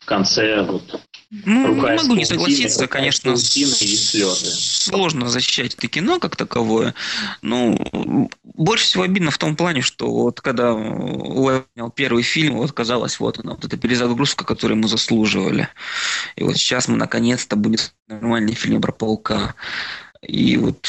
в 0.01 0.07
конце 0.07 0.63
вот 0.63 1.01
Ну, 1.31 1.69
Рука 1.69 1.93
не 1.93 2.03
могу 2.03 2.15
не 2.17 2.25
согласиться, 2.25 2.89
конечно, 2.89 3.37
сложно 3.37 5.29
защищать 5.29 5.75
это 5.75 5.87
кино 5.87 6.19
как 6.19 6.35
таковое. 6.35 6.95
Ну, 7.41 8.29
больше 8.43 8.85
всего 8.85 9.05
обидно 9.05 9.31
в 9.31 9.39
том 9.39 9.55
плане, 9.55 9.81
что 9.81 10.11
вот 10.11 10.41
когда 10.41 10.73
снял 10.73 11.91
первый 11.95 12.25
фильм, 12.25 12.57
вот 12.57 12.73
казалось, 12.73 13.21
вот 13.21 13.39
она, 13.39 13.53
вот 13.53 13.65
эта 13.65 13.77
перезагрузка, 13.77 14.45
которую 14.45 14.79
мы 14.79 14.89
заслуживали. 14.89 15.69
И 16.35 16.43
вот 16.43 16.57
сейчас 16.57 16.89
мы 16.89 16.97
наконец-то 16.97 17.55
будет 17.55 17.95
нормальный 18.09 18.55
фильм 18.55 18.81
про 18.81 18.91
паука. 18.91 19.55
И 20.23 20.59
вот, 20.59 20.87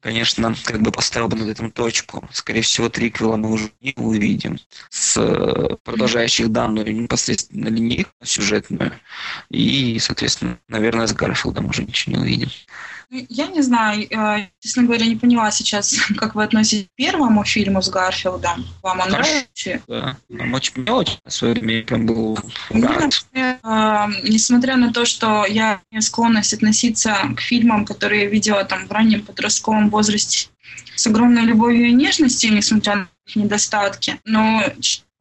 конечно, 0.00 0.54
как 0.64 0.80
бы 0.80 0.90
поставил 0.90 1.28
бы 1.28 1.36
над 1.36 1.48
этим 1.48 1.70
точку. 1.70 2.26
Скорее 2.32 2.62
всего, 2.62 2.88
триквела 2.88 3.36
мы 3.36 3.50
уже 3.52 3.70
не 3.82 3.92
увидим 3.96 4.58
с 4.88 5.18
э, 5.18 5.76
продолжающих 5.84 6.50
данную 6.50 6.94
непосредственно 6.94 7.68
линейку 7.68 8.10
сюжетную. 8.22 8.92
И, 9.50 9.98
соответственно, 9.98 10.58
наверное, 10.68 11.06
с 11.06 11.12
Гарфилдом 11.12 11.66
уже 11.66 11.84
ничего 11.84 12.16
не 12.16 12.22
увидим. 12.22 12.48
Я 13.12 13.48
не 13.48 13.60
знаю, 13.60 14.06
э, 14.10 14.48
честно 14.58 14.84
говоря, 14.84 15.04
не 15.04 15.16
поняла 15.16 15.50
сейчас, 15.50 15.94
как 16.16 16.34
вы 16.34 16.44
относитесь 16.44 16.86
к 16.86 16.96
первому 16.96 17.44
фильму 17.44 17.82
с 17.82 17.90
Гарфилдом. 17.90 18.66
Вам 18.82 19.00
он 19.00 19.10
нравится? 19.10 19.82
Да, 19.86 20.16
нам 20.30 20.54
очень, 20.54 20.80
мне 20.80 20.92
очень 20.92 21.18
в 21.22 21.30
свое 21.30 21.52
время 21.52 21.84
прям 21.84 22.06
был 22.06 22.38
например, 22.70 23.58
э, 23.62 24.06
несмотря 24.24 24.76
на 24.76 24.94
то, 24.94 25.04
что 25.04 25.44
я 25.44 25.82
имею 25.90 26.02
склонность 26.02 26.54
относиться 26.54 27.14
к 27.36 27.40
фильмам, 27.40 27.84
которые 27.84 28.22
я 28.22 28.30
видела 28.30 28.64
там 28.64 28.86
в 28.86 28.92
раннем 28.92 29.22
подростковом 29.22 29.90
возрасте 29.90 30.48
с 30.94 31.06
огромной 31.06 31.42
любовью 31.42 31.88
и 31.88 31.92
нежностью, 31.92 32.54
несмотря 32.54 32.96
на 32.96 33.08
их 33.26 33.36
недостатки, 33.36 34.20
но 34.24 34.62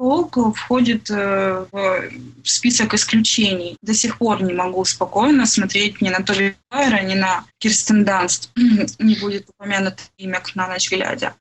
Человек-паук 0.01 0.57
входит 0.57 1.11
э, 1.11 1.65
в 1.71 2.49
список 2.49 2.93
исключений. 2.95 3.77
До 3.83 3.93
сих 3.93 4.17
пор 4.17 4.41
не 4.41 4.53
могу 4.53 4.83
спокойно 4.83 5.45
смотреть 5.45 6.01
ни 6.01 6.09
на 6.09 6.23
Тоби 6.23 6.55
Байера, 6.71 7.03
ни 7.03 7.13
на 7.13 7.45
Кирстен 7.59 8.03
Данст. 8.03 8.49
не 8.99 9.15
будет 9.15 9.47
упомянуто 9.49 10.01
имя 10.17 10.41
на 10.55 10.67
ночь 10.67 10.89
глядя. 10.89 11.35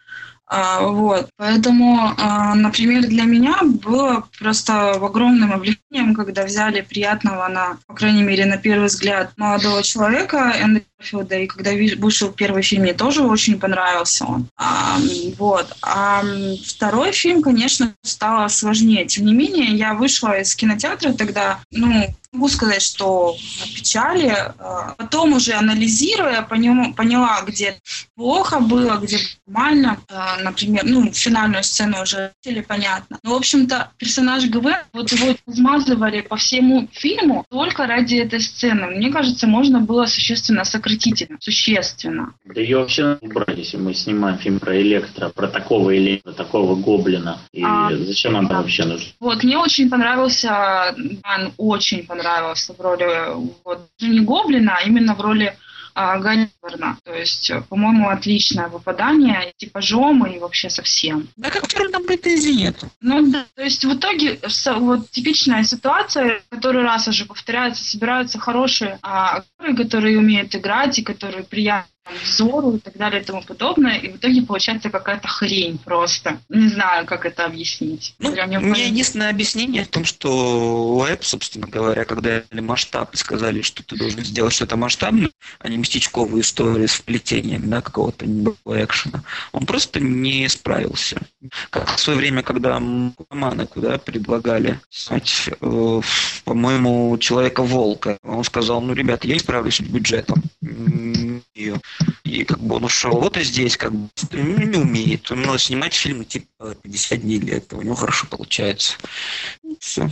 А, 0.50 0.80
вот. 0.82 1.30
Поэтому, 1.36 2.12
а, 2.18 2.56
например, 2.56 3.06
для 3.06 3.22
меня 3.22 3.58
было 3.62 4.26
просто 4.36 4.92
огромным 4.94 5.52
облегчением, 5.52 6.12
когда 6.12 6.44
взяли 6.44 6.80
приятного 6.80 7.46
на, 7.46 7.78
по 7.86 7.94
крайней 7.94 8.24
мере, 8.24 8.46
на 8.46 8.56
первый 8.56 8.86
взгляд, 8.86 9.32
молодого 9.36 9.84
человека 9.84 10.52
Эндрю 10.60 10.84
Гарфилда, 10.98 11.36
и 11.36 11.46
когда 11.46 11.70
вышел 11.98 12.32
первый 12.32 12.62
фильм, 12.62 12.82
мне 12.82 12.94
тоже 12.94 13.22
очень 13.22 13.60
понравился 13.60 14.24
он. 14.24 14.48
А, 14.56 14.98
вот. 15.38 15.72
А 15.82 16.24
второй 16.66 17.12
фильм, 17.12 17.42
конечно, 17.42 17.94
стало 18.02 18.48
сложнее. 18.48 19.06
Тем 19.06 19.26
не 19.26 19.34
менее, 19.34 19.76
я 19.76 19.94
вышла 19.94 20.40
из 20.40 20.56
кинотеатра 20.56 21.12
тогда, 21.12 21.60
ну, 21.70 22.12
могу 22.32 22.48
сказать, 22.48 22.82
что 22.82 23.36
печали. 23.74 24.34
А, 24.58 24.94
потом 24.96 25.34
уже 25.34 25.52
анализируя, 25.52 26.42
поняла, 26.42 27.42
где 27.46 27.76
плохо 28.14 28.60
было, 28.60 28.96
где 28.96 29.18
нормально. 29.46 29.98
А, 30.08 30.36
например, 30.42 30.84
ну, 30.84 31.12
финальную 31.12 31.64
сцену 31.64 32.02
уже 32.02 32.32
или 32.44 32.60
понятно. 32.60 33.18
Но, 33.22 33.32
в 33.32 33.34
общем-то, 33.34 33.90
персонаж 33.98 34.44
ГВ, 34.46 34.66
вот 34.92 35.12
его 35.12 35.34
размазывали 35.46 36.20
по 36.20 36.36
всему 36.36 36.88
фильму 36.92 37.44
только 37.50 37.86
ради 37.86 38.16
этой 38.16 38.40
сцены. 38.40 38.86
Мне 38.86 39.10
кажется, 39.10 39.46
можно 39.46 39.80
было 39.80 40.06
существенно 40.06 40.64
сократить 40.64 41.22
это. 41.22 41.36
Существенно. 41.40 42.34
Да 42.44 42.60
ее 42.60 42.78
вообще 42.78 43.18
убрать, 43.20 43.58
если 43.58 43.76
мы 43.76 43.94
снимаем 43.94 44.38
фильм 44.38 44.60
про 44.60 44.80
Электро, 44.80 45.30
про 45.30 45.48
такого 45.48 45.96
Электро, 45.96 46.32
такого 46.32 46.76
Гоблина. 46.76 47.38
И 47.52 47.62
а, 47.64 47.90
зачем 47.96 48.34
нам 48.34 48.46
да. 48.46 48.58
вообще 48.58 48.84
нужно? 48.84 49.08
Вот, 49.18 49.42
мне 49.42 49.58
очень 49.58 49.90
понравился, 49.90 50.94
очень 51.56 52.06
понравился 52.06 52.19
понравился 52.20 52.74
в 52.74 52.80
роли 52.80 53.34
вот, 53.64 53.88
не 54.00 54.20
Гоблина, 54.20 54.76
а 54.76 54.82
именно 54.82 55.14
в 55.14 55.20
роли 55.20 55.56
а, 55.94 56.18
Ганниверна. 56.18 56.98
То 57.04 57.14
есть, 57.14 57.50
по-моему, 57.68 58.08
отличное 58.08 58.68
выпадание 58.68 59.52
типажом 59.56 60.26
и 60.26 60.38
вообще 60.38 60.70
совсем. 60.70 61.28
Да 61.36 61.50
как 61.50 61.64
актер 61.64 61.90
там 61.90 62.04
претензий 62.04 62.54
нет. 62.54 62.76
Ну 63.00 63.30
да, 63.30 63.46
то 63.54 63.62
есть 63.62 63.84
в 63.84 63.94
итоге 63.94 64.38
вот 64.76 65.10
типичная 65.10 65.64
ситуация, 65.64 66.42
который 66.50 66.82
раз 66.82 67.08
уже 67.08 67.24
повторяется, 67.24 67.84
собираются 67.84 68.38
хорошие 68.38 68.98
а, 69.02 69.38
актеры, 69.38 69.76
которые 69.76 70.18
умеют 70.18 70.54
играть 70.54 70.98
и 70.98 71.02
которые 71.02 71.44
приятно 71.44 71.88
взору 72.22 72.76
и 72.76 72.78
так 72.78 72.96
далее 72.96 73.22
и 73.22 73.24
тому 73.24 73.42
подобное, 73.42 73.98
и 73.98 74.08
в 74.08 74.16
итоге 74.16 74.42
получается 74.42 74.90
какая-то 74.90 75.28
хрень 75.28 75.78
просто. 75.78 76.40
Не 76.48 76.68
знаю, 76.68 77.06
как 77.06 77.26
это 77.26 77.44
объяснить. 77.44 78.14
Ну, 78.18 78.30
у 78.30 78.32
меня 78.32 78.86
единственное 78.86 79.30
объяснение 79.30 79.84
в 79.84 79.88
том, 79.88 80.04
что 80.04 80.96
Лэб, 80.98 81.24
собственно 81.24 81.66
говоря, 81.66 82.04
когда 82.04 82.42
дали 82.50 82.60
масштаб 82.60 83.14
и 83.14 83.16
сказали, 83.16 83.62
что 83.62 83.82
ты 83.82 83.96
должен 83.96 84.24
сделать 84.24 84.52
что-то 84.52 84.76
масштабное, 84.76 85.30
а 85.58 85.68
не 85.68 85.76
местечковую 85.76 86.42
историю 86.42 86.88
с 86.88 86.94
вплетением 86.94 87.68
да, 87.68 87.80
какого-то 87.80 88.26
экшена, 88.66 89.22
он 89.52 89.66
просто 89.66 90.00
не 90.00 90.48
справился. 90.48 91.20
Как 91.70 91.96
в 91.96 92.00
свое 92.00 92.18
время, 92.18 92.42
когда 92.42 92.78
Мамана 92.80 93.66
куда 93.66 93.98
предлагали 93.98 94.80
снять, 94.90 95.50
э, 95.60 96.00
по-моему, 96.44 97.16
Человека-волка, 97.18 98.18
он 98.22 98.44
сказал, 98.44 98.80
ну, 98.80 98.94
ребята, 98.94 99.26
я 99.26 99.38
справлюсь 99.38 99.76
с 99.76 99.80
бюджетом 99.80 100.42
ее. 101.54 101.80
И 102.24 102.44
как 102.44 102.60
бы 102.60 102.76
он 102.76 102.84
ушел. 102.84 103.12
Вот 103.12 103.36
и 103.36 103.42
здесь 103.42 103.76
как 103.76 103.92
бы 103.92 104.08
не 104.32 104.78
умеет. 104.78 105.30
Он 105.30 105.42
надо 105.42 105.58
снимать 105.58 105.94
фильмы 105.94 106.24
типа 106.24 106.74
50 106.82 107.20
дней 107.20 107.38
для 107.38 107.56
этого. 107.56 107.80
У 107.80 107.82
него 107.82 107.94
хорошо 107.94 108.26
получается. 108.28 108.96
Все. 109.78 110.08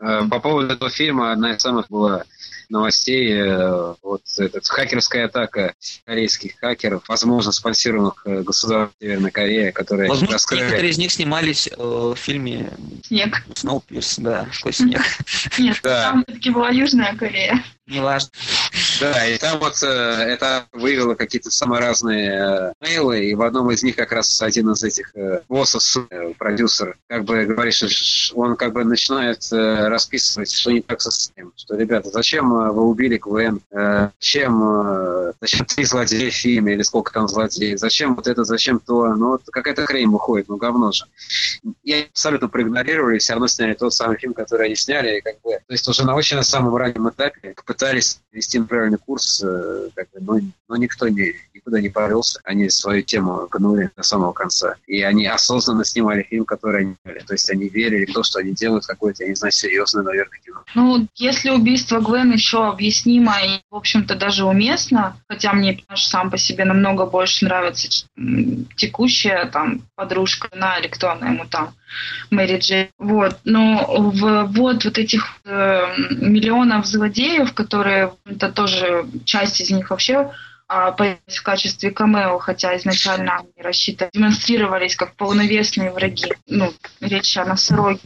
Э, 0.00 0.22
по 0.30 0.40
поводу 0.40 0.72
этого 0.72 0.90
фильма 0.90 1.32
одна 1.32 1.52
из 1.52 1.60
самых 1.60 1.88
была 1.88 2.24
новостей. 2.70 3.32
Э, 3.32 3.94
вот 4.02 4.22
эта 4.38 4.60
хакерская 4.62 5.26
атака 5.26 5.74
корейских 6.04 6.58
хакеров, 6.58 7.02
возможно, 7.08 7.52
спонсированных 7.52 8.22
э, 8.24 8.42
государством 8.42 8.96
Северной 9.00 9.30
Кореи, 9.30 9.70
которые 9.70 10.08
Возможно, 10.08 10.34
раскрыли... 10.34 10.62
некоторые 10.62 10.90
из 10.90 10.98
них 10.98 11.12
снимались 11.12 11.68
э, 11.68 11.74
в 11.76 12.16
фильме 12.16 12.70
«Снег». 13.04 13.44
«Сноупирс», 13.54 14.18
да, 14.18 14.48
«Сквозь 14.52 14.76
снег». 14.78 15.02
Нет, 15.58 15.80
там 15.82 16.24
все-таки 16.26 16.50
была 16.50 16.70
Южная 16.70 17.14
Корея. 17.16 17.62
Неважно. 17.90 18.30
Да, 19.00 19.26
и 19.26 19.36
там 19.38 19.58
вот 19.58 19.82
э, 19.82 19.86
это 19.86 20.66
вывело 20.72 21.14
какие-то 21.14 21.50
самые 21.50 21.80
разные 21.80 22.30
э, 22.30 22.72
мейлы, 22.80 23.24
и 23.24 23.34
в 23.34 23.42
одном 23.42 23.70
из 23.70 23.82
них 23.82 23.96
как 23.96 24.12
раз 24.12 24.40
один 24.42 24.70
из 24.70 24.84
этих 24.84 25.10
э, 25.16 25.40
боссов, 25.48 25.82
э, 26.10 26.34
продюсер, 26.38 26.96
как 27.08 27.24
бы 27.24 27.46
говорит, 27.46 27.74
что 27.74 28.36
он 28.36 28.56
как 28.56 28.72
бы 28.72 28.84
начинает 28.84 29.42
э, 29.52 29.88
расписывать, 29.88 30.52
что 30.52 30.70
не 30.70 30.82
так 30.82 31.00
со 31.00 31.10
всем, 31.10 31.52
что, 31.56 31.76
ребята, 31.76 32.10
зачем 32.10 32.52
э, 32.52 32.70
вы 32.70 32.82
убили 32.84 33.16
КВН, 33.16 33.60
э, 33.70 34.10
зачем, 34.20 34.62
э, 34.62 35.32
зачем 35.40 35.66
три 35.66 35.84
злодея 35.84 36.30
в 36.30 36.34
фильме, 36.34 36.74
или 36.74 36.82
сколько 36.82 37.12
там 37.12 37.26
злодеев, 37.26 37.78
зачем 37.78 38.14
вот 38.14 38.28
это, 38.28 38.44
зачем 38.44 38.78
то, 38.78 39.14
ну 39.14 39.30
вот 39.30 39.42
какая-то 39.50 39.86
хрень 39.86 40.10
выходит, 40.10 40.48
ну 40.48 40.58
говно 40.58 40.92
же. 40.92 41.06
И 41.82 42.06
абсолютно 42.10 42.48
проигнорировали, 42.48 43.18
все 43.18 43.32
равно 43.32 43.48
сняли 43.48 43.74
тот 43.74 43.94
самый 43.94 44.18
фильм, 44.18 44.34
который 44.34 44.66
они 44.66 44.76
сняли, 44.76 45.18
и 45.18 45.20
как 45.22 45.40
бы, 45.42 45.52
то 45.52 45.72
есть 45.72 45.88
уже 45.88 46.04
на 46.04 46.14
очень 46.14 46.36
на 46.36 46.42
самом 46.42 46.76
раннем 46.76 47.08
этапе 47.08 47.54
пытались 47.79 48.21
вести 48.32 48.58
на 48.58 48.66
правильный 48.66 48.98
курс, 48.98 49.42
э, 49.44 49.88
как 49.94 50.08
бы, 50.12 50.20
но, 50.20 50.40
но 50.68 50.76
никто 50.76 51.08
не, 51.08 51.34
никуда 51.54 51.80
не 51.80 51.88
повелся. 51.88 52.40
Они 52.44 52.68
свою 52.68 53.02
тему 53.02 53.46
гнули 53.50 53.90
до 53.96 54.02
самого 54.02 54.32
конца. 54.32 54.76
И 54.86 55.02
они 55.02 55.26
осознанно 55.26 55.84
снимали 55.84 56.22
фильм, 56.22 56.44
который 56.44 56.82
они 56.82 56.96
делали. 57.04 57.20
То 57.20 57.34
есть 57.34 57.50
они 57.50 57.68
верили 57.68 58.06
в 58.06 58.12
то, 58.12 58.22
что 58.22 58.38
они 58.40 58.52
делают 58.52 58.86
какое-то, 58.86 59.24
я 59.24 59.30
не 59.30 59.34
знаю, 59.34 59.52
серьезное, 59.52 60.02
наверное, 60.02 60.38
кино. 60.44 60.62
Ну, 60.74 61.06
если 61.16 61.50
убийство 61.50 62.00
Гвен 62.00 62.32
еще 62.32 62.68
объяснимо 62.68 63.34
и, 63.42 63.60
в 63.70 63.76
общем-то, 63.76 64.14
даже 64.14 64.44
уместно, 64.44 65.16
хотя 65.28 65.52
мне 65.52 65.82
сам 65.94 66.30
по 66.30 66.38
себе 66.38 66.64
намного 66.64 67.06
больше 67.06 67.44
нравится 67.44 67.88
текущая 68.76 69.46
там 69.46 69.82
подружка, 69.94 70.48
она 70.52 70.78
или 70.78 70.88
ему 70.88 71.46
там, 71.46 71.74
Мэри 72.30 72.58
Джей. 72.58 72.90
Вот. 72.98 73.38
Но 73.44 73.84
в, 73.88 74.44
вот, 74.44 74.84
вот 74.84 74.98
этих 74.98 75.40
э, 75.44 75.82
миллионов 76.20 76.86
злодеев, 76.86 77.52
которые, 77.52 78.12
это 78.30 78.50
тоже 78.50 79.06
часть 79.24 79.60
из 79.60 79.70
них 79.70 79.90
вообще 79.90 80.30
а, 80.68 80.92
появились 80.92 81.36
в 81.36 81.42
качестве 81.42 81.90
камео, 81.90 82.38
хотя 82.38 82.76
изначально 82.76 83.38
они 83.38 83.50
рассчитаны, 83.56 84.10
демонстрировались 84.12 84.94
как 84.94 85.16
полновесные 85.16 85.90
враги. 85.90 86.32
Ну, 86.46 86.72
речь 87.00 87.36
о 87.36 87.44
носороге. 87.44 88.00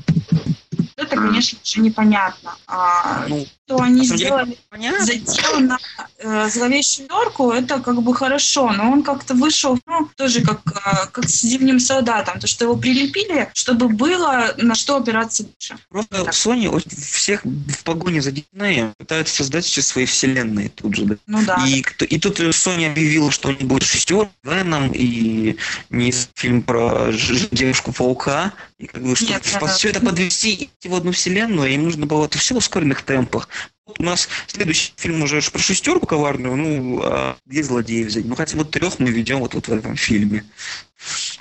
Это, 1.15 1.29
конечно 1.29 1.59
же, 1.63 1.81
непонятно. 1.81 2.57
А, 2.67 3.27
ну, 3.29 3.47
что 3.67 3.81
они 3.81 4.05
сделали 4.05 4.59
задел 5.01 5.61
на 5.61 5.79
э, 6.19 6.49
зловещую 6.51 7.09
норку, 7.09 7.51
это 7.51 7.81
как 7.81 8.03
бы 8.03 8.15
хорошо, 8.15 8.71
но 8.73 8.91
он 8.91 9.03
как-то 9.03 9.35
вышел, 9.35 9.79
ну, 9.87 10.09
тоже 10.17 10.43
как, 10.43 10.61
э, 10.67 11.07
как 11.11 11.29
с 11.29 11.41
зимним 11.41 11.81
солдатом, 11.81 12.41
то, 12.41 12.47
что 12.47 12.65
его 12.65 12.77
прилепили, 12.77 13.49
чтобы 13.55 13.89
было 13.89 14.55
на 14.59 14.75
что 14.75 14.97
опираться 14.97 15.45
дальше. 15.45 15.83
Просто 15.89 16.25
так. 16.25 16.35
Sony 16.35 16.69
всех 17.15 17.45
в 17.45 17.85
погоне 17.85 18.21
за 18.21 18.33
Диснеем 18.33 18.93
пытаются 18.99 19.37
создать 19.37 19.65
все 19.65 19.83
свои 19.83 20.05
вселенные 20.05 20.69
тут 20.69 20.95
же, 20.95 21.05
да? 21.07 21.17
Ну 21.27 21.43
да. 21.45 21.65
И, 21.67 21.83
и 22.05 22.19
тут 22.19 22.41
Sony 22.41 22.91
объявила, 22.91 23.31
что 23.31 23.49
они 23.49 23.65
будут 23.65 23.85
шестером, 23.85 24.31
Веном 24.43 24.93
и 24.93 25.57
не 25.91 26.13
фильм 26.35 26.63
про 26.63 27.11
девушку-паука, 27.51 28.53
и 28.79 28.87
как 28.87 29.03
бы, 29.03 29.15
чтобы 29.15 29.33
Нет, 29.33 29.45
все 29.77 29.91
это 29.91 30.01
подвести 30.01 30.71
в 30.85 30.95
одну 30.95 31.13
вселенную, 31.13 31.71
им 31.71 31.85
нужно 31.85 32.07
было 32.07 32.27
это 32.27 32.39
все 32.39 32.55
в 32.55 32.59
ускоренных 32.59 33.03
темпах. 33.03 33.49
Вот 33.87 34.01
у 34.01 34.03
нас 34.03 34.29
следующий 34.47 34.93
фильм 34.97 35.23
уже 35.23 35.43
про 35.43 35.59
шестерку 35.59 36.07
коварную, 36.07 36.57
ну, 36.57 37.01
а 37.05 37.37
где 37.45 37.63
злодеев 37.63 38.07
взять? 38.07 38.25
Ну, 38.25 38.35
хотя 38.35 38.57
вот 38.57 38.71
трех 38.71 38.99
мы 38.99 39.11
ведем 39.11 39.41
вот, 39.41 39.55
вот 39.55 39.69
в 39.69 39.73
этом 39.73 39.95
фильме. 39.95 40.45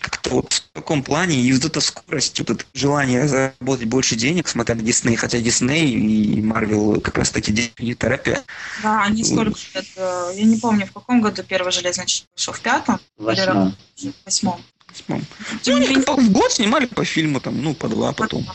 Как-то 0.02 0.32
вот 0.32 0.54
в 0.54 0.74
таком 0.74 1.04
плане, 1.04 1.40
и 1.40 1.54
вот 1.54 1.64
эта 1.64 1.80
скорость, 1.80 2.38
вот 2.40 2.50
это 2.50 2.66
желание 2.74 3.30
заработать 3.30 3.88
больше 3.88 4.16
денег, 4.16 4.50
смотря 4.50 4.76
на 4.76 4.82
Дисней, 4.82 5.16
хотя 5.16 5.40
Дисней 5.40 5.90
и 5.94 6.42
Марвел 6.42 7.00
как 7.00 7.18
раз 7.18 7.30
таки 7.30 7.54
деньги 7.54 7.72
не 7.80 7.96
торопят. 7.96 8.44
Да, 8.82 9.04
они 9.04 9.24
сколько 9.24 9.58
лет, 9.74 9.86
э, 9.96 10.32
я 10.36 10.44
не 10.44 10.58
помню, 10.58 10.86
в 10.86 10.92
каком 10.92 11.22
году 11.22 11.44
первый 11.44 11.72
железный 11.72 12.06
человек 12.06 12.30
вышел, 12.36 12.54
в 12.54 12.60
пятом? 12.60 13.00
Восьмом. 13.16 13.78
В 13.96 14.26
восьмом. 14.26 14.62
Восьмом. 14.94 15.24
Ну, 15.66 15.76
они 15.76 15.96
в 15.96 16.32
год 16.32 16.52
снимали 16.52 16.86
по 16.86 17.04
фильму, 17.04 17.40
там, 17.40 17.62
ну, 17.62 17.74
по 17.74 17.90
два 17.90 18.14
потом. 18.14 18.46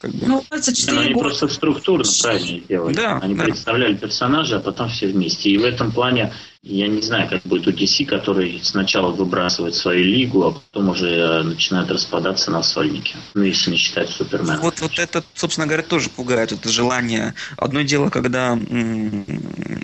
Как 0.00 0.12
бы. 0.12 0.26
Ну, 0.26 0.44
24 0.48 0.92
Но 0.92 1.02
они 1.02 1.12
года. 1.12 1.24
просто 1.24 1.48
структурно 1.48 2.04
правильно 2.22 2.60
делали. 2.68 2.94
Да, 2.94 3.18
они 3.18 3.34
да. 3.34 3.44
представляли 3.44 3.94
персонажа, 3.96 4.58
а 4.58 4.60
потом 4.60 4.88
все 4.90 5.08
вместе. 5.08 5.50
И 5.50 5.58
в 5.58 5.64
этом 5.64 5.90
плане 5.90 6.32
я 6.68 6.86
не 6.86 7.00
знаю, 7.00 7.28
как 7.30 7.42
будет 7.44 7.66
DC, 7.80 8.04
который 8.04 8.60
сначала 8.62 9.10
выбрасывает 9.10 9.74
свою 9.74 10.04
лигу, 10.04 10.46
а 10.46 10.52
потом 10.52 10.90
уже 10.90 11.08
э, 11.08 11.42
начинает 11.42 11.90
распадаться 11.90 12.50
на 12.50 12.62
сольники. 12.62 13.16
Ну, 13.32 13.42
если 13.42 13.70
не 13.70 13.78
считать 13.78 14.10
Супермена. 14.10 14.58
Вот, 14.60 14.80
вот 14.80 14.98
это, 14.98 15.24
собственно 15.34 15.66
говоря, 15.66 15.82
тоже 15.82 16.10
пугает, 16.10 16.52
это 16.52 16.68
желание. 16.68 17.34
Одно 17.56 17.80
дело, 17.80 18.10
когда 18.10 18.58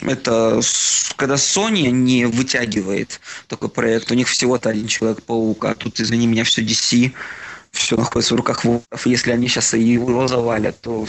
это 0.02 0.60
когда 1.16 1.34
Sony 1.36 1.90
не 1.90 2.26
вытягивает 2.26 3.20
такой 3.48 3.70
проект, 3.70 4.10
у 4.10 4.14
них 4.14 4.28
всего-то 4.28 4.68
один 4.68 4.86
Человек-паук, 4.86 5.64
а 5.64 5.74
тут, 5.74 5.98
извини 6.00 6.26
меня, 6.26 6.44
все 6.44 6.62
DC 6.62 7.12
все 7.72 7.96
находится 7.96 8.34
в 8.34 8.36
руках 8.36 8.64
воров. 8.64 8.82
Если 9.04 9.32
они 9.32 9.48
сейчас 9.48 9.74
его 9.74 10.28
завалят, 10.28 10.80
то 10.80 11.06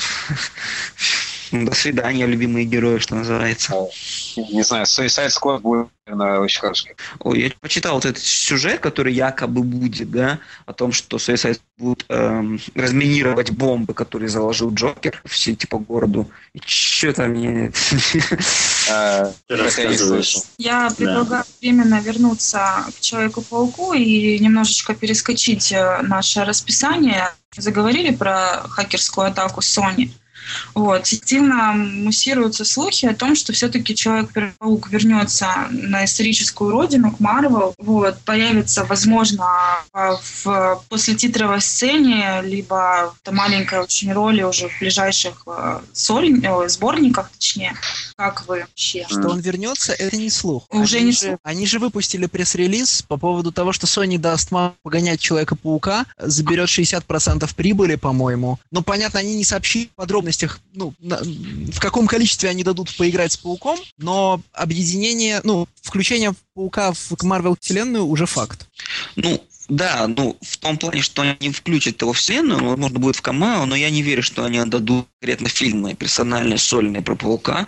до 1.51 1.73
свидания, 1.73 2.25
любимые 2.25 2.65
герои, 2.65 2.99
что 2.99 3.15
называется. 3.15 3.73
Не 4.37 4.63
знаю, 4.63 4.85
Suicide 4.85 5.29
Squad 5.29 5.59
будет 5.59 5.87
наверное, 6.07 6.39
очень 6.39 6.61
хороший. 6.61 6.95
Ой, 7.19 7.41
я 7.41 7.51
почитал 7.59 7.95
вот 7.95 8.05
этот 8.05 8.21
сюжет, 8.21 8.79
который 8.79 9.13
якобы 9.13 9.63
будет, 9.63 10.11
да, 10.11 10.39
о 10.65 10.73
том, 10.73 10.91
что 10.91 11.17
Suicide 11.17 11.59
будут 11.77 12.05
эм, 12.09 12.59
разминировать 12.75 13.51
бомбы, 13.51 13.93
которые 13.93 14.29
заложил 14.29 14.73
Джокер 14.73 15.21
в 15.25 15.35
сети 15.35 15.65
по 15.65 15.79
городу. 15.79 16.29
И 16.53 16.61
мне... 17.17 17.71
А, 18.87 19.31
Ты 19.47 19.55
это 19.55 19.55
я 19.55 19.57
не 19.57 19.63
рассказываешь. 19.63 20.29
слышал. 20.29 20.43
Я 20.59 20.91
предлагаю 20.95 21.43
временно 21.59 21.99
вернуться 21.99 22.85
к 22.95 23.01
Человеку-пауку 23.01 23.93
и 23.93 24.37
немножечко 24.37 24.93
перескочить 24.93 25.71
э, 25.71 26.01
наше 26.03 26.43
расписание. 26.43 27.33
Заговорили 27.57 28.13
про 28.13 28.61
хакерскую 28.67 29.25
атаку 29.25 29.61
Sony. 29.61 30.11
Вот. 30.73 31.01
Активно 31.01 31.73
муссируются 31.73 32.65
слухи 32.65 33.05
о 33.05 33.15
том, 33.15 33.35
что 33.35 33.53
все-таки 33.53 33.95
Человек-паук 33.95 34.89
вернется 34.89 35.67
на 35.71 36.05
историческую 36.05 36.71
родину, 36.71 37.11
к 37.11 37.19
Марвел. 37.19 37.73
Вот. 37.77 38.19
Появится, 38.25 38.85
возможно, 38.85 39.45
а, 39.93 40.17
в 40.43 40.83
послетитровой 40.89 41.61
сцене, 41.61 42.41
либо 42.43 43.13
в 43.23 43.31
маленькой 43.31 43.79
очень 43.79 44.11
роли 44.13 44.43
уже 44.43 44.69
в 44.69 44.79
ближайших 44.79 45.43
э, 45.47 45.79
соль- 45.93 46.45
ой, 46.47 46.69
сборниках, 46.69 47.29
точнее. 47.31 47.75
Как 48.17 48.47
вы 48.47 48.61
вообще? 48.61 49.05
Что 49.09 49.27
он 49.29 49.39
вернется, 49.41 49.91
это 49.91 50.15
не 50.15 50.29
слух. 50.29 50.65
Уже 50.71 50.97
они 50.97 51.07
не 51.07 51.11
же, 51.11 51.17
слух. 51.19 51.37
Они 51.43 51.67
же 51.67 51.79
выпустили 51.79 52.27
пресс-релиз 52.27 53.01
по 53.01 53.17
поводу 53.17 53.51
того, 53.51 53.73
что 53.73 53.87
Sony 53.87 54.17
даст 54.17 54.51
Marvel 54.51 54.73
погонять 54.83 55.19
Человека-паука, 55.19 56.05
заберет 56.17 56.69
60% 56.69 57.53
прибыли, 57.55 57.95
по-моему. 57.95 58.57
Но, 58.71 58.81
понятно, 58.83 59.19
они 59.19 59.35
не 59.35 59.43
сообщили 59.43 59.87
в 59.87 59.95
подробностях, 59.95 60.59
ну, 60.73 60.93
на- 60.99 61.19
в 61.21 61.79
каком 61.79 62.07
количестве 62.07 62.49
они 62.49 62.63
дадут 62.63 62.95
поиграть 62.95 63.33
с 63.33 63.37
Пауком, 63.37 63.77
но 63.97 64.41
объединение, 64.53 65.41
ну, 65.43 65.67
включение 65.81 66.33
Паука 66.53 66.93
в 66.93 67.11
Marvel 67.23 67.57
вселенную 67.59 68.05
уже 68.05 68.25
факт. 68.25 68.67
Ну, 69.17 69.43
да, 69.67 70.07
ну, 70.07 70.37
в 70.41 70.57
том 70.57 70.77
плане, 70.77 71.01
что 71.01 71.21
они 71.21 71.51
включат 71.51 72.01
его 72.01 72.13
в 72.13 72.17
вселенную, 72.17 72.59
ну, 72.59 72.69
возможно, 72.69 72.99
будет 72.99 73.15
в 73.15 73.21
камео, 73.21 73.65
но 73.65 73.75
я 73.75 73.89
не 73.89 74.01
верю, 74.01 74.21
что 74.21 74.45
они 74.45 74.59
отдадут 74.59 75.07
конкретно 75.25 75.49
фильмы 75.49 75.95
персональные, 75.95 76.59
сольные 76.59 77.01
про 77.01 77.15
Паука 77.15 77.65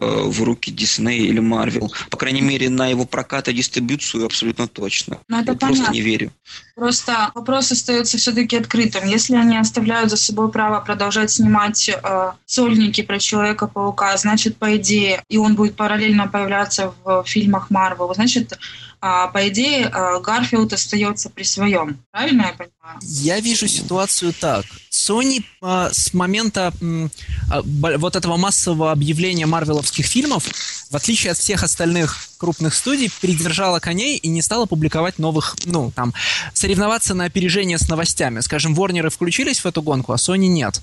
э, 0.00 0.06
в 0.06 0.42
руки 0.44 0.70
Дисней 0.70 1.26
или 1.26 1.40
Марвел. 1.40 1.92
По 2.08 2.16
крайней 2.16 2.40
мере, 2.40 2.70
на 2.70 2.86
его 2.86 3.04
прокат 3.04 3.48
и 3.48 3.52
дистрибуцию 3.52 4.26
абсолютно 4.26 4.68
точно. 4.68 5.18
Ну, 5.26 5.40
это 5.40 5.52
я 5.52 5.58
просто 5.58 5.76
понятно. 5.76 5.92
не 5.92 6.00
верю. 6.02 6.32
Просто 6.80 7.30
вопрос 7.34 7.70
остается 7.72 8.16
все-таки 8.16 8.56
открытым. 8.56 9.06
Если 9.06 9.36
они 9.36 9.58
оставляют 9.58 10.08
за 10.08 10.16
собой 10.16 10.50
право 10.50 10.80
продолжать 10.80 11.30
снимать 11.30 11.90
э, 11.90 12.32
сольники 12.46 13.02
про 13.02 13.18
Человека-паука, 13.18 14.16
значит, 14.16 14.56
по 14.56 14.78
идее, 14.78 15.22
и 15.28 15.36
он 15.36 15.56
будет 15.56 15.76
параллельно 15.76 16.26
появляться 16.26 16.94
в 17.04 17.24
фильмах 17.26 17.68
Марвел, 17.68 18.14
значит, 18.14 18.58
а, 19.02 19.26
по 19.26 19.46
идее, 19.48 19.92
э, 19.92 20.20
Гарфилд 20.20 20.72
остается 20.72 21.28
при 21.28 21.42
своем. 21.42 21.98
Правильно 22.12 22.46
я 22.46 22.52
понимаю? 22.52 22.98
Я 23.02 23.40
вижу 23.40 23.68
ситуацию 23.68 24.32
так. 24.32 24.64
Sony 24.90 25.44
а, 25.60 25.90
с 25.92 26.14
момента 26.14 26.72
м, 26.80 27.10
а, 27.50 27.60
вот 27.62 28.16
этого 28.16 28.38
массового 28.38 28.90
объявления 28.90 29.44
марвеловских 29.44 30.06
фильмов, 30.06 30.44
в 30.90 30.96
отличие 30.96 31.32
от 31.32 31.36
всех 31.36 31.62
остальных 31.62 32.29
крупных 32.40 32.74
студий, 32.74 33.12
придержала 33.20 33.80
коней 33.80 34.16
и 34.16 34.28
не 34.28 34.40
стала 34.40 34.64
публиковать 34.64 35.18
новых, 35.18 35.56
ну, 35.66 35.92
там, 35.94 36.14
соревноваться 36.54 37.14
на 37.14 37.24
опережение 37.24 37.78
с 37.78 37.88
новостями. 37.88 38.40
Скажем, 38.40 38.74
Ворнеры 38.74 39.10
включились 39.10 39.60
в 39.60 39.66
эту 39.66 39.82
гонку, 39.82 40.12
а 40.12 40.16
Sony 40.16 40.46
нет. 40.46 40.80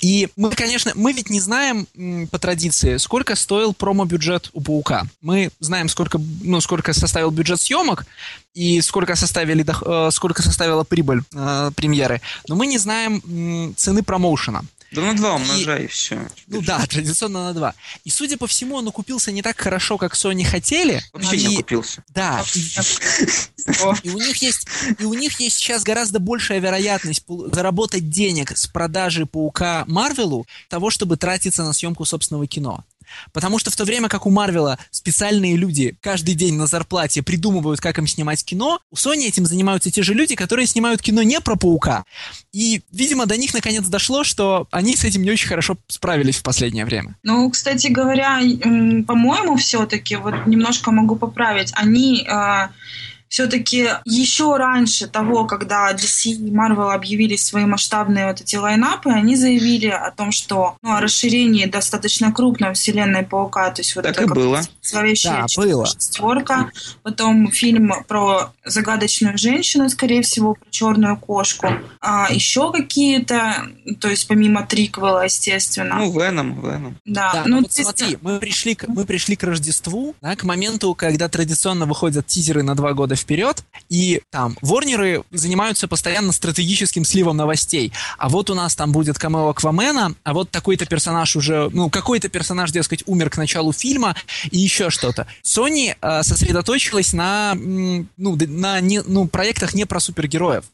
И 0.00 0.28
мы, 0.36 0.50
конечно, 0.50 0.92
мы 0.94 1.12
ведь 1.12 1.30
не 1.30 1.40
знаем 1.40 1.88
по 2.30 2.38
традиции, 2.38 2.96
сколько 2.98 3.34
стоил 3.34 3.74
промо-бюджет 3.74 4.50
у 4.52 4.60
Паука. 4.60 5.04
Мы 5.20 5.50
знаем, 5.58 5.88
сколько, 5.88 6.20
ну, 6.42 6.60
сколько 6.60 6.92
составил 6.92 7.32
бюджет 7.32 7.60
съемок, 7.60 8.06
и 8.54 8.80
сколько 8.80 9.16
составили 9.16 9.64
э, 9.66 10.10
сколько 10.12 10.42
составила 10.42 10.84
прибыль 10.84 11.22
э, 11.34 11.70
премьеры, 11.74 12.20
но 12.48 12.54
мы 12.54 12.66
не 12.66 12.78
знаем 12.78 13.74
цены 13.76 14.02
промоушена. 14.02 14.64
Да 14.94 15.02
на 15.02 15.14
два 15.14 15.34
умножай, 15.34 15.84
и 15.84 15.86
все. 15.86 16.28
Ну 16.46 16.62
да, 16.62 16.84
традиционно 16.86 17.44
на 17.44 17.54
два. 17.54 17.74
И 18.04 18.10
судя 18.10 18.36
по 18.36 18.46
всему, 18.46 18.76
он 18.76 18.88
окупился 18.88 19.32
не 19.32 19.42
так 19.42 19.58
хорошо, 19.58 19.98
как 19.98 20.14
Sony 20.14 20.44
хотели. 20.44 21.02
Вообще 21.12 21.36
и, 21.36 21.46
не 21.46 21.56
купился. 21.56 22.04
Да, 22.08 22.44
и, 22.54 24.08
и 24.08 24.10
у 24.10 24.18
них 24.18 24.36
есть 24.36 24.68
и 24.98 25.04
у 25.04 25.14
них 25.14 25.40
есть 25.40 25.56
сейчас 25.56 25.82
гораздо 25.82 26.20
большая 26.20 26.60
вероятность 26.60 27.24
заработать 27.52 28.08
денег 28.08 28.56
с 28.56 28.66
продажи 28.66 29.26
паука 29.26 29.84
Марвелу 29.86 30.46
того, 30.68 30.90
чтобы 30.90 31.16
тратиться 31.16 31.64
на 31.64 31.72
съемку 31.72 32.04
собственного 32.04 32.46
кино. 32.46 32.84
Потому 33.32 33.58
что 33.58 33.70
в 33.70 33.76
то 33.76 33.84
время 33.84 34.08
как 34.08 34.26
у 34.26 34.30
Марвела 34.30 34.78
специальные 34.90 35.56
люди 35.56 35.96
каждый 36.00 36.34
день 36.34 36.54
на 36.54 36.66
зарплате 36.66 37.22
придумывают, 37.22 37.80
как 37.80 37.98
им 37.98 38.06
снимать 38.06 38.44
кино, 38.44 38.80
у 38.90 38.94
Sony 38.94 39.26
этим 39.26 39.46
занимаются 39.46 39.90
те 39.90 40.02
же 40.02 40.14
люди, 40.14 40.34
которые 40.34 40.66
снимают 40.66 41.02
кино 41.02 41.22
не 41.22 41.40
про 41.40 41.56
паука. 41.56 42.04
И, 42.52 42.82
видимо, 42.92 43.26
до 43.26 43.36
них 43.36 43.54
наконец 43.54 43.86
дошло, 43.86 44.24
что 44.24 44.68
они 44.70 44.96
с 44.96 45.04
этим 45.04 45.22
не 45.22 45.30
очень 45.30 45.48
хорошо 45.48 45.76
справились 45.88 46.36
в 46.36 46.42
последнее 46.42 46.84
время. 46.84 47.16
Ну, 47.22 47.50
кстати 47.50 47.88
говоря, 47.88 48.40
по-моему, 49.06 49.56
все-таки, 49.56 50.16
вот 50.16 50.46
немножко 50.46 50.90
могу 50.90 51.16
поправить, 51.16 51.72
они 51.74 52.26
все-таки 53.34 53.88
еще 54.04 54.56
раньше 54.56 55.08
того, 55.08 55.44
когда 55.44 55.90
DC 55.92 56.30
и 56.30 56.50
Marvel 56.52 56.92
объявили 56.92 57.34
свои 57.34 57.64
масштабные 57.64 58.28
вот 58.28 58.40
эти 58.40 58.54
лайнапы, 58.54 59.10
они 59.10 59.34
заявили 59.34 59.88
о 59.88 60.12
том, 60.12 60.30
что 60.30 60.76
ну, 60.82 60.92
о 60.94 61.00
расширении 61.00 61.64
достаточно 61.66 62.30
крупной 62.32 62.74
вселенной 62.74 63.24
Паука, 63.24 63.70
то 63.72 63.80
есть 63.80 63.96
вот 63.96 64.02
Так 64.04 64.12
это 64.12 64.22
и 64.22 64.26
было. 64.28 64.60
зловещая 64.82 65.46
Да, 65.56 65.62
было. 65.62 65.84
шестерка, 65.86 66.70
потом 67.02 67.50
фильм 67.50 67.92
про 68.06 68.52
загадочную 68.64 69.36
женщину, 69.36 69.88
скорее 69.88 70.22
всего, 70.22 70.54
про 70.54 70.70
черную 70.70 71.16
кошку, 71.16 71.66
а 72.00 72.28
еще 72.30 72.70
какие-то, 72.70 73.66
то 73.98 74.08
есть 74.10 74.28
помимо 74.28 74.64
триквела, 74.64 75.24
естественно. 75.24 75.96
Ну, 75.96 76.12
Веном, 76.20 76.60
Веном. 76.60 76.96
да, 77.04 77.32
Да, 77.32 77.42
ну 77.46 77.56
но 77.56 77.56
вот 77.62 77.72
то 77.72 77.80
есть- 77.82 77.98
смотри, 77.98 78.16
мы 78.20 78.38
пришли, 78.38 78.76
к, 78.76 78.86
мы 78.86 79.04
пришли 79.04 79.34
к 79.34 79.42
Рождеству, 79.42 80.14
да, 80.22 80.36
к 80.36 80.44
моменту, 80.44 80.94
когда 80.94 81.28
традиционно 81.28 81.84
выходят 81.86 82.28
тизеры 82.28 82.62
на 82.62 82.76
два 82.76 82.92
года 82.92 83.16
вперед, 83.24 83.64
и 83.88 84.22
там 84.30 84.56
Ворнеры 84.60 85.24
занимаются 85.30 85.88
постоянно 85.88 86.32
стратегическим 86.32 87.04
сливом 87.04 87.36
новостей. 87.36 87.92
А 88.18 88.28
вот 88.28 88.50
у 88.50 88.54
нас 88.54 88.76
там 88.76 88.92
будет 88.92 89.18
камео 89.18 89.48
Аквамена, 89.48 90.14
а 90.22 90.34
вот 90.34 90.50
такой-то 90.50 90.86
персонаж 90.86 91.36
уже, 91.36 91.70
ну, 91.72 91.90
какой-то 91.90 92.28
персонаж, 92.28 92.70
дескать, 92.70 93.02
умер 93.06 93.30
к 93.30 93.36
началу 93.36 93.72
фильма, 93.72 94.14
и 94.50 94.58
еще 94.58 94.90
что-то. 94.90 95.26
Sony 95.42 95.96
э, 96.00 96.22
сосредоточилась 96.22 97.12
на, 97.12 97.54
ну, 97.54 98.06
на 98.16 98.80
не, 98.80 99.02
ну, 99.02 99.26
проектах 99.26 99.74
не 99.74 99.86
про 99.86 100.00
супергероев. 100.00 100.64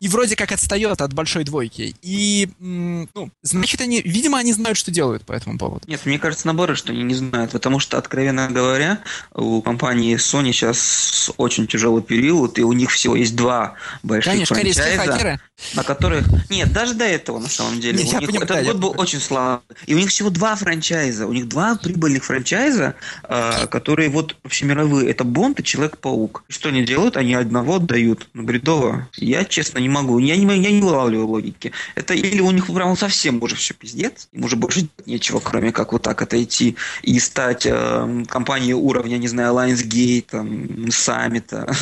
И 0.00 0.08
вроде 0.08 0.36
как 0.36 0.52
отстает 0.52 1.00
от 1.00 1.12
большой 1.14 1.44
двойки. 1.44 1.94
И, 2.02 2.48
ну, 2.58 3.30
значит, 3.42 3.80
они, 3.80 4.00
видимо, 4.02 4.38
они 4.38 4.52
знают, 4.52 4.78
что 4.78 4.90
делают 4.90 5.24
по 5.24 5.32
этому 5.32 5.58
поводу. 5.58 5.82
Нет, 5.86 6.04
мне 6.04 6.18
кажется, 6.18 6.46
наоборот, 6.46 6.78
что 6.78 6.92
они 6.92 7.02
не 7.02 7.14
знают, 7.14 7.52
потому 7.52 7.78
что, 7.78 7.98
откровенно 7.98 8.48
говоря, 8.48 9.00
у 9.34 9.62
компании 9.62 10.16
Sony 10.16 10.52
сейчас 10.52 11.30
очень 11.36 11.66
тяжелый 11.66 12.02
период, 12.02 12.58
и 12.58 12.62
у 12.62 12.72
них 12.72 12.90
всего 12.90 13.16
есть 13.16 13.36
два 13.36 13.74
больших 14.02 14.32
Конечно, 14.32 14.56
франчайза, 14.56 15.04
хакеры. 15.04 15.40
на 15.74 15.82
которых... 15.82 16.26
Нет, 16.50 16.72
даже 16.72 16.94
до 16.94 17.04
этого, 17.04 17.38
на 17.38 17.48
самом 17.48 17.80
деле. 17.80 17.98
Нет, 17.98 18.08
у 18.08 18.12
я 18.12 18.20
них 18.20 18.28
понимаю, 18.28 18.44
этот 18.44 18.56
да, 18.56 18.60
я 18.60 18.72
год 18.72 18.80
был 18.80 18.88
понимаю. 18.90 19.02
очень 19.02 19.20
слабый. 19.20 19.76
И 19.86 19.94
у 19.94 19.98
них 19.98 20.10
всего 20.10 20.30
два 20.30 20.54
франчайза. 20.56 21.26
У 21.26 21.32
них 21.32 21.48
два 21.48 21.76
прибыльных 21.76 22.24
франчайза, 22.24 22.94
э, 23.24 23.66
которые 23.68 24.10
вот 24.10 24.36
общемировые. 24.42 25.10
Это 25.10 25.24
Бонд 25.24 25.60
и 25.60 25.64
Человек-паук. 25.64 26.44
Что 26.48 26.68
они 26.68 26.84
делают? 26.84 27.16
Они 27.16 27.34
одного 27.34 27.76
отдают. 27.76 28.28
Ну, 28.34 28.44
бредово. 28.44 29.08
Я, 29.16 29.44
честно, 29.56 29.78
не 29.78 29.88
могу. 29.88 30.18
Я 30.18 30.36
не, 30.36 30.44
я 30.44 30.70
не 30.70 30.82
вылавливаю 30.82 31.26
логики. 31.28 31.72
Это 31.94 32.12
или 32.12 32.42
у 32.42 32.50
них 32.50 32.66
прям 32.66 32.94
совсем 32.94 33.42
уже 33.42 33.56
все 33.56 33.72
пиздец, 33.72 34.28
им 34.32 34.44
уже 34.44 34.56
больше 34.56 34.86
нечего, 35.06 35.40
кроме 35.40 35.72
как 35.72 35.92
вот 35.92 36.02
так 36.02 36.20
отойти 36.20 36.76
и 37.00 37.18
стать 37.18 37.64
э, 37.64 38.24
компанией 38.28 38.74
уровня, 38.74 39.16
не 39.16 39.28
знаю, 39.28 39.54
Lionsgate, 39.54 40.26
там, 40.30 40.90
Summit'а. 40.90 41.66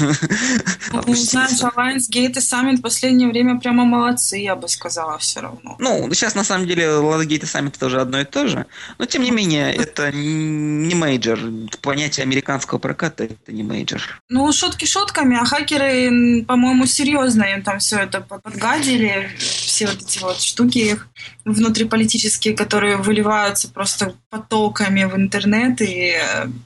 Ну, 1.06 1.14
знаешь, 1.14 1.60
Lionsgate 1.60 2.38
и 2.38 2.40
Summit 2.40 2.76
в 2.76 2.82
последнее 2.82 3.28
время 3.28 3.58
прямо 3.58 3.84
молодцы, 3.84 4.36
я 4.36 4.54
бы 4.54 4.68
сказала, 4.68 5.18
все 5.18 5.40
равно. 5.40 5.76
Ну, 5.78 6.08
сейчас 6.14 6.34
на 6.34 6.44
самом 6.44 6.68
деле 6.68 6.84
Lionsgate 6.84 7.42
и 7.42 7.50
Summit 7.54 7.76
тоже 7.78 8.00
одно 8.00 8.20
и 8.20 8.24
то 8.24 8.46
же, 8.46 8.66
но 8.98 9.06
тем 9.06 9.22
не 9.22 9.32
менее 9.32 9.74
это 9.74 10.12
не 10.12 10.94
major. 10.94 11.40
Понятие 11.80 12.22
американского 12.22 12.78
проката 12.78 13.24
это 13.24 13.52
не 13.52 13.64
major. 13.64 14.00
Ну, 14.28 14.52
шутки 14.52 14.84
шутками, 14.84 15.36
а 15.36 15.44
хакеры, 15.44 16.44
по-моему, 16.46 16.86
серьезно 16.86 17.42
им 17.44 17.63
там 17.64 17.78
все 17.78 18.00
это 18.00 18.20
под- 18.20 18.42
подгадили. 18.42 19.30
все 19.38 19.86
вот 19.86 20.00
эти 20.02 20.18
вот 20.20 20.40
штуки 20.40 20.98
внутриполитические, 21.44 22.56
которые 22.56 22.96
выливаются 22.96 23.68
просто 23.68 24.14
потоками 24.30 25.04
в 25.04 25.16
интернет, 25.16 25.80
и, 25.80 26.14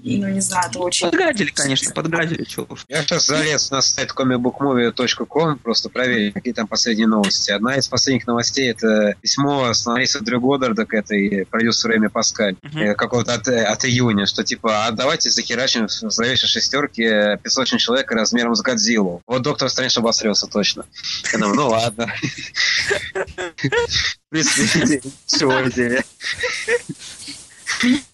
ну, 0.03 0.29
не 0.29 0.41
знаю, 0.41 0.68
это 0.70 0.79
очень... 0.79 1.11
Подгадили, 1.11 1.51
конечно, 1.51 1.93
подгадили, 1.93 2.45
чего 2.45 2.66
уж. 2.70 2.85
Я 2.89 3.03
сейчас 3.03 3.26
залез 3.26 3.70
на 3.70 3.83
сайт 3.83 4.12
comicbookmovie.com, 4.12 5.59
просто 5.59 5.89
проверить, 5.89 6.35
какие 6.35 6.55
там 6.55 6.66
последние 6.66 7.07
новости. 7.07 7.51
Одна 7.51 7.76
из 7.76 7.89
последних 7.89 8.26
новостей– 8.26 8.70
это 8.70 9.14
письмо 9.20 9.72
сценариста 9.74 10.24
Дрю 10.24 10.41
Годдарда 10.41 10.87
к 10.87 10.95
этой 10.95 11.45
продюсеру 11.47 11.97
Эми 11.97 12.09
Паскаль, 12.09 12.57
Мгм. 12.62 12.95
какого-то 12.95 13.35
от, 13.35 13.49
от 13.49 13.85
июня, 13.85 14.26
что 14.26 14.45
типа, 14.45 14.87
а 14.87 14.91
давайте 14.93 15.31
захерачим 15.31 15.87
в 15.89 15.91
зловещей 15.91 16.49
шестерке 16.49 17.39
песочный 17.43 17.79
человек 17.79 18.11
размером 18.11 18.55
с 18.55 18.62
Годзиллу. 18.62 19.22
Вот 19.26 19.43
доктор 19.43 19.68
Стрэндж 19.68 19.99
обосрется 19.99 20.47
точно. 20.47 20.85
Я 21.33 21.39
думаю, 21.39 21.57
ну 21.57 21.68
ладно. 21.68 22.12
В 24.29 24.31
принципе, 24.31 25.01
чего 25.26 25.68
идея. 25.70 26.05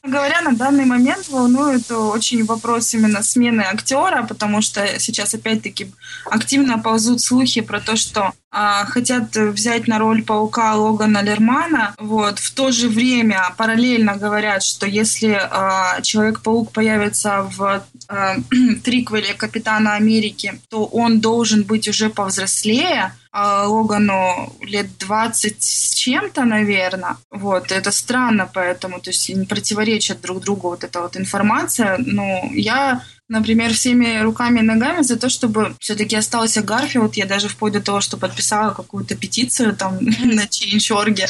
Говоря, 0.07 0.42
на 0.42 0.55
данный 0.55 0.84
момент 0.84 1.28
волнует 1.28 1.90
очень 1.90 2.44
вопрос 2.44 2.92
именно 2.92 3.22
смены 3.22 3.62
актера, 3.62 4.22
потому 4.22 4.61
что 4.61 5.00
сейчас 5.00 5.32
опять-таки 5.32 5.92
активно 6.26 6.78
ползут 6.78 7.22
слухи 7.22 7.62
про 7.62 7.80
то, 7.80 7.96
что 7.96 8.34
а, 8.50 8.84
хотят 8.84 9.34
взять 9.34 9.88
на 9.88 9.98
роль 9.98 10.22
паука 10.22 10.74
Логана 10.76 11.22
Лермана. 11.22 11.94
Вот. 11.98 12.38
В 12.38 12.55
то 12.55 12.70
же 12.70 12.88
время 12.88 13.52
параллельно 13.57 14.16
говорят, 14.16 14.62
что 14.62 14.86
если 14.86 15.32
а, 15.32 16.00
Человек-паук 16.02 16.70
появится 16.70 17.42
в 17.42 17.82
а, 18.09 18.36
триквеле 18.84 19.34
Капитана 19.34 19.94
Америки, 19.94 20.61
то 20.68 20.84
он 20.84 21.20
должен 21.20 21.64
быть 21.64 21.88
уже 21.88 22.11
повзрослее, 22.11 23.12
а 23.32 23.66
Логану 23.66 24.55
лет 24.61 24.86
20 24.98 25.61
с 25.61 25.94
чем-то, 25.94 26.44
наверное. 26.44 27.16
Вот, 27.32 27.72
это 27.72 27.90
странно, 27.90 28.48
поэтому, 28.55 29.00
то 29.00 29.11
есть 29.11 29.28
не 29.28 29.46
противоречат 29.95 30.20
друг 30.20 30.40
другу 30.40 30.68
вот 30.68 30.84
эта 30.84 31.01
вот 31.01 31.16
информация. 31.16 31.97
Но 31.99 32.51
я, 32.53 33.03
например, 33.28 33.72
всеми 33.72 34.22
руками 34.22 34.61
и 34.61 34.62
ногами 34.62 35.03
за 35.03 35.16
то, 35.16 35.28
чтобы 35.28 35.74
все-таки 35.80 36.16
остался 36.16 36.62
Гарфилд. 36.62 37.14
Я 37.14 37.26
даже 37.26 37.49
вплоть 37.49 37.72
до 37.72 37.80
того, 37.80 38.01
что 38.01 38.16
подписала 38.16 38.74
какую-то 38.74 39.14
петицию 39.14 39.74
там 39.74 39.99
на 40.05 40.45
Change.org. 40.45 41.20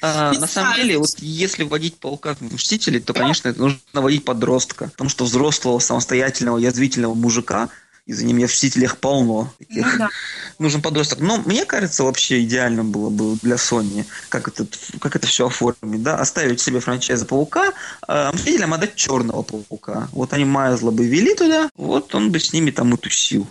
А, 0.00 0.32
на 0.40 0.46
самом 0.46 0.76
деле, 0.76 0.98
вот 0.98 1.18
если 1.18 1.64
вводить 1.64 1.96
паука 1.96 2.34
в 2.34 2.54
Мстители, 2.54 2.98
то, 2.98 3.12
конечно, 3.12 3.48
это 3.48 3.60
нужно 3.60 3.80
вводить 3.92 4.24
подростка. 4.24 4.88
Потому 4.90 5.10
что 5.10 5.24
взрослого, 5.24 5.78
самостоятельного, 5.78 6.58
язвительного 6.58 7.14
мужика 7.14 7.68
из-за 8.06 8.24
ним 8.24 8.38
в 8.38 8.44
Мстителях 8.44 8.96
полно. 8.96 9.52
Ну 9.68 9.84
да. 9.98 10.08
Нужен 10.60 10.82
подросток. 10.82 11.20
Но 11.20 11.38
мне 11.46 11.64
кажется, 11.64 12.04
вообще 12.04 12.42
идеально 12.42 12.84
было 12.84 13.08
бы 13.08 13.34
для 13.40 13.56
Sony, 13.56 14.04
как 14.28 14.46
это, 14.46 14.66
как 15.00 15.16
это 15.16 15.26
все 15.26 15.46
оформить, 15.46 16.02
да, 16.02 16.18
оставить 16.18 16.60
себе 16.60 16.80
франчайза 16.80 17.24
Паука, 17.24 17.72
а 18.06 18.30
Мстителям 18.30 18.74
отдать 18.74 18.94
Черного 18.94 19.40
Паука. 19.42 20.10
Вот 20.12 20.34
они 20.34 20.44
Майзла 20.44 20.90
бы 20.90 21.06
вели 21.06 21.34
туда, 21.34 21.70
вот 21.76 22.14
он 22.14 22.30
бы 22.30 22.38
с 22.38 22.52
ними 22.52 22.70
там 22.72 22.94
и 22.94 22.98
тусил. 22.98 23.46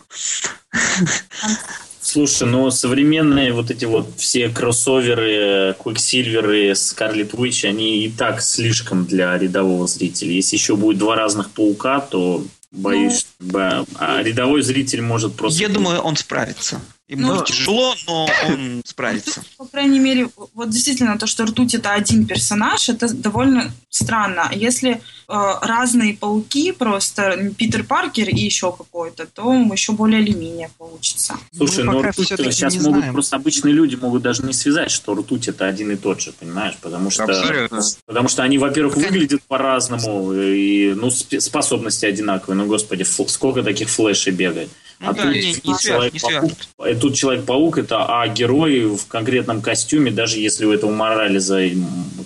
Слушай, 1.99 2.47
ну 2.47 2.70
современные 2.70 3.53
вот 3.53 3.72
эти 3.72 3.86
вот 3.86 4.07
все 4.18 4.47
кроссоверы, 4.49 5.76
Квиксильверы, 5.84 6.76
Скарлет 6.76 7.34
Уич, 7.34 7.66
они 7.66 8.05
и 8.05 8.12
так 8.12 8.39
слишком 8.39 9.05
для 9.05 9.36
рядового 9.36 9.88
зрителя. 9.88 10.32
Если 10.32 10.57
еще 10.57 10.76
будет 10.76 10.99
два 10.99 11.16
разных 11.16 11.49
паука, 11.49 12.01
то 12.01 12.43
боюсь, 12.72 13.26
ба- 13.39 13.84
а 13.95 14.22
рядовой 14.22 14.62
зритель 14.62 15.01
может 15.01 15.36
просто... 15.36 15.60
Я 15.60 15.70
думаю, 15.70 16.01
он 16.01 16.16
справится. 16.16 16.80
Ему 17.10 17.34
Ну, 17.34 17.43
тяжело, 17.43 17.95
но 18.07 18.30
он 18.47 18.82
справится. 18.86 19.41
По 19.57 19.66
крайней 19.66 19.99
мере, 19.99 20.30
вот 20.53 20.70
действительно 20.70 21.18
то, 21.18 21.26
что 21.26 21.45
Ртуть 21.45 21.74
это 21.74 21.91
один 21.93 22.28
персонаж, 22.28 22.88
это 22.88 23.12
довольно 23.12 23.72
странно. 23.89 24.51
Если 24.53 24.91
э, 24.91 24.99
разные 25.28 26.14
пауки, 26.16 26.72
просто 26.72 27.51
Питер 27.57 27.84
Паркер 27.84 28.30
и 28.30 28.38
еще 28.39 28.72
какой-то, 28.72 29.26
то 29.26 29.51
еще 29.74 29.93
более 29.93 30.22
или 30.22 30.34
менее 30.38 30.70
получится. 30.78 31.36
Слушай, 31.57 31.84
Мы 31.84 31.93
ну 31.93 32.01
ртуть 32.03 32.28
всё-таки 32.28 32.51
сейчас 32.51 32.76
могут 32.76 32.97
знаем. 32.99 33.14
просто 33.14 33.38
обычные 33.38 33.74
люди 33.74 33.95
могут 33.95 34.22
даже 34.22 34.43
не 34.43 34.53
связать, 34.53 34.91
что 34.91 35.16
ртуть 35.16 35.47
это 35.47 35.66
один 35.66 35.89
и 35.89 35.95
тот 35.95 36.22
же, 36.22 36.32
понимаешь? 36.34 36.78
Потому 36.80 37.10
что, 37.10 37.24
Абсолютно. 37.24 37.82
потому 38.05 38.30
что 38.30 38.43
они, 38.43 38.60
во-первых, 38.60 38.95
выглядят 38.97 39.41
по-разному 39.47 40.32
и 40.34 40.93
ну 40.93 41.10
способности 41.10 42.05
одинаковые. 42.05 42.55
Ну 42.55 42.68
господи, 42.68 43.01
сколько 43.01 43.64
таких 43.64 43.89
флешей 43.89 44.32
бегает. 44.32 44.70
Ну 44.99 45.09
А 45.09 45.13
да, 45.13 45.23
тут 45.23 45.31
не, 45.33 45.39
не 45.41 45.53
свяжут, 45.53 45.63
не 45.63 46.19
Человек-паук, 46.19 46.51
свяжут. 46.51 46.69
и 46.89 46.95
тут 46.95 47.15
Человек-паук 47.15 47.77
это 47.77 48.05
а 48.05 48.27
герой 48.27 48.81
в 48.97 49.05
конкретном 49.07 49.61
костюме, 49.61 50.11
даже 50.11 50.39
если 50.39 50.65
у 50.65 50.73
этого 50.73 50.91
Морализа, 50.91 51.61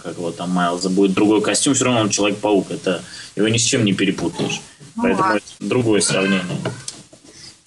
как 0.01 0.17
его 0.17 0.31
там, 0.31 0.49
Майлза 0.49 0.89
будет 0.89 1.13
другой 1.13 1.41
костюм, 1.41 1.75
все 1.75 1.85
равно 1.85 2.01
он 2.01 2.09
Человек-паук. 2.09 2.71
Это 2.71 3.03
его 3.35 3.47
ни 3.47 3.57
с 3.57 3.63
чем 3.63 3.85
не 3.85 3.93
перепутаешь. 3.93 4.59
Ну 4.95 5.03
Поэтому 5.03 5.21
ладно. 5.23 5.37
это 5.37 5.67
другое 5.69 6.01
сравнение. 6.01 6.41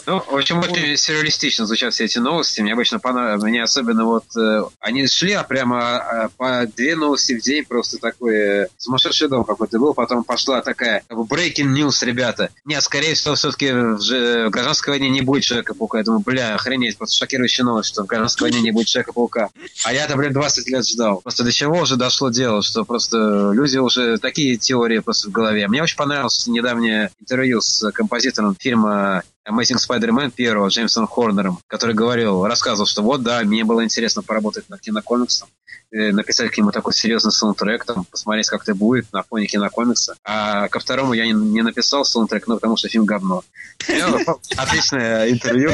Ну, 0.07 0.21
в 0.21 0.37
общем, 0.37 0.61
очень 0.61 0.97
сюрреалистично 0.97 1.67
звучат 1.67 1.93
все 1.93 2.05
эти 2.05 2.19
новости. 2.19 2.61
Мне 2.61 2.75
обычно 2.75 3.01
понравилось. 3.01 3.43
Мне 3.43 3.63
особенно 3.63 4.05
вот... 4.05 4.25
э, 4.37 4.63
они 4.79 5.07
шли 5.09 5.33
а 5.33 5.43
прямо 5.43 5.81
э, 5.81 6.29
по 6.37 6.67
две 6.77 6.95
новости 6.95 7.33
в 7.33 7.43
день. 7.43 7.65
Просто 7.65 7.99
такой 7.99 8.37
э, 8.37 8.67
сумасшедший 8.79 9.29
дом 9.29 9.45
какой-то 9.45 9.81
был. 9.81 9.95
Потом 9.95 10.23
пошла 10.23 10.63
такая 10.63 11.03
как 11.09 11.19
бы 11.19 11.25
breaking 11.25 11.75
news, 11.75 12.05
ребята. 12.05 12.51
Нет, 12.65 12.85
скорее 12.85 13.15
всего, 13.15 13.35
все-таки 13.35 13.73
в, 13.73 13.99
в 13.99 14.51
гражданской 14.51 14.93
войне 14.93 15.11
не 15.11 15.23
будет 15.23 15.43
Человека-паука. 15.43 15.99
Я 15.99 16.05
думаю, 16.05 16.23
бля, 16.25 16.55
охренеть. 16.55 16.99
Просто 16.99 17.17
шокирующая 17.17 17.65
новость, 17.65 17.89
что 17.89 18.05
в 18.05 18.07
гражданской 18.07 18.49
войне 18.49 18.63
не 18.63 18.71
будет 18.71 18.87
Человека-паука. 18.87 19.49
А 19.85 19.93
я-то, 19.93 20.17
блин, 20.17 20.33
20 20.33 20.69
лет 20.69 20.87
ждал. 20.87 21.21
Просто 21.21 21.43
до 21.43 21.51
чего 21.51 21.81
уже 21.81 21.97
дошло 21.97 22.31
дело, 22.31 22.63
что 22.63 22.85
просто 22.85 23.51
люди 23.53 23.79
уже 23.79 24.19
такие 24.19 24.57
теории 24.57 25.01
просто 25.01 25.31
в 25.31 25.33
голове. 25.33 25.67
Мне 25.67 25.83
очень 25.83 25.97
понравилось 25.97 26.47
недавнее 26.47 27.11
интервью 27.21 27.61
с 27.61 27.91
композитором 27.91 28.55
фильма 28.55 29.25
Amazing 29.49 29.79
Spider-Man 29.79 30.31
первого, 30.31 30.69
Джеймсом 30.69 31.07
Хорнером, 31.07 31.59
который 31.67 31.95
говорил, 31.95 32.45
рассказывал, 32.45 32.87
что 32.87 33.03
вот, 33.03 33.23
да, 33.23 33.43
мне 33.43 33.65
было 33.65 33.85
интересно 33.85 34.23
поработать 34.23 34.69
над 34.69 34.81
кинокомиксом, 34.81 35.49
э, 35.93 36.13
написать 36.13 36.51
к 36.51 36.59
нему 36.59 36.73
такой 36.73 36.93
серьезный 36.93 37.33
саундтрек, 37.33 37.85
там, 37.85 38.05
посмотреть, 38.05 38.49
как 38.49 38.63
это 38.63 38.75
будет 38.75 39.13
на 39.13 39.23
фоне 39.23 39.47
кинокомикса. 39.47 40.17
А 40.25 40.69
ко 40.69 40.81
второму 40.81 41.13
я 41.13 41.27
не, 41.27 41.33
не 41.33 41.63
написал 41.63 42.05
саундтрек, 42.05 42.47
ну, 42.47 42.57
потому 42.57 42.77
что 42.77 42.89
фильм 42.89 43.05
говно. 43.05 43.43
Отличное 44.57 45.31
интервью. 45.31 45.71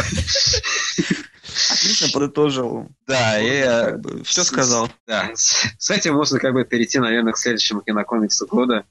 Отлично 1.70 2.08
подытожил. 2.12 2.88
Да, 3.06 3.40
и 3.40 3.62
э, 3.64 3.98
Все 4.24 4.44
сказал. 4.44 4.90
да, 5.06 5.30
с, 5.34 5.90
этим 5.90 6.14
можно 6.14 6.38
как 6.38 6.52
бы 6.52 6.64
перейти, 6.64 6.98
наверное, 6.98 7.32
к 7.32 7.38
следующему 7.38 7.80
кинокомиксу 7.80 8.46
года. 8.46 8.84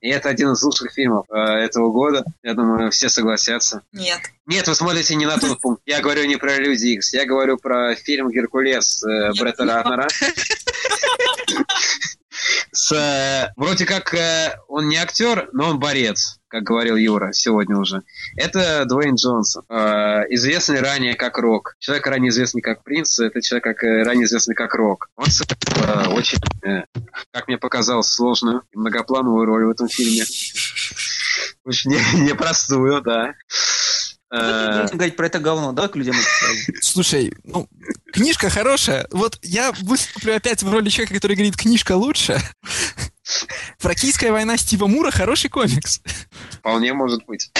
И 0.00 0.08
это 0.08 0.28
один 0.28 0.52
из 0.52 0.62
лучших 0.62 0.92
фильмов 0.92 1.26
э, 1.30 1.36
этого 1.36 1.90
года. 1.90 2.24
Я 2.42 2.54
думаю, 2.54 2.90
все 2.90 3.08
согласятся. 3.08 3.82
Нет. 3.92 4.20
Нет, 4.46 4.66
вы 4.68 4.74
смотрите 4.74 5.14
не 5.14 5.26
на 5.26 5.38
тот 5.38 5.60
пункт. 5.60 5.82
Я 5.86 6.00
говорю 6.00 6.24
не 6.26 6.36
про 6.36 6.56
Люди 6.56 6.88
Икс, 6.88 7.12
я 7.14 7.24
говорю 7.24 7.56
про 7.56 7.94
фильм 7.94 8.30
«Геркулес» 8.30 9.02
э, 9.04 9.32
Бретта 9.38 9.64
Ратнера. 9.64 10.08
С, 12.72 12.92
э, 12.92 13.52
вроде 13.56 13.86
как 13.86 14.12
э, 14.14 14.58
он 14.68 14.88
не 14.88 14.96
актер, 14.96 15.48
но 15.52 15.70
он 15.70 15.78
борец, 15.78 16.40
как 16.54 16.62
говорил 16.62 16.94
Юра 16.94 17.32
сегодня 17.32 17.76
уже. 17.76 18.02
Это 18.36 18.84
Дуэйн 18.84 19.16
Джонсон, 19.16 19.64
э, 19.68 19.74
известный 20.30 20.80
ранее 20.80 21.14
как 21.16 21.36
Рок. 21.38 21.74
Человек 21.80 22.06
ранее 22.06 22.28
известный 22.28 22.62
как 22.62 22.84
Принц, 22.84 23.18
это 23.18 23.42
человек 23.42 23.64
как, 23.64 23.82
э, 23.82 24.04
ранее 24.04 24.26
известный 24.26 24.54
как 24.54 24.72
Рок. 24.76 25.08
Он 25.16 25.26
сыграл 25.26 26.12
э, 26.12 26.14
очень, 26.14 26.38
э, 26.64 26.84
как 27.32 27.48
мне 27.48 27.58
показалось, 27.58 28.06
сложную 28.06 28.62
и 28.70 28.78
многоплановую 28.78 29.44
роль 29.46 29.64
в 29.64 29.70
этом 29.70 29.88
фильме. 29.88 30.22
Очень 31.64 31.90
не- 31.90 32.20
непростую, 32.30 33.00
да. 33.02 33.34
Э, 34.32 34.82
Будем 34.82 34.96
говорить 34.98 35.16
про 35.16 35.26
это 35.26 35.40
говно, 35.40 35.72
давай 35.72 35.90
к 35.90 35.96
людям. 35.96 36.14
Слушай, 36.82 37.34
ну, 37.42 37.68
книжка 38.12 38.48
хорошая. 38.48 39.08
Вот 39.10 39.40
я 39.42 39.72
выступлю 39.82 40.36
опять 40.36 40.62
в 40.62 40.70
роли 40.72 40.88
человека, 40.88 41.14
который 41.14 41.34
говорит, 41.34 41.56
книжка 41.56 41.96
лучше. 41.96 42.40
Фракийская 43.78 44.32
война 44.32 44.56
Стива 44.56 44.86
Мура 44.86 45.10
хороший 45.10 45.50
комикс. 45.50 46.00
Вполне 46.50 46.92
может 46.92 47.24
быть. 47.26 47.50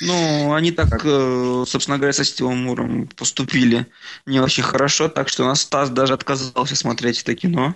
Ну, 0.00 0.54
они 0.54 0.70
так, 0.72 1.02
э, 1.04 1.64
собственно 1.66 1.98
говоря, 1.98 2.12
со 2.12 2.24
Стивом 2.24 2.64
Муром 2.64 3.06
поступили 3.08 3.86
не 4.24 4.40
очень 4.40 4.62
хорошо, 4.62 5.08
так 5.08 5.28
что 5.28 5.44
у 5.44 5.46
нас 5.46 5.60
Стас 5.60 5.90
даже 5.90 6.14
отказался 6.14 6.74
смотреть 6.74 7.20
это 7.20 7.34
кино. 7.34 7.74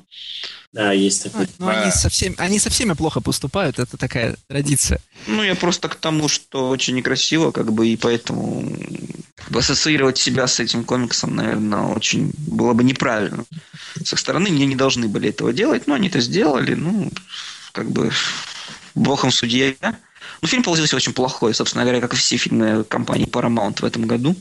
Да, 0.75 0.91
есть 0.91 1.23
такой. 1.23 1.49
Ну, 1.59 1.69
они 1.69 1.93
со 1.93 2.09
всеми, 2.09 2.35
они 2.37 2.59
со 2.59 2.69
всеми 2.69 2.95
плохо 2.95 3.21
поступают, 3.21 3.79
это 3.79 3.97
такая 3.97 4.35
традиция. 4.49 5.01
Ну, 5.29 5.45
я 5.45 5.55
просто 5.55 5.89
к 5.89 5.95
тому, 5.95 6.27
что 6.27 6.69
очень 6.69 6.97
некрасиво, 6.97 7.53
как 7.53 7.73
бы, 7.73 7.87
и 7.87 7.97
поэтому 7.97 8.69
как 9.37 9.51
бы, 9.51 9.61
ассоциировать 9.61 10.19
себя 10.19 10.49
с 10.49 10.59
этим 10.59 10.83
комиксом, 10.83 11.37
наверное, 11.37 11.83
очень 11.83 12.33
было 12.37 12.73
бы 12.73 12.83
неправильно. 12.83 13.45
С 14.05 14.13
их 14.13 14.19
стороны 14.19 14.51
мне 14.51 14.67
не 14.67 14.75
должны 14.75 15.07
были 15.07 15.29
этого 15.29 15.53
делать, 15.53 15.87
но 15.87 15.95
они 15.95 16.09
это 16.09 16.21
сделали, 16.21 16.75
ну, 16.75 17.13
как 17.71 17.89
бы, 17.93 18.11
богом 18.97 19.31
судья. 19.31 19.75
Ну, 20.43 20.49
фильм 20.49 20.65
получился 20.65 20.97
очень 20.97 21.13
плохой, 21.13 21.55
собственно 21.55 21.85
говоря, 21.85 22.01
как 22.01 22.15
и 22.15 22.17
все 22.17 22.37
фильмы 22.37 22.83
компании 22.83 23.29
Paramount 23.29 23.81
в 23.81 23.85
этом 23.85 24.09
году. 24.09 24.35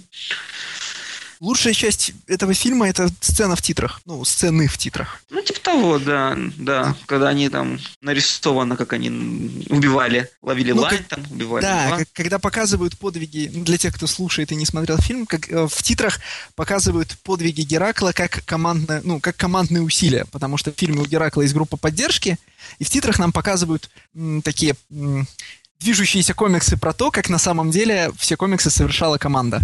Лучшая 1.44 1.74
часть 1.74 2.14
этого 2.28 2.54
фильма 2.54 2.88
это 2.88 3.10
сцена 3.20 3.58
в 3.58 3.62
титрах. 3.62 4.00
Ну, 4.06 4.24
сцены 4.24 4.68
в 4.68 4.78
титрах. 4.78 5.22
Ну, 5.30 5.42
типа 5.42 5.60
того, 5.60 6.00
да, 6.00 6.38
да. 6.58 6.96
Когда 7.06 7.28
они 7.28 7.50
там 7.50 7.80
нарисовано, 8.00 8.78
как 8.78 8.94
они 8.94 9.10
убивали, 9.70 10.30
ловили 10.42 10.72
Ну, 10.72 10.84
лань, 10.84 11.00
как- 11.00 11.08
там 11.10 11.26
убивали. 11.30 11.62
Да, 11.62 11.88
льва. 11.88 11.98
как- 11.98 12.08
когда 12.14 12.40
показывают 12.40 12.98
подвиги, 12.98 13.52
ну, 13.54 13.66
для 13.66 13.78
тех, 13.78 13.94
кто 13.94 14.08
слушает 14.08 14.54
и 14.54 14.56
не 14.56 14.66
смотрел 14.66 14.98
фильм, 15.00 15.26
как 15.26 15.52
э, 15.52 15.68
в 15.68 15.84
титрах 15.84 16.22
показывают 16.56 17.18
подвиги 17.24 17.64
Геракла 17.64 18.14
как 18.14 18.46
командное, 18.46 19.02
ну, 19.04 19.20
как 19.20 19.36
командные 19.36 19.82
усилия, 19.84 20.24
потому 20.32 20.56
что 20.56 20.72
в 20.72 20.76
фильме 20.80 21.02
у 21.02 21.06
Геракла 21.06 21.42
есть 21.42 21.54
группа 21.54 21.76
поддержки, 21.76 22.38
и 22.80 22.86
в 22.86 22.90
титрах 22.90 23.20
нам 23.20 23.34
показывают 23.34 23.90
м, 24.16 24.42
такие 24.42 24.76
м, 24.90 25.28
движущиеся 25.80 26.34
комиксы 26.34 26.78
про 26.78 26.94
то, 26.94 27.12
как 27.12 27.30
на 27.30 27.38
самом 27.38 27.72
деле 27.72 28.12
все 28.18 28.38
комиксы 28.38 28.70
совершала 28.70 29.18
команда. 29.18 29.62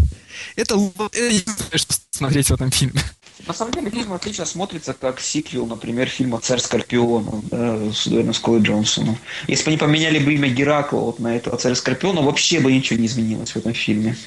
Это, 0.55 0.75
это 1.11 1.77
что 1.77 1.95
смотреть 2.11 2.49
в 2.49 2.53
этом 2.53 2.71
фильме. 2.71 3.01
На 3.47 3.53
самом 3.53 3.71
деле 3.71 3.89
фильм 3.89 4.13
отлично 4.13 4.45
смотрится 4.45 4.93
как 4.93 5.19
сиквел, 5.21 5.65
например, 5.65 6.07
фильма 6.07 6.39
«Царь 6.39 6.59
Скорпиона» 6.59 7.41
да, 7.43 7.91
с 7.93 8.05
Дуэйном 8.05 8.33
Скалой 8.33 8.61
Джонсоном. 8.61 9.17
Если 9.47 9.63
бы 9.63 9.69
они 9.69 9.77
поменяли 9.77 10.19
бы 10.19 10.33
имя 10.33 10.49
Геракла 10.49 10.99
вот 10.99 11.19
на 11.19 11.35
этого 11.35 11.57
«Царя 11.57 11.75
Скорпиона», 11.75 12.21
вообще 12.21 12.59
бы 12.59 12.71
ничего 12.71 12.99
не 12.99 13.07
изменилось 13.07 13.51
в 13.51 13.55
этом 13.55 13.73
фильме. 13.73 14.17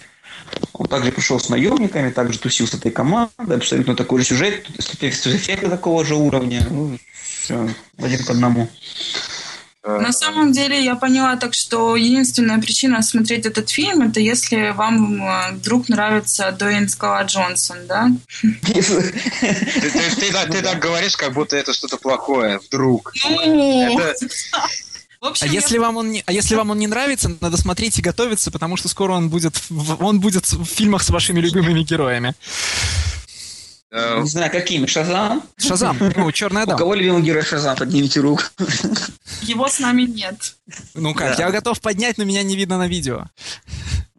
Он 0.72 0.87
также 0.87 1.12
пришел 1.12 1.39
с 1.39 1.49
наемниками, 1.49 2.11
также 2.11 2.39
тусил 2.39 2.66
с 2.66 2.74
этой 2.74 2.91
командой, 2.91 3.57
абсолютно 3.57 3.95
такой 3.95 4.20
же 4.20 4.26
сюжет, 4.26 4.66
спецэффекты 4.78 5.68
такого 5.68 6.05
же 6.05 6.14
уровня. 6.14 6.66
Ну, 6.70 6.99
все, 7.43 7.68
один 7.99 8.24
к 8.24 8.30
одному. 8.30 8.68
Э, 9.85 9.99
На 10.01 10.12
самом 10.12 10.53
деле 10.53 10.85
я 10.85 10.95
поняла 10.95 11.35
так, 11.37 11.55
что 11.55 11.97
единственная 11.97 12.61
причина 12.61 13.03
смотреть 13.03 13.47
этот 13.47 13.68
фильм, 13.68 14.03
это 14.03 14.20
если 14.20 14.70
вам 14.70 15.24
э, 15.24 15.53
вдруг 15.55 15.89
нравится 15.89 16.53
Дуэйн 16.53 16.89
Скала 16.89 17.24
Джонсон, 17.24 17.78
да? 17.89 18.09
Ты, 18.62 20.62
так- 20.62 20.78
говоришь, 20.78 21.16
как 21.16 21.33
будто 21.33 21.57
это 21.57 21.72
что-то 21.72 21.97
плохое. 21.97 22.59
Вдруг. 22.59 23.12
Ну, 23.24 24.12
общем, 25.28 25.45
А 25.45 25.47
я- 25.47 25.53
если 25.53 25.78
вам 25.78 25.97
он 25.97 26.11
не, 26.12 26.22
а 26.26 26.33
если 26.33 26.55
вам 26.55 26.70
он 26.70 26.78
не 26.78 26.87
нравится, 26.87 27.37
надо 27.41 27.57
смотреть 27.57 27.99
и 27.99 28.03
готовиться, 28.03 28.51
потому 28.51 28.76
что 28.76 28.89
скоро 28.89 29.12
он 29.12 29.30
будет, 29.30 29.57
в- 29.68 30.05
он 30.05 30.20
будет 30.20 30.47
в 30.47 30.64
фильмах 30.64 31.03
с 31.03 31.11
вашими 31.11 31.41
любимыми 31.41 31.83
героями. 31.83 32.35
Э, 33.93 34.20
Не 34.22 34.28
знаю, 34.28 34.51
какими. 34.51 34.86
Шазам? 34.86 35.43
Шазам, 35.59 35.97
ну, 36.16 36.32
Черная 36.32 36.64
У 36.64 36.66
дама. 36.66 36.78
кого 36.78 36.95
любимый 36.95 37.22
герой 37.22 37.43
Шазам? 37.43 37.76
Поднимите 37.76 38.20
руку. 38.20 38.43
его 39.43 39.68
с 39.68 39.78
нами 39.78 40.03
нет. 40.03 40.57
Ну 40.95 41.14
как, 41.14 41.36
Да. 41.36 41.45
я 41.45 41.51
готов 41.53 41.80
поднять, 41.80 42.18
но 42.18 42.24
меня 42.24 42.43
не 42.43 42.57
видно 42.57 42.78
на 42.78 42.88
видео. 42.88 43.26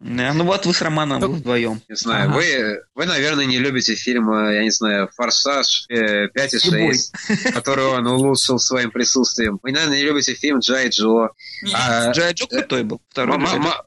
Да, 0.04 0.34
Ну 0.34 0.44
вот 0.44 0.66
вы 0.66 0.74
с 0.74 0.82
Романом 0.82 1.18
вы 1.18 1.28
вдвоем. 1.28 1.80
Не 1.88 1.96
знаю, 1.96 2.28
Ага. 2.28 2.34
вы, 2.36 2.82
вы, 2.94 3.06
наверное, 3.06 3.46
не 3.46 3.58
любите 3.58 3.94
фильм, 3.94 4.30
э, 4.32 4.56
я 4.56 4.62
не 4.62 4.70
знаю, 4.70 5.08
«Форсаж» 5.16 5.86
э, 5.88 6.28
5 6.28 6.54
и 6.54 6.58
6, 6.58 7.12
который 7.54 7.86
он 7.86 8.06
улучшил 8.06 8.58
своим 8.58 8.90
присутствием. 8.90 9.58
Вы, 9.62 9.72
наверное, 9.72 9.96
не 9.96 10.04
любите 10.04 10.34
фильм 10.34 10.58
«Джай 10.58 10.90
Джо». 10.90 11.30
А, 11.72 12.12
Джай 12.12 12.34
Джо 12.34 12.46
крутой 12.46 12.84
был. 12.84 13.00
Второй. 13.08 13.38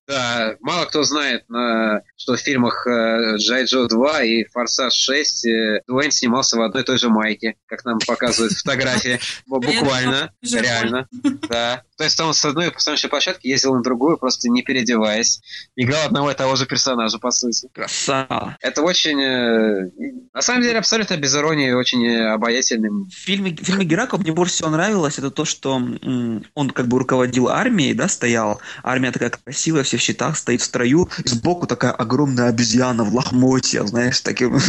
да, 0.07 0.55
мало 0.61 0.85
кто 0.85 1.03
знает, 1.03 1.43
э, 1.51 1.99
что 2.15 2.35
в 2.35 2.39
фильмах 2.39 2.87
э, 2.87 3.35
«Джай 3.37 3.65
Джо 3.65 3.85
2» 3.85 4.25
и 4.25 4.45
«Форсаж 4.49 4.93
6» 5.09 5.47
э, 5.47 5.81
Дуэйн 5.87 6.09
снимался 6.09 6.57
в 6.57 6.61
одной 6.63 6.81
и 6.81 6.85
той 6.85 6.97
же 6.97 7.09
майке, 7.09 7.57
как 7.67 7.85
нам 7.85 7.99
показывают 7.99 8.53
фотографии. 8.53 9.19
Бу- 9.47 9.59
Буквально, 9.65 10.33
реально. 10.41 11.07
Да. 11.47 11.83
То 11.97 12.03
есть 12.03 12.19
он 12.19 12.33
с 12.33 12.45
одной 12.45 12.71
съемочной 12.77 13.09
площадки 13.09 13.47
ездил 13.47 13.75
на 13.75 13.81
другую, 13.81 14.17
просто 14.17 14.49
не 14.49 14.61
переодеваясь. 14.61 15.41
Играл 15.75 16.05
одного 16.05 16.31
и 16.31 16.35
того 16.35 16.55
же 16.55 16.65
персонажа, 16.65 17.17
по 17.17 17.31
сути. 17.31 17.69
Красава. 17.73 18.55
Это 18.61 18.83
очень, 18.83 19.19
э, 19.19 19.89
на 20.33 20.41
самом 20.41 20.61
деле, 20.61 20.77
абсолютно 20.77 21.17
без 21.17 21.35
иронии, 21.35 21.71
очень 21.71 22.05
э, 22.05 22.33
обаятельным. 22.33 23.09
В 23.09 23.13
фильме, 23.13 23.51
в 23.51 23.65
фильме 23.65 23.85
Геракл 23.85 24.17
мне 24.17 24.31
больше 24.31 24.53
всего 24.53 24.69
нравилось, 24.69 25.17
это 25.17 25.31
то, 25.31 25.45
что 25.45 25.73
он 25.73 26.69
как 26.69 26.87
бы 26.87 26.99
руководил 26.99 27.49
армией, 27.49 27.93
да, 27.93 28.07
стоял. 28.07 28.61
Армия 28.83 29.11
такая 29.11 29.31
красивая, 29.31 29.83
все 29.83 29.97
в 29.97 30.01
щитах, 30.01 30.37
стоит 30.37 30.61
в 30.61 30.65
строю. 30.65 31.09
И 31.23 31.27
сбоку 31.27 31.65
такая 31.65 31.91
огромная 31.91 32.49
обезьяна 32.49 33.03
в 33.03 33.13
лохмотье, 33.13 33.85
знаешь, 33.87 34.21
таким... 34.21 34.59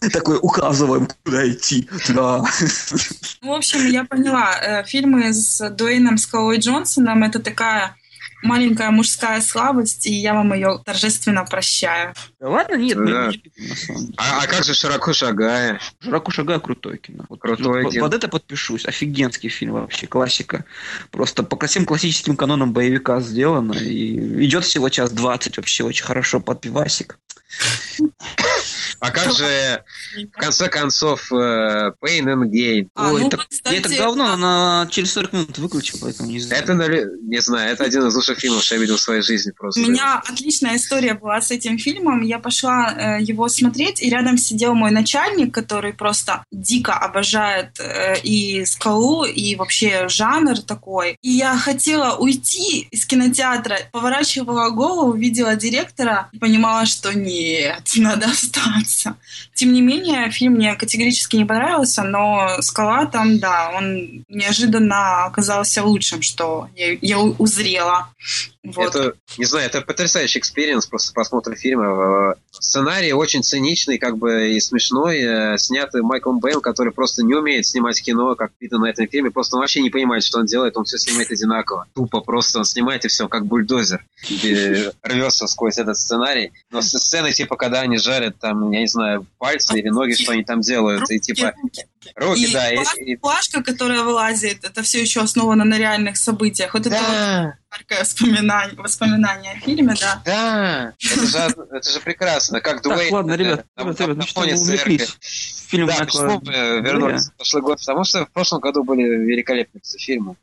Такой 0.12 0.38
указываем, 0.40 1.08
куда 1.24 1.48
идти. 1.48 1.88
Да. 2.10 2.44
В 3.40 3.50
общем, 3.50 3.86
я 3.86 4.04
поняла. 4.04 4.54
Э, 4.60 4.84
Фильмы 4.84 5.32
с 5.32 5.70
Дуэйном 5.94 6.18
Скалой 6.18 6.58
Джонсоном— 6.58 7.22
это 7.24 7.38
такая 7.38 7.94
маленькая 8.42 8.90
мужская 8.90 9.40
слабость, 9.40 10.06
и 10.06 10.12
я 10.12 10.34
вам 10.34 10.52
ее 10.52 10.80
торжественно 10.84 11.44
прощаю. 11.44 12.14
Да 12.40 12.48
ладно, 12.48 12.74
нет, 12.74 12.98
Да. 12.98 13.28
не. 13.28 13.40
А, 14.16 14.42
а 14.42 14.46
как 14.48 14.64
же 14.64 14.74
широко 14.74 15.12
шагая? 15.12 15.80
Широко 16.00 16.32
шагая, 16.32 16.58
крутой 16.58 16.98
кино. 16.98 17.24
Вот, 17.28 17.40
Крутое 17.40 17.84
вот 17.84 17.92
кино. 17.92 18.04
Под 18.04 18.14
это 18.14 18.26
подпишусь. 18.26 18.84
Офигенский 18.86 19.48
фильм 19.48 19.74
вообще, 19.74 20.08
классика. 20.08 20.64
Просто 21.12 21.44
по 21.44 21.64
всем 21.66 21.86
классическим 21.86 22.36
канонам 22.36 22.72
боевика 22.72 23.20
сделано. 23.20 23.74
И 23.74 24.44
идет 24.44 24.64
всего 24.64 24.88
час 24.88 25.12
двадцать 25.12 25.56
вообще 25.58 25.84
очень 25.84 26.04
хорошо 26.04 26.40
под 26.40 26.60
пивасик. 26.60 27.18
А 29.00 29.10
как 29.10 29.32
же, 29.32 29.82
в 30.16 30.40
конце 30.40 30.68
концов, 30.68 31.30
э, 31.32 31.92
Pain 32.00 32.24
and 32.24 32.44
Gain? 32.50 32.88
А, 32.94 33.12
Ой, 33.12 33.22
ну, 33.22 33.28
так- 33.28 33.48
кстати, 33.48 33.74
я 33.74 33.80
это 33.80 33.88
говно 33.96 34.36
на 34.36 34.86
через 34.90 35.12
40 35.12 35.32
минут 35.32 35.58
выключил, 35.58 35.98
поэтому 36.00 36.30
не 36.30 36.40
знаю. 36.40 36.62
Это, 36.62 36.74
не 37.22 37.40
знаю, 37.40 37.72
это 37.72 37.84
один 37.84 38.06
из 38.06 38.14
лучших 38.14 38.38
фильмов, 38.38 38.62
что 38.62 38.76
я 38.76 38.80
видел 38.80 38.96
в 38.96 39.00
своей 39.00 39.20
жизни 39.22 39.50
просто. 39.50 39.80
У 39.80 39.84
меня 39.84 40.22
отличная 40.24 40.76
история 40.76 41.14
была 41.14 41.40
с 41.40 41.50
этим 41.50 41.78
фильмом. 41.78 42.22
Я 42.22 42.38
пошла 42.38 42.94
э, 43.18 43.22
его 43.22 43.48
смотреть, 43.48 44.02
и 44.02 44.08
рядом 44.08 44.38
сидел 44.38 44.74
мой 44.74 44.90
начальник, 44.90 45.52
который 45.52 45.92
просто 45.92 46.44
дико 46.50 46.94
обожает 46.94 47.78
э, 47.80 48.20
и 48.22 48.64
скалу, 48.64 49.24
и 49.24 49.54
вообще 49.56 50.08
жанр 50.08 50.60
такой. 50.60 51.18
И 51.20 51.30
я 51.30 51.56
хотела 51.58 52.16
уйти 52.16 52.88
из 52.90 53.04
кинотеатра, 53.04 53.80
поворачивала 53.92 54.70
голову, 54.70 55.12
видела 55.12 55.56
директора 55.56 56.28
и 56.32 56.38
понимала, 56.38 56.86
что 56.86 57.12
нет, 57.44 57.90
надо 57.96 58.26
остаться. 58.26 59.16
Тем 59.54 59.72
не 59.72 59.82
менее, 59.82 60.30
фильм 60.30 60.54
мне 60.54 60.74
категорически 60.74 61.36
не 61.36 61.44
понравился, 61.44 62.02
но 62.02 62.60
скала 62.60 63.06
там, 63.06 63.38
да, 63.38 63.70
он 63.74 64.24
неожиданно 64.28 65.24
оказался 65.24 65.82
лучшим, 65.84 66.22
что 66.22 66.68
я, 66.76 66.96
я 67.00 67.18
узрела. 67.18 68.08
Вот. 68.62 68.94
Это, 68.94 69.14
не 69.36 69.44
знаю, 69.44 69.66
это 69.66 69.82
потрясающий 69.82 70.38
experience 70.38 70.86
просто 70.86 71.12
просмотра 71.12 71.54
фильма. 71.54 72.34
Сценарий 72.60 73.12
очень 73.12 73.42
циничный, 73.42 73.98
как 73.98 74.16
бы 74.16 74.52
и 74.52 74.60
смешной, 74.60 75.20
э, 75.20 75.58
снятый 75.58 76.02
Майклом 76.02 76.38
Бэем, 76.38 76.60
который 76.60 76.92
просто 76.92 77.24
не 77.24 77.34
умеет 77.34 77.66
снимать 77.66 78.00
кино, 78.00 78.34
как 78.34 78.52
видно 78.60 78.78
на 78.78 78.86
этом 78.86 79.06
фильме, 79.08 79.30
просто 79.30 79.56
он 79.56 79.60
вообще 79.62 79.82
не 79.82 79.90
понимает, 79.90 80.22
что 80.22 80.38
он 80.38 80.46
делает, 80.46 80.76
он 80.76 80.84
все 80.84 80.98
снимает 80.98 81.30
одинаково. 81.30 81.86
Тупо 81.94 82.20
просто 82.20 82.58
он 82.58 82.64
снимает 82.64 83.04
и 83.04 83.08
все, 83.08 83.28
как 83.28 83.46
бульдозер. 83.46 84.04
И 84.28 84.90
рвется 85.02 85.46
сквозь 85.46 85.78
этот 85.78 85.96
сценарий. 85.96 86.52
Но 86.70 86.80
сцены, 86.80 87.32
типа, 87.32 87.56
когда 87.56 87.80
они 87.80 87.98
жарят 87.98 88.38
там, 88.38 88.70
я 88.70 88.80
не 88.80 88.88
знаю, 88.88 89.26
пальцы 89.38 89.78
или 89.78 89.88
ноги, 89.88 90.12
что 90.12 90.32
они 90.32 90.44
там 90.44 90.60
делают, 90.60 91.10
и 91.10 91.18
типа 91.18 91.54
руки. 92.16 92.44
И 92.44 92.52
да, 92.52 92.70
и- 92.72 92.76
плаш- 92.76 92.96
и 92.98 93.16
Плашка, 93.16 93.62
которая 93.62 94.02
вылазит, 94.02 94.64
это 94.64 94.82
все 94.82 95.00
еще 95.00 95.20
основано 95.20 95.64
на 95.64 95.78
реальных 95.78 96.16
событиях. 96.16 96.74
Вот 96.74 96.86
это 96.86 96.96
вот 96.96 97.06
Да, 97.06 97.58
яркое 97.72 98.00
воспоминание, 98.00 98.76
воспоминание 98.76 99.52
о 99.52 99.60
фильме, 99.60 99.94
да. 100.00 100.22
да, 100.24 100.92
это 101.00 101.26
же, 101.26 101.38
это 101.72 101.90
же 101.90 102.00
прекрасно. 102.00 102.60
Как 102.60 102.82
Так, 102.82 102.84
Дуэйн, 102.84 103.14
ладно, 103.14 103.32
э, 103.32 103.36
ребят, 103.36 103.66
на- 103.76 103.82
ребят, 103.82 104.00
ребят, 104.00 104.16
ну 104.16 104.22
что 104.22 104.40
вы 104.40 104.54
увлеклись? 104.54 105.16
Фильм 105.68 105.86
Да, 105.88 105.96
почему 106.04 106.40
мы 106.44 106.52
вернулись 106.82 107.26
в 107.28 107.32
прошлый 107.36 107.62
год? 107.62 107.78
Потому 107.80 108.04
что 108.04 108.26
в 108.26 108.30
прошлом 108.30 108.60
году 108.60 108.84
были 108.84 109.02
великолепные 109.02 109.80
фильмы. 109.98 110.36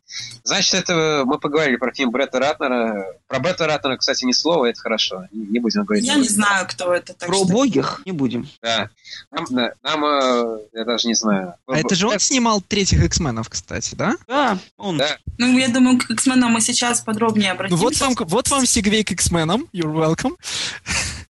Значит, 0.44 0.74
это 0.74 1.24
мы 1.26 1.40
поговорили 1.40 1.78
про 1.78 1.94
фильм 1.94 2.12
Бретта 2.12 2.40
Ратнера. 2.40 3.06
Про 3.28 3.40
Бретта 3.40 3.66
Ратнера, 3.66 3.96
кстати, 3.96 4.26
ни 4.26 4.34
слова, 4.34 4.66
это 4.66 4.82
хорошо. 4.82 5.26
Не 5.32 5.46
не 5.46 5.60
будем 5.60 5.84
говорить. 5.86 6.06
Я 6.06 6.16
не 6.16 6.28
знаю, 6.28 6.68
кто 6.68 6.94
это. 6.94 7.14
Так 7.14 7.28
Про 7.30 7.36
что... 7.36 7.44
убогих 7.46 8.02
не 8.06 8.12
будем. 8.12 8.50
Да. 8.62 8.90
Нам, 9.32 9.46
да, 9.52 9.74
нам, 9.84 10.04
э, 10.06 10.60
я 10.74 10.84
даже 10.86 11.08
не 11.08 11.14
знаю. 11.14 11.51
А 11.68 11.78
это 11.78 11.96
же 11.96 12.08
он 12.08 12.20
снимал 12.20 12.62
третьих 12.62 13.04
X-менов, 13.04 13.50
кстати, 13.50 13.96
да? 13.96 14.16
Да, 14.28 14.58
он. 14.78 14.98
Да. 14.98 15.18
Ну, 15.38 15.58
я 15.58 15.68
думаю, 15.70 15.98
к 15.98 16.10
X-менам 16.10 16.52
мы 16.52 16.62
сейчас 16.62 17.02
подробнее 17.02 17.50
Ну 17.50 17.56
обратимся. 17.56 17.84
вот 17.84 18.00
вам, 18.00 18.16
вот 18.20 18.50
вам 18.50 18.66
сегвей 18.66 19.04
к 19.04 19.12
X-менам, 19.12 19.68
you're 19.74 19.94
welcome. 19.94 20.36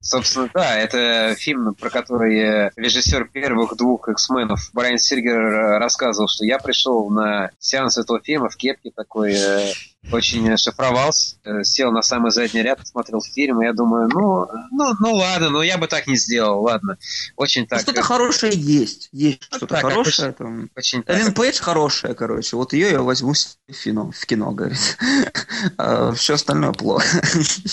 Собственно, 0.00 0.48
да, 0.54 0.76
это 0.76 1.34
фильм, 1.38 1.74
про 1.74 1.90
который 1.90 2.38
э, 2.38 2.70
режиссер 2.76 3.28
первых 3.28 3.76
двух 3.76 4.08
X-менов 4.08 4.70
Брайан 4.72 4.96
Сиргер 4.96 5.36
э, 5.36 5.78
рассказывал, 5.78 6.28
что 6.28 6.46
я 6.46 6.58
пришел 6.58 7.10
на 7.10 7.50
сеанс 7.58 7.98
этого 7.98 8.20
фильма 8.22 8.48
в 8.48 8.56
кепке 8.56 8.90
такой, 8.94 9.34
э, 9.34 9.72
очень 10.10 10.56
шифровался, 10.56 11.36
э, 11.44 11.64
сел 11.64 11.90
на 11.92 12.02
самый 12.02 12.30
задний 12.30 12.62
ряд, 12.62 12.86
смотрел 12.86 13.20
фильм, 13.20 13.60
и 13.60 13.66
я 13.66 13.72
думаю, 13.72 14.08
ну, 14.08 14.46
ну, 14.70 14.94
ну 15.00 15.14
ладно, 15.14 15.50
ну 15.50 15.60
я 15.62 15.76
бы 15.76 15.86
так 15.86 16.06
не 16.06 16.16
сделал, 16.16 16.62
ладно. 16.62 16.96
Очень 17.36 17.66
так. 17.66 17.80
Что-то 17.80 18.02
хорошее 18.02 18.52
есть. 18.54 19.08
Есть 19.12 19.42
что-то 19.44 19.66
так, 19.74 19.82
хорошее. 19.82 20.28
очень- 20.28 20.34
Там. 20.38 20.70
Очень. 20.76 21.02
Эллен 21.06 21.34
Пейдж 21.34 21.60
хорошая, 21.60 22.14
короче. 22.14 22.56
Вот 22.56 22.72
ее 22.72 22.90
я 22.90 23.02
возьму 23.02 23.32
в 23.34 23.72
кино, 23.84 24.10
в 24.10 24.26
кино 24.26 24.50
говорит. 24.52 24.78
А 25.76 26.12
все 26.12 26.34
остальное 26.34 26.72
плохо. 26.72 27.04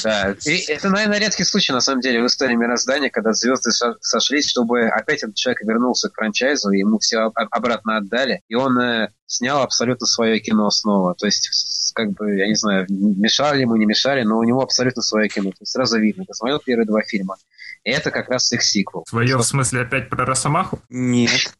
Да. 0.03 0.35
И 0.45 0.57
это, 0.71 0.89
наверное, 0.89 1.19
редкий 1.19 1.43
случай, 1.43 1.71
на 1.71 1.81
самом 1.81 2.01
деле, 2.01 2.21
в 2.21 2.25
истории 2.25 2.55
мироздания, 2.55 3.09
когда 3.11 3.33
звезды 3.33 3.71
со- 3.71 3.95
сошлись, 4.01 4.49
чтобы 4.49 4.87
опять 4.87 5.21
этот 5.23 5.35
человек 5.35 5.61
вернулся 5.61 6.09
к 6.09 6.15
франчайзу, 6.15 6.71
ему 6.71 6.97
все 6.99 7.31
обратно 7.51 7.97
отдали, 7.97 8.41
и 8.49 8.55
он 8.55 8.77
э, 8.79 9.09
снял 9.27 9.61
абсолютно 9.61 10.05
свое 10.07 10.39
кино 10.39 10.69
снова. 10.69 11.15
То 11.15 11.25
есть, 11.25 11.91
как 11.93 12.11
бы, 12.11 12.35
я 12.37 12.47
не 12.47 12.55
знаю, 12.55 12.85
мешали 12.89 13.61
ему, 13.61 13.75
не 13.75 13.85
мешали, 13.85 14.23
но 14.23 14.37
у 14.37 14.43
него 14.43 14.61
абсолютно 14.61 15.01
свое 15.01 15.29
кино. 15.29 15.49
То 15.51 15.57
есть 15.61 15.71
сразу 15.71 15.99
видно. 15.99 16.25
Посмотрел 16.25 16.59
первые 16.59 16.85
два 16.85 17.01
фильма. 17.03 17.35
И 17.83 17.91
это 17.91 18.09
как 18.09 18.29
раз 18.29 18.51
их 18.51 18.63
сиквел. 18.63 19.03
Свое 19.07 19.37
в 19.37 19.43
смысле 19.43 19.81
опять 19.81 20.09
про 20.09 20.25
Росомаху? 20.25 20.79
Нет. 20.89 21.53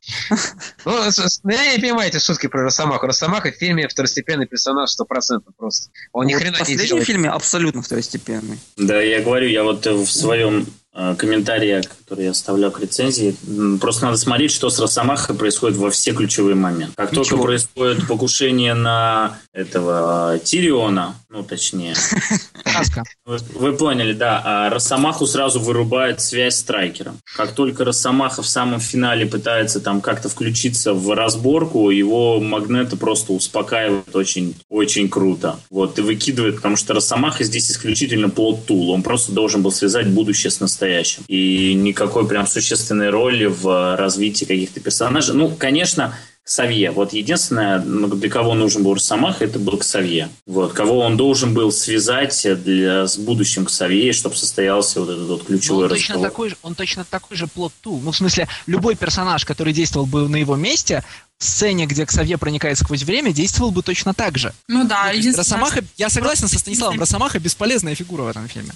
Ну, 0.83 0.91
с- 1.11 1.41
я 1.43 1.73
не 1.75 1.79
понимаю 1.79 2.09
эти 2.09 2.17
шутки 2.17 2.47
про 2.47 2.63
Росомаху. 2.63 3.05
Росомаха 3.05 3.51
в 3.51 3.55
фильме 3.55 3.87
второстепенный 3.87 4.47
персонаж 4.47 4.89
100% 4.89 5.41
просто. 5.57 5.91
Он 6.13 6.25
ни 6.25 6.33
хрена 6.33 6.53
в 6.57 6.59
не 6.59 6.59
последнем 6.59 6.87
делает. 6.87 7.05
фильме 7.07 7.29
абсолютно 7.29 7.81
второстепенный. 7.83 8.59
Да, 8.77 8.99
я 9.01 9.21
говорю, 9.21 9.47
я 9.47 9.63
вот 9.63 9.85
в 9.85 10.07
своем 10.07 10.65
э, 10.95 11.15
комментарии, 11.17 11.81
который 11.99 12.25
я 12.25 12.31
оставлял 12.31 12.71
к 12.71 12.79
рецензии, 12.79 13.35
просто 13.79 14.05
надо 14.05 14.17
смотреть, 14.17 14.51
что 14.51 14.69
с 14.69 14.79
Росомахой 14.79 15.35
происходит 15.35 15.77
во 15.77 15.89
все 15.91 16.13
ключевые 16.13 16.55
моменты. 16.55 16.93
Как 16.95 17.11
только 17.11 17.35
Ничего. 17.35 17.43
происходит 17.43 18.07
покушение 18.07 18.73
на 18.73 19.37
этого 19.53 20.35
э, 20.35 20.39
Тириона, 20.39 21.15
ну 21.29 21.43
точнее, 21.43 21.95
вы, 23.25 23.37
вы 23.53 23.73
поняли, 23.73 24.13
да, 24.13 24.41
а 24.43 24.69
Росомаху 24.69 25.27
сразу 25.27 25.59
вырубает 25.59 26.21
связь 26.21 26.55
с 26.55 26.59
Страйкером. 26.59 27.19
Как 27.35 27.51
только 27.51 27.83
Росомаха 27.83 28.41
в 28.41 28.47
самом 28.47 28.79
финале 28.79 29.25
пытается 29.25 29.79
там 29.79 30.01
как-то 30.01 30.29
включиться 30.29 30.93
в 30.93 31.13
разборку, 31.13 31.89
его 31.89 32.39
Магнета 32.39 32.95
просто 32.97 33.33
успокаивает 33.33 34.15
очень, 34.15 34.55
очень 34.69 35.09
круто. 35.09 35.59
Вот, 35.69 35.99
и 35.99 36.01
выкидывает, 36.01 36.57
потому 36.57 36.75
что 36.75 36.93
Росомаха 36.93 37.43
здесь 37.43 37.69
исключительно 37.71 38.29
плот-тул. 38.29 38.91
Он 38.91 39.03
просто 39.03 39.31
должен 39.31 39.61
был 39.61 39.71
связать 39.71 40.07
будущее 40.07 40.51
с 40.51 40.59
настоящим. 40.59 40.84
И 41.27 41.73
никакой 41.73 42.27
прям 42.27 42.47
существенной 42.47 43.09
роли 43.09 43.45
в 43.45 43.95
развитии 43.97 44.45
каких-то 44.45 44.79
персонажей. 44.79 45.35
Ну, 45.35 45.55
конечно, 45.57 46.15
Ксавье. 46.45 46.91
Вот 46.91 47.11
единственное, 47.13 47.79
ну, 47.79 48.07
для 48.07 48.29
кого 48.29 48.53
нужен 48.53 48.83
был 48.83 48.93
Росомаха, 48.93 49.45
это 49.45 49.57
был 49.57 49.77
Ксавье. 49.77 50.29
Вот, 50.45 50.73
кого 50.73 50.99
он 50.99 51.17
должен 51.17 51.55
был 51.55 51.71
связать 51.71 52.45
для, 52.63 53.07
с 53.07 53.17
будущим 53.17 53.65
Ксавье, 53.65 54.13
чтобы 54.13 54.35
состоялся 54.35 54.99
вот 54.99 55.09
этот 55.09 55.27
вот 55.27 55.39
Ну, 55.39 55.45
ключевой 55.57 55.85
он, 55.85 55.89
точно 55.89 56.13
разговор. 56.13 56.29
такой 56.29 56.49
же, 56.49 56.57
он 56.61 56.75
точно 56.75 57.03
такой 57.03 57.35
же 57.35 57.47
плод 57.47 57.73
тул. 57.81 57.99
Ну, 58.03 58.11
в 58.11 58.15
смысле, 58.15 58.47
любой 58.67 58.95
персонаж, 58.95 59.43
который 59.43 59.73
действовал 59.73 60.05
бы 60.05 60.29
на 60.29 60.35
его 60.35 60.55
месте, 60.55 61.03
в 61.39 61.43
сцене, 61.43 61.87
где 61.87 62.05
Ксавье 62.05 62.37
проникает 62.37 62.77
сквозь 62.77 63.01
время, 63.01 63.33
действовал 63.33 63.71
бы 63.71 63.81
точно 63.81 64.13
так 64.13 64.37
же. 64.37 64.53
Ну 64.67 64.87
да, 64.87 65.09
единственное, 65.09 65.37
Росомаха, 65.37 65.83
я 65.97 66.09
согласен 66.09 66.47
со 66.47 66.59
Станиславом, 66.59 66.99
Росомаха 66.99 67.39
бесполезная 67.39 67.95
фигура 67.95 68.21
в 68.21 68.27
этом 68.27 68.47
фильме. 68.47 68.71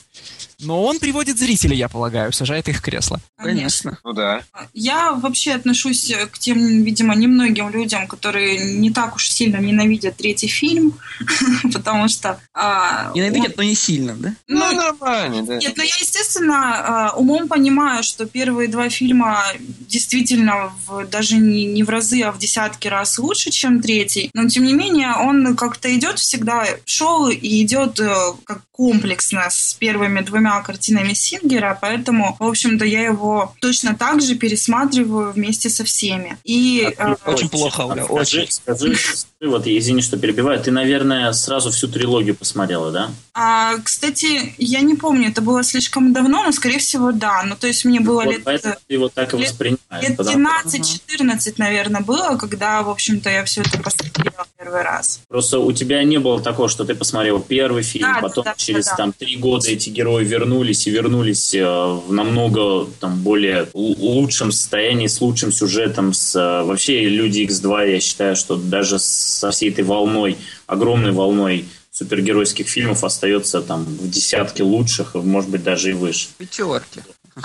Но 0.61 0.83
он 0.83 0.99
приводит 0.99 1.37
зрителей, 1.39 1.77
я 1.77 1.87
полагаю, 1.89 2.31
сажает 2.33 2.67
их 2.69 2.77
в 2.77 2.81
кресло. 2.81 3.19
Конечно. 3.37 3.97
Ну 4.03 4.13
да. 4.13 4.41
Я 4.73 5.13
вообще 5.13 5.53
отношусь 5.53 6.11
к 6.31 6.37
тем, 6.39 6.83
видимо, 6.83 7.15
немногим 7.15 7.69
людям, 7.69 8.07
которые 8.07 8.75
не 8.77 8.91
так 8.91 9.15
уж 9.15 9.29
сильно 9.29 9.57
ненавидят 9.57 10.17
третий 10.17 10.47
фильм, 10.47 10.93
потому 11.73 12.07
что... 12.09 12.39
а, 12.53 13.11
Ненавидят, 13.15 13.55
но 13.57 13.63
не 13.63 13.75
сильно, 13.75 14.15
да? 14.15 14.33
Ну, 14.47 14.59
Ну, 14.59 14.71
нормально, 14.75 15.43
да. 15.43 15.57
Нет, 15.57 15.73
ну 15.77 15.83
я, 15.83 15.95
естественно, 15.99 17.09
а, 17.11 17.15
умом 17.15 17.47
понимаю, 17.47 18.03
что 18.03 18.25
первые 18.25 18.67
два 18.67 18.89
фильма 18.89 19.43
действительно 19.89 20.71
в- 20.87 21.05
даже 21.05 21.37
не, 21.37 21.65
не 21.65 21.83
в 21.83 21.89
разы, 21.89 22.21
а 22.21 22.31
в 22.31 22.37
десятки 22.39 22.87
раз 22.87 23.17
лучше, 23.19 23.49
чем 23.51 23.81
третий. 23.81 24.29
Но, 24.33 24.47
тем 24.47 24.65
не 24.65 24.73
менее, 24.73 25.13
он 25.15 25.55
как-то 25.55 25.93
идет 25.95 26.19
всегда, 26.19 26.65
шел 26.85 27.29
и 27.29 27.63
идет 27.63 27.99
э, 27.99 28.13
как 28.43 28.61
комплексно 28.71 29.47
с 29.49 29.73
первыми 29.73 30.21
двумя 30.21 30.48
картинами 30.63 31.13
Сингера, 31.13 31.77
поэтому, 31.79 32.35
в 32.39 32.43
общем-то, 32.43 32.85
я 32.85 33.03
его 33.03 33.53
точно 33.61 33.95
так 33.95 34.21
же 34.21 34.35
пересматриваю 34.35 35.31
вместе 35.31 35.69
со 35.69 35.83
всеми. 35.83 36.37
И 36.43 36.93
э, 36.97 37.15
Очень 37.25 37.49
плохо, 37.49 37.81
Оля, 37.81 38.03
очень. 38.05 38.49
скажи, 38.49 38.95
скажи, 38.95 38.97
вот, 39.47 39.67
извини, 39.67 40.01
что 40.01 40.17
перебиваю, 40.17 40.59
ты, 40.61 40.71
наверное, 40.71 41.31
сразу 41.33 41.71
всю 41.71 41.87
трилогию 41.87 42.35
посмотрела, 42.35 42.91
да? 42.91 43.09
а, 43.33 43.77
кстати, 43.77 44.53
я 44.57 44.81
не 44.81 44.95
помню, 44.95 45.29
это 45.29 45.41
было 45.41 45.63
слишком 45.63 46.11
давно, 46.11 46.43
но, 46.43 46.51
скорее 46.51 46.79
всего, 46.79 47.11
да. 47.13 47.43
Ну, 47.45 47.55
то 47.55 47.67
есть 47.67 47.85
мне 47.85 48.01
было 48.01 48.23
вот 48.23 48.33
лет... 48.33 48.41
поэтому 48.43 48.75
ты 48.85 48.93
его 48.93 49.07
так 49.07 49.33
и 49.33 49.37
лет- 49.37 49.47
воспринимаешь. 49.49 50.07
Лет 50.07 50.17
потому- 50.17 50.45
12-14, 50.65 51.53
наверное, 51.57 52.01
было, 52.01 52.35
когда, 52.37 52.81
в 52.83 52.89
общем-то, 52.89 53.29
я 53.29 53.45
все 53.45 53.61
это 53.61 53.77
посмотрела 53.79 54.45
первый 54.57 54.81
раз. 54.83 55.21
Просто 55.29 55.59
у 55.59 55.71
тебя 55.71 56.03
не 56.03 56.17
было 56.19 56.41
такого, 56.41 56.67
что 56.67 56.83
ты 56.83 56.95
посмотрел 56.95 57.39
первый 57.39 57.83
фильм, 57.83 58.13
Да, 58.13 58.19
потом 58.21 58.43
да, 58.43 58.51
да, 58.51 58.55
через 58.57 58.85
да. 58.87 58.95
там 58.97 59.13
три 59.13 59.37
года 59.37 59.69
эти 59.69 59.89
герои 59.89 60.25
вернулись 60.25 60.85
и 60.87 60.91
вернулись 60.91 61.53
э, 61.53 61.63
в 61.63 62.11
намного 62.11 62.87
там 62.99 63.19
более 63.21 63.69
лучшем 63.73 64.51
состоянии, 64.51 65.07
с 65.07 65.21
лучшим 65.21 65.51
сюжетом, 65.53 66.13
с 66.13 66.35
э, 66.35 66.63
вообще 66.63 67.07
Люди 67.07 67.41
X2, 67.47 67.91
я 67.93 67.99
считаю, 68.01 68.35
что 68.35 68.55
даже 68.57 68.99
со 69.29 69.51
всей 69.51 69.69
этой 69.71 69.83
волной, 69.83 70.37
огромной 70.67 71.11
волной 71.11 71.65
супергеройских 71.91 72.67
фильмов 72.67 73.03
остается 73.03 73.61
там 73.61 73.83
в 73.83 74.09
десятке 74.09 74.63
лучших, 74.63 75.15
может 75.15 75.49
быть 75.49 75.63
даже 75.63 75.91
и 75.91 75.93
выше. 75.93 76.29
Пятерки. 76.37 77.01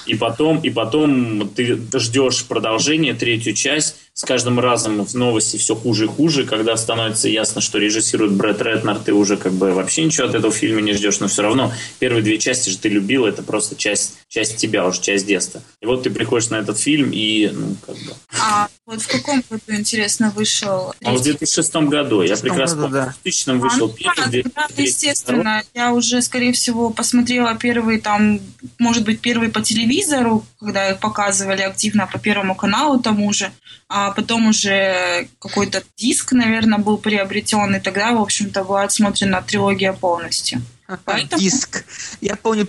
И 0.07 0.15
потом, 0.15 0.61
и 0.61 0.71
потом 0.71 1.49
ты 1.49 1.79
ждешь 1.95 2.45
продолжения, 2.45 3.15
третью 3.15 3.55
часть. 3.55 3.97
С 4.17 4.23
каждым 4.23 4.61
разом 4.61 5.05
в 5.05 5.13
новости 5.15 5.57
все 5.57 5.75
хуже 5.75 6.05
и 6.05 6.07
хуже. 6.07 6.45
Когда 6.45 6.77
становится 6.77 7.29
ясно, 7.29 7.61
что 7.61 7.79
режиссирует 7.79 8.33
Брэд 8.33 8.63
Ретнер, 8.63 9.01
ты 9.01 9.13
уже 9.13 9.37
как 9.37 9.53
бы 9.53 9.73
вообще 9.73 10.05
ничего 10.05 10.29
от 10.29 10.37
этого 10.37 10.53
фильма 10.53 10.83
не 10.83 10.93
ждешь. 10.93 11.19
Но 11.19 11.27
все 11.27 11.43
равно 11.43 11.73
первые 11.99 12.23
две 12.23 12.39
части 12.39 12.71
же 12.71 12.79
ты 12.79 12.89
любил. 12.89 13.27
Это 13.27 13.43
просто 13.43 13.75
часть, 13.75 14.15
часть 14.29 14.57
тебя, 14.57 14.87
уже 14.87 15.01
часть 15.01 15.27
детства. 15.27 15.63
И 15.81 15.87
вот 15.87 16.05
ты 16.05 16.11
приходишь 16.11 16.49
на 16.51 16.57
этот 16.57 16.79
фильм 16.79 17.11
и, 17.13 17.51
ну, 17.53 17.75
как 17.85 17.97
бы... 17.97 18.13
А 18.41 18.69
вот 18.87 19.03
в 19.03 19.09
каком 19.09 19.43
году, 19.51 19.63
интересно, 19.67 20.31
вышел? 20.31 20.95
Он 21.03 21.17
в 21.17 21.23
2006 21.23 21.75
году. 21.75 22.23
Я 22.23 22.37
2006 22.37 22.43
прекрасно 22.43 22.77
году, 22.77 22.89
помню. 22.89 23.07
да. 23.07 23.15
В 23.19 23.23
2000 23.25 23.51
вышел 23.59 23.87
А, 23.87 23.89
ну 23.89 23.95
первый, 23.95 24.15
да, 24.15 24.27
в 24.27 24.31
2003 24.31 24.43
тогда, 24.43 24.83
естественно, 24.83 25.63
я 25.75 25.93
уже, 25.93 26.23
скорее 26.23 26.53
всего, 26.53 26.91
посмотрела 26.91 27.57
первый 27.57 28.01
там, 28.01 28.39
может 28.79 29.05
быть, 29.05 29.21
первый 29.21 29.49
по 29.49 29.61
телевизору, 29.61 30.45
когда 30.61 30.91
их 30.91 31.01
показывали 31.01 31.63
активно 31.63 32.07
по 32.07 32.21
Первому 32.21 32.55
каналу 32.55 33.01
тому 33.01 33.33
же, 33.33 33.51
а 33.89 34.04
потом 34.11 34.49
уже 34.49 35.29
какой-то 35.39 35.83
диск, 35.97 36.33
наверное, 36.33 36.79
был 36.79 36.99
приобретен, 36.99 37.75
и 37.75 37.81
тогда, 37.81 38.13
в 38.13 38.21
общем-то, 38.21 38.65
была 38.65 38.83
отсмотрена 38.83 39.43
трилогия 39.43 39.93
полностью. 39.93 40.63
Поэтому- 41.05 41.41
Диск. 41.41 41.85
Я 42.21 42.37
помню, 42.37 42.69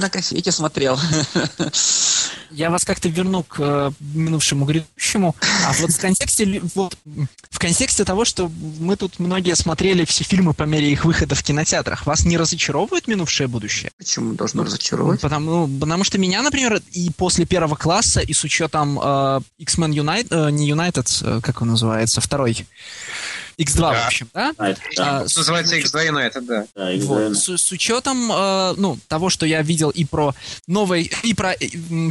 на 0.00 0.08
кассете 0.10 0.52
смотрел. 0.52 0.98
Я 2.52 2.70
вас 2.70 2.84
как-то 2.84 3.08
верну 3.08 3.42
к 3.42 3.56
э, 3.58 3.90
минувшему 4.00 4.64
грядущему. 4.64 5.34
А 5.66 5.72
вот 5.80 5.90
в 5.90 6.00
контексте, 6.00 6.62
вот, 6.74 6.96
в 7.50 7.58
контексте 7.58 8.04
того, 8.04 8.24
что 8.24 8.50
мы 8.80 8.96
тут 8.96 9.18
многие 9.18 9.54
смотрели 9.56 10.04
все 10.04 10.24
фильмы 10.24 10.54
по 10.54 10.64
мере 10.64 10.90
их 10.90 11.04
выхода 11.04 11.34
в 11.34 11.42
кинотеатрах, 11.42 12.06
вас 12.06 12.24
не 12.24 12.36
разочаровывает 12.36 13.08
минувшее 13.08 13.48
будущее? 13.48 13.90
Почему 13.98 14.34
должно 14.34 14.64
разочаровывать? 14.64 15.20
Потому, 15.20 15.66
ну, 15.66 15.78
потому 15.80 16.04
что 16.04 16.18
меня, 16.18 16.42
например, 16.42 16.80
и 16.92 17.10
после 17.16 17.46
первого 17.46 17.74
класса, 17.74 18.20
и 18.20 18.32
с 18.32 18.44
учетом 18.44 18.98
э, 19.02 19.40
X-Men 19.58 19.92
United, 19.92 20.28
э, 20.30 20.50
не 20.50 20.70
United, 20.70 21.08
э, 21.22 21.40
как 21.40 21.62
он 21.62 21.68
называется, 21.68 22.20
второй, 22.20 22.66
X2, 23.58 23.76
Да. 23.80 23.92
в 23.92 24.06
общем, 24.06 24.28
да? 24.34 24.52
А, 24.58 24.68
это, 24.70 24.80
да, 24.96 25.20
А, 25.20 25.28
с- 25.28 25.36
Называется 25.36 25.76
X2 25.78 26.08
United, 26.08 26.40
да. 26.42 26.64
да, 26.74 26.90
вот. 27.04 27.36
С, 27.36 27.48
с 27.58 27.72
учетом 27.72 28.30
э, 28.32 28.74
ну, 28.76 28.98
того, 29.08 29.30
что 29.30 29.46
я 29.46 29.62
видел 29.62 29.90
и 29.90 30.04
про 30.04 30.34
новый, 30.66 31.10
и 31.22 31.34
про 31.34 31.52
э, 31.52 31.56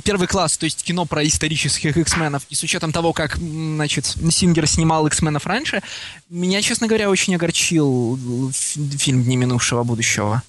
первый 0.04 0.28
класс, 0.28 0.58
то 0.58 0.66
есть 0.66 0.84
кино 0.84 1.06
про 1.06 1.26
исторических 1.28 1.98
X-менов, 1.98 2.44
и 2.50 2.56
с 2.56 2.64
учетом 2.64 2.92
того, 2.92 3.14
как 3.14 3.38
значит, 3.38 4.06
Сингер 4.32 4.68
снимал 4.68 5.08
X-менов 5.08 5.46
раньше, 5.46 5.82
меня, 6.30 6.62
честно 6.62 6.88
говоря, 6.88 7.10
очень 7.10 7.36
огорчил 7.36 8.20
фи- 8.54 8.98
фильм 8.98 9.24
«Дни 9.24 9.36
минувшего 9.38 9.84
будущего». 9.84 10.42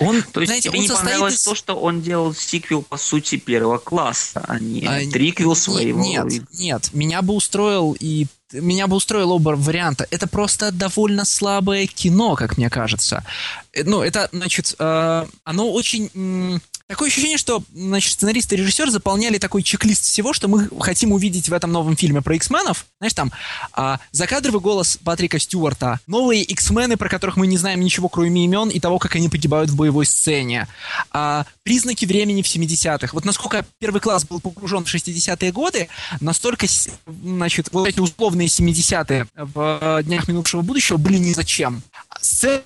Он, 0.00 0.22
То 0.22 0.40
есть 0.40 0.48
знаете, 0.50 0.68
тебе 0.68 0.78
он 0.78 0.82
не 0.84 0.88
понравилось 0.88 1.34
из- 1.34 1.42
то, 1.42 1.54
что 1.54 1.74
он 1.74 2.02
делал 2.02 2.32
сиквел, 2.34 2.82
по 2.82 2.96
сути, 2.96 3.36
первого 3.36 3.78
класса, 3.78 4.44
а 4.46 4.58
не 4.60 4.86
А, 4.86 5.00
триквел 5.10 5.50
не- 5.50 5.56
своего. 5.56 6.00
Нет, 6.00 6.26
нет, 6.58 6.90
меня 6.94 7.20
бы 7.22 7.34
устроил 7.34 7.96
и 7.98 8.26
меня 8.52 8.86
бы 8.86 8.96
устроил 8.96 9.32
оба 9.32 9.50
варианта. 9.50 10.06
Это 10.10 10.26
просто 10.26 10.72
довольно 10.72 11.24
слабое 11.26 11.86
кино, 11.86 12.34
как 12.34 12.56
мне 12.56 12.70
кажется. 12.70 13.24
Э, 13.72 13.82
Ну, 13.84 14.00
это, 14.02 14.28
значит, 14.32 14.74
э, 14.78 15.26
оно 15.44 15.70
очень... 15.72 16.60
такое 16.88 17.10
ощущение, 17.10 17.36
что 17.36 17.62
значит, 17.74 18.12
сценарист 18.14 18.50
и 18.52 18.56
режиссер 18.56 18.88
заполняли 18.90 19.36
такой 19.38 19.62
чек-лист 19.62 20.04
всего, 20.04 20.32
что 20.32 20.48
мы 20.48 20.68
хотим 20.80 21.12
увидеть 21.12 21.50
в 21.50 21.52
этом 21.52 21.70
новом 21.70 21.96
фильме 21.96 22.22
про 22.22 22.34
X-менов. 22.36 22.86
Знаешь, 22.98 23.12
там 23.12 23.30
а, 23.72 24.00
закадровый 24.10 24.62
голос 24.62 24.98
Патрика 25.04 25.38
Стюарта, 25.38 26.00
новые 26.06 26.42
X-мены, 26.42 26.96
про 26.96 27.10
которых 27.10 27.36
мы 27.36 27.46
не 27.46 27.58
знаем 27.58 27.80
ничего, 27.80 28.08
кроме 28.08 28.46
имен 28.46 28.70
и 28.70 28.80
того, 28.80 28.98
как 28.98 29.16
они 29.16 29.28
погибают 29.28 29.68
в 29.68 29.76
боевой 29.76 30.06
сцене, 30.06 30.66
а, 31.10 31.44
признаки 31.62 32.06
времени 32.06 32.40
в 32.40 32.46
70-х. 32.46 33.10
Вот 33.12 33.26
насколько 33.26 33.66
первый 33.78 34.00
класс 34.00 34.24
был 34.24 34.40
погружен 34.40 34.86
в 34.86 34.88
60-е 34.88 35.52
годы, 35.52 35.88
настолько, 36.20 36.66
значит, 37.06 37.68
вот 37.70 37.86
эти 37.86 38.00
условные 38.00 38.48
70-е 38.48 39.26
в 39.34 40.02
«Днях 40.04 40.26
минувшего 40.26 40.62
будущего» 40.62 40.96
были 40.96 41.18
ни 41.18 41.34
зачем. 41.34 41.82
Сцена, 42.22 42.62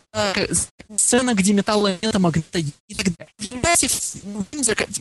сцена 0.97 1.35
где 1.35 1.53
металла 1.53 1.97
нет, 2.03 2.19
магнита 2.19 2.59
и 2.59 2.95
так 2.95 3.07
далее. 3.17 3.29
В 3.39 3.43
результате 3.43 3.89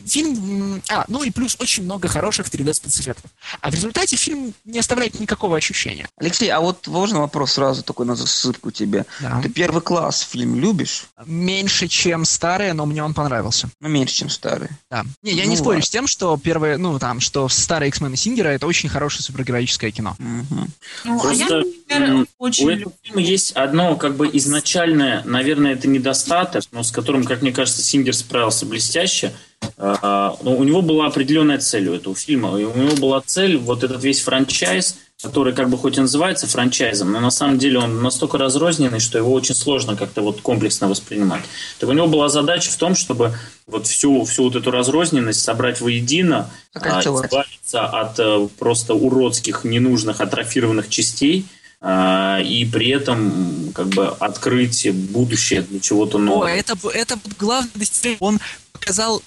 фильм... 0.06 0.82
А, 0.90 1.04
ну 1.08 1.22
и 1.22 1.30
плюс 1.30 1.56
очень 1.58 1.84
много 1.84 2.08
хороших 2.08 2.48
3D 2.48 2.72
спецэффектов. 2.74 3.30
А 3.60 3.70
в 3.70 3.74
результате 3.74 4.16
фильм 4.16 4.54
не 4.64 4.78
оставляет 4.78 5.20
никакого 5.20 5.56
ощущения. 5.56 6.08
Алексей, 6.16 6.48
а 6.48 6.60
вот 6.60 6.86
можно 6.86 7.20
вопрос 7.20 7.52
сразу 7.52 7.82
такой 7.82 8.06
на 8.06 8.14
засыпку 8.16 8.70
тебе? 8.70 9.04
Да. 9.20 9.40
Ты 9.42 9.48
первый 9.50 9.82
класс 9.82 10.20
фильм 10.20 10.58
любишь? 10.58 11.04
Меньше, 11.26 11.88
чем 11.88 12.24
старые, 12.24 12.72
но 12.72 12.86
мне 12.86 13.02
он 13.02 13.14
понравился. 13.14 13.68
Ну, 13.80 13.88
меньше, 13.88 14.14
чем 14.14 14.30
старый. 14.30 14.68
Да. 14.90 15.04
Не, 15.22 15.32
я 15.32 15.44
Ну 15.44 15.50
не 15.50 15.56
спорю 15.56 15.76
ладно. 15.76 15.82
с 15.86 15.90
тем, 15.90 16.06
что 16.06 16.36
первые, 16.36 16.76
ну, 16.78 16.98
там, 16.98 17.20
что 17.20 17.48
старые 17.48 17.88
X-Men 17.90 18.14
и 18.14 18.16
Сингера 18.16 18.48
это 18.48 18.66
очень 18.66 18.88
хорошее 18.88 19.22
супергероическое 19.22 19.90
кино. 19.90 20.16
Мгм. 20.18 20.68
Ну, 21.04 21.20
а 21.28 21.32
я, 21.34 21.46
Просто, 21.46 21.56
например, 21.88 22.10
м, 22.10 22.28
очень 22.38 22.66
У 22.66 22.70
этого 22.70 22.92
фильма 23.02 23.20
есть 23.20 23.52
одно 23.52 23.96
как 23.96 24.16
бы 24.16 24.28
изначальное, 24.32 25.01
наверное, 25.24 25.72
это 25.72 25.88
недостаток, 25.88 26.64
но 26.72 26.82
с 26.82 26.90
которым, 26.90 27.24
как 27.24 27.42
мне 27.42 27.52
кажется, 27.52 27.82
Сингер 27.82 28.14
справился 28.14 28.66
блестяще. 28.66 29.32
А, 29.76 30.36
ну, 30.42 30.56
у 30.56 30.64
него 30.64 30.82
была 30.82 31.06
определенная 31.06 31.58
цель 31.58 31.88
у 31.88 31.94
этого 31.94 32.14
фильма. 32.14 32.58
И 32.60 32.64
у 32.64 32.74
него 32.74 32.96
была 32.96 33.20
цель 33.24 33.56
вот 33.56 33.84
этот 33.84 34.02
весь 34.02 34.20
франчайз, 34.20 34.96
который 35.22 35.52
как 35.52 35.70
бы 35.70 35.78
хоть 35.78 35.98
и 35.98 36.00
называется 36.00 36.46
франчайзом, 36.48 37.12
но 37.12 37.20
на 37.20 37.30
самом 37.30 37.58
деле 37.58 37.78
он 37.78 38.02
настолько 38.02 38.38
разрозненный, 38.38 38.98
что 38.98 39.18
его 39.18 39.32
очень 39.32 39.54
сложно 39.54 39.96
как-то 39.96 40.20
вот 40.20 40.40
комплексно 40.40 40.88
воспринимать. 40.88 41.42
Так 41.78 41.88
у 41.88 41.92
него 41.92 42.08
была 42.08 42.28
задача 42.28 42.70
в 42.70 42.76
том, 42.76 42.96
чтобы 42.96 43.32
вот 43.68 43.86
всю, 43.86 44.24
всю 44.24 44.44
вот 44.44 44.56
эту 44.56 44.70
разрозненность 44.72 45.40
собрать 45.40 45.80
воедино, 45.80 46.50
а, 46.74 47.00
избавиться 47.00 47.86
от 47.86 48.18
э, 48.18 48.48
просто 48.58 48.94
уродских, 48.94 49.62
ненужных, 49.64 50.20
атрофированных 50.20 50.88
частей, 50.88 51.46
и 51.84 52.64
при 52.72 52.90
этом 52.90 53.72
как 53.74 53.88
бы 53.88 54.06
открыть 54.08 54.88
будущее 55.10 55.62
для 55.62 55.80
чего-то 55.80 56.18
О, 56.18 56.20
нового. 56.20 56.46
это, 56.46 56.76
б- 56.76 56.90
это 56.92 57.16
б- 57.16 57.22
главное 57.38 57.70
достижение. 57.74 58.18
Он 58.20 58.38
показал 58.86 59.22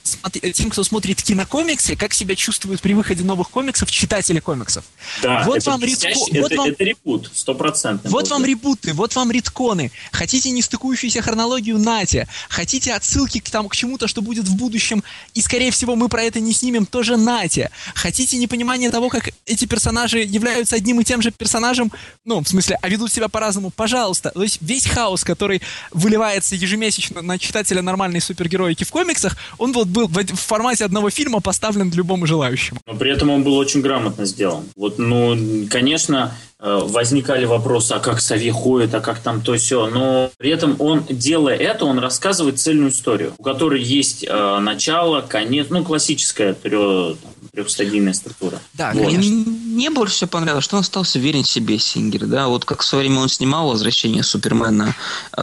тем, 0.53 0.69
кто 0.69 0.84
смотрит 0.84 1.22
кинокомиксы, 1.23 1.95
как 1.95 2.14
себя 2.14 2.36
чувствуют 2.36 2.82
при 2.82 2.94
выходе 2.94 3.23
новых 3.23 3.49
комиксов 3.49 3.90
читатели 3.90 4.40
комиксов. 4.40 4.84
Да, 5.22 5.44
вот 5.45 5.57
это 5.57 5.72
вам 5.72 5.80
блестяще, 5.80 6.19
редко- 6.32 6.41
вот 6.41 6.52
это, 6.52 6.61
вам- 6.61 6.69
это 6.69 6.84
репут, 6.84 7.32
стопроцентный. 7.34 8.11
Вот 8.11 8.30
вам 8.30 8.44
ребуты, 8.44 8.94
вот 8.94 9.15
вам 9.15 9.32
ритконы. 9.32 9.91
Хотите 10.11 10.52
нестыкующуюся 10.52 11.22
хронологию 11.22 11.77
Нате, 11.80 12.27
хотите 12.49 12.94
отсылки 12.94 13.40
к, 13.40 13.49
там, 13.49 13.69
к 13.69 13.76
чему-то, 13.76 14.07
что 14.07 14.22
будет 14.22 14.45
в 14.45 14.56
будущем, 14.56 15.03
и, 15.34 15.41
скорее 15.41 15.72
всего, 15.72 15.95
мы 15.95 16.10
про 16.10 16.23
это 16.23 16.40
не 16.41 16.52
снимем, 16.53 16.86
тоже 16.86 17.15
Нате. 17.15 17.72
Хотите 17.94 18.38
непонимание 18.38 18.91
того, 18.91 19.10
как 19.10 19.30
эти 19.45 19.65
персонажи 19.65 20.19
являются 20.19 20.76
одним 20.76 20.99
и 20.99 21.03
тем 21.06 21.22
же 21.22 21.32
персонажем, 21.32 21.91
ну, 22.26 22.41
в 22.44 22.48
смысле, 22.48 22.77
а 22.82 22.90
ведут 22.90 23.11
себя 23.11 23.30
по-разному, 23.30 23.69
пожалуйста. 23.72 24.32
То 24.32 24.44
есть 24.44 24.57
весь 24.61 24.86
хаос, 24.86 25.23
который 25.23 25.61
выливается 25.91 26.56
ежемесячно 26.56 27.22
на 27.22 27.40
читателя 27.40 27.82
нормальной 27.82 28.19
супергероики 28.19 28.84
в 28.84 28.91
комиксах, 28.91 29.38
он 29.57 29.73
вот 29.73 29.88
был 29.88 30.07
в, 30.07 30.35
формате 30.35 30.85
одного 30.85 31.09
фильма 31.09 31.41
поставлен 31.41 31.91
любому 31.91 32.26
желающему. 32.26 32.80
Но 32.85 32.95
при 32.95 33.11
этом 33.11 33.30
он 33.30 33.43
был 33.43 33.55
очень 33.55 33.81
грамотно 33.81 34.26
сделан. 34.26 34.63
Вот, 34.76 34.97
ну, 34.99 35.67
конечно, 35.69 36.35
возникали 36.66 37.46
вопросы, 37.46 37.94
а 37.94 38.00
как 38.00 38.22
Сави 38.22 38.50
ходит, 38.50 38.94
а 38.96 39.02
как 39.02 39.20
там 39.20 39.42
то 39.42 39.56
все. 39.56 39.88
Но 39.88 40.32
при 40.38 40.50
этом 40.50 40.76
он, 40.80 41.06
делая 41.10 41.56
это, 41.56 41.86
он 41.86 42.00
рассказывает 42.00 42.60
цельную 42.60 42.92
историю, 42.92 43.34
у 43.38 43.44
которой 43.44 43.82
есть 43.82 44.26
э, 44.28 44.60
начало, 44.60 45.22
конец, 45.22 45.68
ну, 45.70 45.84
классическая 45.84 46.54
трех, 46.54 47.18
трехстадийная 47.54 48.14
структура. 48.14 48.60
Да, 48.74 48.92
Вот. 48.94 49.14
Мне, 49.14 49.90
больше 49.90 50.16
всего 50.16 50.30
понравилось, 50.30 50.64
что 50.64 50.78
он 50.78 50.82
остался 50.82 51.20
верен 51.20 51.44
себе, 51.44 51.80
Сингер, 51.80 52.28
да, 52.28 52.48
вот 52.48 52.66
как 52.66 52.82
в 52.82 52.86
свое 52.86 53.06
время 53.06 53.22
он 53.22 53.30
снимал 53.30 53.68
«Возвращение 53.68 54.24
Супермена» 54.24 54.96
э, 55.38 55.42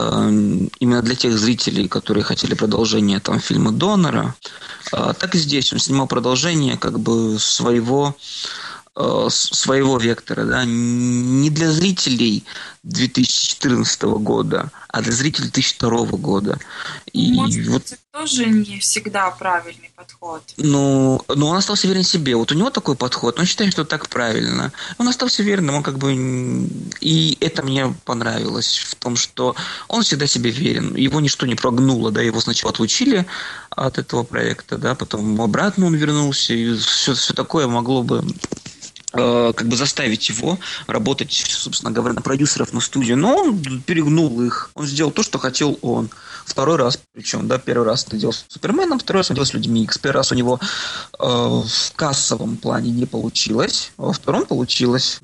именно 0.81 1.03
для 1.03 1.15
тех 1.15 1.39
зрителей, 1.39 1.89
которые 1.89 2.25
хотели 2.25 2.55
продолжения 2.55 3.21
там 3.21 3.41
фильма 3.41 3.73
«Донора», 3.73 4.35
э, 4.93 5.13
так 5.19 5.35
и 5.35 5.39
здесь 5.39 5.73
он 5.73 5.79
снимал 5.79 6.07
продолжение 6.07 6.77
как 6.79 6.99
бы 6.99 7.39
своего 7.39 8.17
э, 8.17 8.72
своего 8.95 9.97
вектора, 9.97 10.45
да, 10.45 10.65
не 10.67 11.49
для 11.49 11.71
зрителей 11.71 12.45
2014 12.83 14.03
года, 14.03 14.71
а 14.89 15.01
для 15.01 15.13
зрителей 15.13 15.49
2002 15.49 16.19
года. 16.19 16.59
И 17.13 17.33
Может 17.33 17.69
вот 17.69 17.87
это 17.87 17.97
тоже 18.13 18.47
не 18.47 18.79
всегда 18.81 19.31
правильный 19.31 19.91
подход. 19.97 20.43
ну, 20.57 21.23
но 21.35 21.49
он 21.49 21.57
остался 21.57 21.87
верен 21.87 22.03
себе. 22.03 22.37
Вот 22.37 22.53
у 22.53 22.55
него 22.55 22.71
такой 22.71 22.97
подход, 22.97 23.39
он 23.39 23.47
считает, 23.47 23.73
что 23.73 23.85
так 23.85 24.09
правильно. 24.09 24.73
Он 24.99 25.09
остался 25.09 25.43
верным, 25.43 25.77
он 25.77 25.83
как 25.83 25.97
бы... 25.97 26.13
И 27.01 27.39
это 27.41 27.63
мне 27.63 27.95
понравилось 28.05 28.79
в 28.79 28.95
том, 28.97 29.17
что 29.17 29.55
он 29.89 30.03
всегда 30.03 30.27
себе 30.27 30.51
верен. 30.51 30.95
Его 30.97 31.21
ничто 31.21 31.47
не 31.47 31.55
прогнуло, 31.55 32.11
да, 32.11 32.21
его 32.21 32.41
сначала 32.41 32.73
отлучили 32.73 33.27
от 33.71 33.99
этого 33.99 34.23
проекта, 34.23 34.77
да, 34.77 34.95
потом 34.95 35.41
обратно 35.41 35.87
он 35.87 35.95
вернулся, 35.95 36.53
и 36.53 36.77
все, 36.77 37.15
все 37.15 37.33
такое 37.33 37.67
могло 37.67 38.03
бы 38.03 38.19
э, 38.19 38.72
как 39.13 39.67
бы 39.67 39.77
заставить 39.77 40.29
его 40.29 40.59
работать, 40.87 41.33
собственно 41.33 41.93
говоря, 41.93 42.15
на 42.15 42.23
продюсеров, 42.23 42.73
на 42.73 42.81
студию. 42.81 43.17
Но 43.17 43.37
он 43.37 43.83
перегнул 43.83 44.43
их. 44.43 44.71
Он 44.75 44.87
сделал 44.87 45.11
то, 45.11 45.23
что 45.23 45.39
хотел 45.39 45.79
он. 45.83 46.11
Второй 46.45 46.77
раз, 46.77 46.99
причем, 47.13 47.47
да, 47.47 47.59
первый 47.59 47.85
раз 47.85 48.05
это 48.05 48.17
делал 48.17 48.33
с 48.33 48.45
Суперменом, 48.49 48.99
второй 48.99 49.21
раз 49.21 49.31
он 49.31 49.37
делал 49.37 49.47
с 49.47 49.55
Людьми 49.55 49.85
Икс. 49.85 49.99
Первый 49.99 50.17
раз 50.17 50.33
у 50.33 50.35
него 50.35 50.59
э, 51.19 51.25
в 51.25 51.93
кассовом 51.95 52.57
плане 52.57 52.91
не 52.91 53.07
получилось, 53.07 53.93
а 53.97 54.07
во 54.07 54.13
втором 54.13 54.45
получилось. 54.47 55.21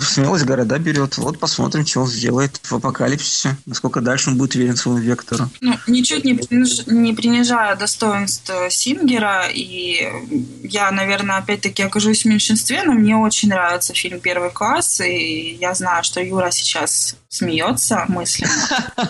Смелость 0.00 0.44
города 0.44 0.78
берет. 0.78 1.18
Вот 1.18 1.38
посмотрим, 1.38 1.86
что 1.86 2.00
он 2.00 2.08
сделает 2.08 2.60
в 2.64 2.72
апокалипсисе. 2.72 3.56
Насколько 3.66 4.00
дальше 4.00 4.30
он 4.30 4.38
будет 4.38 4.54
верен 4.54 4.76
своему 4.76 5.00
вектору. 5.00 5.48
Ну, 5.60 5.74
ничуть 5.86 6.24
не, 6.24 6.34
приниж- 6.34 6.92
не 6.92 7.12
принижая 7.12 7.76
достоинств 7.76 8.50
э, 8.50 8.70
Сингера, 8.70 9.46
и 9.52 10.08
я, 10.64 10.90
наверное, 10.90 11.38
опять-таки 11.38 11.82
окажусь 11.82 12.22
в 12.22 12.24
меньшинстве, 12.26 12.82
но 12.84 12.92
мне 12.92 13.09
очень 13.14 13.48
нравится 13.48 13.94
фильм 13.94 14.20
«Первый 14.20 14.50
класс», 14.50 15.00
и 15.00 15.54
я 15.60 15.74
знаю, 15.74 16.04
что 16.04 16.20
Юра 16.20 16.50
сейчас 16.50 17.16
смеется 17.28 18.04
мысленно. 18.08 18.52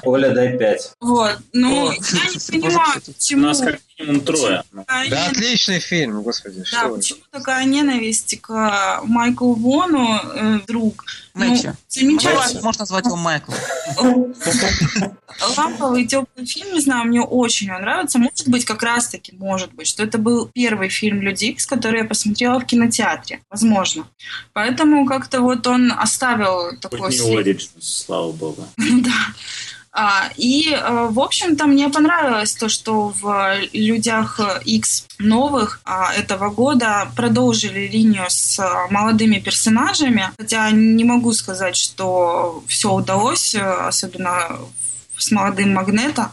Оля, 0.03 0.31
дай 0.31 0.57
пять. 0.57 0.93
Вот, 1.01 1.39
ну, 1.53 1.91
я 1.91 1.99
не 1.99 2.61
понимаю, 2.61 3.01
У 3.07 3.13
почему 3.13 3.47
нас 3.47 3.61
как 3.61 3.81
минимум 4.01 4.21
трое. 4.23 4.63
Ну, 4.73 4.85
Да, 4.89 5.05
нен- 5.07 5.31
отличный 5.31 5.81
фильм, 5.81 6.23
господи, 6.23 6.65
да, 6.73 6.89
почему 6.89 7.21
такая 7.31 7.65
ненависть 7.65 8.41
к 8.41 9.01
Майклу 9.05 9.55
Вону 9.55 10.21
э, 10.35 10.59
вдруг? 10.65 11.05
Мэтью. 11.35 11.77
замечательно. 11.89 12.41
Можно- 12.43 12.61
Можно 12.63 12.83
назвать 12.83 13.05
его 13.07 13.17
Майкл. 13.17 13.53
Ламповый 15.57 16.07
теплый 16.07 16.45
фильм, 16.47 16.75
не 16.75 16.81
знаю, 16.81 17.07
мне 17.07 17.21
очень 17.23 17.71
он 17.73 17.83
нравится. 17.83 18.19
Может 18.19 18.49
быть, 18.49 18.65
как 18.65 18.83
раз-таки, 18.83 19.33
может 19.39 19.73
быть, 19.73 19.87
что 19.87 20.03
это 20.03 20.19
был 20.19 20.51
первый 20.53 20.89
фильм 20.89 21.21
Люди 21.23 21.47
Икс, 21.47 21.67
который 21.67 22.01
я 22.01 22.05
посмотрела 22.05 22.59
в 22.61 22.67
кинотеатре. 22.67 23.41
Возможно. 23.49 24.07
Поэтому 24.53 25.07
как-то 25.07 25.41
вот 25.41 25.67
он 25.67 25.93
оставил 25.93 26.77
такой 26.81 26.99
Хоть 26.99 27.13
не 27.13 27.43
след. 27.43 27.69
Слава 27.81 28.33
богу. 28.33 28.67
Да. 28.79 29.13
А, 29.93 30.31
и, 30.37 30.73
э, 30.73 31.09
в 31.11 31.19
общем-то, 31.19 31.67
мне 31.67 31.89
понравилось 31.89 32.55
то, 32.55 32.69
что 32.69 33.09
в 33.09 33.57
«Людях 33.73 34.41
X 34.65 35.07
новых 35.19 35.81
а, 35.85 36.13
этого 36.15 36.51
года 36.51 37.11
продолжили 37.17 37.89
линию 37.89 38.27
с 38.29 38.61
а, 38.61 38.87
молодыми 38.91 39.41
персонажами. 39.41 40.31
Хотя 40.39 40.71
не 40.71 41.03
могу 41.03 41.33
сказать, 41.33 41.77
что 41.77 42.63
все 42.69 42.93
удалось, 42.93 43.55
э, 43.55 43.61
особенно 43.61 44.61
с 45.17 45.33
молодым 45.33 45.75
Магнета. 45.75 46.33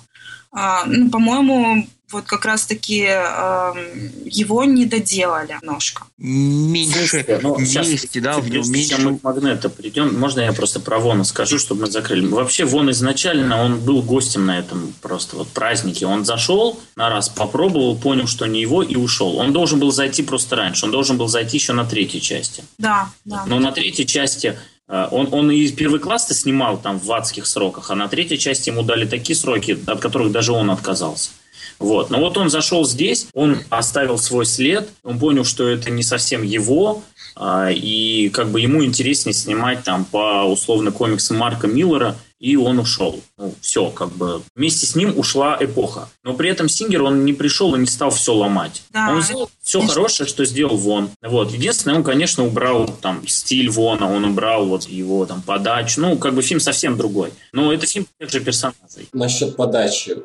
А, 0.51 0.83
ну, 0.85 1.09
по-моему, 1.09 1.87
вот 2.11 2.25
как 2.25 2.45
раз-таки 2.45 3.01
эм, 3.01 4.01
его 4.25 4.63
не 4.63 4.85
доделали 4.85 5.57
немножко. 5.61 6.03
Меньше 6.17 7.25
ну, 7.41 7.59
сейчас, 7.59 7.87
мести, 7.89 8.19
да, 8.19 8.39
в 8.39 8.49
нем 8.49 8.63
чем 8.63 8.71
мы 8.71 8.77
меньше... 8.77 9.19
к 9.19 9.23
Магнета 9.23 9.69
придем, 9.69 10.17
можно 10.17 10.39
я 10.39 10.53
просто 10.53 10.79
про 10.79 10.99
Вона 10.99 11.25
скажу, 11.25 11.59
чтобы 11.59 11.81
мы 11.81 11.91
закрыли? 11.91 12.25
Вообще, 12.27 12.63
Вон 12.63 12.89
изначально, 12.91 13.61
он 13.61 13.79
был 13.79 14.01
гостем 14.01 14.45
на 14.45 14.57
этом 14.57 14.93
просто 15.01 15.35
вот 15.35 15.49
празднике. 15.49 16.05
Он 16.05 16.23
зашел 16.23 16.79
на 16.95 17.09
раз, 17.09 17.27
попробовал, 17.27 17.97
понял, 17.97 18.27
что 18.27 18.45
не 18.45 18.61
его, 18.61 18.83
и 18.83 18.95
ушел. 18.95 19.37
Он 19.37 19.51
должен 19.51 19.79
был 19.79 19.91
зайти 19.91 20.23
просто 20.23 20.55
раньше. 20.55 20.85
Он 20.85 20.91
должен 20.91 21.17
был 21.17 21.27
зайти 21.27 21.57
еще 21.57 21.73
на 21.73 21.85
третьей 21.85 22.21
части. 22.21 22.63
Да, 22.77 23.09
да. 23.25 23.43
Но 23.47 23.59
на 23.59 23.73
третьей 23.73 24.05
части 24.05 24.57
э, 24.87 25.07
он, 25.11 25.27
он 25.31 25.51
и 25.51 25.67
первый 25.71 25.99
класс-то 25.99 26.33
снимал 26.33 26.77
там 26.77 26.99
в 26.99 27.11
адских 27.11 27.45
сроках, 27.45 27.91
а 27.91 27.95
на 27.95 28.07
третьей 28.07 28.37
части 28.37 28.69
ему 28.69 28.83
дали 28.83 29.05
такие 29.05 29.35
сроки, 29.35 29.77
от 29.85 29.99
которых 29.99 30.31
даже 30.31 30.53
он 30.53 30.71
отказался. 30.71 31.31
Вот. 31.79 32.09
Но 32.09 32.19
вот 32.19 32.37
он 32.37 32.49
зашел 32.49 32.85
здесь, 32.85 33.27
он 33.33 33.59
оставил 33.69 34.17
свой 34.17 34.45
след, 34.45 34.89
он 35.03 35.19
понял, 35.19 35.43
что 35.43 35.67
это 35.67 35.89
не 35.89 36.03
совсем 36.03 36.43
его, 36.43 37.03
а, 37.35 37.69
и 37.71 38.29
как 38.29 38.49
бы 38.49 38.59
ему 38.59 38.83
интереснее 38.83 39.33
снимать 39.33 39.83
там 39.83 40.05
по 40.05 40.43
условно 40.43 40.91
комиксам 40.91 41.37
Марка 41.37 41.67
Миллера, 41.67 42.15
и 42.39 42.55
он 42.55 42.79
ушел. 42.79 43.19
Ну, 43.37 43.53
все, 43.61 43.89
как 43.89 44.11
бы 44.11 44.41
вместе 44.55 44.85
с 44.85 44.95
ним 44.95 45.17
ушла 45.17 45.57
эпоха. 45.59 46.09
Но 46.23 46.33
при 46.33 46.49
этом 46.49 46.69
Сингер, 46.69 47.03
он 47.03 47.25
не 47.25 47.33
пришел 47.33 47.73
и 47.75 47.79
не 47.79 47.87
стал 47.87 48.11
все 48.11 48.33
ломать. 48.33 48.83
Да. 48.91 49.11
Он 49.11 49.21
сделал 49.21 49.49
все 49.61 49.81
хорошее, 49.81 50.29
что 50.29 50.45
сделал 50.45 50.77
Вон. 50.77 51.09
Вот. 51.23 51.51
Единственное, 51.51 51.97
он, 51.97 52.03
конечно, 52.03 52.45
убрал 52.45 52.87
там 52.87 53.27
стиль 53.27 53.69
Вона, 53.69 54.09
он 54.09 54.23
убрал 54.25 54.65
вот 54.65 54.87
его 54.87 55.25
там 55.25 55.41
подачу. 55.41 56.01
Ну, 56.01 56.17
как 56.17 56.35
бы 56.35 56.41
фильм 56.41 56.59
совсем 56.59 56.95
другой. 56.95 57.31
Но 57.53 57.73
это 57.73 57.87
фильм 57.87 58.05
тех 58.19 58.29
же 58.29 58.39
персонажей. 58.39 59.09
Насчет 59.13 59.55
подачи. 59.55 60.15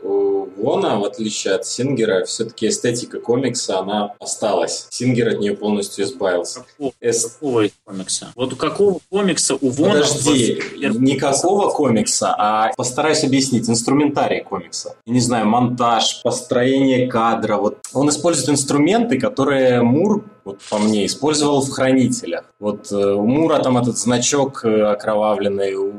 У 0.62 0.64
Вона, 0.64 0.96
в 0.96 1.04
отличие 1.04 1.54
от 1.54 1.66
Сингера, 1.66 2.24
все-таки 2.24 2.68
эстетика 2.68 3.18
комикса, 3.18 3.80
она 3.80 4.14
осталась. 4.20 4.86
Сингер 4.90 5.28
от 5.28 5.40
нее 5.40 5.54
полностью 5.56 6.04
избавился. 6.04 6.60
Какого, 6.60 6.92
Эс- 7.00 7.24
какого 7.26 7.68
комикса? 7.84 8.32
Вот 8.36 8.52
у 8.52 8.56
какого 8.56 9.00
комикса 9.10 9.56
у 9.60 9.70
Вона... 9.70 9.94
Подожди, 9.94 10.62
вот- 10.80 11.00
никакого 11.00 11.68
комикса, 11.70 12.34
а 12.38 12.70
постараюсь 12.76 13.24
объяснить. 13.24 13.68
Инструментарий 13.68 14.42
комикса. 14.42 14.94
Я 15.04 15.12
не 15.14 15.20
знаю, 15.20 15.46
монтаж, 15.46 16.22
построение 16.22 17.08
кадра. 17.08 17.56
Вот 17.56 17.78
он 17.92 18.08
использует 18.08 18.50
инструменты, 18.50 19.18
которые 19.18 19.82
Мур, 19.82 20.24
вот 20.44 20.58
по 20.70 20.78
мне, 20.78 21.06
использовал 21.06 21.60
в 21.62 21.70
«Хранителях». 21.70 22.44
Вот 22.60 22.90
э, 22.92 22.96
у 22.96 23.26
Мура 23.26 23.58
там 23.58 23.78
этот 23.78 23.98
значок 23.98 24.64
э, 24.64 24.82
окровавленный, 24.82 25.74
у 25.74 25.92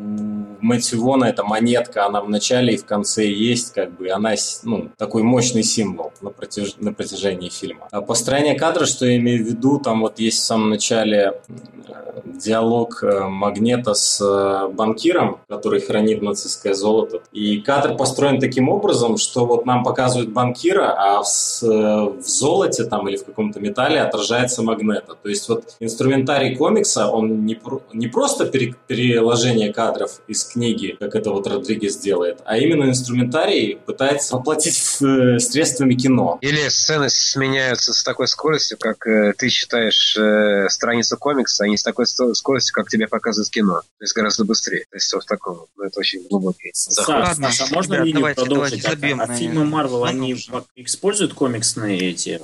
Мэтью 0.64 1.02
Вона 1.02 1.30
эта 1.30 1.44
монетка, 1.44 2.06
она 2.06 2.22
в 2.22 2.30
начале 2.30 2.74
и 2.74 2.78
в 2.78 2.86
конце 2.86 3.28
есть, 3.28 3.74
как 3.74 3.92
бы, 3.92 4.10
она 4.10 4.34
ну, 4.64 4.90
такой 4.98 5.22
мощный 5.22 5.64
символ 5.64 6.14
на, 6.22 6.30
протяж- 6.30 6.76
на 6.80 6.94
протяжении 6.94 7.50
фильма. 7.50 7.88
А 7.92 8.02
построение 8.02 8.56
кадра, 8.56 8.86
что 8.86 9.06
я 9.06 9.18
имею 9.18 9.44
в 9.44 9.48
виду, 9.48 9.80
там 9.80 10.02
вот 10.02 10.20
есть 10.20 10.40
в 10.40 10.44
самом 10.46 10.70
начале 10.70 11.34
э, 11.48 12.22
диалог 12.26 13.04
э, 13.04 13.28
Магнета 13.28 13.94
с 13.94 14.22
э, 14.22 14.74
банкиром, 14.74 15.40
который 15.50 15.82
хранит 15.82 16.22
нацистское 16.22 16.74
золото. 16.74 17.22
И 17.34 17.60
кадр 17.60 17.98
построен 17.98 18.40
таким 18.40 18.70
образом, 18.70 19.18
что 19.18 19.46
вот 19.46 19.66
нам 19.66 19.84
показывают 19.84 20.32
банкира, 20.32 20.96
а 20.98 21.24
в, 21.24 21.62
в 21.62 22.22
золоте 22.22 22.86
там 22.86 23.10
или 23.10 23.18
в 23.18 23.26
каком-то 23.26 23.60
металле 23.60 24.00
отражается 24.00 24.64
Магнета. 24.64 25.16
То 25.22 25.28
есть 25.28 25.50
вот 25.50 25.76
инструментарий 25.82 26.56
комикса, 26.56 27.10
он 27.10 27.46
не, 27.46 27.60
не 27.94 28.08
просто 28.08 28.46
пере- 28.46 28.76
переложение 28.88 29.74
кадров 29.74 30.22
из 30.28 30.53
книги, 30.54 30.96
как 31.00 31.16
это 31.16 31.32
вот 31.32 31.48
Родригес 31.48 31.98
делает, 31.98 32.40
а 32.46 32.58
именно 32.58 32.90
инструментарий 32.90 33.78
пытается 33.86 34.36
воплотить 34.36 34.78
в, 34.78 35.02
э, 35.04 35.40
средствами 35.40 35.96
кино. 35.96 36.38
Или 36.42 36.70
сцены 36.70 37.10
сменяются 37.10 37.94
с 37.94 38.04
такой 38.04 38.28
скоростью, 38.28 38.78
как 38.78 39.06
э, 39.08 39.34
ты 39.38 39.50
читаешь 39.50 40.16
э, 40.18 40.68
страницу 40.70 41.18
комикса, 41.18 41.66
а 41.66 41.68
не 41.68 41.78
с 41.78 41.84
такой 41.84 42.06
скоростью, 42.06 42.74
как 42.74 42.90
тебе 42.90 43.08
показывает 43.08 43.50
кино. 43.50 43.82
То 43.82 44.04
есть 44.04 44.16
гораздо 44.16 44.46
быстрее. 44.46 44.86
То 44.90 44.98
есть 44.98 45.08
все 45.08 45.20
в 45.20 45.26
таком. 45.26 45.66
Ну, 45.76 45.84
это 45.84 46.00
очень 46.00 46.28
глубокий 46.30 46.72
заход. 46.74 47.06
Саш, 47.06 47.28
Ладно, 47.30 47.52
Саша, 47.52 47.72
а 47.72 47.76
можно 47.76 47.94
ребят, 47.94 48.06
линию 48.06 48.20
давайте, 48.20 48.42
продолжить? 48.42 48.84
давайте, 48.84 49.02
забьем 49.02 49.22
а, 49.22 49.24
а 49.24 49.36
фильмы 49.36 49.66
Марвел, 49.66 50.06
они 50.06 50.34
пок- 50.34 50.66
используют 50.76 51.34
комиксные 51.34 52.12
эти... 52.12 52.40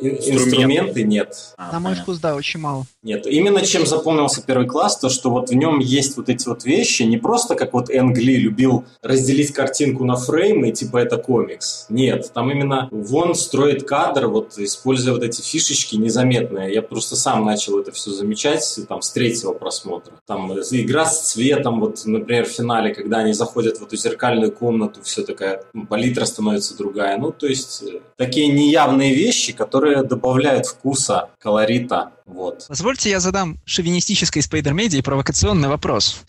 Ин- 0.00 0.16
Инструменты 0.34 1.02
нет. 1.02 1.54
А, 1.56 1.72
На 1.72 1.80
мой 1.80 1.90
понятно. 1.92 2.02
вкус, 2.02 2.18
да, 2.18 2.34
очень 2.34 2.60
мало. 2.60 2.84
Нет, 3.02 3.26
именно 3.26 3.64
чем 3.64 3.86
запомнился 3.86 4.42
первый 4.42 4.66
класс, 4.66 4.98
то 4.98 5.08
что 5.08 5.30
вот 5.30 5.50
в 5.50 5.54
нем 5.54 5.78
есть 5.78 6.16
вот 6.16 6.28
эти 6.28 6.48
вот 6.48 6.64
вещи, 6.64 7.02
не 7.02 7.16
просто 7.18 7.54
как 7.54 7.72
вот 7.72 7.90
Энг 7.90 8.16
Ли 8.18 8.36
любил 8.36 8.84
разделить 9.02 9.52
картинку 9.52 10.04
на 10.04 10.16
фреймы, 10.16 10.72
типа 10.72 10.98
это 10.98 11.16
комикс. 11.18 11.86
Нет, 11.88 12.30
там 12.34 12.50
именно 12.50 12.88
Вон 12.90 13.34
строит 13.34 13.86
кадр, 13.86 14.26
вот 14.26 14.58
используя 14.58 15.14
вот 15.14 15.22
эти 15.22 15.40
фишечки 15.40 15.96
незаметные. 15.96 16.72
Я 16.74 16.82
просто 16.82 17.16
сам 17.16 17.44
начал 17.44 17.78
это 17.78 17.92
все 17.92 18.10
замечать 18.10 18.78
там 18.88 19.02
с 19.02 19.10
третьего 19.10 19.52
просмотра. 19.52 20.14
Там 20.26 20.52
игра 20.52 21.06
с 21.06 21.30
цветом, 21.32 21.80
вот, 21.80 22.02
например, 22.04 22.44
в 22.46 22.50
финале, 22.50 22.94
когда 22.94 23.18
они 23.18 23.32
заходят 23.32 23.78
в 23.78 23.82
эту 23.84 23.96
зеркальную 23.96 24.50
комнату, 24.52 25.00
все 25.02 25.22
такая, 25.22 25.62
палитра 25.88 26.24
становится 26.24 26.76
другая. 26.76 27.16
Ну, 27.18 27.30
то 27.30 27.46
есть 27.46 27.82
э, 27.82 28.00
такие 28.16 28.48
неявные 28.48 29.14
вещи, 29.14 29.52
которые 29.52 29.85
добавляют 30.02 30.66
вкуса, 30.66 31.30
колорита. 31.38 32.12
Вот. 32.26 32.66
Позвольте 32.68 33.10
я 33.10 33.20
задам 33.20 33.58
шовинистической 33.64 34.42
спайдермедии 34.42 35.00
провокационный 35.00 35.68
вопрос. 35.68 36.22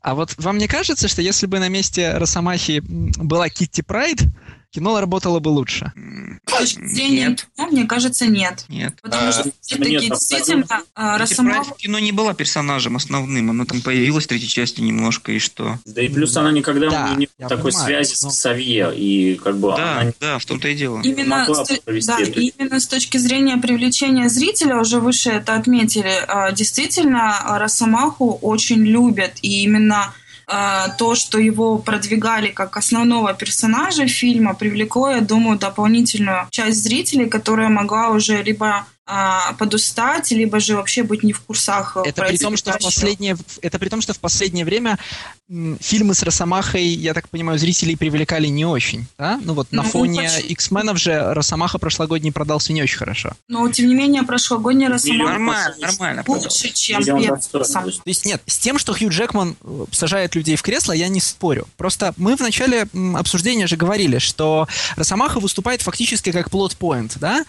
А 0.00 0.14
вот 0.14 0.34
вам 0.36 0.58
не 0.58 0.68
кажется, 0.68 1.08
что 1.08 1.22
если 1.22 1.46
бы 1.46 1.58
на 1.58 1.68
месте 1.68 2.18
Росомахи 2.18 2.82
была 2.86 3.48
Китти 3.48 3.80
Прайд, 3.82 4.18
кино 4.74 5.00
работало 5.00 5.38
бы 5.38 5.48
лучше? 5.48 5.92
М, 5.96 6.40
С 6.46 6.58
точки 6.58 6.84
зрения 6.86 7.28
Нет. 7.28 7.46
кино, 7.56 7.68
мне 7.68 7.84
кажется, 7.84 8.26
нет. 8.26 8.64
Нет. 8.68 8.94
Потому 9.02 9.28
А, 9.28 9.32
что 9.32 9.50
все-таки 9.60 10.08
действительно 10.08 10.66
а, 10.94 11.16
Росомаха 11.18 11.74
в 11.74 11.76
кино 11.76 11.98
не 12.00 12.10
была 12.12 12.34
персонажем 12.34 12.96
основным, 12.96 13.50
она 13.50 13.64
там 13.64 13.80
появилась 13.82 14.24
в 14.24 14.28
третьей 14.28 14.48
части 14.48 14.80
немножко, 14.80 15.32
и 15.32 15.38
что? 15.38 15.78
Да 15.84 16.02
и 16.02 16.08
плюс 16.08 16.36
она 16.36 16.50
никогда 16.50 16.90
Да, 16.90 17.14
не 17.14 17.28
такой 17.38 17.70
понимаю, 17.72 18.04
связи 18.04 18.14
но- 18.24 18.30
с 18.30 18.34
Савье, 18.40 18.92
и 18.96 19.36
как 19.36 19.56
бы 19.58 19.68
Да, 19.76 20.00
она 20.00 20.12
да, 20.20 20.38
в 20.38 20.44
том-то 20.44 20.68
и 20.68 20.74
дело. 20.74 21.00
Именно 21.02 21.46
с, 21.46 21.80
да, 22.06 22.18
именно 22.18 22.80
с 22.80 22.86
точки 22.86 23.16
зрения 23.18 23.56
привлечения 23.58 24.28
зрителя, 24.28 24.80
уже 24.80 24.98
выше 25.00 25.30
это 25.30 25.54
отметили, 25.54 26.12
а, 26.26 26.50
действительно 26.52 27.38
а, 27.38 27.58
Росомаху 27.58 28.38
очень 28.42 28.82
любят. 28.84 29.32
И 29.42 29.62
именно 29.62 30.12
то, 30.46 31.14
что 31.14 31.38
его 31.38 31.78
продвигали 31.78 32.48
как 32.48 32.76
основного 32.76 33.32
персонажа 33.34 34.06
фильма, 34.06 34.54
привлекло, 34.54 35.10
я 35.10 35.20
думаю, 35.20 35.58
дополнительную 35.58 36.46
часть 36.50 36.82
зрителей, 36.82 37.28
которая 37.28 37.68
могла 37.68 38.10
уже 38.10 38.42
либо 38.42 38.86
а, 39.06 39.52
подустать, 39.54 40.30
либо 40.30 40.60
же 40.60 40.76
вообще 40.76 41.02
быть 41.02 41.22
не 41.22 41.32
в 41.32 41.40
курсах. 41.42 41.96
Это 42.04 42.22
при 42.24 42.38
том, 42.38 42.56
что 42.56 42.72
в 42.72 42.78
последнее, 42.82 43.36
это 43.60 43.78
при 43.78 43.88
том, 43.90 44.00
что 44.00 44.14
в 44.14 44.18
последнее 44.18 44.64
время 44.64 44.98
м, 45.50 45.78
фильмы 45.80 46.14
с 46.14 46.22
Росомахой, 46.22 46.84
я 46.86 47.12
так 47.12 47.28
понимаю, 47.28 47.58
зрителей 47.58 47.96
привлекали 47.96 48.46
не 48.46 48.64
очень, 48.64 49.06
да? 49.18 49.38
Ну 49.42 49.52
вот 49.54 49.72
на 49.72 49.82
Ну, 49.82 49.88
фоне 49.90 50.22
почти. 50.22 50.48
X-менов 50.52 50.98
же 50.98 51.34
Росомаха 51.34 51.78
прошлогодний 51.78 52.32
продался 52.32 52.72
не 52.72 52.82
очень 52.82 52.96
хорошо. 52.96 53.32
Но, 53.48 53.68
тем 53.70 53.88
не 53.88 53.94
менее, 53.94 54.22
прошлогодний 54.22 54.88
Росомаха 54.88 55.32
Нормально, 55.32 55.74
нормально. 55.80 56.24
лучше, 56.26 56.70
чем 56.72 57.04
первый 57.04 57.26
то 57.50 58.02
есть. 58.06 58.24
Нет, 58.24 58.42
с 58.46 58.58
тем, 58.58 58.78
что 58.78 58.94
Хью 58.94 59.10
Джекман 59.10 59.56
э, 59.62 59.84
сажает 59.92 60.34
людей 60.34 60.56
в 60.56 60.62
кресло, 60.62 60.92
я 60.92 61.08
не 61.08 61.20
спорю. 61.20 61.66
Просто 61.76 62.14
мы 62.16 62.36
в 62.36 62.40
начале 62.40 62.86
обсуждения 63.14 63.66
же 63.66 63.76
говорили, 63.76 64.18
что 64.18 64.66
Росомаха 64.96 65.40
выступает 65.40 65.82
фактически 65.82 66.32
как 66.32 66.50
плот-поинт, 66.50 67.18
да? 67.18 67.44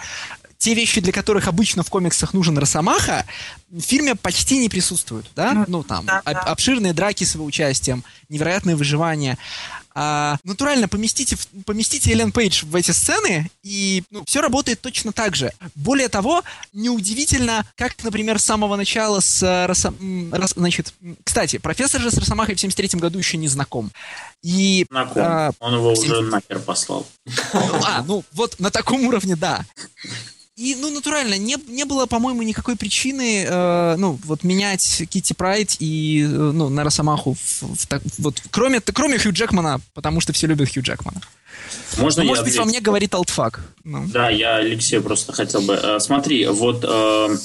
Те 0.65 0.73
вещи, 0.73 0.99
для 0.99 1.13
которых 1.13 1.47
обычно 1.47 1.83
в 1.83 1.91
комиксах 1.91 2.33
нужен 2.33 2.57
Росомаха, 2.57 3.23
в 3.69 3.81
фильме 3.81 4.15
почти 4.15 4.57
не 4.57 4.67
присутствуют, 4.67 5.27
да? 5.35 5.51
Ну, 5.53 5.65
Ну, 5.67 5.83
там, 5.83 6.03
да, 6.07 6.21
об- 6.25 6.33
да. 6.33 6.39
обширные 6.41 6.91
драки 6.91 7.23
с 7.23 7.35
его 7.35 7.45
участием, 7.45 8.03
невероятное 8.29 8.75
выживание. 8.75 9.37
А, 9.97 10.37
натурально 10.43 10.87
поместите, 10.87 11.37
поместите 11.67 12.11
Эллен 12.11 12.31
Пейдж 12.31 12.65
в 12.65 12.75
эти 12.75 12.89
сцены, 12.91 13.49
и 13.61 14.03
все 14.25 14.41
работает 14.41 14.81
точно 14.81 15.11
так 15.13 15.35
же. 15.35 15.53
Более 15.75 16.09
того, 16.09 16.43
неудивительно, 16.73 17.63
как, 17.75 18.03
например, 18.03 18.39
с 18.39 18.43
самого 18.43 18.75
начала 18.75 19.19
с 19.19 19.43
э, 19.43 19.67
Росо- 19.67 19.95
м, 20.01 20.33
Рос- 20.33 20.53
Значит, 20.55 20.93
кстати, 21.23 21.59
профессор 21.59 22.01
же 22.01 22.09
с 22.09 22.17
Росомахой 22.17 22.55
в 22.55 22.59
73 22.59 22.99
году 22.99 23.19
еще 23.19 23.37
не 23.37 23.47
знаком. 23.47 23.91
И... 24.41 24.85
Знаком. 24.89 25.21
а, 25.23 25.51
Он 25.59 25.75
его 25.75 25.93
всем- 25.93 26.11
уже 26.11 26.21
нахер 26.23 26.57
послал. 26.59 27.05
а, 27.53 28.03
ну 28.05 28.23
вот 28.33 28.59
на 28.59 28.71
таком 28.71 29.05
уровне, 29.05 29.35
да. 29.35 29.63
И, 30.56 30.73
ну, 30.80 30.90
натурально, 30.90 31.38
не, 31.38 31.57
не 31.68 31.84
было, 31.84 32.06
по-моему, 32.06 32.41
никакой 32.41 32.77
причины, 32.77 33.44
э, 33.45 33.95
ну, 33.98 34.18
вот 34.23 34.44
менять 34.45 35.03
Китти 35.10 35.34
Прайд 35.34 35.76
и, 35.80 36.23
э, 36.23 36.27
ну, 36.27 36.69
на 36.69 36.86
Росомаху, 36.86 37.34
в- 37.34 37.76
в 37.76 37.86
так- 37.88 38.02
вот, 38.19 38.41
кроме, 38.52 38.80
кроме 38.80 39.18
Хью 39.19 39.34
Джекмана, 39.34 39.82
потому 39.94 40.22
что 40.22 40.32
все 40.32 40.48
любят 40.48 40.69
Хью 40.73 40.82
Джекмана. 40.82 41.19
Можно 41.98 42.23
Ну, 42.23 42.27
я 42.27 42.30
может 42.32 42.45
быть, 42.45 42.56
во 42.56 42.61
отвечу? 42.61 42.69
мне 42.69 42.80
говорит 42.80 43.14
алтфак. 43.14 43.65
Ну. 43.84 44.06
Да, 44.07 44.30
я 44.30 44.56
Алексею 44.57 45.03
просто 45.03 45.34
хотел 45.34 45.60
бы. 45.61 45.73
э, 45.73 45.99
Смотри, 45.99 46.48
вот 46.48 46.86
э, 46.88 47.38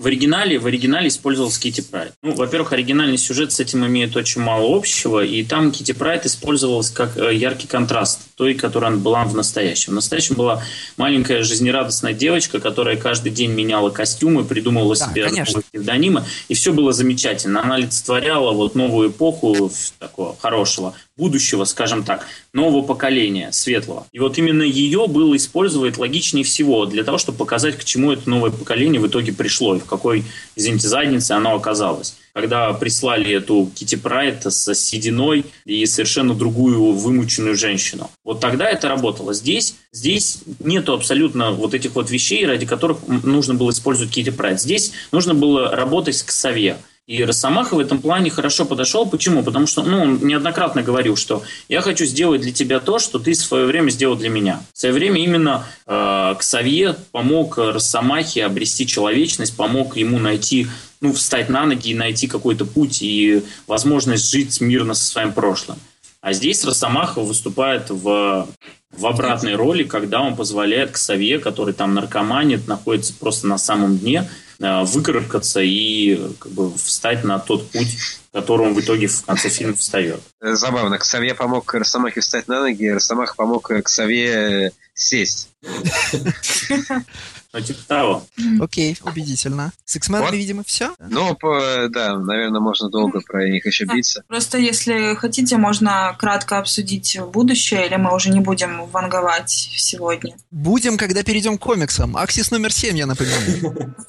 в 0.00 0.06
оригинале, 0.06 0.58
в 0.58 0.66
оригинале 0.66 1.08
использовался 1.08 1.60
Китти 1.60 1.82
Прайд. 1.82 2.12
Ну, 2.22 2.34
во-первых, 2.34 2.72
оригинальный 2.72 3.18
сюжет 3.18 3.52
с 3.52 3.60
этим 3.60 3.84
имеет 3.84 4.16
очень 4.16 4.40
мало 4.40 4.74
общего, 4.74 5.22
и 5.22 5.44
там 5.44 5.70
Китти 5.70 5.92
Прайд 5.92 6.24
использовалась 6.24 6.88
как 6.88 7.18
э, 7.18 7.34
яркий 7.34 7.66
контраст 7.66 8.20
той, 8.34 8.54
которая 8.54 8.92
была 8.92 9.24
в 9.24 9.34
настоящем. 9.34 9.92
В 9.92 9.96
настоящем 9.96 10.36
была 10.36 10.62
маленькая 10.96 11.42
жизнерадостная 11.42 12.14
девочка, 12.14 12.60
которая 12.60 12.96
каждый 12.96 13.30
день 13.30 13.50
меняла 13.50 13.90
костюмы, 13.90 14.44
придумывала 14.44 14.96
Да, 14.96 15.06
себе 15.06 15.28
псевдонимы, 15.28 16.24
и 16.48 16.54
все 16.54 16.72
было 16.72 16.94
замечательно. 16.94 17.62
Она 17.62 17.74
олицетворяла 17.74 18.52
вот 18.52 18.74
новую 18.74 19.10
эпоху 19.10 19.70
такого 19.98 20.34
хорошего 20.40 20.94
будущего, 21.20 21.64
скажем 21.64 22.02
так, 22.02 22.26
нового 22.54 22.82
поколения, 22.82 23.52
светлого. 23.52 24.06
И 24.10 24.18
вот 24.18 24.38
именно 24.38 24.62
ее 24.62 25.06
было 25.06 25.36
использовать 25.36 25.98
логичнее 25.98 26.44
всего 26.44 26.86
для 26.86 27.04
того, 27.04 27.18
чтобы 27.18 27.38
показать, 27.38 27.76
к 27.76 27.84
чему 27.84 28.10
это 28.10 28.28
новое 28.28 28.50
поколение 28.50 29.00
в 29.00 29.06
итоге 29.06 29.32
пришло 29.32 29.76
и 29.76 29.80
в 29.80 29.84
какой, 29.84 30.24
извините, 30.56 30.88
заднице 30.88 31.32
оно 31.32 31.54
оказалось. 31.54 32.16
когда 32.32 32.72
прислали 32.72 33.32
эту 33.32 33.70
Кити 33.74 33.96
Прайд 33.96 34.46
с 34.46 34.74
сединой 34.74 35.44
и 35.64 35.84
совершенно 35.86 36.34
другую 36.34 36.92
вымученную 36.92 37.56
женщину. 37.56 38.10
Вот 38.24 38.40
тогда 38.40 38.68
это 38.68 38.88
работало. 38.88 39.34
Здесь, 39.34 39.74
здесь 39.92 40.38
нету 40.60 40.92
абсолютно 40.92 41.50
вот 41.50 41.74
этих 41.74 41.94
вот 41.94 42.10
вещей, 42.10 42.46
ради 42.46 42.66
которых 42.66 42.98
нужно 43.06 43.54
было 43.54 43.70
использовать 43.70 44.12
Кити 44.12 44.30
Прайд. 44.30 44.60
Здесь 44.60 44.92
нужно 45.12 45.34
было 45.34 45.70
работать 45.70 46.16
с 46.16 46.22
Ксавье. 46.22 46.76
И 47.06 47.24
Росомаха 47.24 47.74
в 47.74 47.80
этом 47.80 48.00
плане 48.00 48.30
хорошо 48.30 48.64
подошел. 48.64 49.04
Почему? 49.04 49.42
Потому 49.42 49.66
что 49.66 49.82
ну, 49.82 50.02
он 50.02 50.24
неоднократно 50.24 50.82
говорил, 50.82 51.16
что 51.16 51.42
я 51.68 51.80
хочу 51.80 52.04
сделать 52.04 52.42
для 52.42 52.52
тебя 52.52 52.78
то, 52.78 52.98
что 52.98 53.18
ты 53.18 53.32
в 53.32 53.36
свое 53.36 53.66
время 53.66 53.90
сделал 53.90 54.14
для 54.14 54.28
меня. 54.28 54.62
В 54.72 54.78
свое 54.78 54.94
время 54.94 55.20
именно 55.20 55.66
э, 55.86 56.34
Ксавье 56.38 56.94
помог 57.10 57.58
Росомахе 57.58 58.44
обрести 58.44 58.86
человечность, 58.86 59.56
помог 59.56 59.96
ему 59.96 60.18
найти, 60.20 60.68
ну, 61.00 61.12
встать 61.12 61.48
на 61.48 61.66
ноги 61.66 61.90
и 61.90 61.94
найти 61.94 62.28
какой-то 62.28 62.64
путь 62.64 63.02
и 63.02 63.42
возможность 63.66 64.30
жить 64.30 64.60
мирно 64.60 64.94
со 64.94 65.04
своим 65.04 65.32
прошлым. 65.32 65.78
А 66.20 66.32
здесь 66.32 66.64
Росомаха 66.64 67.22
выступает 67.22 67.88
в, 67.88 68.46
в 68.92 69.06
обратной 69.06 69.54
роли, 69.54 69.84
когда 69.84 70.20
он 70.20 70.36
позволяет 70.36 70.92
Ксавье, 70.92 71.38
который 71.38 71.74
там 71.74 71.94
наркоманит, 71.94 72.66
находится 72.66 73.14
просто 73.14 73.46
на 73.46 73.58
самом 73.58 73.98
дне, 73.98 74.28
Э, 74.62 74.84
выкарабкаться 74.84 75.60
и 75.62 76.20
как 76.38 76.52
бы 76.52 76.70
встать 76.76 77.24
на 77.24 77.38
тот 77.38 77.70
путь, 77.70 77.96
который 78.30 78.66
он 78.66 78.74
в 78.74 78.80
итоге 78.80 79.06
в 79.06 79.24
конце 79.24 79.48
фильма 79.48 79.74
встает. 79.74 80.20
Забавно. 80.38 80.98
Ксавье 80.98 81.34
помог 81.34 81.72
Росомахе 81.72 82.20
встать 82.20 82.46
на 82.46 82.60
ноги, 82.60 82.86
Росомаха 82.86 83.34
помог 83.34 83.70
Ксавье 83.82 84.72
сесть. 84.92 85.48
Ну, 87.52 87.60
типа 87.60 87.80
того. 87.86 88.26
Окей, 88.60 88.96
убедительно. 89.02 89.72
С 89.84 89.96
X-Men, 89.96 90.20
вот. 90.20 90.32
видимо, 90.32 90.62
все? 90.64 90.94
Ну, 91.00 91.34
по, 91.34 91.88
да, 91.88 92.16
наверное, 92.16 92.60
можно 92.60 92.88
долго 92.88 93.20
про 93.20 93.48
них 93.48 93.66
еще 93.66 93.86
биться. 93.86 94.22
Просто 94.28 94.58
если 94.58 95.14
хотите, 95.16 95.56
можно 95.56 96.14
кратко 96.18 96.58
обсудить 96.58 97.18
будущее, 97.32 97.86
или 97.86 97.96
мы 97.96 98.14
уже 98.14 98.30
не 98.30 98.40
будем 98.40 98.86
ванговать 98.86 99.50
сегодня? 99.50 100.36
Будем, 100.52 100.96
когда 100.96 101.24
перейдем 101.24 101.58
к 101.58 101.62
комиксам. 101.62 102.16
Аксис 102.16 102.52
номер 102.52 102.72
7, 102.72 102.96
я 102.96 103.06
напоминаю. 103.06 103.94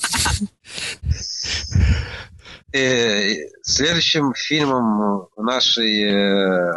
Э, 2.74 3.34
следующим 3.64 4.34
фильмом 4.34 5.28
нашей 5.38 6.04
э, 6.04 6.72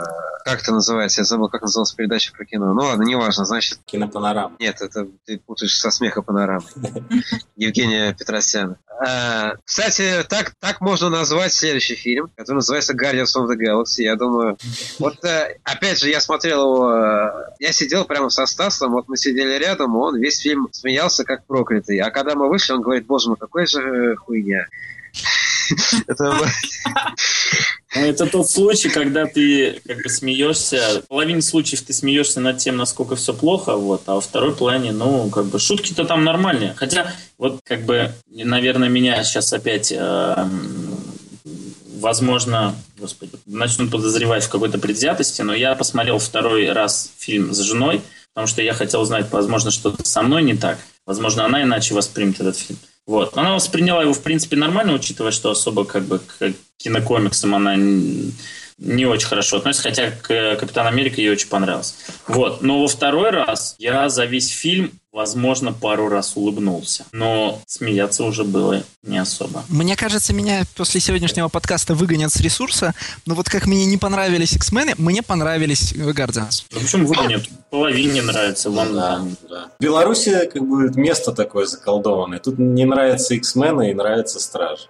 как 0.44 0.60
это 0.60 0.72
называется? 0.72 1.22
Я 1.22 1.24
забыл, 1.24 1.48
как 1.48 1.62
называлась 1.62 1.92
передача 1.92 2.30
про 2.32 2.44
кино. 2.44 2.74
Ну 2.74 2.82
ладно, 2.82 3.04
неважно, 3.04 3.46
значит... 3.46 3.78
Кинопанорама. 3.86 4.54
Нет, 4.58 4.82
это 4.82 5.08
ты 5.24 5.38
путаешь 5.38 5.78
со 5.78 5.90
смеха 5.90 6.20
панорамы. 6.20 6.66
Евгения 7.56 8.12
Петросяна. 8.12 8.78
А, 9.00 9.54
кстати, 9.64 10.22
так, 10.28 10.52
так 10.60 10.82
можно 10.82 11.08
назвать 11.08 11.54
следующий 11.54 11.94
фильм, 11.94 12.30
который 12.36 12.56
называется 12.56 12.92
Guardians 12.92 13.34
of 13.38 13.48
the 13.48 13.56
Galaxy. 13.56 14.02
Я 14.02 14.16
думаю, 14.16 14.58
вот 14.98 15.24
э, 15.24 15.56
опять 15.64 15.98
же, 15.98 16.10
я 16.10 16.20
смотрел 16.20 16.60
его, 16.60 16.92
э, 16.92 17.54
я 17.60 17.72
сидел 17.72 18.04
прямо 18.04 18.28
со 18.28 18.44
Стасом, 18.44 18.92
вот 18.92 19.08
мы 19.08 19.16
сидели 19.16 19.56
рядом, 19.56 19.96
он 19.96 20.20
весь 20.20 20.40
фильм 20.40 20.68
смеялся 20.72 21.24
как 21.24 21.46
проклятый. 21.46 21.98
А 22.00 22.10
когда 22.10 22.34
мы 22.34 22.50
вышли, 22.50 22.74
он 22.74 22.82
говорит, 22.82 23.06
боже 23.06 23.30
мой, 23.30 23.38
какой 23.38 23.66
же 23.66 24.14
хуйня. 24.16 24.66
Это... 26.06 26.48
Ну, 27.96 28.00
это 28.00 28.26
тот 28.26 28.50
случай, 28.50 28.88
когда 28.88 29.24
ты 29.26 29.80
как 29.86 30.02
бы 30.02 30.08
смеешься. 30.08 31.02
В 31.04 31.08
половине 31.08 31.40
случаев 31.42 31.82
ты 31.82 31.92
смеешься 31.92 32.40
над 32.40 32.58
тем, 32.58 32.76
насколько 32.76 33.14
все 33.14 33.32
плохо, 33.32 33.76
вот, 33.76 34.02
а 34.06 34.16
во 34.16 34.20
второй 34.20 34.52
плане, 34.52 34.90
ну, 34.90 35.30
как 35.30 35.44
бы 35.44 35.60
шутки-то 35.60 36.04
там 36.04 36.24
нормальные. 36.24 36.74
Хотя, 36.74 37.12
вот, 37.38 37.60
как 37.62 37.84
бы, 37.84 38.12
наверное, 38.26 38.88
меня 38.88 39.22
сейчас 39.22 39.52
опять 39.52 39.92
э, 39.96 40.48
возможно, 42.04 42.74
господи, 42.98 43.32
начнут 43.46 43.90
подозревать 43.90 44.44
в 44.44 44.50
какой-то 44.50 44.78
предвзятости, 44.78 45.42
но 45.42 45.54
я 45.54 45.74
посмотрел 45.74 46.18
второй 46.18 46.70
раз 46.70 47.10
фильм 47.16 47.54
с 47.54 47.60
женой, 47.60 48.02
потому 48.34 48.46
что 48.46 48.60
я 48.60 48.74
хотел 48.74 49.00
узнать, 49.00 49.30
возможно, 49.30 49.70
что-то 49.70 50.04
со 50.04 50.22
мной 50.22 50.42
не 50.42 50.54
так. 50.54 50.78
Возможно, 51.06 51.44
она 51.44 51.62
иначе 51.62 51.94
воспримет 51.94 52.40
этот 52.40 52.58
фильм. 52.58 52.78
Вот. 53.06 53.36
Она 53.36 53.54
восприняла 53.54 54.02
его, 54.02 54.14
в 54.14 54.22
принципе, 54.22 54.56
нормально, 54.56 54.94
учитывая, 54.94 55.30
что 55.30 55.50
особо 55.50 55.84
как 55.84 56.04
бы 56.04 56.18
к 56.18 56.52
кинокомиксам 56.78 57.54
она 57.54 57.76
не 58.78 59.06
очень 59.06 59.28
хорошо 59.28 59.58
относится, 59.58 59.88
хотя 59.88 60.10
к 60.10 60.56
Капитан 60.56 60.86
Америка 60.86 61.20
ей 61.20 61.30
очень 61.30 61.48
понравился. 61.48 61.94
Вот. 62.26 62.62
Но 62.62 62.80
во 62.80 62.88
второй 62.88 63.30
раз 63.30 63.76
я 63.78 64.08
за 64.08 64.24
весь 64.24 64.48
фильм, 64.48 64.92
возможно, 65.12 65.72
пару 65.72 66.08
раз 66.08 66.32
улыбнулся. 66.34 67.04
Но 67.12 67.60
смеяться 67.66 68.24
уже 68.24 68.42
было 68.42 68.82
не 69.02 69.18
особо. 69.18 69.64
Мне 69.68 69.96
кажется, 69.96 70.32
меня 70.32 70.64
после 70.74 71.00
сегодняшнего 71.00 71.48
подкаста 71.48 71.94
выгонят 71.94 72.32
с 72.32 72.40
ресурса, 72.40 72.94
но 73.26 73.34
вот 73.34 73.48
как 73.48 73.66
мне 73.66 73.86
не 73.86 73.96
понравились 73.96 74.54
X-мены, 74.54 74.94
мне 74.98 75.22
понравились 75.22 75.92
Guardians. 75.92 76.64
Ну, 76.72 76.80
почему 76.80 77.06
выгонят? 77.06 77.48
Половине 77.70 78.22
нравится. 78.22 78.70
Вам 78.70 78.88
ну, 78.88 78.94
да, 78.94 79.24
да. 79.48 79.68
В 79.78 79.82
Беларуси 79.82 80.50
как 80.52 80.62
бы 80.66 80.90
место 80.96 81.32
такое 81.32 81.66
заколдованное. 81.66 82.40
Тут 82.40 82.58
не 82.58 82.84
нравятся 82.84 83.34
X-мены 83.34 83.90
и 83.90 83.94
нравится 83.94 84.40
Страж. 84.40 84.88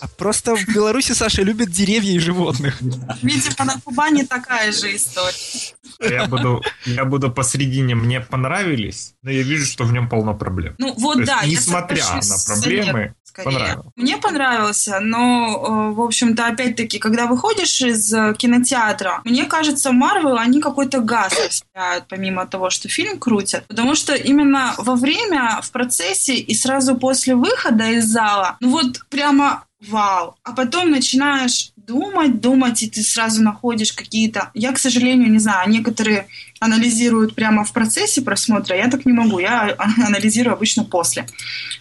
А 0.00 0.08
просто 0.08 0.56
в 0.56 0.66
Беларуси 0.66 1.12
Саша 1.12 1.42
любит 1.42 1.70
деревья 1.70 2.12
и 2.12 2.18
животных. 2.18 2.78
Видимо, 3.22 3.64
на 3.64 3.80
Кубани 3.80 4.24
такая 4.24 4.72
же 4.72 4.96
история. 4.96 5.74
Я 6.00 6.26
буду, 6.26 6.62
я 6.86 7.04
буду 7.04 7.30
посередине. 7.30 7.94
Мне 7.94 8.20
понравились, 8.20 9.14
но 9.22 9.30
я 9.30 9.42
вижу, 9.42 9.66
что 9.66 9.84
в 9.84 9.92
нем 9.92 10.08
полно 10.08 10.34
проблем. 10.34 10.74
Ну 10.78 10.94
вот 10.96 11.18
То 11.18 11.26
да. 11.26 11.40
Есть, 11.42 11.66
несмотря 11.66 12.04
на 12.04 12.36
проблемы, 12.46 13.14
понравилось. 13.32 13.86
Мне 13.96 14.16
понравился, 14.16 15.00
но, 15.00 15.90
э, 15.90 15.94
в 15.94 16.00
общем-то, 16.00 16.46
опять-таки, 16.46 16.98
когда 16.98 17.26
выходишь 17.26 17.80
из 17.80 18.12
э, 18.12 18.34
кинотеатра, 18.36 19.20
мне 19.24 19.44
кажется, 19.44 19.92
Марвел, 19.92 20.36
они 20.36 20.60
какой-то 20.60 21.00
газ 21.00 21.32
оставляют, 21.32 22.04
помимо 22.08 22.46
того, 22.46 22.70
что 22.70 22.88
фильм 22.88 23.18
крутят. 23.18 23.66
Потому 23.66 23.94
что 23.94 24.14
именно 24.14 24.74
во 24.78 24.94
время, 24.94 25.60
в 25.62 25.70
процессе 25.70 26.34
и 26.34 26.54
сразу 26.54 26.96
после 26.96 27.34
выхода 27.34 27.90
из 27.90 28.06
зала, 28.06 28.56
ну 28.60 28.70
вот 28.70 29.00
прямо 29.08 29.64
вау. 29.88 30.36
А 30.42 30.52
потом 30.52 30.90
начинаешь 30.90 31.72
думать, 31.90 32.40
думать, 32.40 32.82
и 32.82 32.88
ты 32.88 33.02
сразу 33.02 33.42
находишь 33.42 33.92
какие-то... 33.92 34.50
Я, 34.54 34.72
к 34.72 34.78
сожалению, 34.78 35.30
не 35.30 35.38
знаю, 35.38 35.68
некоторые 35.68 36.26
анализируют 36.60 37.34
прямо 37.34 37.64
в 37.64 37.72
процессе 37.72 38.22
просмотра, 38.22 38.76
я 38.76 38.88
так 38.88 39.06
не 39.06 39.12
могу, 39.12 39.40
я 39.40 39.74
анализирую 40.06 40.54
обычно 40.54 40.84
после. 40.84 41.26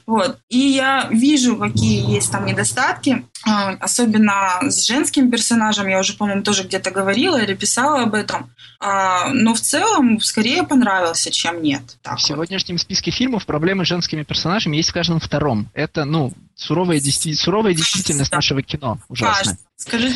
Вот. 0.08 0.40
И 0.50 0.58
я 0.58 1.08
вижу, 1.12 1.58
какие 1.58 2.16
есть 2.16 2.32
там 2.32 2.46
недостатки, 2.46 3.26
особенно 3.46 4.60
с 4.62 4.86
женским 4.86 5.32
персонажем, 5.32 5.88
я 5.88 6.00
уже, 6.00 6.14
по-моему, 6.14 6.44
тоже 6.44 6.64
где-то 6.64 6.92
говорила 6.92 7.38
или 7.38 7.54
писала 7.54 8.04
об 8.04 8.14
этом, 8.14 8.52
а, 8.80 9.30
но 9.34 9.54
в 9.54 9.62
целом 9.62 10.20
скорее 10.20 10.64
понравился, 10.64 11.32
чем 11.32 11.62
нет. 11.62 11.82
Так 12.02 12.18
в 12.18 12.22
вот. 12.22 12.28
сегодняшнем 12.28 12.78
списке 12.78 13.12
фильмов 13.12 13.46
проблемы 13.46 13.86
с 13.86 13.88
женскими 13.88 14.24
персонажами 14.24 14.78
есть 14.78 14.90
в 14.90 14.94
каждом 14.94 15.20
втором. 15.20 15.70
Это, 15.74 16.06
ну, 16.06 16.34
суровая, 16.56 17.00
действи- 17.00 17.34
суровая 17.34 17.74
действительность 17.74 18.32
нашего 18.32 18.62
кино. 18.62 19.00
Ужасно. 19.08 19.58
Скажи 19.78 20.10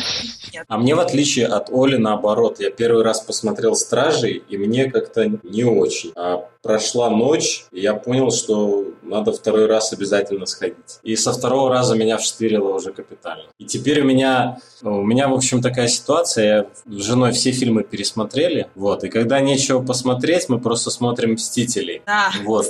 нет. 0.52 0.66
А 0.68 0.76
мне, 0.76 0.94
в 0.94 1.00
отличие 1.00 1.46
от 1.46 1.70
Оли, 1.70 1.96
наоборот, 1.96 2.60
я 2.60 2.70
первый 2.70 3.02
раз 3.02 3.22
посмотрел 3.22 3.74
«Стражей», 3.74 4.42
и 4.46 4.58
мне 4.58 4.90
как-то 4.90 5.26
не 5.42 5.64
очень. 5.64 6.12
А 6.16 6.46
прошла 6.62 7.08
ночь, 7.08 7.64
и 7.72 7.80
я 7.80 7.94
понял, 7.94 8.30
что 8.30 8.84
надо 9.02 9.32
второй 9.32 9.66
раз 9.66 9.92
обязательно 9.94 10.44
сходить. 10.44 10.98
И 11.02 11.16
со 11.16 11.32
второго 11.32 11.70
раза 11.70 11.96
меня 11.96 12.18
вштырило 12.18 12.74
уже 12.74 12.92
капитально. 13.14 13.44
И 13.58 13.64
теперь 13.64 14.00
у 14.00 14.04
меня, 14.04 14.58
у 14.82 15.02
меня, 15.02 15.28
в 15.28 15.34
общем, 15.34 15.62
такая 15.62 15.88
ситуация. 15.88 16.66
Я 16.86 16.98
с 16.98 17.04
женой 17.04 17.32
все 17.32 17.52
фильмы 17.52 17.82
пересмотрели, 17.82 18.68
вот, 18.74 19.04
и 19.04 19.08
когда 19.08 19.40
нечего 19.40 19.82
посмотреть, 19.82 20.48
мы 20.48 20.60
просто 20.60 20.90
смотрим 20.90 21.32
«Мстителей». 21.32 22.02
Да, 22.06 22.30
вот. 22.44 22.66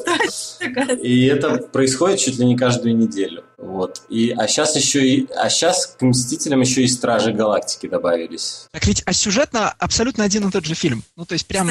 И 1.02 1.26
это 1.26 1.58
происходит 1.58 2.18
чуть 2.18 2.38
ли 2.38 2.46
не 2.46 2.56
каждую 2.56 2.96
неделю. 2.96 3.44
Вот. 3.64 4.02
И, 4.10 4.30
а 4.36 4.46
сейчас 4.46 4.76
еще 4.76 5.08
и, 5.08 5.26
а 5.36 5.48
сейчас 5.48 5.86
к 5.86 6.02
«Мстителям» 6.02 6.60
еще 6.60 6.82
и 6.82 6.86
«Стражи 6.86 7.32
Галактики» 7.32 7.88
добавились. 7.88 8.66
Так 8.70 8.86
ведь, 8.86 9.02
а 9.06 9.12
сюжетно 9.14 9.74
абсолютно 9.78 10.22
один 10.22 10.46
и 10.46 10.50
тот 10.50 10.66
же 10.66 10.74
фильм. 10.74 11.02
Ну, 11.16 11.24
то 11.24 11.32
есть 11.32 11.46
прям 11.46 11.70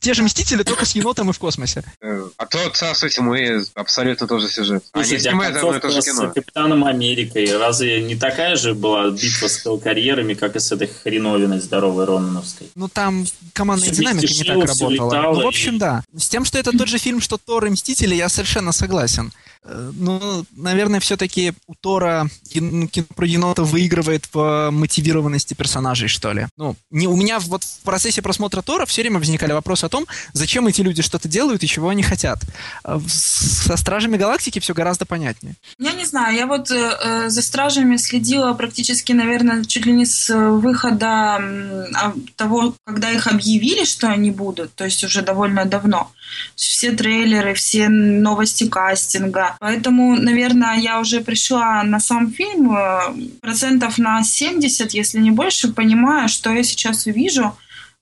те 0.00 0.14
же 0.14 0.22
«Мстители», 0.22 0.62
только 0.62 0.86
с 0.86 0.92
енотом 0.92 1.28
и 1.30 1.32
в 1.34 1.38
космосе. 1.38 1.84
Э, 2.00 2.26
а 2.38 2.46
то 2.46 2.58
«Царство 2.70 3.08
тьмы» 3.10 3.64
абсолютно 3.74 4.26
тоже 4.26 4.48
сюжет. 4.48 4.84
Слушайте, 4.90 5.16
Они 5.16 5.22
снимают 5.22 5.56
одно 5.56 5.76
и 5.76 5.80
то 5.80 5.90
же 5.90 6.00
кино. 6.00 6.30
с 6.30 6.34
Капитаном 6.34 6.84
Америкой. 6.84 7.56
Разве 7.56 8.02
не 8.02 8.16
такая 8.16 8.56
же 8.56 8.74
была 8.74 9.10
битва 9.10 9.48
с 9.48 9.78
карьерами, 9.82 10.32
как 10.32 10.56
и 10.56 10.58
с 10.58 10.72
этой 10.72 10.88
хреновиной 10.88 11.60
здоровой 11.60 12.06
Рононовской? 12.06 12.70
Ну, 12.74 12.88
там 12.88 13.26
командная 13.52 13.90
динамика 13.90 14.26
не 14.26 14.44
так 14.44 14.68
работала. 14.68 15.32
Ну, 15.34 15.42
в 15.42 15.46
общем, 15.46 15.78
да. 15.78 16.02
С 16.16 16.28
тем, 16.28 16.46
что 16.46 16.58
это 16.58 16.72
тот 16.76 16.88
же 16.88 16.96
фильм, 16.98 17.20
что 17.20 17.36
Тор 17.36 17.66
и 17.66 17.70
Мстители, 17.70 18.14
я 18.14 18.30
совершенно 18.30 18.72
согласен. 18.72 19.32
Э, 19.68 19.90
ну, 19.94 20.44
наверное, 20.56 21.00
все-таки 21.00 21.25
все-таки 21.26 21.52
у 21.66 21.74
Тора 21.74 22.28
кино, 22.48 22.86
кино 22.86 23.06
про 23.14 23.26
енота 23.26 23.64
выигрывает 23.64 24.28
в 24.32 24.70
мотивированности 24.70 25.54
персонажей, 25.54 26.08
что 26.08 26.32
ли. 26.32 26.46
Ну, 26.56 26.76
не, 26.90 27.06
у 27.06 27.16
меня 27.16 27.38
вот 27.40 27.64
в 27.64 27.82
процессе 27.82 28.22
просмотра 28.22 28.62
Тора 28.62 28.86
все 28.86 29.02
время 29.02 29.18
возникали 29.18 29.52
вопросы 29.52 29.84
о 29.84 29.88
том, 29.88 30.06
зачем 30.32 30.66
эти 30.66 30.82
люди 30.82 31.02
что-то 31.02 31.28
делают 31.28 31.64
и 31.64 31.66
чего 31.66 31.88
они 31.88 32.02
хотят. 32.02 32.38
А 32.84 33.00
со 33.08 33.76
Стражами 33.76 34.16
Галактики 34.16 34.60
все 34.60 34.74
гораздо 34.74 35.04
понятнее. 35.04 35.54
Я 35.78 35.92
не 35.92 36.04
знаю, 36.04 36.36
я 36.36 36.46
вот 36.46 36.70
э, 36.70 36.96
э 37.04 37.28
за 37.28 37.42
Стражами 37.42 37.96
следила 37.96 38.52
практически, 38.54 39.12
наверное, 39.12 39.64
чуть 39.64 39.86
ли 39.86 39.92
не 39.92 40.06
с 40.06 40.32
выхода 40.34 41.38
э, 41.40 42.12
того, 42.36 42.74
когда 42.84 43.10
их 43.10 43.26
объявили, 43.26 43.84
что 43.84 44.08
они 44.08 44.30
будут, 44.30 44.74
то 44.74 44.84
есть 44.84 45.04
уже 45.04 45.22
довольно 45.22 45.64
давно. 45.64 46.10
Все 46.54 46.92
трейлеры, 46.92 47.54
все 47.54 47.88
новости 47.88 48.68
кастинга. 48.68 49.56
Поэтому, 49.60 50.16
наверное, 50.16 50.78
я 50.78 51.00
уже 51.00 51.20
пришла 51.20 51.82
на 51.82 52.00
сам 52.00 52.32
фильм 52.32 52.76
э, 52.76 53.00
процентов 53.40 53.98
на 53.98 54.22
70, 54.22 54.94
если 54.94 55.18
не 55.18 55.30
больше, 55.30 55.72
понимая, 55.72 56.28
что 56.28 56.50
я 56.50 56.62
сейчас 56.62 57.06
увижу 57.06 57.56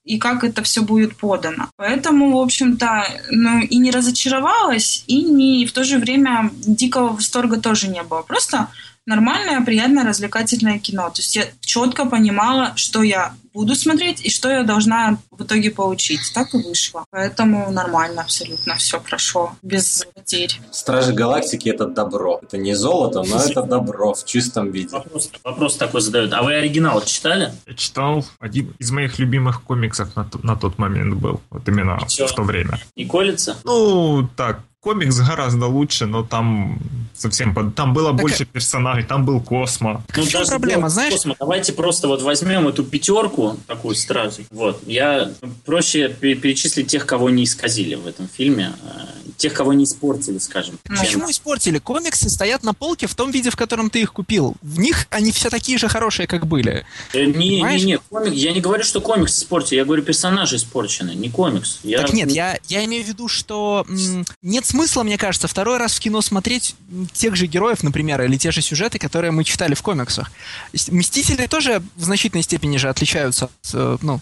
и 0.05 0.19
как 0.19 0.43
это 0.43 0.61
все 0.61 0.81
будет 0.81 1.17
подано. 1.17 1.69
Поэтому, 1.77 2.31
в 2.31 2.41
общем-то, 2.41 3.07
ну, 3.31 3.61
и 3.61 3.77
не 3.77 3.91
разочаровалась, 3.91 5.03
и 5.07 5.23
не 5.23 5.65
в 5.65 5.71
то 5.71 5.83
же 5.83 5.97
время 5.97 6.51
дикого 6.53 7.13
восторга 7.13 7.57
тоже 7.57 7.87
не 7.87 8.03
было. 8.03 8.21
Просто 8.21 8.69
нормальное, 9.05 9.61
приятное, 9.61 10.03
развлекательное 10.03 10.79
кино. 10.79 11.09
То 11.09 11.19
есть 11.19 11.35
я 11.35 11.45
четко 11.61 12.05
понимала, 12.05 12.73
что 12.75 13.03
я 13.03 13.33
буду 13.53 13.75
смотреть 13.75 14.25
и 14.25 14.29
что 14.29 14.49
я 14.49 14.63
должна 14.63 15.17
в 15.31 15.43
итоге 15.43 15.71
получить. 15.71 16.19
Так 16.33 16.53
и 16.53 16.57
вышло. 16.57 17.05
Поэтому 17.09 17.71
нормально 17.71 18.21
абсолютно 18.21 18.75
все 18.75 18.99
прошло, 18.99 19.53
без 19.61 20.05
потерь. 20.13 20.59
Стражи 20.71 21.13
Галактики— 21.13 21.69
это 21.73 21.87
добро. 21.87 22.39
Это 22.43 22.57
не 22.57 22.75
золото, 22.75 23.23
но 23.23 23.37
это 23.37 23.63
добро 23.63 24.13
в 24.13 24.25
чистом 24.25 24.71
виде. 24.71 24.89
Вопрос, 24.89 25.31
вопрос 25.43 25.77
такой 25.77 26.01
задают. 26.01 26.33
А 26.33 26.43
вы 26.43 26.55
оригинал 26.55 27.01
читали? 27.03 27.53
Я 27.65 27.73
читал. 27.75 28.25
Один 28.39 28.73
из 28.79 28.91
моих 28.91 29.19
любимых 29.19 29.63
комиксов 29.63 30.15
на, 30.15 30.29
на 30.43 30.55
тот 30.57 30.77
момент 30.77 31.15
был. 31.15 31.41
Вот 31.49 31.67
именно 31.67 31.97
в 31.97 32.33
то 32.35 32.43
время. 32.43 32.79
Не 32.95 33.05
колется? 33.05 33.57
Ну, 33.63 34.27
так, 34.35 34.59
комикс 34.85 35.17
гораздо 35.17 35.65
лучше, 35.65 36.05
но 36.05 36.23
там 36.23 36.77
совсем... 37.15 37.55
Там 37.71 37.95
было 37.95 38.11
так, 38.11 38.21
больше 38.21 38.45
персонажей, 38.45 39.03
там 39.03 39.25
был 39.25 39.41
Космо. 39.41 40.03
Ну, 40.15 40.23
в 40.23 40.29
чем 40.29 40.45
проблема, 40.45 40.89
знаешь? 40.89 41.13
Космо, 41.13 41.35
давайте 41.39 41.73
просто 41.73 42.07
вот 42.07 42.21
возьмем 42.21 42.67
эту 42.67 42.83
пятерку, 42.83 43.57
такую 43.65 43.95
сразу. 43.95 44.43
Вот. 44.51 44.83
Я 44.85 45.31
проще 45.65 46.09
перечислить 46.09 46.85
тех, 46.85 47.07
кого 47.07 47.31
не 47.31 47.45
исказили 47.45 47.95
в 47.95 48.05
этом 48.05 48.27
фильме. 48.27 48.73
Э, 48.83 49.31
тех, 49.37 49.53
кого 49.53 49.73
не 49.73 49.85
испортили, 49.85 50.37
скажем. 50.37 50.77
Ну, 50.87 50.99
почему 50.99 51.31
испортили? 51.31 51.79
Комиксы 51.79 52.29
стоят 52.29 52.63
на 52.63 52.75
полке 52.75 53.07
в 53.07 53.15
том 53.15 53.31
виде, 53.31 53.49
в 53.49 53.55
котором 53.55 53.89
ты 53.89 54.01
их 54.01 54.13
купил. 54.13 54.55
В 54.61 54.79
них 54.79 55.07
они 55.09 55.31
все 55.31 55.49
такие 55.49 55.79
же 55.79 55.87
хорошие, 55.87 56.27
как 56.27 56.45
были. 56.45 56.85
Э, 57.13 57.25
не, 57.25 57.61
не, 57.61 57.83
не, 57.83 57.97
комик, 57.97 58.33
я 58.33 58.53
не 58.53 58.61
говорю, 58.61 58.83
что 58.83 59.01
комикс 59.01 59.39
испортили, 59.39 59.77
я 59.79 59.85
говорю, 59.85 60.03
персонажи 60.03 60.57
испорчены, 60.57 61.15
не 61.15 61.31
комикс. 61.31 61.79
Я... 61.83 62.01
Так 62.01 62.13
нет, 62.13 62.29
я, 62.31 62.59
я 62.67 62.85
имею 62.85 63.03
в 63.03 63.07
виду, 63.07 63.27
что 63.27 63.83
м- 63.89 64.25
нет 64.43 64.65
смысла, 64.75 65.03
мне 65.03 65.17
кажется, 65.17 65.47
второй 65.47 65.77
раз 65.77 65.93
в 65.93 65.99
кино 65.99 66.21
смотреть 66.21 66.75
тех 67.13 67.35
же 67.37 67.47
героев, 67.47 67.81
например, 67.81 68.21
или 68.21 68.35
те 68.35 68.51
же 68.51 68.61
сюжеты, 68.61 68.99
которые 68.99 69.31
мы 69.31 69.45
читали 69.45 69.73
в 69.73 69.81
комиксах. 69.81 70.29
Мстители 70.73 71.47
тоже 71.47 71.81
в 71.95 72.03
значительной 72.03 72.43
степени 72.43 72.75
же 72.75 72.89
отличаются 72.89 73.45
от, 73.45 73.51
э, 73.73 73.97
ну, 74.01 74.19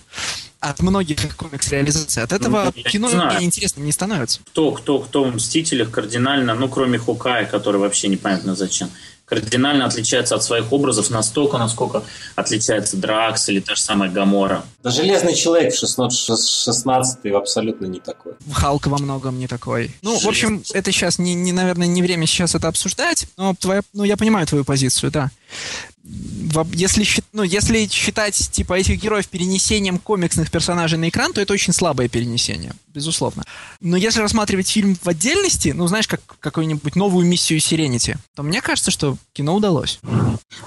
от 0.59 0.79
многих 0.81 1.35
комикс-реализаций. 1.35 2.21
От 2.21 2.31
этого 2.33 2.71
ну, 2.75 2.83
кино 2.83 3.09
не 3.39 3.45
интересно 3.45 3.81
не 3.81 3.91
становится. 3.91 4.41
Кто, 4.51 4.71
кто, 4.71 4.99
кто 4.99 5.23
в 5.23 5.35
«Мстителях» 5.35 5.89
кардинально, 5.89 6.53
ну, 6.53 6.69
кроме 6.69 6.99
Хукая, 6.99 7.45
который 7.45 7.77
вообще 7.77 8.07
непонятно 8.07 8.55
зачем, 8.55 8.89
кардинально 9.33 9.85
отличается 9.85 10.35
от 10.35 10.43
своих 10.43 10.71
образов 10.71 11.09
настолько, 11.09 11.57
насколько 11.57 12.03
отличается 12.35 12.97
Дракс 12.97 13.49
или 13.49 13.59
та 13.59 13.75
же 13.75 13.81
самая 13.81 14.09
Гамора. 14.09 14.63
Да 14.83 14.89
Железный 14.89 15.35
Человек 15.35 15.73
в 15.73 15.77
16 15.77 17.25
абсолютно 17.33 17.85
не 17.85 17.99
такой. 17.99 18.33
Халк 18.51 18.87
во 18.87 18.97
многом 18.97 19.39
не 19.39 19.47
такой. 19.47 19.91
Ну, 20.01 20.11
Железный. 20.11 20.25
в 20.25 20.29
общем, 20.29 20.63
это 20.73 20.91
сейчас, 20.91 21.19
не, 21.19 21.33
не, 21.33 21.51
наверное, 21.51 21.87
не 21.87 22.01
время 22.01 22.27
сейчас 22.27 22.55
это 22.55 22.67
обсуждать, 22.67 23.27
но 23.37 23.55
твоя, 23.55 23.81
ну, 23.93 24.03
я 24.03 24.17
понимаю 24.17 24.45
твою 24.45 24.63
позицию, 24.63 25.11
да 25.11 25.31
если, 26.03 27.05
ну, 27.31 27.43
если 27.43 27.87
считать 27.87 28.35
типа 28.51 28.73
этих 28.73 29.01
героев 29.01 29.27
перенесением 29.27 29.99
комиксных 29.99 30.51
персонажей 30.51 30.99
на 30.99 31.09
экран, 31.09 31.31
то 31.31 31.39
это 31.39 31.53
очень 31.53 31.71
слабое 31.73 32.09
перенесение, 32.09 32.73
безусловно. 32.93 33.43
Но 33.79 33.95
если 33.95 34.19
рассматривать 34.19 34.69
фильм 34.69 34.97
в 35.01 35.07
отдельности, 35.07 35.69
ну, 35.69 35.87
знаешь, 35.87 36.07
как 36.07 36.21
какую-нибудь 36.39 36.95
новую 36.95 37.25
миссию 37.25 37.59
Сиренити, 37.59 38.17
то 38.35 38.43
мне 38.43 38.61
кажется, 38.61 38.91
что 38.91 39.17
кино 39.31 39.55
удалось. 39.55 39.99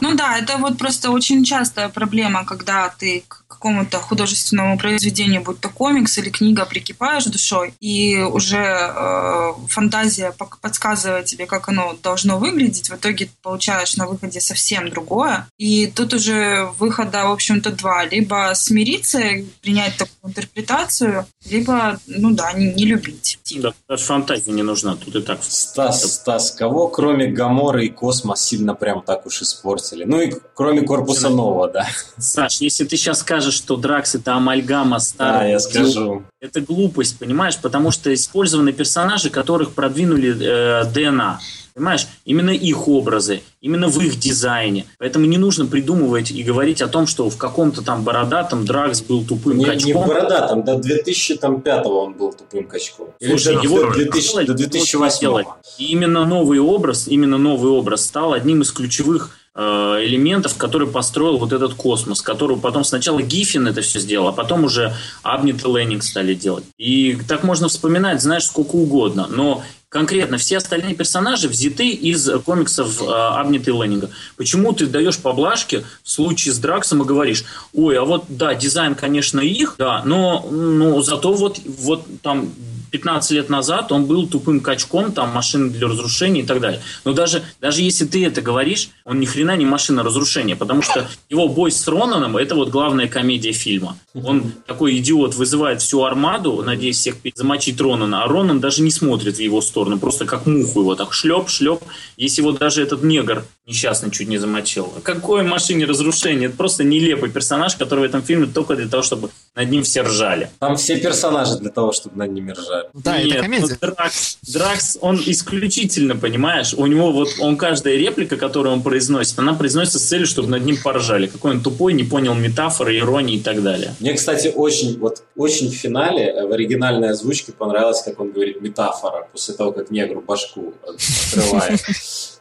Ну 0.00 0.14
да, 0.14 0.38
это 0.38 0.56
вот 0.56 0.78
просто 0.78 1.10
очень 1.10 1.44
частая 1.44 1.90
проблема, 1.90 2.44
когда 2.44 2.88
ты 2.88 3.22
какому-то 3.56 3.98
художественному 3.98 4.78
произведению, 4.78 5.42
будь 5.42 5.60
то 5.60 5.68
комикс 5.68 6.18
или 6.18 6.30
книга, 6.30 6.66
прикипаешь 6.66 7.24
душой, 7.24 7.74
и 7.80 8.18
уже 8.18 8.58
э, 8.58 9.52
фантазия 9.68 10.32
подсказывает 10.60 11.24
тебе, 11.24 11.46
как 11.46 11.68
оно 11.68 11.96
должно 12.02 12.38
выглядеть, 12.38 12.90
в 12.90 12.94
итоге 12.94 13.30
получаешь 13.42 13.96
на 13.96 14.06
выходе 14.06 14.40
совсем 14.40 14.90
другое. 14.90 15.48
И 15.58 15.86
тут 15.86 16.14
уже 16.14 16.68
выхода, 16.78 17.24
в 17.26 17.32
общем-то, 17.32 17.70
два. 17.72 18.04
Либо 18.04 18.52
смириться, 18.54 19.20
принять 19.62 19.96
такую 19.96 20.30
интерпретацию, 20.30 21.26
либо, 21.48 21.98
ну 22.06 22.32
да, 22.32 22.52
не, 22.52 22.72
не 22.74 22.84
любить. 22.84 23.38
Да, 23.56 23.72
даже 23.88 24.04
фантазия 24.04 24.52
не 24.52 24.62
нужна, 24.62 24.96
тут 24.96 25.16
и 25.16 25.22
так. 25.22 25.42
Стас, 25.42 26.02
Стас, 26.14 26.50
кого 26.50 26.88
кроме 26.88 27.28
Гаморы 27.28 27.86
и 27.86 27.88
Космос 27.88 28.42
сильно 28.42 28.74
прям 28.74 29.02
так 29.02 29.26
уж 29.26 29.42
испортили? 29.42 30.04
Ну 30.04 30.20
и 30.20 30.32
кроме 30.54 30.82
Корпуса 30.82 31.28
Нового, 31.28 31.68
да. 31.68 31.88
Саш, 32.18 32.60
если 32.60 32.84
ты 32.84 32.96
сейчас 32.96 33.20
скажешь, 33.20 33.45
что 33.50 33.76
Дракс 33.76 34.14
это 34.14 34.34
амальгама 34.34 34.98
старого... 34.98 35.40
Да, 35.40 35.46
я 35.46 35.58
скажу. 35.58 36.24
Это 36.40 36.60
глупость, 36.60 37.18
понимаешь? 37.18 37.56
Потому 37.58 37.90
что 37.90 38.12
использованы 38.12 38.72
персонажи, 38.72 39.30
которых 39.30 39.72
продвинули 39.72 40.36
э, 40.38 40.84
ДНА. 40.92 41.40
Понимаешь? 41.76 42.06
Именно 42.24 42.52
их 42.52 42.88
образы, 42.88 43.42
именно 43.60 43.88
в 43.88 44.00
их 44.00 44.18
дизайне. 44.18 44.86
Поэтому 44.98 45.26
не 45.26 45.36
нужно 45.36 45.66
придумывать 45.66 46.30
и 46.30 46.42
говорить 46.42 46.80
о 46.80 46.88
том, 46.88 47.06
что 47.06 47.28
в 47.28 47.36
каком-то 47.36 47.82
там 47.82 48.02
бородатом 48.02 48.64
Дракс 48.64 49.02
был 49.02 49.22
тупым 49.26 49.58
не, 49.58 49.66
качком. 49.66 49.86
Не 49.86 49.92
в 49.92 50.06
бородатом, 50.06 50.64
до 50.64 50.78
2005 50.78 51.84
он 51.84 52.14
был 52.14 52.32
тупым 52.32 52.66
качком. 52.66 53.10
Слушай, 53.22 53.56
Или 53.56 53.64
его 53.64 53.92
2000, 53.92 54.46
до 54.46 54.54
2008. 54.54 55.44
И 55.76 55.84
именно 55.88 56.24
новый 56.24 56.60
образ, 56.60 57.08
именно 57.08 57.36
новый 57.36 57.70
образ 57.70 58.06
стал 58.06 58.32
одним 58.32 58.62
из 58.62 58.72
ключевых 58.72 59.36
элементов, 59.56 60.56
который 60.56 60.86
построил 60.86 61.38
вот 61.38 61.52
этот 61.52 61.74
космос, 61.74 62.20
который 62.20 62.56
потом 62.56 62.84
сначала 62.84 63.22
Гиффин 63.22 63.66
это 63.66 63.80
все 63.80 63.98
сделал, 63.98 64.28
а 64.28 64.32
потом 64.32 64.64
уже 64.64 64.94
Абнет 65.22 65.64
и 65.64 65.68
Леннинг 65.68 66.02
стали 66.02 66.34
делать. 66.34 66.64
И 66.76 67.18
так 67.26 67.42
можно 67.42 67.68
вспоминать, 67.68 68.20
знаешь, 68.20 68.44
сколько 68.44 68.76
угодно. 68.76 69.26
Но 69.30 69.62
конкретно 69.88 70.36
все 70.36 70.58
остальные 70.58 70.94
персонажи 70.94 71.48
взяты 71.48 71.88
из 71.88 72.28
комиксов 72.44 73.00
э, 73.00 73.06
Абнита 73.06 73.70
и 73.70 73.74
Леннинга. 73.74 74.10
Почему 74.36 74.72
ты 74.72 74.86
даешь 74.86 75.18
поблажки 75.18 75.84
в 76.02 76.10
случае 76.10 76.52
с 76.52 76.58
Драксом 76.58 77.02
и 77.02 77.06
говоришь, 77.06 77.44
ой, 77.72 77.98
а 77.98 78.04
вот 78.04 78.24
да, 78.28 78.54
дизайн, 78.54 78.94
конечно, 78.94 79.40
их, 79.40 79.76
да, 79.78 80.02
но, 80.04 80.46
но 80.50 81.00
зато 81.02 81.32
вот, 81.32 81.60
вот 81.64 82.04
там 82.22 82.50
15 82.96 83.30
лет 83.32 83.50
назад 83.50 83.92
он 83.92 84.06
был 84.06 84.26
тупым 84.26 84.60
качком, 84.60 85.12
там 85.12 85.28
машины 85.30 85.68
для 85.68 85.86
разрушения 85.86 86.40
и 86.40 86.46
так 86.46 86.60
далее. 86.60 86.80
Но 87.04 87.12
даже, 87.12 87.42
даже 87.60 87.82
если 87.82 88.06
ты 88.06 88.24
это 88.24 88.40
говоришь, 88.40 88.88
он 89.04 89.20
ни 89.20 89.26
хрена 89.26 89.54
не 89.54 89.66
машина 89.66 90.02
разрушения, 90.02 90.56
потому 90.56 90.80
что 90.80 91.06
его 91.28 91.46
бой 91.46 91.70
с 91.70 91.86
Ронаном– 91.86 92.36
это 92.38 92.54
вот 92.54 92.70
главная 92.70 93.06
комедия 93.06 93.52
фильма. 93.52 93.98
Он 94.14 94.50
такой 94.66 94.96
идиот 94.96 95.34
вызывает 95.34 95.82
всю 95.82 96.04
армаду, 96.04 96.62
надеясь 96.62 96.96
всех 96.96 97.16
замочить 97.34 97.78
Ронана, 97.78 98.24
а 98.24 98.28
Ронан 98.28 98.60
даже 98.60 98.80
не 98.82 98.90
смотрит 98.90 99.36
в 99.36 99.40
его 99.40 99.60
сторону, 99.60 99.98
просто 99.98 100.24
как 100.24 100.46
муху 100.46 100.80
его 100.80 100.94
так 100.94 101.12
шлеп, 101.12 101.50
шлеп. 101.50 101.80
Если 102.16 102.40
его 102.40 102.52
даже 102.52 102.82
этот 102.82 103.02
негр 103.02 103.44
несчастный 103.66 104.10
чуть 104.12 104.28
не 104.28 104.38
замочил. 104.38 104.92
О 104.96 105.00
какой 105.00 105.42
машине 105.42 105.86
разрушения? 105.86 106.46
Это 106.46 106.56
просто 106.56 106.84
нелепый 106.84 107.30
персонаж, 107.30 107.74
который 107.74 108.00
в 108.00 108.02
этом 108.04 108.22
фильме 108.22 108.46
только 108.46 108.76
для 108.76 108.86
того, 108.86 109.02
чтобы 109.02 109.30
над 109.56 109.68
ним 109.70 109.82
все 109.82 110.02
ржали. 110.02 110.50
Там 110.60 110.76
все 110.76 110.98
персонажи 110.98 111.58
для 111.58 111.70
того, 111.70 111.92
чтобы 111.92 112.16
над 112.16 112.30
ними 112.30 112.52
ржали. 112.52 112.86
Да, 112.94 113.18
Нет, 113.18 113.32
это 113.32 113.42
комедия. 113.42 113.78
Ну, 113.80 113.88
Дракс, 113.88 114.38
Дракс, 114.46 114.98
он 115.00 115.20
исключительно, 115.26 116.14
понимаешь, 116.14 116.74
у 116.74 116.86
него 116.86 117.10
вот, 117.10 117.28
он 117.40 117.56
каждая 117.56 117.96
реплика, 117.96 118.36
которую 118.36 118.72
он 118.72 118.82
произносит, 118.82 119.36
она 119.38 119.54
произносится 119.54 119.98
с 119.98 120.04
целью, 120.04 120.26
чтобы 120.26 120.48
над 120.48 120.64
ним 120.64 120.76
поржали. 120.80 121.26
Какой 121.26 121.52
он 121.52 121.60
тупой, 121.60 121.92
не 121.94 122.04
понял 122.04 122.34
метафоры, 122.34 122.96
иронии 122.96 123.38
и 123.38 123.40
так 123.40 123.64
далее. 123.64 123.94
Мне, 123.98 124.14
кстати, 124.14 124.52
очень, 124.54 124.96
вот, 125.00 125.24
очень 125.34 125.70
в 125.70 125.74
финале, 125.74 126.26
э, 126.26 126.46
в 126.46 126.52
оригинальной 126.52 127.10
озвучке 127.10 127.50
понравилось, 127.50 128.02
как 128.02 128.20
он 128.20 128.30
говорит 128.30 128.60
метафора, 128.60 129.26
после 129.32 129.54
того, 129.54 129.72
как 129.72 129.90
негру 129.90 130.20
башку 130.20 130.72
открывает. 130.86 131.80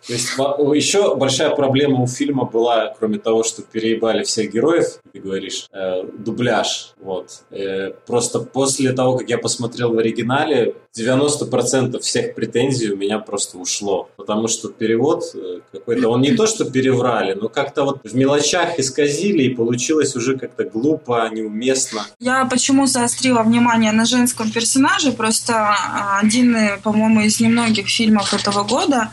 То 0.08 0.14
есть 0.14 0.30
еще 0.38 1.16
большая 1.16 1.50
проблема 1.56 2.02
у 2.02 2.08
фильма 2.08 2.46
была, 2.46 2.94
кроме 2.98 3.18
того, 3.18 3.44
что 3.44 3.64
переебали 3.64 4.24
всех 4.24 4.52
героев, 4.52 5.00
ты 5.12 5.20
говоришь, 5.20 5.68
э, 5.72 6.04
дубляж. 6.18 6.94
Вот. 7.02 7.44
Э, 7.50 7.92
просто 8.06 8.40
после 8.40 8.92
того, 8.94 9.18
как 9.18 9.30
я 9.30 9.38
посмотрел 9.38 9.94
в 9.94 9.98
оригинале, 9.98 10.76
90% 10.98 12.00
всех 12.00 12.36
претензий 12.36 12.92
у 12.92 12.98
меня 12.98 13.20
просто 13.20 13.58
ушло. 13.58 14.10
Потому 14.16 14.48
что 14.48 14.70
перевод 14.70 15.24
э, 15.34 15.60
какой-то, 15.72 16.10
он 16.10 16.22
не 16.22 16.36
то 16.36 16.48
что 16.48 16.66
переврали, 16.66 17.34
но 17.34 17.50
как-то 17.50 17.84
вот 17.84 18.00
в 18.04 18.16
мелочах 18.16 18.80
исказили, 18.80 19.44
и 19.44 19.56
получилось 19.56 20.16
уже 20.16 20.38
как-то 20.38 20.64
глупо, 20.64 21.30
неуместно. 21.32 22.06
Я 22.20 22.46
почему 22.46 22.86
заострила 22.86 23.44
внимание 23.44 23.92
на 23.92 24.06
женском 24.06 24.52
персонаже? 24.52 25.12
Просто 25.12 25.54
а, 25.54 26.20
один, 26.20 26.56
э, 26.56 26.78
по-моему, 26.84 27.22
из 27.22 27.40
немногих 27.40 27.88
фильмов 27.88 28.34
этого 28.34 28.64
года 28.64 29.12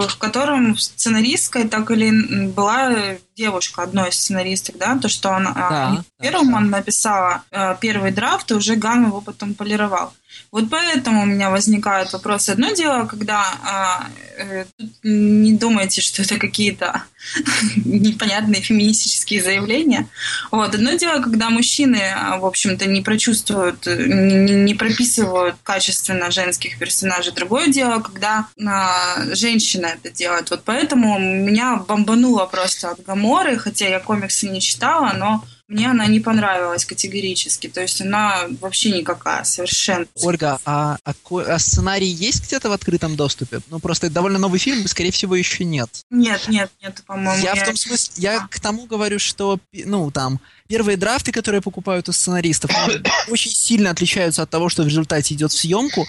в 0.00 0.16
котором 0.18 0.76
сценаристкой 0.76 1.68
так 1.68 1.90
или 1.90 2.46
была 2.46 2.90
девушка, 3.36 3.82
одной 3.82 4.08
из 4.08 4.14
сценаристок, 4.14 4.78
да, 4.78 4.98
то, 4.98 5.08
что 5.08 5.30
она 5.32 5.52
да, 5.52 6.04
первым 6.20 6.50
да. 6.50 6.56
он 6.56 6.70
написала 6.70 7.44
э, 7.50 7.76
первый 7.80 8.10
драфт, 8.10 8.50
и 8.50 8.54
уже 8.54 8.76
Ган 8.76 9.06
его 9.06 9.20
потом 9.20 9.54
полировал. 9.54 10.12
Вот 10.52 10.70
поэтому 10.70 11.22
у 11.22 11.26
меня 11.26 11.50
возникает 11.50 12.12
вопрос. 12.12 12.48
Одно 12.48 12.70
дело, 12.70 13.04
когда 13.06 13.44
а, 13.64 14.06
э, 14.38 14.64
не 15.02 15.52
думайте, 15.52 16.00
что 16.00 16.22
это 16.22 16.38
какие-то 16.38 17.02
непонятные 17.84 18.62
феминистические 18.62 19.42
заявления. 19.42 20.08
Вот. 20.50 20.74
Одно 20.74 20.92
дело, 20.92 21.20
когда 21.20 21.50
мужчины, 21.50 22.00
а, 22.14 22.38
в 22.38 22.46
общем-то, 22.46 22.86
не 22.86 23.02
прочувствуют, 23.02 23.86
не, 23.86 24.54
не 24.54 24.74
прописывают 24.74 25.56
качественно 25.62 26.30
женских 26.30 26.78
персонажей. 26.78 27.32
Другое 27.32 27.68
дело, 27.68 28.00
когда 28.00 28.46
а, 28.64 29.34
женщина 29.34 29.86
это 29.86 30.10
делает. 30.10 30.50
Вот 30.50 30.62
поэтому 30.64 31.18
меня 31.18 31.76
бомбануло 31.76 32.46
просто 32.46 32.90
от 32.90 33.04
Гаморы, 33.26 33.58
хотя 33.58 33.88
я 33.88 33.98
комиксы 33.98 34.48
не 34.48 34.60
читала, 34.60 35.12
но 35.16 35.44
мне 35.68 35.90
она 35.90 36.06
не 36.06 36.20
понравилась 36.20 36.84
категорически. 36.84 37.68
То 37.68 37.80
есть 37.80 38.00
она 38.00 38.44
вообще 38.60 38.92
никакая, 38.92 39.42
совершенно. 39.42 40.06
Ольга, 40.22 40.60
а, 40.64 40.96
а, 41.04 41.12
а 41.30 41.58
сценарий 41.58 42.06
есть 42.06 42.46
где-то 42.46 42.68
в 42.68 42.72
открытом 42.72 43.16
доступе? 43.16 43.60
Ну, 43.68 43.80
просто 43.80 44.06
это 44.06 44.14
довольно 44.14 44.38
новый 44.38 44.60
фильм, 44.60 44.86
скорее 44.86 45.10
всего, 45.10 45.34
еще 45.34 45.64
нет. 45.64 45.90
Нет, 46.10 46.46
нет, 46.48 46.70
нет, 46.80 47.02
по-моему. 47.04 47.42
Я, 47.42 47.54
я 47.54 47.62
в 47.62 47.66
том 47.66 47.76
смысле, 47.76 48.14
я 48.16 48.46
к 48.48 48.60
тому 48.60 48.86
говорю, 48.86 49.18
что, 49.18 49.58
ну, 49.72 50.10
там, 50.12 50.40
первые 50.68 50.96
драфты, 50.96 51.32
которые 51.32 51.62
покупают 51.62 52.08
у 52.08 52.12
сценаристов, 52.12 52.70
очень 53.28 53.50
сильно 53.50 53.90
отличаются 53.90 54.42
от 54.42 54.50
того, 54.50 54.68
что 54.68 54.82
в 54.82 54.88
результате 54.88 55.34
идет 55.34 55.52
в 55.52 55.58
съемку, 55.58 56.06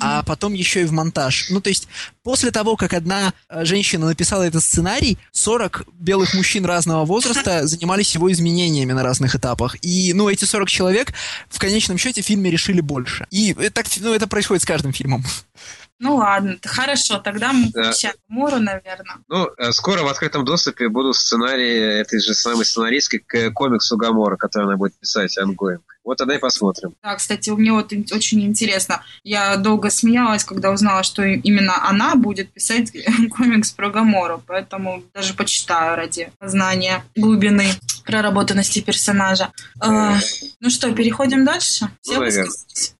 а 0.00 0.22
потом 0.22 0.52
еще 0.54 0.82
и 0.82 0.84
в 0.84 0.92
монтаж. 0.92 1.50
Ну, 1.50 1.60
то 1.60 1.68
есть, 1.68 1.88
после 2.22 2.50
того, 2.50 2.76
как 2.76 2.92
одна 2.92 3.32
э, 3.48 3.64
женщина 3.64 4.06
написала 4.06 4.42
этот 4.42 4.62
сценарий, 4.62 5.18
40 5.32 5.84
белых 5.94 6.34
мужчин 6.34 6.64
разного 6.64 7.04
возраста 7.06 7.66
занимались 7.66 8.14
его 8.14 8.30
изменениями 8.32 8.92
на 8.92 9.02
разных 9.02 9.34
этапах. 9.34 9.76
И, 9.82 10.12
ну, 10.14 10.28
эти 10.28 10.44
40 10.44 10.68
человек 10.68 11.12
в 11.48 11.58
конечном 11.58 11.98
счете 11.98 12.22
в 12.22 12.26
фильме 12.26 12.50
решили 12.50 12.80
больше. 12.80 13.26
И 13.30 13.54
так, 13.72 13.86
ну, 14.00 14.14
это 14.14 14.26
происходит 14.26 14.62
с 14.62 14.66
каждым 14.66 14.92
фильмом. 14.92 15.24
Ну 16.04 16.16
ладно, 16.16 16.58
хорошо, 16.62 17.18
тогда 17.18 17.54
мы 17.54 17.68
включаем 17.68 18.16
Мору, 18.28 18.58
наверное. 18.58 19.16
Ну, 19.26 19.48
э, 19.56 19.72
скоро 19.72 20.02
в 20.02 20.08
открытом 20.08 20.44
доступе 20.44 20.90
будут 20.90 21.16
сценарии 21.16 21.98
этой 22.00 22.20
же 22.20 22.34
самой 22.34 22.66
сценаристки 22.66 23.20
к 23.20 23.50
комиксу 23.52 23.96
Гамора, 23.96 24.36
который 24.36 24.64
она 24.64 24.76
будет 24.76 24.92
писать, 25.00 25.38
Ангоинг. 25.38 25.93
Вот 26.04 26.18
тогда 26.18 26.36
и 26.36 26.38
посмотрим. 26.38 26.94
Да, 27.02 27.14
кстати, 27.16 27.50
мне 27.50 27.72
вот 27.72 27.92
очень 28.12 28.42
интересно. 28.42 29.02
Я 29.22 29.56
долго 29.56 29.90
смеялась, 29.90 30.44
когда 30.44 30.70
узнала, 30.70 31.02
что 31.02 31.22
именно 31.24 31.88
она 31.88 32.14
будет 32.14 32.52
писать 32.52 32.92
комикс 33.36 33.72
про 33.72 33.90
Гамору, 33.90 34.42
поэтому 34.46 35.02
даже 35.14 35.34
почитаю 35.34 35.96
ради 35.96 36.30
знания 36.40 37.04
глубины 37.16 37.66
проработанности 38.04 38.80
персонажа. 38.80 39.50
Э, 39.82 40.16
ну 40.60 40.68
что, 40.68 40.92
переходим 40.92 41.44
дальше? 41.44 41.88
Все 42.02 42.20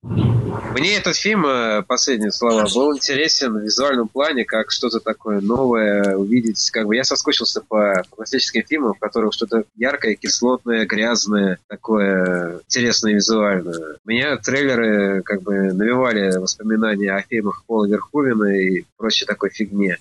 ну, 0.03 0.73
Мне 0.73 0.97
этот 0.97 1.15
фильм, 1.17 1.45
э, 1.45 1.83
последние 1.83 2.33
слова, 2.33 2.67
был 2.75 2.97
интересен 2.97 3.53
в 3.53 3.63
визуальном 3.63 4.09
плане, 4.09 4.47
как 4.47 4.71
что-то 4.71 5.01
такое 5.01 5.43
новое 5.43 6.17
увидеть. 6.17 6.71
Как 6.71 6.87
бы 6.87 6.97
я 6.97 7.05
соскучился 7.05 7.61
по 7.61 8.03
классическим 8.09 8.63
фильмам, 8.67 8.95
в 8.95 8.99
которых 8.99 9.35
что-то 9.35 9.65
яркое, 9.77 10.15
кислотное, 10.15 10.87
грязное, 10.87 11.59
такое 11.69 12.61
интересное 12.67 12.94
интересно 12.95 13.09
визуально. 13.09 13.73
Меня 14.05 14.37
трейлеры 14.37 15.23
как 15.23 15.43
бы 15.43 15.73
навевали 15.73 16.37
воспоминания 16.39 17.13
о 17.13 17.23
фильмах 17.23 17.65
Пола 17.67 17.87
Верховина 17.87 18.45
и 18.57 18.85
прочей 18.97 19.27
такой 19.27 19.51
фигне. 19.51 19.99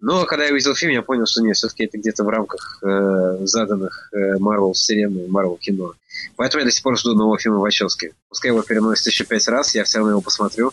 Но 0.00 0.24
когда 0.26 0.44
я 0.44 0.52
увидел 0.52 0.74
фильм, 0.74 0.92
я 0.92 1.02
понял, 1.02 1.26
что 1.26 1.42
нет, 1.42 1.56
все-таки 1.56 1.84
это 1.84 1.96
где-то 1.96 2.24
в 2.24 2.28
рамках 2.28 2.80
э, 2.82 3.38
заданных 3.44 4.10
Марвел 4.38 4.70
э, 4.70 4.74
вселенной, 4.74 5.26
Марвел 5.26 5.56
кино. 5.56 5.94
Поэтому 6.36 6.60
я 6.60 6.64
до 6.66 6.70
сих 6.70 6.82
пор 6.82 6.98
жду 6.98 7.14
нового 7.14 7.38
фильма 7.38 7.58
Вачовски. 7.58 8.12
Пускай 8.28 8.50
его 8.50 8.62
переносят 8.62 9.06
еще 9.06 9.24
пять 9.24 9.48
раз, 9.48 9.74
я 9.74 9.84
все 9.84 9.98
равно 9.98 10.12
его 10.12 10.20
посмотрю. 10.20 10.72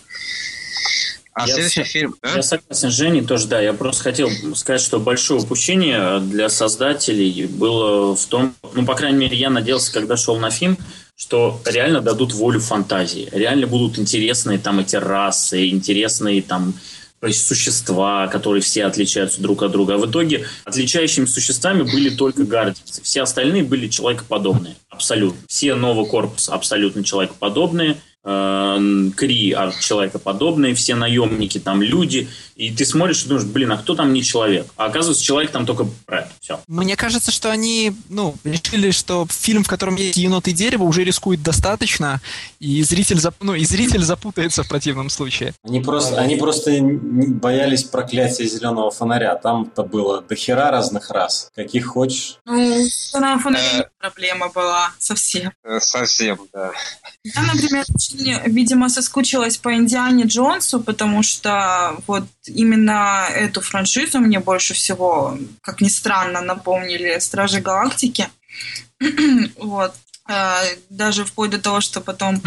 А 1.34 1.48
я 1.48 1.54
следующий 1.56 1.84
фильм... 1.84 2.16
А? 2.22 2.36
Я 2.36 2.44
согласен 2.44 2.92
с 2.92 2.94
Женей 2.94 3.26
тоже, 3.26 3.48
да. 3.48 3.60
Я 3.60 3.74
просто 3.74 4.04
хотел 4.04 4.30
сказать, 4.56 4.82
что 4.82 5.00
большое 5.00 5.42
упущение 5.42 6.20
для 6.20 6.50
создателей 6.50 7.48
было 7.48 8.16
в 8.16 8.26
том... 8.28 8.54
Ну, 8.74 8.86
по 8.86 8.96
крайней 8.96 9.18
мере, 9.18 9.38
я 9.38 9.50
надеялся, 9.50 9.92
когда 9.92 10.16
шел 10.16 10.38
на 10.38 10.52
фильм, 10.52 10.78
что 11.16 11.60
реально 11.66 12.02
дадут 12.02 12.34
волю 12.34 12.60
фантазии. 12.60 13.30
Реально 13.32 13.68
будут 13.68 13.98
интересные 13.98 14.60
там 14.60 14.80
эти 14.80 14.96
расы, 14.96 15.70
интересные 15.70 16.42
там 16.42 16.74
существа, 17.32 18.28
которые 18.28 18.62
все 18.62 18.86
отличаются 18.86 19.42
друг 19.42 19.64
от 19.64 19.72
друга. 19.72 19.96
А 19.96 19.98
в 19.98 20.10
итоге 20.10 20.46
отличающими 20.66 21.26
существами 21.26 21.84
были 21.84 22.10
только 22.10 22.44
гардицы. 22.44 23.02
Все 23.02 23.22
остальные 23.22 23.64
были 23.64 23.88
человекоподобные. 23.88 24.76
Абсолютно. 24.90 25.40
Все 25.48 25.74
нового 25.76 26.06
корпуса 26.06 26.54
абсолютно 26.54 27.04
человекоподобные– 27.04 27.98
Кри 28.24 29.56
человекоподобные, 29.82 30.74
все 30.76 30.96
наемники 30.96 31.60
там 31.60 31.82
люди, 31.82 32.30
и 32.56 32.72
ты 32.72 32.86
смотришь 32.86 33.26
и 33.26 33.28
думаешь, 33.28 33.46
блин, 33.48 33.74
а 33.74 33.78
кто 33.78 33.96
там 33.96 34.14
не 34.14 34.24
человек? 34.24 34.68
А 34.78 34.86
оказывается, 34.86 35.24
человек 35.24 35.52
там 35.52 35.66
только 35.66 35.86
Брэд. 36.08 36.28
Все. 36.44 36.60
Мне 36.68 36.98
кажется, 36.98 37.32
что 37.32 37.52
они, 37.52 37.96
ну, 38.10 38.36
решили, 38.44 38.92
что 38.92 39.26
фильм, 39.30 39.64
в 39.64 39.70
котором 39.70 39.96
есть 39.96 40.18
енот 40.18 40.50
и 40.50 40.52
дерево, 40.52 40.84
уже 40.84 41.06
рискует 41.06 41.42
достаточно, 41.42 42.20
и 42.60 42.84
зритель, 42.84 43.18
зап... 43.18 43.36
ну, 43.40 43.56
и 43.56 43.64
зритель 43.64 44.04
запутается 44.04 44.64
в 44.64 44.68
противном 44.68 45.10
случае. 45.10 45.54
Они 45.64 45.80
просто, 45.80 46.20
они 46.20 46.36
просто 46.36 46.78
боялись 46.82 47.86
проклятия 47.86 48.46
зеленого 48.46 48.92
фонаря. 48.92 49.36
Там-то 49.36 49.84
было 49.84 50.22
до 50.22 50.36
хера 50.36 50.70
разных 50.70 51.12
раз. 51.12 51.50
Каких 51.56 51.86
хочешь. 51.86 52.40
Ну, 52.44 52.76
зеленого 52.84 53.40
фонаря 53.40 53.80
э, 53.80 53.86
проблема 53.98 54.50
была 54.50 54.92
совсем. 55.00 55.54
Э, 55.64 55.80
совсем, 55.80 56.40
да. 56.52 56.72
Я, 57.24 57.42
например, 57.44 57.86
очень, 57.96 58.52
видимо, 58.52 58.90
соскучилась 58.90 59.56
по 59.56 59.74
Индиане 59.74 60.26
Джонсу, 60.26 60.82
потому 60.82 61.24
что 61.24 61.96
вот 62.06 62.26
именно 62.48 63.28
эту 63.30 63.62
франшизу 63.62 64.20
мне 64.20 64.40
больше 64.40 64.74
всего, 64.74 65.38
как 65.62 65.82
ни 65.82 65.90
странно, 65.90 66.42
напомнили 66.42 67.20
Стражи 67.20 67.60
Галактики. 67.62 68.28
вот. 69.58 69.94
А, 70.26 70.62
даже 70.90 71.26
вплоть 71.26 71.50
до 71.52 71.62
того, 71.62 71.82
что 71.82 72.00
потом 72.00 72.42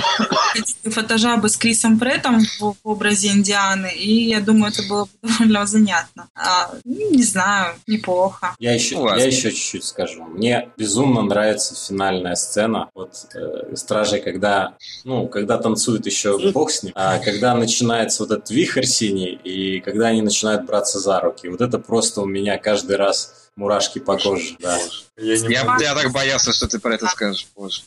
фотожабы 0.85 1.51
с 1.51 1.57
Крисом 1.59 1.98
Преттом 1.98 2.40
в, 2.59 2.74
образе 2.85 3.28
Индианы, 3.28 3.93
и 3.94 4.28
я 4.28 4.40
думаю, 4.40 4.73
это 4.73 4.82
было 4.89 5.09
довольно 5.23 5.66
занятно. 5.66 6.28
А, 6.35 6.70
ну, 6.85 7.11
не 7.11 7.23
знаю, 7.23 7.74
неплохо. 7.86 8.55
Я 8.59 8.73
еще, 8.73 8.97
я 9.19 9.27
еще 9.27 9.51
чуть-чуть 9.51 9.85
скажу. 9.85 10.24
Мне 10.24 10.70
безумно 10.78 11.23
нравится 11.23 11.74
финальная 11.74 12.35
сцена. 12.35 12.89
Вот 12.94 13.12
э, 13.35 13.77
Стражи, 13.77 14.20
когда, 14.20 14.74
ну, 15.05 15.28
когда 15.28 15.59
танцуют 15.59 16.07
еще 16.07 16.39
бог 16.53 16.70
с 16.70 16.82
ним, 16.82 16.93
а 16.94 17.19
когда 17.19 17.55
начинается 17.55 18.23
вот 18.23 18.32
этот 18.32 18.51
вихрь 18.51 18.85
синий, 18.85 19.39
и 19.44 19.81
когда 19.81 20.07
они 20.09 20.23
начинают 20.23 20.65
браться 20.65 20.98
за 20.98 21.20
руки. 21.20 21.48
Вот 21.48 21.61
это 21.61 21.78
просто 21.78 22.23
у 22.23 22.27
меня 22.27 22.57
каждый 22.57 22.97
раз 22.97 23.45
мурашки 23.56 23.98
по 23.98 24.18
коже, 24.18 24.56
да. 24.60 24.78
Я, 25.16 25.38
не 25.38 25.54
я, 25.54 25.76
я 25.80 25.94
так 25.94 26.12
боялся, 26.12 26.52
что 26.52 26.68
ты 26.68 26.78
про 26.78 26.94
это 26.94 27.06
скажешь 27.06 27.46
позже. 27.54 27.82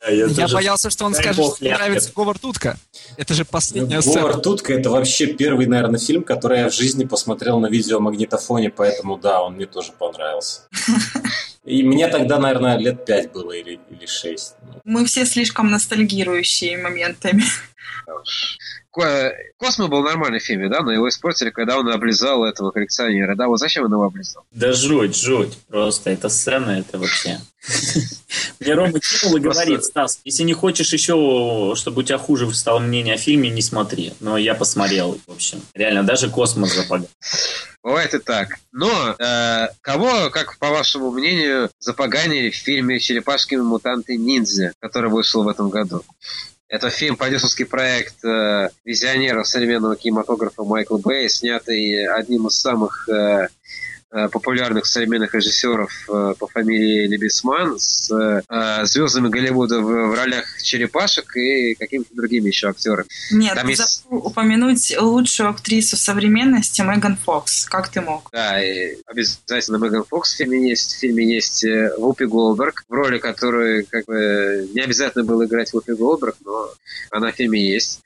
Да, 0.00 0.10
я, 0.10 0.26
я 0.26 0.48
боялся, 0.48 0.88
что 0.88 1.04
он 1.04 1.14
скажет, 1.14 1.34
что 1.34 1.56
ему 1.60 1.76
нравится 1.76 2.10
Говард 2.14 2.44
Утка. 2.44 2.78
Это 3.18 3.34
же 3.34 3.44
последняя 3.44 3.96
ну, 3.96 4.02
сцена. 4.02 4.20
Говард 4.22 4.46
Утка 4.46 4.72
это 4.72 4.90
вообще 4.90 5.26
первый, 5.26 5.66
наверное, 5.66 6.00
фильм, 6.00 6.24
который 6.24 6.60
я 6.60 6.70
в 6.70 6.74
жизни 6.74 7.04
посмотрел 7.04 7.60
на 7.60 7.66
видеомагнитофоне, 7.66 8.70
поэтому 8.70 9.18
да, 9.18 9.42
он 9.42 9.54
мне 9.54 9.66
тоже 9.66 9.92
понравился. 9.92 10.62
И 11.64 11.82
мне 11.82 12.08
тогда, 12.08 12.38
наверное, 12.38 12.78
лет 12.78 13.04
пять 13.04 13.30
было 13.32 13.52
или, 13.52 13.78
или 13.90 14.06
шесть. 14.06 14.54
Мы 14.84 15.04
все 15.04 15.26
слишком 15.26 15.70
ностальгирующие 15.70 16.78
моментами. 16.78 17.44
Космо 18.92 19.86
был 19.88 20.02
нормальный 20.02 20.40
фильм, 20.40 20.68
да, 20.68 20.80
но 20.82 20.92
его 20.92 21.08
испортили, 21.08 21.50
когда 21.50 21.78
он 21.78 21.88
облизал 21.88 22.44
этого 22.44 22.72
коллекционера. 22.72 23.36
Да, 23.36 23.46
вот 23.46 23.58
зачем 23.58 23.84
он 23.84 23.92
его 23.92 24.04
облизал? 24.04 24.44
Да 24.50 24.72
жуть, 24.72 25.16
жуть. 25.16 25.56
Просто 25.68 26.10
эта 26.10 26.28
сцена, 26.28 26.70
это 26.70 26.98
вообще... 26.98 27.38
Мне 28.58 28.74
Рома 28.74 29.00
кинул 29.00 29.36
и 29.36 29.40
говорит, 29.40 29.84
Стас, 29.84 30.20
если 30.24 30.42
не 30.44 30.54
хочешь 30.54 30.92
еще, 30.92 31.74
чтобы 31.76 32.00
у 32.00 32.02
тебя 32.02 32.18
хуже 32.18 32.52
стало 32.54 32.78
мнение 32.78 33.14
о 33.14 33.18
фильме, 33.18 33.50
не 33.50 33.62
смотри. 33.62 34.14
Но 34.20 34.36
я 34.36 34.54
посмотрел, 34.54 35.18
в 35.26 35.32
общем. 35.32 35.62
Реально, 35.74 36.02
даже 36.02 36.30
космос 36.30 36.74
запагал. 36.74 37.08
Бывает 37.82 38.12
и 38.12 38.18
так. 38.18 38.58
Но 38.72 39.16
э, 39.18 39.68
кого, 39.80 40.30
как 40.30 40.58
по 40.58 40.68
вашему 40.68 41.10
мнению, 41.10 41.70
запоганили 41.78 42.50
в 42.50 42.56
фильме 42.56 43.00
«Черепашки 43.00 43.54
мутанты 43.54 44.16
ниндзя», 44.16 44.72
который 44.80 45.10
вышел 45.10 45.42
в 45.42 45.48
этом 45.48 45.70
году? 45.70 46.02
Это 46.70 46.88
фильм, 46.88 47.16
продюсерский 47.16 47.66
проект 47.66 48.24
э, 48.24 48.70
визионеров 48.84 49.48
современного 49.48 49.96
кинематографа 49.96 50.62
Майкла 50.62 50.98
Бэй, 50.98 51.28
снятый 51.28 52.06
одним 52.06 52.46
из 52.46 52.54
самых 52.60 53.08
Э, 53.08 53.48
популярных 54.10 54.86
современных 54.86 55.34
режиссеров 55.34 55.92
э, 56.08 56.34
по 56.38 56.46
фамилии 56.48 57.06
Лебесман 57.06 57.78
с 57.78 58.10
э, 58.10 58.84
звездами 58.84 59.28
Голливуда 59.28 59.80
в, 59.80 60.14
ролях 60.14 60.44
черепашек 60.62 61.36
и 61.36 61.74
какими-то 61.74 62.14
другими 62.14 62.48
еще 62.48 62.68
актерами. 62.68 63.06
Нет, 63.30 63.54
Там 63.54 63.68
есть... 63.68 64.04
упомянуть 64.10 64.96
лучшую 64.98 65.50
актрису 65.50 65.96
современности 65.96 66.82
Меган 66.82 67.16
Фокс. 67.16 67.66
Как 67.66 67.88
ты 67.88 68.00
мог? 68.00 68.28
Да, 68.32 68.62
и 68.62 68.96
обязательно 69.06 69.76
Меган 69.76 70.04
Фокс 70.04 70.34
в 70.34 70.36
фильме 70.36 70.68
есть. 70.68 70.94
В 70.94 70.98
фильме 70.98 71.34
есть 71.34 71.64
Вупи 71.98 72.24
Голдберг, 72.24 72.84
в 72.88 72.92
роли 72.92 73.18
которой 73.18 73.84
как 73.84 74.06
бы 74.06 74.68
не 74.74 74.80
обязательно 74.80 75.24
было 75.24 75.44
играть 75.44 75.72
Вупи 75.72 75.92
Голдберг, 75.92 76.36
но 76.44 76.70
она 77.10 77.30
в 77.30 77.36
фильме 77.36 77.64
есть. 77.64 78.00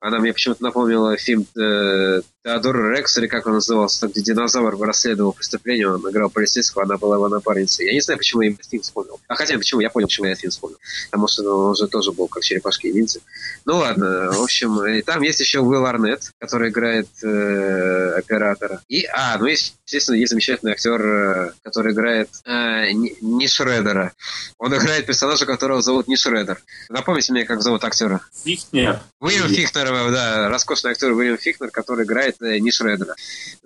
Она 0.00 0.20
мне 0.20 0.32
почему-то 0.32 0.62
напомнила 0.62 1.16
фильм 1.16 1.44
э, 1.56 2.20
Теодор 2.44 2.92
Рекс, 2.92 3.16
или 3.18 3.26
как 3.26 3.46
он 3.46 3.54
назывался, 3.54 4.08
где 4.08 4.22
динозавр 4.22 4.78
расследовал 4.80 5.32
преступление, 5.32 5.90
он 5.92 6.08
играл 6.08 6.30
полицейского, 6.30 6.84
она 6.84 6.96
была 6.96 7.16
его 7.16 7.28
напарницей. 7.28 7.86
Я 7.86 7.92
не 7.92 8.00
знаю, 8.00 8.18
почему 8.18 8.42
я 8.42 8.54
фильм 8.68 8.82
вспомнил. 8.82 9.20
А 9.26 9.34
хотя, 9.34 9.58
почему, 9.58 9.80
я 9.80 9.90
понял, 9.90 10.06
почему 10.06 10.26
я 10.26 10.34
фильм 10.34 10.50
вспомнил. 10.50 10.78
Потому 11.10 11.28
что 11.28 11.42
он 11.42 11.70
уже 11.72 11.88
тоже 11.88 12.12
был 12.12 12.28
как 12.28 12.42
черепашки 12.42 12.86
и 12.86 12.92
ниндзя. 12.92 13.20
Ну 13.64 13.78
ладно, 13.78 14.30
в 14.32 14.42
общем, 14.42 14.84
и 14.86 15.02
там 15.02 15.22
есть 15.22 15.40
еще 15.40 15.60
Уилл 15.60 15.84
Арнетт, 15.84 16.32
который 16.38 16.70
играет 16.70 17.08
э, 17.22 18.12
оператора. 18.16 18.82
И, 18.88 19.04
а, 19.06 19.36
ну 19.38 19.46
есть, 19.46 19.74
естественно, 19.84 20.16
есть 20.16 20.30
замечательный 20.30 20.72
актер, 20.72 21.00
э, 21.00 21.52
который 21.62 21.92
играет 21.92 22.30
э, 22.44 22.92
не 22.92 23.48
Шредера. 23.48 24.12
Он 24.58 24.74
играет 24.76 25.06
персонажа, 25.06 25.44
которого 25.44 25.82
зовут 25.82 26.08
не 26.08 26.16
Шредер. 26.16 26.62
Напомните 26.88 27.32
мне, 27.32 27.44
как 27.44 27.62
зовут 27.62 27.84
актера. 27.84 28.20
Фихнер. 28.44 29.00
Уильям 29.20 29.48
Фихнер, 29.48 30.12
да, 30.12 30.48
роскошный 30.48 30.92
актер 30.92 31.12
Уильям 31.12 31.36
Фихнер, 31.36 31.70
который 31.70 32.04
играет 32.04 32.27
э, 32.40 32.58
не 32.58 32.70
Шредера. 32.70 33.14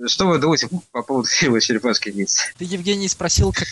Что 0.06 0.26
вы 0.26 0.38
думаете 0.38 0.68
по 0.90 1.02
поводу 1.02 1.28
фильма 1.28 1.60
«Черепашки 1.60 2.10
ниндзя»? 2.10 2.42
Ты, 2.58 2.64
Евгений, 2.64 3.08
спросил, 3.08 3.52
как, 3.52 3.68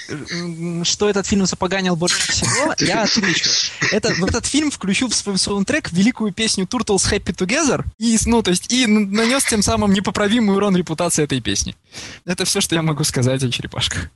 что 0.85 1.09
этот 1.09 1.27
фильм 1.27 1.47
запоганил 1.47 1.97
больше 1.97 2.21
всего. 2.31 2.75
Я 2.79 3.03
отвечу. 3.03 3.51
Это, 3.93 4.15
в 4.15 4.25
этот 4.25 4.47
фильм 4.47 4.71
включу 4.71 5.09
в 5.09 5.15
свой 5.15 5.39
саундтрек 5.39 5.93
великую 5.93 6.33
песню 6.33 6.67
Turtles 6.67 7.11
Happy 7.11 7.35
Together 7.35 7.85
и, 7.99 8.19
ну, 8.27 8.43
то 8.43 8.51
есть, 8.51 8.73
и 8.73 8.87
нанес 8.87 9.45
тем 9.45 9.63
самым 9.63 9.93
непоправимый 9.93 10.57
урон 10.57 10.77
репутации 10.77 11.25
этой 11.25 11.41
песни. 11.41 11.75
Это 12.25 12.45
все, 12.45 12.61
что 12.61 12.75
я 12.75 12.83
могу 12.83 13.05
сказать 13.05 13.43
о 13.43 13.51
черепашках. 13.51 14.09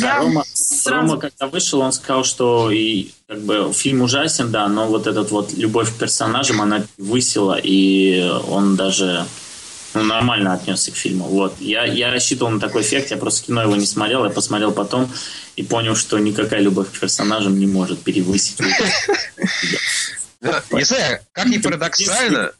Да, 0.00 0.18
Рома, 0.18 0.44
сразу... 0.52 1.08
Рома, 1.08 1.20
когда 1.20 1.46
вышел, 1.46 1.80
он 1.80 1.92
сказал, 1.92 2.24
что 2.24 2.70
и 2.70 3.10
как 3.28 3.40
бы 3.42 3.72
фильм 3.72 4.02
ужасен, 4.02 4.50
да, 4.50 4.68
но 4.68 4.86
вот 4.86 5.06
этот 5.06 5.30
вот 5.30 5.52
любовь 5.52 5.94
к 5.94 5.98
персонажам, 5.98 6.60
она 6.60 6.84
высила, 6.98 7.58
и 7.62 8.20
он 8.48 8.76
даже 8.76 9.26
ну, 9.94 10.02
нормально 10.04 10.54
отнесся 10.54 10.92
к 10.92 10.96
фильму. 10.96 11.24
Вот. 11.24 11.60
Я, 11.60 11.84
я 11.84 12.10
рассчитывал 12.10 12.50
на 12.52 12.60
такой 12.60 12.82
эффект, 12.82 13.10
я 13.10 13.16
просто 13.16 13.46
кино 13.46 13.62
его 13.62 13.76
не 13.76 13.86
смотрел, 13.86 14.24
я 14.24 14.30
посмотрел 14.30 14.72
потом 14.72 15.10
и 15.56 15.62
понял, 15.62 15.96
что 15.96 16.18
никакая 16.18 16.60
любовь 16.60 16.88
к 16.90 16.98
персонажам 16.98 17.58
не 17.58 17.66
может 17.66 18.00
перевысить. 18.02 18.58
Не 20.70 20.84
знаю, 20.84 21.20
как 21.32 21.46
ни 21.46 21.58
парадоксально, 21.58 22.52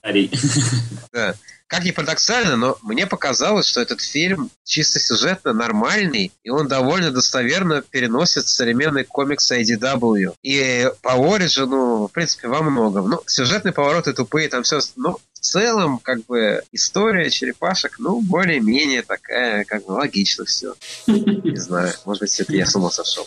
как 1.71 1.85
ни 1.85 1.93
парадоксально, 1.93 2.57
но 2.57 2.77
мне 2.83 3.07
показалось, 3.07 3.67
что 3.67 3.81
этот 3.81 4.01
фильм 4.01 4.51
чисто 4.65 4.99
сюжетно 4.99 5.53
нормальный, 5.53 6.33
и 6.43 6.51
он 6.51 6.67
довольно 6.67 7.13
достоверно 7.13 7.81
переносит 7.81 8.49
современный 8.49 9.05
комикс 9.05 9.53
IDW. 9.53 10.35
И 10.43 10.91
по 11.01 11.13
Ориджину, 11.13 12.09
в 12.09 12.13
принципе, 12.13 12.49
во 12.49 12.61
многом. 12.63 13.09
Ну, 13.09 13.23
сюжетные 13.25 13.73
повороты 13.73 14.13
тупые, 14.13 14.49
там 14.49 14.65
все... 14.65 14.81
Ну, 14.97 15.19
в 15.41 15.43
целом, 15.43 15.99
как 15.99 16.27
бы, 16.27 16.63
история 16.71 17.31
черепашек, 17.31 17.97
ну, 17.99 18.21
более-менее 18.21 19.01
такая, 19.03 19.65
как 19.65 19.87
бы, 19.87 19.93
логично 19.93 20.45
все. 20.45 20.75
Не 21.07 21.57
знаю, 21.57 21.95
может 22.05 22.21
быть, 22.21 22.39
это 22.41 22.53
я 22.55 22.67
с 22.67 22.77
ума 22.77 22.91
сошел. 22.91 23.25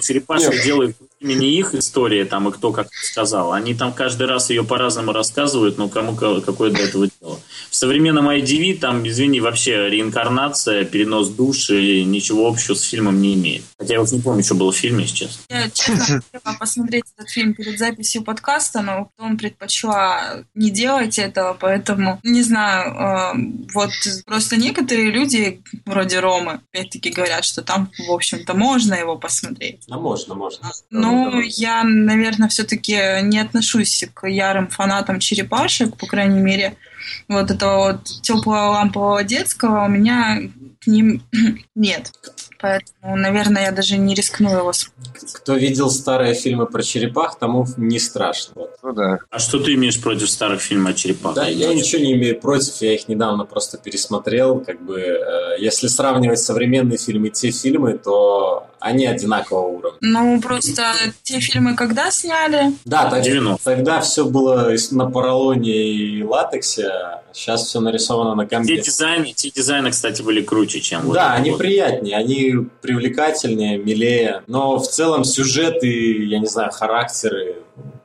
Черепашек 0.00 0.64
делают 0.64 0.96
именно 1.20 1.42
их 1.42 1.74
история, 1.74 2.24
там, 2.24 2.48
и 2.48 2.52
кто 2.52 2.72
как 2.72 2.88
сказал. 2.92 3.52
Они 3.52 3.74
там 3.74 3.92
каждый 3.92 4.26
раз 4.26 4.50
ее 4.50 4.64
по-разному 4.64 5.12
рассказывают, 5.12 5.78
но 5.78 5.88
кому 5.88 6.16
какое 6.16 6.70
до 6.70 6.80
этого 6.80 7.08
дело. 7.20 7.38
В 7.70 7.76
современном 7.76 8.28
IDV 8.28 8.78
там, 8.78 9.06
извини, 9.06 9.40
вообще 9.40 9.88
реинкарнация, 9.88 10.84
перенос 10.84 11.28
души, 11.28 12.02
ничего 12.02 12.48
общего 12.48 12.74
с 12.74 12.82
фильмом 12.82 13.20
не 13.20 13.34
имеет. 13.34 13.62
Хотя 13.78 13.94
я 13.94 14.00
вот 14.00 14.10
не 14.10 14.20
помню, 14.20 14.42
что 14.42 14.54
было 14.54 14.72
в 14.72 14.76
фильме, 14.76 15.06
сейчас. 15.06 15.38
Я, 15.48 15.70
честно, 15.70 16.22
хотела 16.32 16.56
посмотреть 16.58 17.04
этот 17.16 17.30
фильм 17.30 17.54
перед 17.54 17.78
записью 17.78 18.24
подкаста, 18.24 18.80
но 18.80 19.10
потом 19.16 19.36
предпочла 19.60 20.44
не 20.54 20.70
делать 20.70 21.18
этого, 21.18 21.56
поэтому, 21.58 22.18
не 22.22 22.42
знаю, 22.42 22.94
э, 22.94 23.66
вот 23.74 23.90
просто 24.24 24.56
некоторые 24.56 25.10
люди, 25.10 25.62
вроде 25.84 26.20
Ромы, 26.20 26.60
опять-таки 26.72 27.10
говорят, 27.10 27.44
что 27.44 27.62
там, 27.62 27.90
в 28.08 28.10
общем-то, 28.10 28.54
можно 28.54 28.94
его 28.94 29.16
посмотреть. 29.16 29.84
А 29.90 29.98
можно, 29.98 30.34
можно. 30.34 30.70
Ну, 30.90 31.40
я, 31.40 31.84
наверное, 31.84 32.48
все-таки 32.48 32.96
не 33.22 33.38
отношусь 33.38 34.04
к 34.14 34.26
ярым 34.26 34.68
фанатам 34.68 35.20
черепашек, 35.20 35.96
по 35.96 36.06
крайней 36.06 36.40
мере, 36.40 36.76
вот 37.28 37.50
этого 37.50 37.92
вот 37.92 38.04
теплого 38.22 38.70
лампового 38.70 39.22
детского 39.24 39.84
у 39.84 39.88
меня 39.88 40.40
к 40.80 40.86
ним 40.86 41.22
нет. 41.74 42.12
Поэтому, 42.60 43.16
наверное, 43.16 43.64
я 43.64 43.72
даже 43.72 43.96
не 43.96 44.14
рискну 44.14 44.50
его 44.50 44.72
смотреть. 44.72 45.32
Кто 45.32 45.54
видел 45.54 45.90
старые 45.90 46.34
фильмы 46.34 46.66
про 46.66 46.82
черепах, 46.82 47.38
тому 47.38 47.66
не 47.76 47.98
страшно. 47.98 48.52
Вот. 48.54 48.76
Ну 48.82 48.92
да. 48.92 49.18
А 49.30 49.38
что 49.38 49.58
ты 49.58 49.74
имеешь 49.74 50.00
против 50.00 50.28
старых 50.28 50.60
фильмов 50.60 50.92
о 50.92 50.94
черепах? 50.94 51.34
Да, 51.34 51.46
я 51.46 51.72
ничего 51.72 52.02
не 52.02 52.12
имею 52.14 52.40
против, 52.40 52.80
я 52.80 52.94
их 52.94 53.08
недавно 53.08 53.44
просто 53.44 53.78
пересмотрел. 53.78 54.60
Как 54.60 54.80
бы, 54.82 55.00
э, 55.00 55.56
если 55.58 55.86
сравнивать 55.86 56.40
современные 56.40 56.98
фильмы 56.98 57.28
и 57.28 57.30
те 57.30 57.50
фильмы, 57.50 57.98
то 57.98 58.66
они 58.80 59.06
одинакового 59.06 59.68
уровня. 59.68 59.98
Ну, 60.00 60.40
просто 60.40 60.92
те 61.22 61.40
фильмы 61.40 61.76
когда 61.76 62.10
сняли? 62.10 62.72
Да, 62.84 63.10
так, 63.10 63.24
тогда 63.62 64.00
все 64.00 64.24
было 64.24 64.74
на 64.90 65.10
поролоне 65.10 65.72
и 65.72 66.22
латексе, 66.22 66.86
а 66.88 67.22
сейчас 67.32 67.66
все 67.66 67.80
нарисовано 67.80 68.34
на 68.34 68.46
компе. 68.46 68.76
Те 68.76 68.82
дизайны, 68.82 69.32
те 69.34 69.50
дизайны, 69.50 69.90
кстати, 69.90 70.22
были 70.22 70.42
круче, 70.42 70.80
чем... 70.80 71.02
Вот 71.02 71.14
да, 71.14 71.32
они 71.34 71.50
вот. 71.50 71.58
приятнее, 71.58 72.16
они 72.16 72.54
привлекательнее, 72.80 73.78
милее, 73.78 74.42
но 74.46 74.78
в 74.78 74.88
целом 74.88 75.24
сюжет 75.24 75.82
и, 75.84 76.24
я 76.26 76.38
не 76.38 76.46
знаю, 76.46 76.70
характеры 76.72 77.56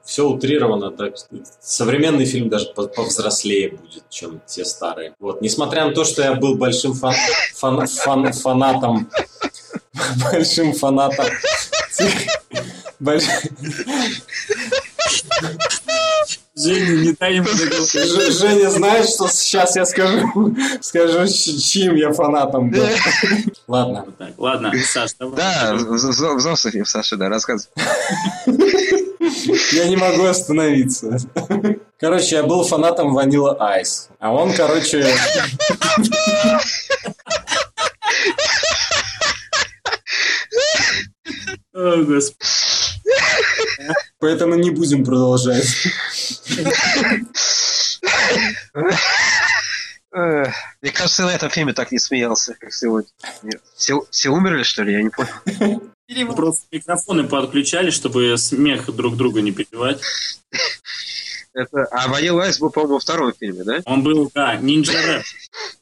все 0.06 0.28
утрировано. 0.28 0.92
Так, 0.92 1.16
современный 1.60 2.26
фильм 2.26 2.50
даже 2.50 2.68
повзрослее 2.68 3.70
будет, 3.70 4.08
чем 4.10 4.40
те 4.46 4.64
старые. 4.64 5.16
Вот, 5.20 5.42
несмотря 5.42 5.86
на 5.86 5.92
то, 5.92 6.04
что 6.04 6.22
я 6.22 6.36
был 6.36 6.56
большим 6.56 6.94
фан, 6.94 7.16
фан, 7.56 7.88
фан, 7.88 8.32
фанатом 8.32 9.10
большим 10.32 10.74
фанатом 10.74 11.26
Женя, 16.58 17.02
не 17.02 17.12
дай 17.12 17.36
ему 17.36 17.50
Женя 17.50 18.70
знает, 18.70 19.10
что 19.10 19.28
сейчас 19.28 19.76
я 19.76 19.86
скажу, 19.86 20.56
скажу, 20.82 21.28
чьим 21.28 21.96
я 21.96 22.14
фанатом 22.14 22.72
был. 22.72 22.88
Ладно. 23.68 24.06
Ладно, 24.38 24.72
Саш, 24.86 25.16
давай. 25.20 25.36
Да, 25.36 25.74
взрослый 25.76 26.72
фильм, 26.72 26.86
Саша, 26.86 27.18
да, 27.18 27.28
рассказывай. 27.28 27.74
Я 29.74 29.90
не 29.90 29.98
могу 29.98 30.24
остановиться. 30.24 31.18
Короче, 32.00 32.38
я 32.38 32.44
был 32.44 32.64
фанатом 32.64 33.14
Ванила 33.14 33.58
Айс. 33.60 34.08
А 34.20 34.34
он, 34.34 34.54
короче... 34.54 35.06
О, 41.76 42.04
Господи. 42.04 42.50
Поэтому 44.20 44.56
не 44.56 44.72
будем 44.72 45.04
продолжать. 45.04 45.68
Мне 50.14 50.92
кажется, 50.94 51.24
на 51.24 51.36
этом 51.36 51.50
фильме 51.50 51.74
так 51.74 51.92
не 51.92 52.00
смеялся, 52.00 52.56
как 52.58 52.72
сегодня. 52.72 53.10
Все, 53.76 54.06
все 54.10 54.30
умерли, 54.30 54.64
что 54.64 54.84
ли? 54.84 54.94
Я 54.94 55.04
не 55.04 55.10
понял. 55.10 55.84
Просто 56.34 56.66
микрофоны 56.72 57.28
подключали, 57.28 57.90
чтобы 57.90 58.38
смех 58.38 58.96
друг 58.96 59.18
друга 59.18 59.42
не 59.42 59.52
перебивать. 59.52 60.02
Это... 61.56 61.86
А 61.86 62.10
Ванил 62.10 62.40
Айс 62.40 62.60
был, 62.60 62.70
по-моему, 62.70 62.96
во 62.96 63.00
втором 63.00 63.34
фильме, 63.34 63.64
да? 63.64 63.82
Он 63.86 64.04
был, 64.04 64.30
да, 64.34 64.58
Нинджа 64.58 65.02
Рэп. 65.02 65.24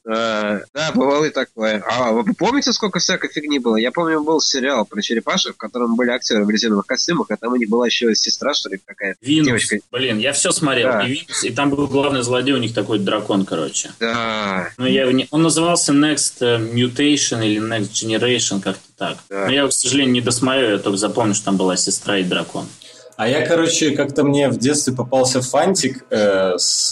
Да, 0.06 0.92
бывало 0.94 1.26
и 1.26 1.30
такое. 1.32 1.84
А 1.90 2.12
вы 2.12 2.32
помните, 2.36 2.72
сколько 2.74 3.00
всякой 3.00 3.32
фигни 3.32 3.58
было? 3.58 3.76
Я 3.78 3.92
помню, 3.92 4.24
был 4.24 4.40
сериал 4.40 4.86
про 4.86 5.02
черепашек, 5.02 5.56
в 5.56 5.58
котором 5.58 5.96
были 5.96 6.12
актеры 6.12 6.46
в 6.46 6.50
резиновых 6.50 6.86
костюмах, 6.86 7.32
а 7.32 7.38
там 7.38 7.54
у 7.54 7.56
них 7.56 7.70
была 7.70 7.88
еще 7.88 8.14
сестра, 8.14 8.54
что 8.54 8.70
ли, 8.70 8.80
какая-то 8.86 9.18
девочка. 9.26 9.80
Блин, 9.92 10.20
я 10.20 10.34
все 10.34 10.52
смотрел. 10.52 10.92
Да. 10.92 11.08
И, 11.08 11.14
Винус, 11.14 11.44
и 11.44 11.50
там 11.50 11.72
был 11.72 11.88
главный 11.88 12.22
злодей, 12.22 12.54
у 12.54 12.58
них 12.58 12.76
такой 12.76 13.00
дракон, 13.00 13.44
короче. 13.46 13.92
Да. 14.00 14.70
Ну, 14.78 14.86
я, 14.86 15.08
он 15.32 15.42
назывался 15.42 15.92
Next 15.92 16.36
э, 16.42 16.60
Mutation 16.60 17.44
или 17.44 17.60
Next 17.60 17.94
Generation, 17.94 18.62
как-то 18.62 18.84
так. 18.96 19.18
Да. 19.30 19.46
Но 19.48 19.52
я, 19.52 19.68
к 19.68 19.74
сожалению, 19.74 20.14
не 20.14 20.22
досмотрел, 20.22 20.72
я 20.72 20.78
только 20.78 20.98
запомнил, 20.98 21.34
что 21.34 21.46
там 21.46 21.58
была 21.58 21.78
сестра 21.78 22.20
и 22.20 22.24
дракон. 22.24 22.68
А 23.16 23.28
я, 23.28 23.46
короче, 23.46 23.92
как-то 23.92 24.24
мне 24.24 24.50
в 24.50 24.58
детстве 24.58 24.94
попался 24.94 25.42
фантик, 25.42 26.06
э, 26.10 26.58
с, 26.58 26.92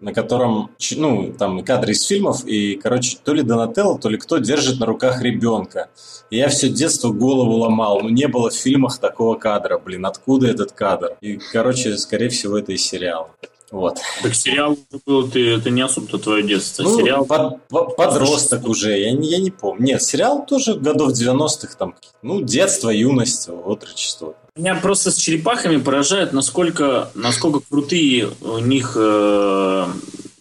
на 0.00 0.12
котором, 0.14 0.70
ну, 0.96 1.32
там 1.38 1.62
кадры 1.62 1.92
из 1.92 2.04
фильмов, 2.04 2.46
и, 2.46 2.76
короче, 2.76 3.18
то 3.22 3.34
ли 3.34 3.42
Донателло, 3.42 3.98
то 3.98 4.08
ли 4.08 4.16
кто 4.16 4.38
держит 4.38 4.80
на 4.80 4.86
руках 4.86 5.20
ребенка. 5.22 5.88
И 6.30 6.36
я 6.36 6.48
все 6.48 6.68
детство 6.68 7.10
голову 7.10 7.52
ломал. 7.56 8.00
Ну, 8.00 8.08
не 8.08 8.28
было 8.28 8.50
в 8.50 8.54
фильмах 8.54 8.98
такого 8.98 9.34
кадра. 9.36 9.78
Блин, 9.78 10.06
откуда 10.06 10.48
этот 10.48 10.72
кадр? 10.72 11.16
И, 11.20 11.38
короче, 11.52 11.96
скорее 11.96 12.28
всего, 12.28 12.58
это 12.58 12.72
из 12.72 12.82
сериала. 12.86 13.30
Вот. 13.70 13.98
Так 14.22 14.34
сериал 14.34 14.78
был, 15.04 15.28
ты, 15.28 15.54
это 15.54 15.68
не 15.68 15.82
особо 15.82 16.18
твое 16.18 16.42
детство. 16.42 16.84
Ну, 16.84 16.98
сериал... 16.98 17.26
под, 17.26 17.62
под, 17.68 17.96
подросток 17.96 18.66
уже, 18.66 18.98
я, 18.98 19.12
не- 19.12 19.28
я 19.28 19.38
не 19.38 19.50
помню. 19.50 19.84
Нет, 19.84 20.02
сериал 20.02 20.46
тоже 20.46 20.74
годов 20.74 21.12
90-х, 21.12 21.74
там, 21.78 21.94
ну, 22.22 22.40
детство, 22.40 22.88
юность, 22.88 23.48
отрочество. 23.48 24.34
Меня 24.58 24.74
просто 24.74 25.12
с 25.12 25.16
черепахами 25.16 25.76
поражает, 25.76 26.32
насколько, 26.32 27.12
насколько 27.14 27.60
крутые 27.60 28.28
у 28.40 28.58
них 28.58 28.94
э, 28.96 29.86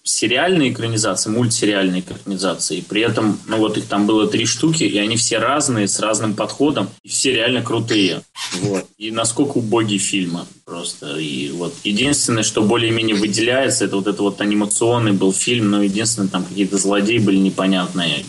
сериальные 0.01 0.71
экранизации, 0.71 1.29
мультсериальные 1.29 2.01
экранизации. 2.01 2.77
И 2.77 2.81
при 2.81 3.03
этом, 3.03 3.39
ну 3.45 3.57
вот 3.57 3.77
их 3.77 3.85
там 3.85 4.07
было 4.07 4.25
три 4.25 4.47
штуки, 4.47 4.85
и 4.85 4.97
они 4.97 5.17
все 5.17 5.37
разные, 5.37 5.87
с 5.87 5.99
разным 5.99 6.33
подходом, 6.33 6.89
и 7.03 7.09
все 7.09 7.31
реально 7.31 7.61
крутые. 7.61 8.23
Вот. 8.61 8.87
И 8.97 9.11
насколько 9.11 9.59
убогие 9.59 9.99
фильмы 9.99 10.45
просто. 10.65 11.17
И 11.17 11.51
вот 11.51 11.75
единственное, 11.83 12.41
что 12.41 12.63
более-менее 12.63 13.15
выделяется, 13.15 13.85
это 13.85 13.97
вот 13.97 14.07
это 14.07 14.23
вот 14.23 14.41
анимационный 14.41 15.11
был 15.11 15.31
фильм, 15.31 15.69
но 15.69 15.83
единственное, 15.83 16.29
там 16.29 16.43
какие-то 16.43 16.79
злодеи 16.79 17.19
были 17.19 17.37
непонятные, 17.37 18.25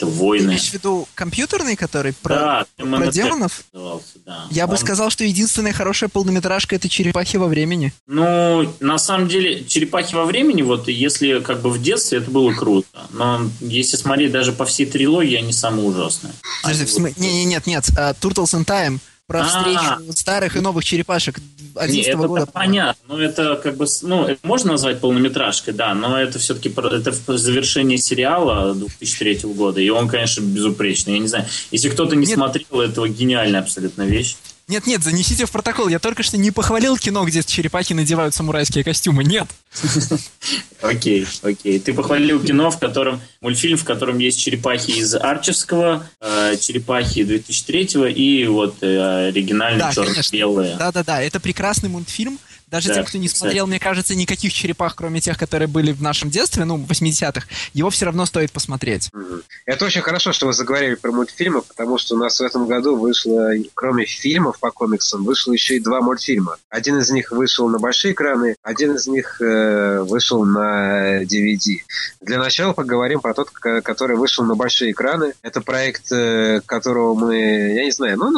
Ты 0.00 0.06
войны. 0.06 0.46
имеешь 0.46 0.68
в 0.70 0.72
виду 0.74 1.06
компьютерный, 1.14 1.76
который 1.76 2.12
про, 2.12 2.34
Да, 2.34 2.66
про 2.78 3.06
демонов? 3.10 3.62
назывался, 3.72 4.06
да. 4.24 4.46
Я 4.50 4.66
бы 4.66 4.72
Он- 4.74 4.78
сказал, 4.78 5.10
что 5.10 5.24
единственная 5.24 5.72
хорошая 5.72 6.08
полнометражка 6.08 6.76
это 6.76 6.88
«Черепахи 6.88 7.36
во 7.36 7.46
времени». 7.46 7.92
Ну, 8.06 8.74
на 8.80 8.98
самом 8.98 9.28
деле, 9.28 9.64
«Черепахи 9.64 10.14
во 10.14 10.24
времени», 10.24 10.62
вот 10.62 10.88
если 10.88 11.40
как 11.40 11.60
бы 11.60 11.70
в 11.70 11.80
детстве, 11.82 12.18
это 12.18 12.30
было 12.30 12.52
круто. 12.52 12.86
Но 13.12 13.48
если 13.60 13.96
смотреть 13.96 14.32
даже 14.32 14.52
по 14.52 14.64
всей 14.64 14.86
трилогии, 14.86 15.36
они 15.36 15.52
самые 15.52 15.86
ужасные. 15.86 16.32
Подожди, 16.62 16.84
в 16.84 16.88
смы- 16.88 17.14
не, 17.16 17.32
не, 17.32 17.44
нет, 17.44 17.66
нет, 17.66 17.88
а, 17.96 18.12
Turtles 18.12 18.54
in 18.58 18.64
Time 18.64 18.98
про 19.26 19.42
А. 19.42 19.44
встречу 19.44 20.12
старых 20.16 20.56
и 20.56 20.60
новых 20.60 20.84
черепашек 20.84 21.38
Не, 21.74 21.80
11 21.80 22.08
это 22.08 22.16
года. 22.16 22.46
понятно, 22.46 23.02
но 23.08 23.20
это 23.20 23.56
как 23.56 23.76
бы, 23.76 23.86
ну, 24.02 24.24
это 24.24 24.38
можно 24.42 24.72
назвать 24.72 25.00
полнометражкой, 25.00 25.74
да, 25.74 25.94
но 25.94 26.20
это 26.20 26.38
все-таки 26.38 26.68
это 26.68 27.12
завершение 27.38 27.98
сериала 27.98 28.74
2003 28.74 29.40
года, 29.54 29.80
и 29.80 29.88
он, 29.88 30.08
конечно, 30.08 30.42
безупречный. 30.42 31.14
Я 31.14 31.18
не 31.18 31.28
знаю, 31.28 31.46
если 31.70 31.88
кто-то 31.88 32.16
не 32.16 32.26
Нет. 32.26 32.36
смотрел, 32.36 32.80
это 32.80 33.06
гениальная 33.06 33.60
абсолютно 33.60 34.02
вещь. 34.02 34.36
Нет, 34.70 34.86
нет, 34.86 35.02
занесите 35.02 35.46
в 35.46 35.50
протокол. 35.50 35.88
Я 35.88 35.98
только 35.98 36.22
что 36.22 36.36
не 36.36 36.52
похвалил 36.52 36.96
кино, 36.96 37.24
где 37.24 37.42
черепахи 37.42 37.92
надевают 37.92 38.36
самурайские 38.36 38.84
костюмы. 38.84 39.24
Нет. 39.24 39.48
Окей, 40.80 41.26
окей. 41.42 41.78
Ты 41.78 41.92
похвалил 41.92 42.42
кино, 42.42 42.70
в 42.70 42.78
котором 42.78 43.20
мультфильм, 43.42 43.76
в 43.76 43.84
котором 43.84 44.18
есть 44.18 44.40
черепахи 44.40 44.92
из 44.92 45.14
Арчевского, 45.14 46.06
э, 46.20 46.56
черепахи 46.58 47.22
2003 47.22 48.10
и 48.12 48.46
вот 48.46 48.76
э, 48.80 49.28
оригинальные 49.28 49.80
Да, 49.80 49.92
черно-белые. 49.92 50.76
Да-да-да, 50.76 51.20
это 51.22 51.38
прекрасный 51.38 51.90
мультфильм. 51.90 52.38
Даже 52.70 52.88
Да, 52.88 52.94
те, 52.94 53.02
кто 53.02 53.18
не 53.18 53.26
кстати. 53.26 53.40
смотрел, 53.40 53.66
мне 53.66 53.80
кажется, 53.80 54.14
никаких 54.14 54.52
черепах, 54.52 54.94
кроме 54.94 55.20
тех, 55.20 55.36
которые 55.36 55.66
были 55.66 55.92
в 55.92 56.00
нашем 56.02 56.30
детстве, 56.30 56.64
ну, 56.64 56.76
в 56.76 56.88
80-х, 56.88 57.46
его 57.74 57.90
все 57.90 58.06
равно 58.06 58.26
стоит 58.26 58.52
посмотреть. 58.52 59.10
Это 59.66 59.84
очень 59.84 60.02
хорошо, 60.02 60.32
что 60.32 60.46
вы 60.46 60.52
заговорили 60.52 60.94
про 60.94 61.10
мультфильмы, 61.10 61.62
потому 61.62 61.98
что 61.98 62.14
у 62.14 62.18
нас 62.18 62.38
в 62.38 62.42
этом 62.42 62.66
году 62.68 62.96
вышло, 62.96 63.50
кроме 63.74 64.04
фильмов 64.04 64.58
по 64.60 64.70
комиксам, 64.70 65.24
вышло 65.24 65.52
еще 65.52 65.76
и 65.76 65.80
два 65.80 66.00
мультфильма. 66.00 66.58
Один 66.68 66.98
из 66.98 67.10
них 67.10 67.32
вышел 67.32 67.68
на 67.68 67.78
большие 67.78 68.12
экраны, 68.12 68.54
один 68.62 68.94
из 68.94 69.06
них 69.08 69.40
э, 69.40 70.00
вышел 70.02 70.44
на 70.44 71.24
DVD. 71.24 71.78
Для 72.20 72.38
начала 72.38 72.72
поговорим 72.72 73.20
про 73.20 73.34
тот, 73.34 73.50
который 73.50 74.16
вышел 74.16 74.44
на 74.44 74.54
большие 74.54 74.92
экраны. 74.92 75.32
Это 75.42 75.60
проект, 75.60 76.12
э, 76.12 76.60
которого 76.66 77.14
мы, 77.14 77.36
я 77.36 77.84
не 77.84 77.90
знаю, 77.90 78.16
ну, 78.16 78.30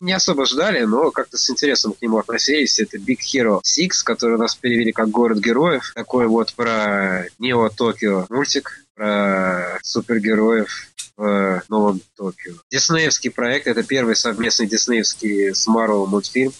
не 0.00 0.12
особо 0.12 0.44
ждали, 0.44 0.82
но 0.82 1.12
как-то 1.12 1.38
с 1.38 1.48
интересом 1.50 1.92
к 1.92 2.02
нему 2.02 2.18
относились. 2.18 2.80
Это 2.80 2.96
Big 2.98 3.18
Hero 3.20 3.60
Six, 3.76 4.02
который 4.04 4.36
у 4.36 4.38
нас 4.38 4.54
перевели 4.54 4.92
как 4.92 5.10
«Город 5.10 5.38
героев». 5.38 5.92
Такой 5.94 6.26
вот 6.26 6.54
про 6.54 7.26
Нео 7.38 7.68
Токио 7.68 8.26
мультик 8.30 8.80
про 8.94 9.78
супергероев 9.82 10.88
в 11.16 11.62
Новом 11.68 12.00
Токио. 12.16 12.54
Диснеевский 12.70 13.30
проект, 13.30 13.66
это 13.66 13.82
первый 13.82 14.16
совместный 14.16 14.66
диснеевский 14.66 15.54
с 15.54 15.66
Марвел 15.66 16.06
мультфильм. 16.06 16.52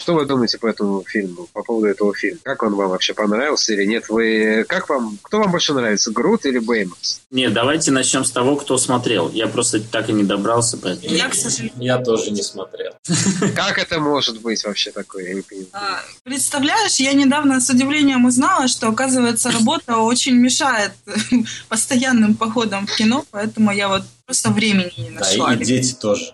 Что 0.00 0.14
вы 0.14 0.24
думаете 0.24 0.56
по 0.56 0.66
этому 0.66 1.04
фильму, 1.06 1.46
по 1.52 1.62
поводу 1.62 1.86
этого 1.86 2.14
фильма? 2.14 2.40
Как 2.42 2.62
он 2.62 2.74
вам 2.74 2.88
вообще 2.88 3.12
понравился 3.12 3.74
или 3.74 3.84
нет? 3.84 4.08
Вы 4.08 4.64
как 4.66 4.88
вам, 4.88 5.18
кто 5.20 5.40
вам 5.40 5.50
больше 5.50 5.74
нравится, 5.74 6.10
Грут 6.10 6.46
или 6.46 6.58
Бэймакс? 6.58 7.20
Нет, 7.30 7.52
давайте 7.52 7.90
начнем 7.90 8.24
с 8.24 8.30
того, 8.30 8.56
кто 8.56 8.78
смотрел. 8.78 9.30
Я 9.30 9.46
просто 9.46 9.78
так 9.78 10.08
и 10.08 10.12
не 10.12 10.24
добрался, 10.24 10.78
поэтому... 10.78 11.14
Я, 11.14 11.28
к 11.28 11.34
сожалению, 11.34 11.82
Я 11.82 11.98
тоже 11.98 12.30
не 12.30 12.42
смотрел. 12.42 12.92
Как 13.54 13.78
это 13.78 14.00
может 14.00 14.40
быть 14.40 14.64
вообще 14.64 14.90
такое? 14.90 15.28
Я 15.28 15.34
не 15.34 15.42
понимаю. 15.42 15.68
а, 15.74 16.02
представляешь, 16.24 16.96
я 16.96 17.12
недавно 17.12 17.60
с 17.60 17.68
удивлением 17.68 18.24
узнала, 18.24 18.68
что, 18.68 18.88
оказывается, 18.88 19.50
работа 19.50 19.98
очень 19.98 20.34
мешает 20.34 20.92
постоянным 21.68 22.36
походам 22.36 22.86
в 22.86 22.96
кино, 22.96 23.26
поэтому 23.30 23.70
я 23.70 23.88
вот 23.88 24.02
просто 24.30 24.50
времени 24.50 24.92
не 24.96 25.10
Да, 25.10 25.20
нашла. 25.20 25.54
и, 25.54 25.60
и 25.60 25.64
дети 25.64 25.94
тоже. 25.94 26.32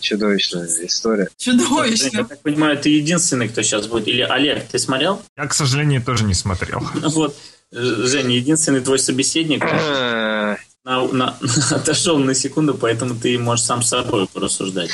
Чудовищная 0.00 0.66
история. 0.84 1.28
Жень, 1.38 2.10
Я 2.12 2.24
так 2.24 2.40
понимаю, 2.42 2.76
ты 2.76 2.88
единственный, 2.90 3.48
кто 3.48 3.62
сейчас 3.62 3.86
будет. 3.86 4.08
Или 4.08 4.22
Олег, 4.22 4.66
ты 4.68 4.78
смотрел? 4.80 5.22
Я, 5.36 5.46
к 5.46 5.54
сожалению, 5.54 6.02
тоже 6.02 6.24
не 6.24 6.34
смотрел. 6.34 6.80
Вот, 6.94 7.36
Женя, 7.70 8.34
единственный 8.34 8.80
твой 8.80 8.98
собеседник 8.98 9.62
А, 9.64 10.56
на- 10.84 11.06
на- 11.12 11.38
отошел 11.70 12.18
на 12.18 12.34
секунду, 12.34 12.74
поэтому 12.74 13.14
ты 13.14 13.38
можешь 13.38 13.64
сам 13.64 13.82
с 13.82 13.88
собой 13.90 14.26
порассуждать. 14.26 14.90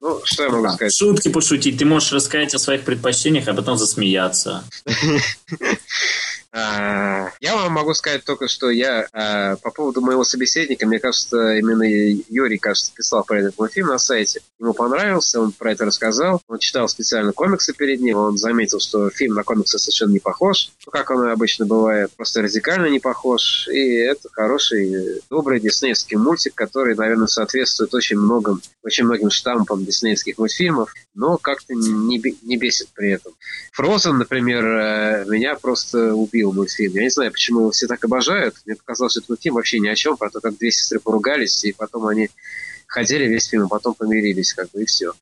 Ну, 0.00 0.20
что 0.24 0.44
я 0.44 0.48
могу 0.50 0.68
сказать? 0.70 0.96
Шутки 0.96 1.28
пошутить, 1.28 1.76
ты 1.78 1.84
можешь 1.84 2.12
рассказать 2.12 2.54
о 2.54 2.58
своих 2.58 2.84
предпочтениях, 2.84 3.48
а 3.48 3.54
потом 3.54 3.76
засмеяться. 3.76 4.62
А, 6.54 7.30
Я 7.40 7.56
вам 7.56 7.72
могу 7.72 7.94
сказать 7.94 8.24
только, 8.24 8.46
что 8.46 8.70
я 8.70 9.06
а, 9.12 9.56
по 9.56 9.70
поводу 9.70 10.02
моего 10.02 10.22
собеседника, 10.22 10.86
мне 10.86 10.98
кажется, 10.98 11.54
именно 11.54 11.82
Юрий, 12.28 12.58
кажется, 12.58 12.92
писал 12.94 13.24
про 13.24 13.40
этот 13.40 13.58
мультфильм 13.58 13.86
на 13.86 13.98
сайте. 13.98 14.42
Ему 14.60 14.74
понравился, 14.74 15.40
он 15.40 15.52
про 15.52 15.72
это 15.72 15.86
рассказал. 15.86 16.42
Он 16.48 16.58
читал 16.58 16.88
специально 16.88 17.32
комиксы 17.32 17.72
перед 17.72 18.00
ним, 18.00 18.18
он 18.18 18.36
заметил, 18.36 18.80
что 18.80 19.08
фильм 19.08 19.34
на 19.34 19.44
комиксы 19.44 19.78
совершенно 19.78 20.12
не 20.12 20.18
похож, 20.18 20.70
ну, 20.84 20.92
как 20.92 21.10
он 21.10 21.26
обычно 21.28 21.64
бывает, 21.64 22.10
просто 22.16 22.42
радикально 22.42 22.86
не 22.86 23.00
похож. 23.00 23.66
И 23.68 23.94
это 23.94 24.28
хороший, 24.30 25.22
добрый 25.30 25.58
диснеевский 25.58 26.18
мультик, 26.18 26.54
который, 26.54 26.94
наверное, 26.94 27.28
соответствует 27.28 27.94
очень 27.94 28.18
многим, 28.18 28.60
очень 28.82 29.04
многим 29.04 29.30
штампам 29.30 29.86
диснеевских 29.86 30.36
мультфильмов, 30.36 30.92
но 31.14 31.38
как-то 31.38 31.74
не, 31.74 32.22
не 32.42 32.56
бесит 32.58 32.88
при 32.94 33.12
этом. 33.12 33.32
Фрозен, 33.72 34.18
например, 34.18 34.64
э, 34.66 35.24
меня 35.26 35.54
просто 35.54 36.14
убил 36.14 36.41
мультфильм. 36.50 36.94
Я 36.94 37.02
не 37.02 37.10
знаю, 37.10 37.30
почему 37.30 37.60
его 37.60 37.70
все 37.70 37.86
так 37.86 38.04
обожают. 38.04 38.56
Мне 38.66 38.74
показалось, 38.74 39.12
что 39.12 39.20
этот 39.20 39.28
мультфильм 39.28 39.54
вообще 39.54 39.78
ни 39.78 39.88
о 39.88 39.94
чем, 39.94 40.16
про 40.16 40.30
то, 40.30 40.40
как 40.40 40.58
две 40.58 40.72
сестры 40.72 40.98
поругались, 40.98 41.62
и 41.64 41.72
потом 41.72 42.06
они 42.06 42.30
ходили 42.92 43.24
весь 43.24 43.46
фильм, 43.46 43.64
а 43.64 43.68
потом 43.68 43.94
помирились, 43.94 44.52
как 44.52 44.70
бы, 44.70 44.82
и 44.82 44.84
все. 44.84 45.12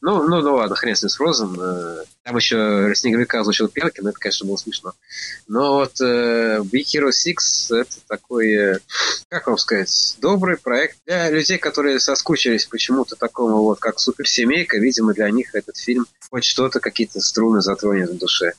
Ну, 0.00 0.24
ну, 0.26 0.40
ну 0.40 0.54
ладно, 0.56 0.74
хрен 0.74 0.96
с 0.96 1.02
ним 1.02 1.10
с 1.10 1.16
Фрозен. 1.16 1.56
Э, 1.60 2.04
Там 2.24 2.36
еще 2.36 2.92
Снеговика 2.96 3.40
озвучил 3.40 3.68
Пелкин, 3.68 4.08
это, 4.08 4.18
конечно, 4.18 4.48
было 4.48 4.56
смешно. 4.56 4.94
Но 5.46 5.74
вот 5.74 6.00
э, 6.00 6.58
Big 6.62 6.86
Hero 6.92 7.12
6 7.12 7.70
это 7.70 7.96
такой, 8.08 8.52
э, 8.52 8.78
как 9.28 9.46
вам 9.46 9.58
сказать, 9.58 10.16
добрый 10.20 10.56
проект 10.56 10.96
для 11.06 11.30
людей, 11.30 11.58
которые 11.58 12.00
соскучились 12.00 12.66
почему-то 12.66 13.14
такому 13.14 13.62
вот, 13.62 13.78
как 13.78 14.00
суперсемейка. 14.00 14.78
Видимо, 14.78 15.14
для 15.14 15.30
них 15.30 15.54
этот 15.54 15.76
фильм 15.76 16.06
хоть 16.30 16.44
что-то, 16.44 16.80
какие-то 16.80 17.20
струны 17.20 17.60
затронет 17.60 18.10
в 18.10 18.18
душе. 18.18 18.54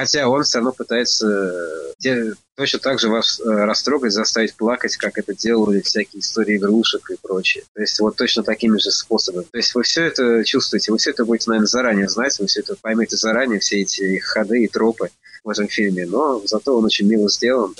Хотя 0.00 0.30
он 0.30 0.44
все 0.44 0.56
равно 0.56 0.72
пытается 0.72 1.92
э, 2.02 2.32
точно 2.56 2.78
так 2.78 2.98
же 2.98 3.10
вас 3.10 3.38
э, 3.38 3.44
растрогать, 3.44 4.12
заставить 4.12 4.54
плакать, 4.54 4.96
как 4.96 5.18
это 5.18 5.34
делали 5.34 5.82
всякие 5.82 6.20
истории 6.20 6.56
игрушек 6.56 7.10
и 7.10 7.16
прочее. 7.20 7.64
То 7.74 7.82
есть 7.82 8.00
вот 8.00 8.16
точно 8.16 8.42
такими 8.42 8.78
же 8.78 8.92
способами. 8.92 9.44
То 9.44 9.58
есть 9.58 9.74
вы 9.74 9.82
все 9.82 10.04
это 10.04 10.42
чувствуете, 10.42 10.90
вы 10.92 10.96
все 10.96 11.10
это 11.10 11.26
будете, 11.26 11.50
наверное, 11.50 11.66
заранее 11.66 12.08
знать, 12.08 12.38
вы 12.38 12.46
все 12.46 12.60
это 12.60 12.76
поймете 12.80 13.18
заранее, 13.18 13.60
все 13.60 13.82
эти 13.82 14.16
ходы 14.20 14.64
и 14.64 14.68
тропы 14.68 15.10
в 15.44 15.50
этом 15.50 15.68
фильме. 15.68 16.06
Но 16.06 16.42
зато 16.46 16.76
он 16.76 16.84
очень 16.84 17.06
мило 17.06 17.28
сделан, 17.28 17.74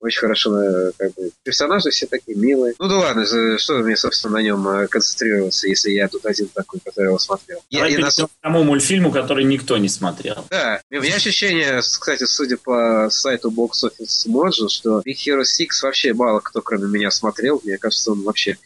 очень 0.00 0.20
хорошо, 0.20 0.60
э, 0.62 0.92
как 0.96 1.14
бы, 1.14 1.30
персонажи 1.42 1.90
все 1.90 2.06
такие 2.06 2.36
милые. 2.36 2.74
Ну 2.78 2.88
да 2.88 2.96
ладно, 2.96 3.58
что 3.58 3.78
мне, 3.78 3.96
собственно, 3.96 4.34
на 4.34 4.42
нем 4.42 4.66
э, 4.68 4.86
концентрироваться, 4.88 5.68
если 5.68 5.90
я 5.92 6.08
тут 6.08 6.26
один 6.26 6.48
такой, 6.48 6.80
который 6.84 7.06
его 7.06 7.18
смотрел. 7.18 7.60
Я- 7.70 7.78
Давай 7.80 7.92
я 7.92 7.98
на 8.00 8.04
перейдем 8.06 8.26
к 8.26 8.30
тому 8.42 8.62
мультфильму, 8.64 9.10
который 9.12 9.44
никто 9.44 9.76
не 9.78 9.88
смотрел. 9.88 10.44
да, 10.50 10.80
у 10.90 10.94
меня 11.00 11.16
ощущение, 11.16 11.80
кстати, 11.80 12.24
судя 12.24 12.56
по 12.56 13.08
сайту 13.10 13.50
Box 13.50 13.84
Office 13.84 14.26
Mojo, 14.28 14.68
что 14.68 15.00
Big 15.00 15.16
Hero 15.26 15.44
6 15.44 15.82
вообще 15.82 16.12
мало 16.14 16.40
кто, 16.40 16.60
кроме 16.62 16.86
меня, 16.88 17.10
смотрел. 17.10 17.60
Мне 17.64 17.78
кажется, 17.78 18.12
он 18.12 18.22
вообще 18.22 18.56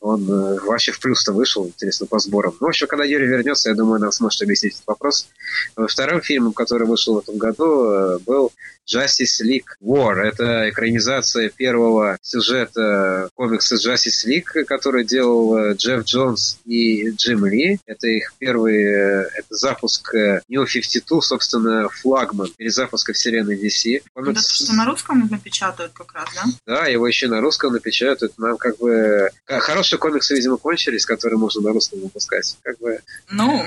Он 0.00 0.28
э, 0.30 0.58
вообще 0.60 0.92
в 0.92 1.00
плюс-то 1.00 1.32
вышел, 1.32 1.66
интересно, 1.66 2.06
по 2.06 2.18
сборам. 2.18 2.56
Ну, 2.58 2.66
в 2.66 2.70
общем, 2.70 2.86
когда 2.86 3.04
Юрий 3.04 3.26
вернется, 3.26 3.68
я 3.68 3.74
думаю, 3.76 4.00
нам 4.00 4.12
сможет 4.12 4.42
объяснить 4.42 4.74
этот 4.74 4.86
вопрос. 4.86 5.28
Вторым 5.76 6.22
фильмом, 6.22 6.54
который 6.54 6.86
вышел 6.86 7.14
в 7.14 7.18
этом 7.18 7.36
году, 7.36 7.84
э, 7.84 8.18
был 8.20 8.50
Justice 8.92 9.42
League 9.42 9.68
War. 9.82 10.16
Это 10.16 10.68
экранизация 10.70 11.50
первого 11.50 12.18
сюжета 12.22 13.30
комикса 13.34 13.76
Justice 13.76 14.26
League, 14.26 14.64
который 14.64 15.04
делал 15.04 15.56
э, 15.56 15.74
Джефф 15.74 16.04
Джонс 16.04 16.58
и 16.64 17.10
Джим 17.10 17.46
Ли. 17.46 17.78
Это 17.86 18.08
их 18.08 18.34
первый 18.38 18.82
э, 18.82 19.28
это 19.34 19.54
запуск 19.54 20.14
э, 20.14 20.40
New 20.48 20.64
52, 20.64 21.20
собственно, 21.22 21.88
флагман 21.88 22.48
перезапуска 22.56 23.12
вселенной 23.12 23.56
DC. 23.56 24.02
Комикс... 24.14 24.40
Это 24.40 24.52
что 24.52 24.72
на 24.74 24.84
русском 24.84 25.28
напечатают 25.30 25.92
как 25.92 26.12
раз, 26.12 26.28
да? 26.34 26.44
Да, 26.66 26.86
его 26.86 27.06
еще 27.06 27.28
на 27.28 27.40
русском 27.40 27.72
напечатают. 27.72 28.38
Нам 28.38 28.56
как 28.56 28.78
бы... 28.78 29.30
Хорошие 29.46 29.98
комиксы, 29.98 30.34
видимо, 30.34 30.56
кончились, 30.56 31.06
которые 31.06 31.38
можно 31.38 31.60
на 31.60 31.72
русском 31.72 32.00
выпускать. 32.00 32.56
Как 32.62 32.78
бы... 32.78 33.00
Ну... 33.30 33.64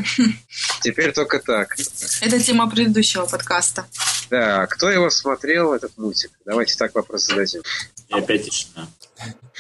Теперь 0.82 1.14
только 1.14 1.40
так. 1.40 1.76
Это 2.22 2.40
тема 2.40 2.70
предыдущего 2.70 3.26
подкаста. 3.26 3.86
Да, 4.30 4.66
кто 4.68 4.90
его 4.90 5.10
смотрел, 5.10 5.74
этот 5.74 5.98
мультик? 5.98 6.32
Давайте 6.46 6.76
так 6.78 6.96
вопрос 6.96 7.26
зададим. 7.26 7.62
И 8.10 8.14
опять 8.14 8.46
тишина. 8.46 8.88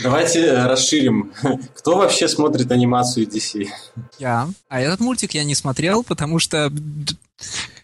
Давайте 0.02 0.54
расширим. 0.64 1.34
Кто 1.76 1.98
вообще 1.98 2.28
смотрит 2.28 2.72
анимацию 2.72 3.28
DC? 3.28 3.68
Я. 4.18 4.50
А 4.68 4.82
этот 4.82 5.00
мультик 5.00 5.34
я 5.34 5.44
не 5.44 5.56
смотрел, 5.56 6.04
потому 6.04 6.40
что 6.40 6.72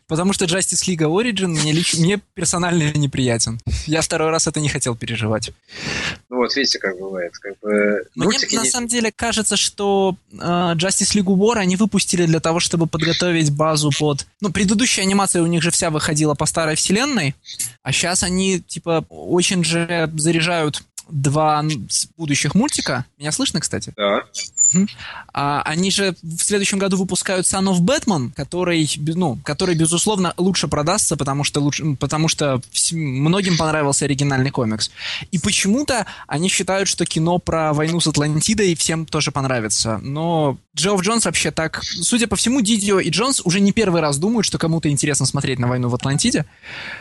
Потому 0.10 0.34
что 0.34 0.46
Justice 0.46 0.88
League 0.88 1.06
Origin 1.06 1.50
мне, 1.50 1.72
лич... 1.72 1.94
мне 1.94 2.20
персонально 2.34 2.92
неприятен. 2.94 3.60
Я 3.86 4.02
второй 4.02 4.32
раз 4.32 4.48
это 4.48 4.60
не 4.60 4.68
хотел 4.68 4.96
переживать. 4.96 5.52
Ну 6.30 6.38
вот, 6.38 6.56
видите, 6.56 6.80
как 6.80 7.00
бывает. 7.00 7.32
Как 7.38 7.54
бы... 7.62 8.04
Мне 8.16 8.40
на 8.40 8.64
не... 8.64 8.70
самом 8.70 8.88
деле 8.88 9.12
кажется, 9.16 9.56
что 9.56 10.16
э, 10.34 10.36
Justice 10.36 11.16
League 11.16 11.26
War 11.26 11.58
они 11.58 11.76
выпустили 11.76 12.26
для 12.26 12.40
того, 12.40 12.60
чтобы 12.60 12.88
подготовить 12.88 13.52
базу 13.52 13.92
под... 14.00 14.26
Ну, 14.42 14.52
предыдущая 14.52 15.04
анимация 15.04 15.44
у 15.44 15.48
них 15.48 15.62
же 15.62 15.70
вся 15.70 15.92
выходила 15.92 16.34
по 16.34 16.48
старой 16.48 16.76
вселенной, 16.76 17.36
а 17.84 17.92
сейчас 17.92 18.24
они, 18.24 18.62
типа, 18.62 19.06
очень 19.10 19.64
же 19.64 20.12
заряжают 20.18 20.82
два 21.08 21.64
будущих 22.18 22.56
мультика. 22.56 23.06
Меня 23.20 23.32
слышно, 23.32 23.60
кстати? 23.60 23.94
Да. 23.96 24.24
А, 25.34 25.62
они 25.64 25.92
же 25.92 26.16
в 26.22 26.42
следующем 26.42 26.80
году 26.80 26.98
выпускают 26.98 27.46
Son 27.46 27.66
of 27.66 27.80
Batman, 27.80 28.32
который, 28.36 28.90
ну, 29.16 29.40
который 29.44 29.76
безусловно, 29.76 30.34
лучше 30.38 30.68
продастся, 30.68 31.18
потому 31.18 31.44
что, 31.44 31.60
лучше, 31.60 31.96
потому 31.96 32.28
что 32.28 32.62
многим 32.92 33.58
понравился 33.58 34.06
оригинальный 34.06 34.52
комикс. 34.52 34.92
И 35.32 35.40
почему-то 35.40 36.06
они 36.28 36.50
считают, 36.50 36.88
что 36.88 37.06
кино 37.06 37.40
про 37.40 37.74
войну 37.74 38.00
с 38.00 38.08
Атлантидой 38.08 38.76
всем 38.76 39.06
тоже 39.06 39.32
понравится. 39.32 40.00
Но 40.04 40.58
Джофф 40.76 41.02
Джонс 41.02 41.26
вообще 41.26 41.52
так... 41.52 41.82
Судя 41.84 42.28
по 42.28 42.36
всему, 42.36 42.62
Дидио 42.62 43.00
и 43.00 43.10
Джонс 43.10 43.42
уже 43.44 43.60
не 43.60 43.72
первый 43.72 44.02
раз 44.02 44.18
думают, 44.18 44.46
что 44.46 44.58
кому-то 44.58 44.90
интересно 44.90 45.26
смотреть 45.26 45.60
на 45.60 45.68
войну 45.68 45.90
в 45.90 45.96
Атлантиде, 45.96 46.46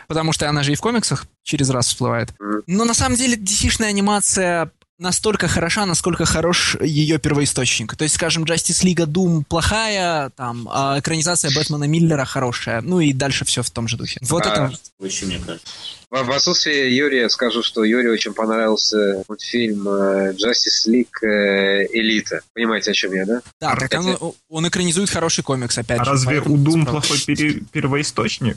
потому 0.06 0.32
что 0.32 0.48
она 0.48 0.62
же 0.62 0.72
и 0.72 0.74
в 0.74 0.80
комиксах 0.80 1.26
через 1.42 1.70
раз 1.70 1.86
всплывает. 1.86 2.34
Но 2.66 2.84
на 2.84 2.94
самом 2.94 3.16
деле 3.16 3.36
DC-шная 3.36 3.88
анимация 3.88 4.70
настолько 4.98 5.48
хороша, 5.48 5.86
насколько 5.86 6.24
хорош 6.24 6.76
ее 6.80 7.18
первоисточник. 7.18 7.96
То 7.96 8.02
есть, 8.02 8.16
скажем, 8.16 8.44
Justice 8.44 8.84
League 8.84 9.06
Doom 9.06 9.44
плохая, 9.48 10.30
там, 10.30 10.68
а 10.70 10.98
экранизация 10.98 11.50
Бэтмена 11.54 11.84
Миллера 11.84 12.24
хорошая, 12.24 12.80
ну 12.80 13.00
и 13.00 13.12
дальше 13.12 13.44
все 13.44 13.62
в 13.62 13.70
том 13.70 13.88
же 13.88 13.96
духе. 13.96 14.20
Вот 14.22 14.46
а, 14.46 14.50
это... 14.50 14.72
Очень, 14.98 15.28
мне 15.28 15.38
кажется. 15.38 15.66
В 16.10 16.30
отсутствие 16.32 16.96
Юрия 16.96 17.28
скажу, 17.28 17.62
что 17.62 17.84
Юрию 17.84 18.14
очень 18.14 18.32
понравился 18.32 19.22
мультфильм 19.28 19.86
э, 19.86 20.32
Justice 20.32 20.88
League 20.88 21.22
э, 21.22 21.86
Элита. 21.92 22.40
Понимаете, 22.54 22.92
о 22.92 22.94
чем 22.94 23.12
я, 23.12 23.26
да? 23.26 23.42
Да, 23.60 23.76
так 23.76 23.92
он, 24.00 24.32
он 24.48 24.68
экранизует 24.68 25.10
хороший 25.10 25.44
комикс, 25.44 25.76
опять 25.76 26.00
а 26.00 26.04
же. 26.04 26.10
разве 26.10 26.40
у 26.40 26.56
Doom 26.56 26.86
плохой 26.86 27.18
пере, 27.26 27.60
первоисточник? 27.72 28.56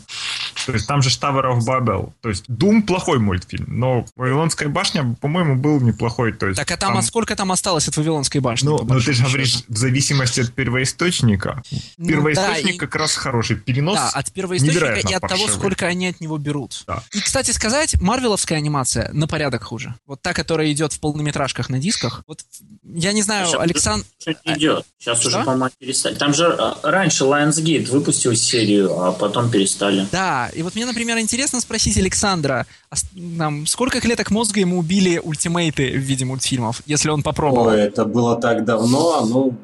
То 0.66 0.72
есть 0.72 0.88
там 0.88 1.02
же 1.02 1.10
Tower 1.10 1.44
of 1.44 1.60
Babel. 1.68 2.14
То 2.22 2.30
есть 2.30 2.46
Doom 2.48 2.84
плохой 2.84 3.20
мультфильм, 3.20 3.66
но 3.68 4.06
Вавилонская 4.16 4.70
башня, 4.70 5.16
по-моему, 5.20 5.56
был 5.56 5.82
неплохой. 5.82 6.32
То 6.32 6.48
есть, 6.48 6.58
так 6.58 6.72
а 6.72 6.78
там, 6.78 6.92
там... 6.92 7.00
А 7.00 7.02
сколько 7.02 7.36
там 7.36 7.52
осталось 7.52 7.86
от 7.90 7.98
Вавилонской 7.98 8.40
башни? 8.40 8.68
Ну, 8.68 8.80
ну 8.82 9.02
ты 9.02 9.12
же 9.12 9.24
говоришь, 9.24 9.64
в 9.68 9.78
зависимости 9.78 10.40
от 10.40 10.54
первоисточника. 10.54 11.62
Ну, 11.98 12.08
Первоисточник 12.08 12.66
да, 12.66 12.72
и... 12.72 12.78
как 12.78 12.96
раз 12.96 13.16
хороший. 13.16 13.58
Перенос 13.58 13.96
Да, 13.96 14.10
от 14.10 14.32
первоисточника 14.32 15.00
и 15.10 15.14
от 15.14 15.22
того, 15.22 15.48
сколько 15.50 15.86
они 15.86 16.08
от 16.08 16.22
него 16.22 16.38
берут. 16.38 16.84
Да. 16.88 17.04
И, 17.12 17.20
кстати, 17.20 17.41
кстати 17.42 17.56
сказать, 17.56 18.00
марвеловская 18.00 18.60
анимация 18.60 19.10
на 19.14 19.28
порядок 19.28 19.64
хуже. 19.64 19.96
Вот 20.06 20.22
та, 20.22 20.32
которая 20.32 20.72
идет 20.72 20.94
в 20.94 21.00
полнометражках 21.00 21.70
на 21.70 21.80
дисках. 21.80 22.24
Вот 22.28 22.42
я 22.84 23.14
не 23.14 23.24
знаю, 23.24 23.48
Сейчас 23.48 23.62
Александр... 23.62 24.06
Не 24.46 24.54
идет. 24.54 24.86
Сейчас 25.00 25.20
Что? 25.22 25.30
уже, 25.30 25.44
по-моему, 25.44 25.70
перестали. 25.80 26.14
Там 26.14 26.36
же 26.36 26.46
а, 26.46 26.78
раньше 26.84 27.24
Lionsgate 27.24 27.90
выпустил 27.90 28.36
серию, 28.36 28.96
а 29.02 29.12
потом 29.12 29.50
перестали. 29.50 30.06
Да, 30.12 30.52
и 30.54 30.62
вот 30.62 30.76
мне, 30.76 30.86
например, 30.86 31.18
интересно 31.18 31.62
спросить 31.62 31.98
Александра, 31.98 32.68
а 32.92 32.96
там, 33.40 33.66
сколько 33.66 34.00
клеток 34.02 34.30
мозга 34.30 34.60
ему 34.60 34.78
убили 34.78 35.18
ультимейты 35.18 35.94
в 35.94 35.98
виде 35.98 36.26
мультфильмов, 36.26 36.84
если 36.86 37.10
он 37.10 37.24
попробовал? 37.24 37.70
Ой, 37.70 37.82
это 37.82 38.06
было 38.06 38.40
так 38.40 38.66
давно, 38.66 39.26
ну, 39.26 39.58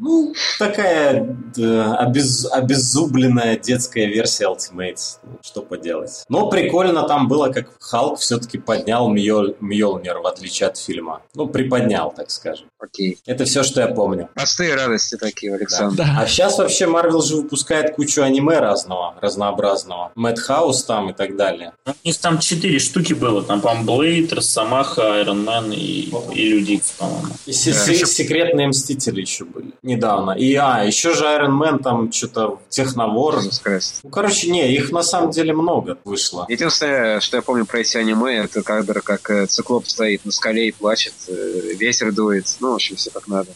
ну, 0.00 0.34
такая 0.58 1.36
да, 1.54 1.96
обез, 1.96 2.50
обеззубленная 2.50 3.58
детская 3.58 4.06
версия 4.06 4.46
Ultimates. 4.46 5.18
Ну, 5.22 5.38
что 5.42 5.60
поделать. 5.62 6.24
Но 6.28 6.48
прикольно 6.48 7.02
там 7.02 7.28
было, 7.28 7.50
как 7.50 7.68
Халк 7.80 8.18
все-таки 8.18 8.56
поднял 8.58 9.10
Мьёл, 9.10 9.56
Мьёлнир, 9.60 10.18
в 10.18 10.26
отличие 10.26 10.68
от 10.68 10.78
фильма. 10.78 11.20
Ну, 11.34 11.46
приподнял, 11.46 12.12
так 12.16 12.30
скажем. 12.30 12.66
Окей. 12.78 13.18
Это 13.26 13.44
все, 13.44 13.62
что 13.62 13.82
я 13.82 13.88
помню. 13.88 14.30
Простые 14.34 14.74
радости 14.74 15.16
такие, 15.16 15.54
Александр. 15.54 15.96
Да. 15.96 16.04
Да. 16.04 16.22
А 16.22 16.26
сейчас 16.26 16.58
вообще 16.58 16.86
Марвел 16.86 17.20
же 17.20 17.36
выпускает 17.36 17.94
кучу 17.94 18.22
аниме 18.22 18.58
разного, 18.58 19.16
разнообразного. 19.20 20.12
Madhouse 20.14 20.84
там 20.84 21.10
и 21.10 21.12
так 21.12 21.36
далее. 21.36 21.74
У 21.86 22.08
них 22.08 22.16
там 22.18 22.38
четыре 22.38 22.78
штуки 22.78 23.12
было. 23.12 23.42
Там, 23.42 23.60
по-моему, 23.60 23.96
Blade, 23.96 24.32
Росомаха, 24.32 25.16
Iron 25.16 25.44
Man 25.44 25.72
и, 25.72 26.10
и 26.34 26.48
Люди 26.48 26.80
по-моему. 26.98 27.34
И 27.44 27.50
да. 27.50 27.54
секретные 27.54 28.68
Мстители 28.68 29.20
еще 29.20 29.44
были 29.44 29.72
недавно. 29.90 30.32
И, 30.32 30.54
а, 30.54 30.84
еще 30.84 31.14
же 31.14 31.24
Iron 31.24 31.58
Man 31.58 31.82
там 31.82 32.12
что-то 32.12 32.60
Technovore. 32.68 33.40
Ну, 34.02 34.10
короче, 34.10 34.50
не, 34.50 34.72
их 34.72 34.90
на 34.92 35.02
самом 35.02 35.30
деле 35.30 35.52
много 35.52 35.98
вышло. 36.04 36.46
Единственное, 36.48 37.20
что 37.20 37.36
я 37.36 37.42
помню 37.42 37.66
про 37.66 37.80
эти 37.80 37.96
аниме, 37.96 38.36
это 38.44 38.62
кадр, 38.62 39.02
как 39.02 39.30
э, 39.30 39.46
циклоп 39.46 39.86
стоит 39.86 40.24
на 40.24 40.32
скале 40.32 40.68
и 40.68 40.72
плачет, 40.72 41.14
э, 41.28 41.74
ветер 41.78 42.12
дует. 42.12 42.46
Ну, 42.60 42.72
в 42.72 42.74
общем, 42.74 42.96
все 42.96 43.10
как 43.10 43.28
надо. 43.28 43.50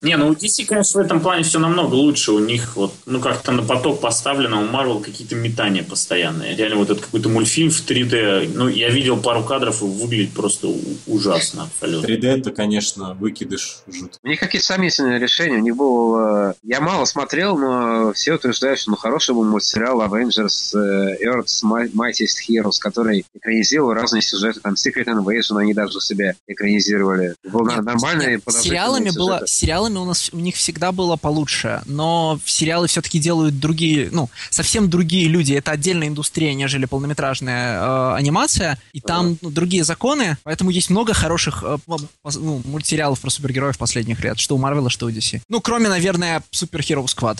Не, 0.00 0.16
ну 0.16 0.28
у 0.28 0.32
DC, 0.32 0.64
конечно, 0.64 1.02
в 1.02 1.04
этом 1.04 1.20
плане 1.20 1.42
все 1.42 1.58
намного 1.58 1.94
лучше. 1.94 2.30
У 2.30 2.38
них 2.38 2.76
вот, 2.76 2.94
ну 3.06 3.20
как-то 3.20 3.50
на 3.50 3.64
поток 3.64 4.00
поставлено, 4.00 4.62
у 4.62 4.66
Marvel 4.66 5.02
какие-то 5.02 5.34
метания 5.34 5.82
постоянные. 5.82 6.54
Реально 6.54 6.76
вот 6.76 6.90
этот 6.90 7.04
какой-то 7.04 7.28
мультфильм 7.28 7.70
в 7.70 7.84
3D. 7.84 8.52
Ну, 8.54 8.68
я 8.68 8.90
видел 8.90 9.16
пару 9.16 9.42
кадров, 9.42 9.82
и 9.82 9.84
выглядит 9.84 10.34
просто 10.34 10.68
ужасно 11.08 11.64
абсолютно. 11.64 12.06
3D 12.06 12.26
это, 12.26 12.50
конечно, 12.52 13.14
выкидыш 13.14 13.78
жут. 13.88 14.18
У 14.22 14.28
них 14.28 14.38
какие-то 14.38 14.66
сомнительные 14.66 15.18
решения. 15.18 15.56
У 15.56 15.62
них 15.62 15.74
было... 15.74 16.54
Я 16.62 16.80
мало 16.80 17.04
смотрел, 17.04 17.58
но 17.58 18.12
все 18.12 18.34
утверждают, 18.34 18.78
что 18.78 18.92
ну, 18.92 18.96
хороший 18.96 19.34
был 19.34 19.44
мультсериал 19.44 20.00
Avengers 20.02 20.78
э, 20.78 21.24
Earth's 21.24 21.64
Mightiest 21.64 22.38
Heroes, 22.48 22.78
который 22.78 23.26
экранизировал 23.34 23.94
разные 23.94 24.22
сюжеты. 24.22 24.60
Там 24.60 24.74
Secret 24.74 25.06
Invasion 25.06 25.58
они 25.58 25.74
даже 25.74 26.00
себя 26.00 26.34
экранизировали. 26.46 27.34
Был 27.42 27.66
нет, 27.66 27.82
нормальный 27.82 28.40
сериалами 28.48 29.10
было, 29.10 29.42
сериалами 29.46 29.87
сериалами 29.88 29.98
у 29.98 30.04
нас 30.04 30.30
у 30.32 30.38
них 30.38 30.54
всегда 30.56 30.92
было 30.92 31.16
получше, 31.16 31.82
но 31.86 32.38
сериалы 32.44 32.86
все-таки 32.86 33.18
делают 33.18 33.58
другие, 33.58 34.08
ну, 34.12 34.28
совсем 34.50 34.88
другие 34.90 35.28
люди. 35.28 35.54
Это 35.54 35.72
отдельная 35.72 36.08
индустрия, 36.08 36.54
нежели 36.54 36.86
полнометражная 36.86 37.80
э, 37.80 38.14
анимация, 38.14 38.78
и 38.92 39.00
там 39.00 39.38
ну, 39.40 39.50
другие 39.50 39.84
законы, 39.84 40.36
поэтому 40.44 40.70
есть 40.70 40.90
много 40.90 41.14
хороших 41.14 41.64
э, 41.64 41.78
ну, 41.86 42.62
мультсериалов 42.64 43.20
про 43.20 43.30
супергероев 43.30 43.78
последних 43.78 44.22
лет, 44.24 44.38
что 44.38 44.54
у 44.54 44.58
Марвела, 44.58 44.90
что 44.90 45.06
у 45.06 45.10
DC. 45.10 45.40
Ну, 45.48 45.60
кроме, 45.60 45.88
наверное, 45.88 46.42
Супер 46.50 46.80
Hero 46.80 47.06
Squad. 47.06 47.38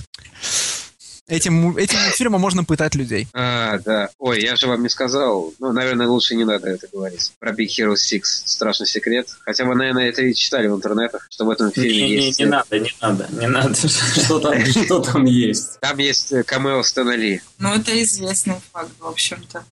Этим, 1.28 1.76
этим 1.76 1.98
мультфильмом 2.00 2.40
можно 2.40 2.64
пытать 2.64 2.94
людей. 2.94 3.28
А, 3.34 3.78
да. 3.84 4.08
Ой, 4.18 4.40
я 4.40 4.56
же 4.56 4.66
вам 4.66 4.82
не 4.82 4.88
сказал. 4.88 5.52
Ну, 5.58 5.72
наверное, 5.72 6.06
лучше 6.06 6.34
не 6.34 6.44
надо 6.44 6.68
это 6.68 6.88
говорить. 6.90 7.32
Про 7.38 7.52
Big 7.52 7.66
Hero 7.66 7.96
6. 7.96 8.48
Страшный 8.48 8.86
секрет. 8.86 9.28
Хотя 9.44 9.64
вы, 9.66 9.74
наверное, 9.74 10.08
это 10.08 10.22
и 10.22 10.34
читали 10.34 10.68
в 10.68 10.74
интернетах, 10.74 11.26
что 11.30 11.44
в 11.44 11.50
этом 11.50 11.70
фильме 11.70 12.02
не, 12.02 12.26
есть... 12.26 12.38
Не, 12.38 12.46
не 12.46 12.50
надо, 12.50 12.78
не 12.78 12.92
надо, 13.00 13.28
не 13.32 13.46
надо. 13.46 13.74
Что 13.88 14.38
там, 14.40 14.64
что 14.64 15.00
там 15.00 15.24
есть? 15.26 15.78
Там 15.80 15.98
есть 15.98 16.32
э, 16.32 16.42
камео 16.42 16.82
Стэна 16.82 17.14
Ли. 17.14 17.40
Ну, 17.58 17.74
это 17.74 18.02
известный 18.02 18.56
факт, 18.72 18.90
в 18.98 19.06
общем-то. 19.06 19.64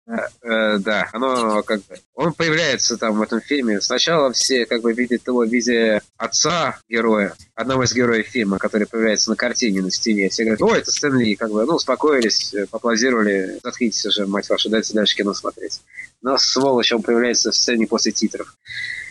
Э, 0.43 0.79
да, 0.79 1.09
оно 1.13 1.63
как 1.63 1.81
бы... 1.87 1.97
Он 2.15 2.33
появляется 2.33 2.97
там 2.97 3.19
в 3.19 3.23
этом 3.23 3.41
фильме. 3.41 3.81
Сначала 3.81 4.33
все 4.33 4.67
как 4.67 4.83
бы 4.83 4.93
видят 4.93 5.27
его 5.27 5.45
в 5.45 5.49
виде 5.49 6.03
отца 6.17 6.79
героя, 6.89 7.35
одного 7.57 7.85
из 7.85 7.95
героев 7.95 8.29
фильма, 8.29 8.59
который 8.59 8.87
появляется 8.87 9.31
на 9.31 9.37
картине 9.37 9.81
на 9.83 9.91
стене. 9.91 10.29
Все 10.29 10.45
говорят, 10.45 10.63
о, 10.63 10.77
это 10.77 10.93
Стэн 10.93 11.19
Ли, 11.19 11.35
как 11.35 11.51
бы, 11.51 11.65
ну, 11.65 11.77
успокоились, 11.77 12.55
э, 12.55 12.67
поаплодировали, 12.67 13.59
заткнитесь 13.65 14.05
уже, 14.07 14.27
мать 14.27 14.49
вашу, 14.51 14.69
дайте 14.69 14.93
дальше 14.93 15.17
кино 15.17 15.33
смотреть. 15.33 15.81
Но 16.21 16.37
сволочь, 16.37 16.93
он 16.93 17.03
появляется 17.03 17.51
в 17.51 17.57
сцене 17.57 17.87
после 17.87 18.13
титров. 18.13 18.55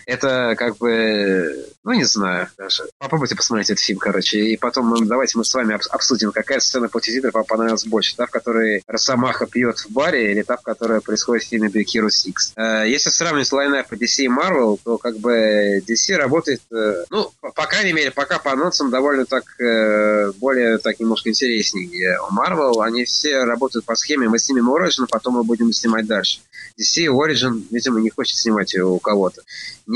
Это 0.05 0.55
как 0.57 0.77
бы, 0.77 1.65
ну 1.83 1.93
не 1.93 2.03
знаю 2.03 2.47
даже. 2.57 2.83
Попробуйте 2.99 3.35
посмотреть 3.35 3.69
этот 3.71 3.83
фильм, 3.83 3.99
короче. 3.99 4.39
И 4.39 4.57
потом 4.57 4.89
ну, 4.89 5.05
давайте 5.05 5.37
мы 5.37 5.45
с 5.45 5.53
вами 5.53 5.77
обсудим, 5.89 6.31
какая 6.31 6.59
сцена 6.59 6.87
после 6.87 7.13
титров 7.13 7.33
вам 7.33 7.45
понравилась 7.45 7.85
больше. 7.85 8.15
Та, 8.15 8.25
в 8.27 8.31
которой 8.31 8.83
Росомаха 8.87 9.45
пьет 9.45 9.79
в 9.79 9.89
баре, 9.89 10.31
или 10.31 10.41
та, 10.43 10.57
в 10.57 10.61
которой 10.61 11.01
происходит 11.01 11.43
в 11.43 11.49
фильме 11.49 11.69
Hero 11.69 12.09
6. 12.09 12.53
Э, 12.55 12.83
если 12.87 13.09
сравнивать 13.09 13.51
лайнап 13.51 13.91
DC 13.91 14.23
и 14.23 14.27
Marvel, 14.27 14.79
то 14.83 14.97
как 14.97 15.17
бы 15.17 15.81
DC 15.87 16.15
работает, 16.15 16.61
э, 16.71 17.05
ну, 17.09 17.31
по 17.41 17.65
крайней 17.65 17.93
мере, 17.93 18.11
пока 18.11 18.39
по 18.39 18.51
анонсам 18.51 18.89
довольно 18.89 19.25
так, 19.25 19.43
э, 19.59 20.31
более 20.33 20.77
так 20.77 20.99
немножко 20.99 21.29
интереснее. 21.29 22.19
У 22.29 22.33
Marvel 22.33 22.83
они 22.83 23.05
все 23.05 23.43
работают 23.43 23.85
по 23.85 23.95
схеме, 23.95 24.29
мы 24.29 24.39
снимем 24.39 24.69
Origin, 24.69 25.07
потом 25.09 25.35
мы 25.35 25.43
будем 25.43 25.71
снимать 25.73 26.05
дальше. 26.05 26.39
DC 26.79 27.07
Origin, 27.07 27.63
видимо, 27.71 27.99
не 28.01 28.09
хочет 28.09 28.37
снимать 28.37 28.73
ее 28.73 28.85
у 28.85 28.99
кого-то. 28.99 29.41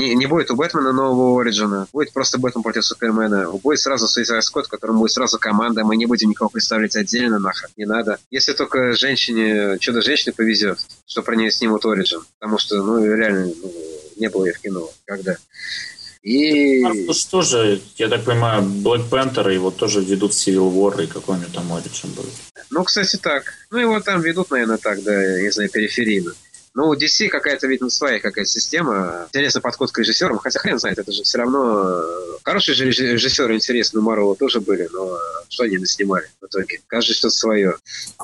Не, 0.00 0.14
не 0.14 0.24
будет 0.24 0.50
у 0.50 0.56
Бэтмена 0.56 0.92
нового 0.92 1.42
Ориджина, 1.42 1.86
будет 1.92 2.14
просто 2.14 2.38
Бэтмен 2.38 2.62
против 2.62 2.86
Супермена, 2.86 3.50
будет 3.50 3.80
сразу 3.80 4.08
Скотт, 4.08 4.66
в 4.66 4.70
котором 4.70 4.98
будет 4.98 5.12
сразу 5.12 5.38
команда, 5.38 5.84
мы 5.84 5.98
не 5.98 6.06
будем 6.06 6.30
никого 6.30 6.48
представлять 6.48 6.96
отдельно 6.96 7.38
нахрен, 7.38 7.68
не 7.76 7.84
надо. 7.84 8.18
Если 8.30 8.54
только 8.54 8.92
женщине, 8.92 9.76
чудо-женщине 9.78 10.32
повезет, 10.32 10.78
что 11.06 11.20
про 11.22 11.36
нее 11.36 11.50
снимут 11.50 11.84
Ориджин, 11.84 12.22
потому 12.38 12.56
что, 12.56 12.82
ну, 12.82 13.04
реально, 13.14 13.52
ну, 13.62 13.74
не 14.16 14.30
было 14.30 14.46
ее 14.46 14.54
в 14.54 14.60
кино 14.60 14.88
когда. 15.04 15.36
И... 16.22 16.82
Ну 16.82 17.12
что 17.12 17.42
же, 17.42 17.78
я 17.96 18.08
так 18.08 18.24
понимаю, 18.24 18.62
Black 18.62 19.10
Panther 19.10 19.52
его 19.52 19.70
тоже 19.70 20.00
ведут 20.00 20.32
в 20.32 20.36
Civil 20.36 20.72
War, 20.72 21.04
и 21.04 21.08
какой 21.08 21.36
у 21.36 21.38
него 21.40 21.50
там 21.52 21.70
Origin 21.72 22.14
был. 22.16 22.24
Ну, 22.70 22.84
кстати, 22.84 23.16
так. 23.16 23.52
Ну, 23.70 23.78
его 23.78 24.00
там 24.00 24.22
ведут, 24.22 24.50
наверное, 24.50 24.78
так, 24.78 25.02
да, 25.02 25.40
не 25.42 25.50
знаю, 25.50 25.68
периферийно. 25.68 26.32
Ну, 26.74 26.88
у 26.88 26.94
DC 26.94 27.28
какая-то, 27.28 27.66
видно, 27.66 27.90
своя 27.90 28.20
какая-то 28.20 28.48
система. 28.48 29.26
Интересный 29.28 29.60
подход 29.60 29.90
к 29.90 29.98
режиссерам, 29.98 30.38
хотя 30.38 30.60
хрен 30.60 30.78
знает, 30.78 30.98
это 30.98 31.10
же 31.10 31.24
все 31.24 31.38
равно... 31.38 32.00
Э, 32.00 32.38
хорошие 32.44 32.74
же 32.74 32.86
режиссеры 32.86 33.56
интересные 33.56 34.00
у 34.00 34.04
Марвела 34.04 34.36
тоже 34.36 34.60
были, 34.60 34.88
но 34.92 35.18
что 35.48 35.64
они 35.64 35.78
наснимали 35.78 36.28
в 36.40 36.46
итоге? 36.46 36.80
Каждый 36.86 37.14
что-то 37.14 37.34
свое. 37.34 37.76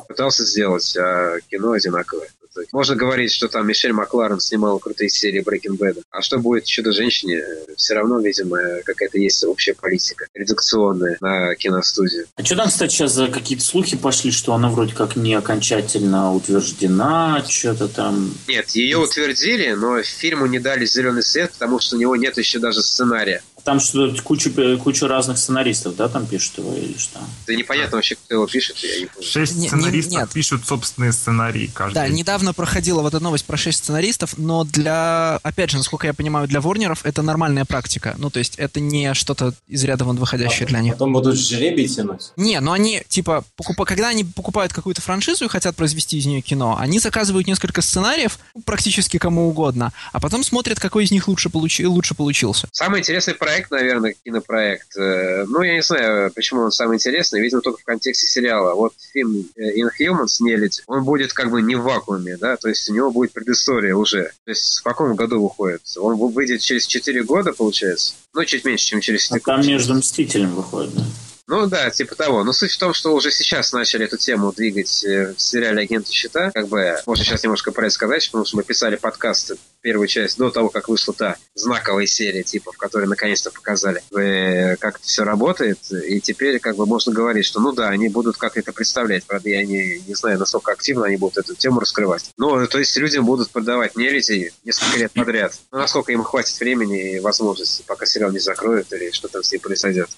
Пытался 0.07 0.45
сделать, 0.45 0.97
а 0.97 1.39
кино 1.51 1.73
одинаковое. 1.73 2.29
Можно 2.73 2.97
говорить, 2.97 3.33
что 3.33 3.49
там 3.49 3.67
Мишель 3.67 3.93
Макларен 3.93 4.41
снимал 4.41 4.79
крутые 4.79 5.09
серии 5.09 5.43
Breaking 5.43 5.79
Bad. 5.79 6.03
А 6.11 6.23
что 6.23 6.39
будет 6.39 6.65
Чудо-женщине? 6.65 7.43
Все 7.77 7.95
равно, 7.95 8.21
видимо, 8.21 8.59
какая-то 8.85 9.19
есть 9.19 9.45
общая 9.45 9.75
политика 9.75 10.27
редакционная 10.35 11.17
на 11.21 11.55
киностудию. 11.55 12.27
А 12.37 12.45
что 12.45 12.57
там, 12.57 12.69
кстати, 12.69 12.93
сейчас 12.93 13.13
за 13.13 13.29
какие-то 13.29 13.65
слухи 13.65 13.97
пошли, 13.97 14.31
что 14.31 14.55
она 14.55 14.69
вроде 14.69 14.95
как 14.95 15.17
не 15.17 15.35
окончательно 15.35 16.35
утверждена, 16.35 17.45
что-то 17.49 17.89
там... 17.89 18.33
Нет, 18.49 18.71
ее 18.71 18.99
утвердили, 18.99 19.73
но 19.73 20.03
фильму 20.03 20.47
не 20.47 20.59
дали 20.59 20.85
зеленый 20.87 21.23
свет, 21.23 21.53
потому 21.53 21.81
что 21.81 21.97
у 21.97 21.99
него 21.99 22.17
нет 22.17 22.39
еще 22.39 22.59
даже 22.59 22.83
сценария. 22.83 23.43
Там 23.67 23.81
что 23.81 24.15
кучу, 24.23 24.53
кучу 24.79 25.09
разных 25.09 25.39
сценаристов, 25.39 25.97
да, 25.97 26.09
там 26.09 26.25
пишут 26.25 26.59
его 26.59 26.73
или 26.73 26.97
что? 26.97 27.19
Да 27.49 27.53
непонятно 27.53 27.97
вообще, 27.97 28.15
кто 28.15 28.35
его 28.35 28.47
пишет, 28.47 28.77
я 28.77 29.01
не 29.01 29.07
помню. 29.07 29.29
Шесть 29.29 29.61
сценаристов 29.61 30.13
не, 30.13 30.19
нет. 30.19 30.31
пишут 30.31 30.65
собственные 30.65 31.13
сценарии 31.13 31.69
каждый. 31.75 31.95
Да, 31.95 32.07
недавно 32.07 32.55
проходила 32.55 33.03
вот 33.03 33.13
эта 33.13 33.25
новость 33.25 33.45
про 33.45 33.57
шесть 33.57 33.79
сценаристов, 33.79 34.39
но 34.39 34.63
для, 34.63 35.41
опять 35.43 35.71
же, 35.71 35.79
насколько 35.79 36.07
я 36.07 36.15
понимаю, 36.15 36.47
для 36.47 36.61
Ворнеров 36.61 37.05
это 37.05 37.23
нормальная 37.23 37.65
практика. 37.65 38.15
Ну, 38.19 38.31
то 38.31 38.39
есть 38.39 38.55
это 38.55 38.79
не 38.79 39.15
что-то 39.15 39.53
из 39.67 39.83
ряда 39.83 40.05
вон 40.05 40.17
выходящее 40.17 40.67
а, 40.67 40.69
для 40.69 40.81
них. 40.81 40.93
Потом 40.93 41.13
будут 41.13 41.37
жребий 41.37 41.89
тянуть? 41.89 42.31
Не, 42.37 42.61
но 42.61 42.71
они, 42.71 43.03
типа, 43.09 43.43
покуп... 43.57 43.85
когда 43.85 44.11
они 44.11 44.23
покупают 44.23 44.73
какую-то 44.73 45.03
франшизу 45.03 45.47
и 45.47 45.49
хотят 45.49 45.75
произвести 45.75 46.19
из 46.19 46.27
нее 46.27 46.41
кино, 46.41 46.77
они 46.79 47.01
заказывают 47.01 47.49
несколько 47.49 47.83
сценариев, 47.83 48.39
ну, 48.55 48.63
практически 48.63 49.19
кому 49.19 49.49
угодно, 49.49 49.93
а 50.13 50.21
потом 50.21 50.45
смотрят, 50.45 50.79
какой 50.79 51.03
из 51.03 51.11
них 51.11 51.27
лучше, 51.27 51.51
получ... 51.51 51.81
лучше 51.81 52.15
получился. 52.15 52.69
Самый 52.71 53.01
интересный 53.01 53.35
проект 53.35 53.56
проект, 53.57 53.71
наверное, 53.71 54.15
кинопроект. 54.25 54.97
Э, 54.97 55.45
ну, 55.47 55.63
я 55.63 55.75
не 55.75 55.83
знаю, 55.83 56.31
почему 56.35 56.63
он 56.63 56.71
самый 56.71 56.97
интересный, 56.97 57.41
видимо, 57.41 57.63
только 57.63 57.81
в 57.81 57.85
контексте 57.85 58.27
сериала. 58.27 58.75
Вот 58.75 58.93
фильм 59.13 59.47
э, 59.57 59.81
Inhumans, 59.81 60.37
Нелюдь, 60.41 60.83
он 60.87 61.05
будет 61.05 61.33
как 61.33 61.51
бы 61.51 61.63
не 61.63 61.75
в 61.75 61.83
вакууме, 61.83 62.37
да, 62.37 62.57
то 62.57 62.69
есть 62.69 62.89
у 62.91 62.95
него 62.95 63.11
будет 63.11 63.33
предыстория 63.33 63.95
уже. 63.95 64.31
То 64.45 64.51
есть 64.51 64.81
в 64.81 64.83
каком 64.83 65.15
году 65.15 65.43
выходит? 65.43 65.83
Он 65.97 66.17
выйдет 66.17 66.61
через 66.61 66.87
4 66.87 67.23
года, 67.25 67.53
получается? 67.53 68.15
Ну, 68.35 68.45
чуть 68.45 68.65
меньше, 68.65 68.87
чем 68.87 69.01
через 69.01 69.25
4 69.25 69.41
а 69.43 69.45
там 69.45 69.67
между 69.67 69.95
Мстителем 69.95 70.55
выходит, 70.55 70.95
да? 70.95 71.05
Ну 71.49 71.67
да, 71.67 71.91
типа 71.91 72.17
того. 72.17 72.43
Но 72.43 72.53
суть 72.53 72.73
в 72.73 72.79
том, 72.79 72.93
что 72.93 73.15
уже 73.15 73.31
сейчас 73.31 73.73
начали 73.73 74.05
эту 74.05 74.17
тему 74.17 74.53
двигать 74.53 75.05
э, 75.05 75.33
в 75.33 75.41
сериале 75.41 75.83
«Агенты 75.83 76.11
щита». 76.11 76.51
Как 76.51 76.67
бы, 76.67 76.97
можно 77.07 77.25
сейчас 77.25 77.45
немножко 77.45 77.71
про 77.71 77.87
это 77.87 77.95
сказать, 77.95 78.27
потому 78.27 78.45
что 78.45 78.57
мы 78.57 78.65
писали 78.65 78.97
подкаст, 78.97 79.53
первую 79.81 80.09
часть, 80.09 80.39
до 80.39 80.51
того, 80.51 80.71
как 80.71 80.89
вышла 80.89 81.15
та 81.15 81.37
знаковая 81.55 82.07
серия, 82.07 82.43
типа, 82.43 82.73
в 82.73 82.77
которой 82.77 83.07
наконец-то 83.07 83.53
показали, 83.53 84.03
э, 84.19 84.75
как 84.77 84.97
это 84.97 85.07
все 85.07 85.23
работает. 85.23 85.79
И 85.93 86.21
теперь, 86.21 86.59
как 86.59 86.75
бы, 86.75 86.85
можно 86.85 87.13
говорить, 87.13 87.47
что, 87.47 87.61
ну 87.61 87.71
да, 87.71 87.91
они 87.91 88.09
будут 88.09 88.37
как 88.37 88.57
это 88.57 88.73
представлять. 88.73 89.25
Правда, 89.25 89.49
я 89.49 89.65
не, 89.65 90.03
не 90.05 90.15
знаю, 90.17 90.41
насколько 90.41 90.73
активно 90.73 91.07
они 91.07 91.17
будут 91.17 91.39
эту 91.39 91.55
тему 91.55 91.79
раскрывать. 91.79 92.29
Ну, 92.37 92.67
то 92.67 92.79
есть 92.79 92.97
людям 92.97 93.25
будут 93.25 93.51
продавать 93.51 93.95
нелюдей 93.95 94.51
несколько 94.65 94.99
лет 94.99 95.13
подряд. 95.13 95.53
Ну, 95.71 95.79
насколько 95.79 96.11
им 96.11 96.25
хватит 96.25 96.59
времени 96.59 97.15
и 97.15 97.21
возможности, 97.21 97.85
пока 97.87 98.05
сериал 98.05 98.33
не 98.33 98.41
закроют 98.41 98.93
или 98.93 99.13
что 99.13 99.29
там 99.29 99.45
с 99.45 99.53
ним 99.53 99.61
произойдет. 99.61 100.09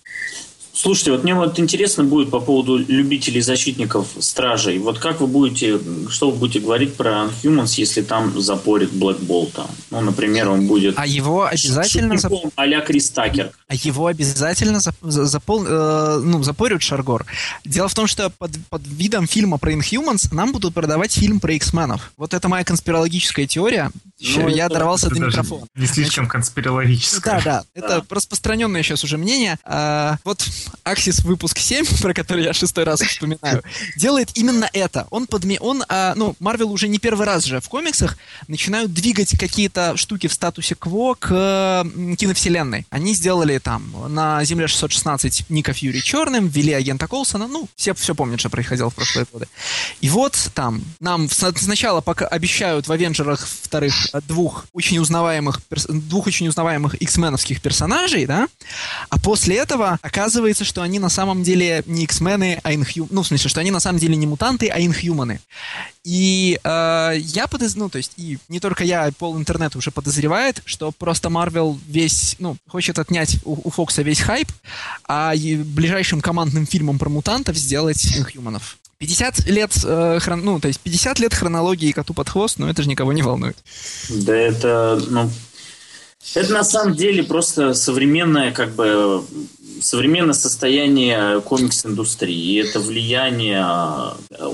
Слушайте, 0.81 1.11
вот 1.11 1.25
мне 1.25 1.35
вот 1.35 1.59
интересно 1.59 2.05
будет 2.05 2.31
по 2.31 2.39
поводу 2.39 2.79
любителей 2.79 3.41
защитников 3.41 4.07
стражей. 4.21 4.79
Вот 4.79 5.01
как 5.01 5.21
вы 5.21 5.27
будете, 5.27 5.81
что 6.09 6.31
вы 6.31 6.37
будете 6.37 6.61
говорить 6.61 6.95
про 6.95 7.31
Unhumans, 7.43 7.75
если 7.79 8.01
там 8.01 8.41
запорит 8.41 8.93
Black 8.93 9.19
Bolt? 9.19 9.61
Ну, 9.91 10.01
например, 10.01 10.49
он 10.49 10.69
будет... 10.69 10.95
А 10.97 11.05
его 11.05 11.47
обязательно... 11.47 12.17
Зап... 12.17 12.33
а-ля 12.55 12.81
Кристакер. 12.81 13.51
А 13.67 13.75
его 13.75 14.07
обязательно 14.07 14.79
зап... 14.79 14.95
запол... 15.01 15.65
э, 15.67 16.21
ну, 16.23 16.45
запорят 16.45 16.81
Шаргор. 16.81 17.27
Дело 17.65 17.89
в 17.89 17.95
том, 17.95 18.07
что 18.07 18.31
под, 18.31 18.53
под 18.71 18.87
видом 18.87 19.27
фильма 19.27 19.59
про 19.59 19.73
Inhumans 19.73 20.33
нам 20.33 20.53
будут 20.53 20.75
продавать 20.75 21.13
фильм 21.13 21.41
про 21.41 21.55
X-менов. 21.55 22.13
Вот 22.17 22.35
это 22.35 22.49
моя 22.49 22.63
конспирологическая 22.63 23.49
теория. 23.49 23.91
Еще 24.21 24.43
ну, 24.43 24.49
я 24.49 24.67
это, 24.67 24.75
дорвался 24.75 25.11
до 25.11 25.19
микрофона. 25.19 25.67
Не 25.75 25.87
слишком 25.87 26.25
Значит, 26.27 26.33
конспирологическая. 26.33 27.43
Да, 27.43 27.45
да. 27.45 27.65
Это 27.75 28.05
да. 28.09 28.15
распространенное 28.15 28.85
сейчас 28.85 29.03
уже 29.03 29.19
мнение. 29.19 29.59
А, 29.65 30.19
вот 30.25 30.45
Axis 30.85 31.25
выпуск 31.25 31.59
7, 31.59 31.85
про 32.03 32.15
который 32.15 32.45
я 32.45 32.53
шестой 32.53 32.85
раз 32.85 33.01
вспоминаю, 33.01 33.63
делает 33.97 34.31
именно 34.35 34.69
это. 34.73 35.07
Он, 35.11 35.27
подме... 35.27 35.59
он 35.61 35.85
а, 35.89 36.15
ну, 36.17 36.35
Марвел 36.41 36.71
уже 36.73 36.89
не 36.89 36.99
первый 36.99 37.27
раз 37.27 37.45
же 37.45 37.61
в 37.61 37.69
комиксах 37.69 38.17
начинают 38.47 38.93
двигать 38.93 39.39
какие-то 39.39 39.97
штуки 39.97 40.27
в 40.27 40.33
статусе 40.33 40.75
кво 40.75 41.15
к 41.15 41.87
киновселенной. 42.19 42.87
Они 42.91 43.15
сделали 43.15 43.59
там 43.59 43.93
на 44.09 44.45
Земле 44.45 44.67
616 44.69 45.51
Ника 45.51 45.73
Фьюри 45.73 46.01
черным, 46.01 46.49
ввели 46.49 46.73
агента 46.73 47.07
Колсона, 47.07 47.49
ну, 47.49 47.69
все 47.77 47.95
все 47.95 48.15
помнят, 48.15 48.41
что 48.41 48.51
происходило 48.51 48.91
в 48.91 48.95
прошлые 48.95 49.27
годы. 49.31 49.49
И 50.01 50.09
вот 50.09 50.51
там 50.55 50.83
нам 51.01 51.29
сначала 51.31 52.01
пока 52.01 52.27
обещают 52.27 52.89
в 52.89 52.93
Авенджерах 52.93 53.47
вторых 53.47 53.95
двух 54.27 54.67
очень 54.73 54.99
узнаваемых 54.99 55.61
двух 55.89 56.27
очень 56.27 56.49
узнаваемых 56.49 56.95
X-меновских 56.95 57.61
персонажей, 57.61 58.27
да, 58.27 58.49
а 59.09 59.19
после 59.19 59.57
этого 59.57 59.99
оказывается, 60.03 60.58
что 60.65 60.83
они 60.83 60.99
на 60.99 61.09
самом 61.09 61.43
деле 61.43 61.83
не 61.87 62.05
X-мены, 62.05 62.61
а 62.63 62.73
Inhum... 62.73 63.09
Ну, 63.11 63.23
в 63.23 63.27
смысле, 63.27 63.49
что 63.49 63.61
они 63.61 63.71
на 63.71 63.81
самом 63.81 63.99
деле 63.99 64.17
не 64.17 64.27
мутанты, 64.27 64.69
а 64.69 64.81
инхьюманы. 64.81 65.41
И 66.05 66.59
э, 66.63 67.15
я 67.19 67.47
подоз... 67.47 67.75
ну, 67.77 67.89
то 67.89 67.99
есть, 67.99 68.13
и 68.17 68.39
не 68.49 68.61
только 68.61 68.85
я, 68.85 69.11
пол 69.19 69.37
интернета 69.37 69.79
уже 69.79 69.91
подозревает, 69.91 70.63
что 70.65 70.93
просто 70.93 71.31
Марвел 71.31 71.79
весь, 71.87 72.37
ну, 72.39 72.57
хочет 72.67 72.99
отнять 72.99 73.37
у, 73.45 73.59
у 73.69 73.71
Фокса 73.71 74.03
весь 74.03 74.21
хайп, 74.21 74.49
а 75.07 75.35
ближайшим 75.35 76.21
командным 76.21 76.67
фильмом 76.67 76.99
про 76.99 77.09
мутантов 77.09 77.57
сделать 77.57 78.05
инхьюманов. 78.17 78.79
50 78.99 79.47
лет, 79.47 79.73
э, 79.85 80.19
хрон... 80.21 80.45
ну, 80.45 80.61
то 80.61 80.69
есть 80.69 80.81
50 80.81 81.21
лет 81.21 81.35
хронологии 81.35 81.93
коту 81.93 82.15
под 82.15 82.29
хвост, 82.29 82.59
но 82.59 82.69
это 82.69 82.83
же 82.83 82.89
никого 82.89 83.13
не 83.13 83.23
волнует. 83.23 83.57
Да 84.09 84.35
это, 84.35 85.01
ну, 85.09 85.31
это 86.35 86.53
на 86.53 86.65
самом 86.65 86.95
деле 86.95 87.23
просто 87.23 87.75
современная 87.75 88.53
как 88.53 88.75
бы 88.75 89.25
современное 89.81 90.35
состояние 90.35 91.41
комикс-индустрии, 91.41 92.55
и 92.55 92.57
это 92.57 92.81
влияние... 92.81 93.65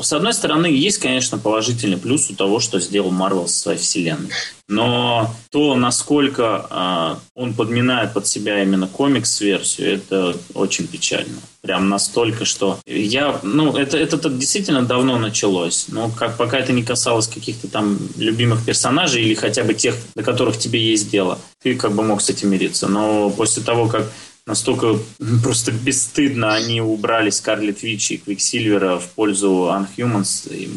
С 0.02 0.12
одной 0.12 0.34
стороны, 0.34 0.66
есть, 0.66 0.98
конечно, 0.98 1.38
положительный 1.38 1.98
плюс 1.98 2.30
у 2.30 2.34
того, 2.34 2.60
что 2.60 2.80
сделал 2.80 3.10
Марвел 3.10 3.48
со 3.48 3.58
своей 3.60 3.78
вселенной. 3.78 4.30
Но 4.66 5.34
то, 5.50 5.74
насколько 5.74 6.66
э, 6.70 7.16
он 7.34 7.52
подминает 7.52 8.14
под 8.14 8.26
себя 8.26 8.62
именно 8.62 8.86
комикс-версию, 8.86 9.96
это 9.96 10.36
очень 10.54 10.86
печально. 10.86 11.36
Прям 11.60 11.90
настолько, 11.90 12.46
что 12.46 12.78
я... 12.86 13.38
Ну, 13.42 13.76
это, 13.76 13.98
это, 13.98 14.16
это 14.16 14.30
действительно 14.30 14.82
давно 14.82 15.18
началось. 15.18 15.86
Но 15.88 16.10
как, 16.10 16.38
пока 16.38 16.58
это 16.58 16.72
не 16.72 16.82
касалось 16.82 17.26
каких-то 17.26 17.68
там 17.68 17.98
любимых 18.16 18.64
персонажей 18.64 19.22
или 19.22 19.34
хотя 19.34 19.64
бы 19.64 19.74
тех, 19.74 19.96
до 20.14 20.22
которых 20.22 20.58
тебе 20.58 20.82
есть 20.82 21.10
дело, 21.10 21.38
ты 21.62 21.74
как 21.74 21.92
бы 21.92 22.02
мог 22.02 22.22
с 22.22 22.30
этим 22.30 22.50
мириться. 22.50 22.88
Но 22.88 23.28
после 23.28 23.62
того, 23.62 23.86
как 23.86 24.10
настолько 24.46 24.98
просто 25.42 25.72
бесстыдно 25.72 26.54
они 26.54 26.80
убрали 26.82 27.30
Скарлет 27.30 27.82
Вич 27.82 28.10
и 28.10 28.18
Квиксильвера 28.18 28.98
в 28.98 29.08
пользу 29.10 29.70
Unhumans. 29.72 30.54
И 30.54 30.68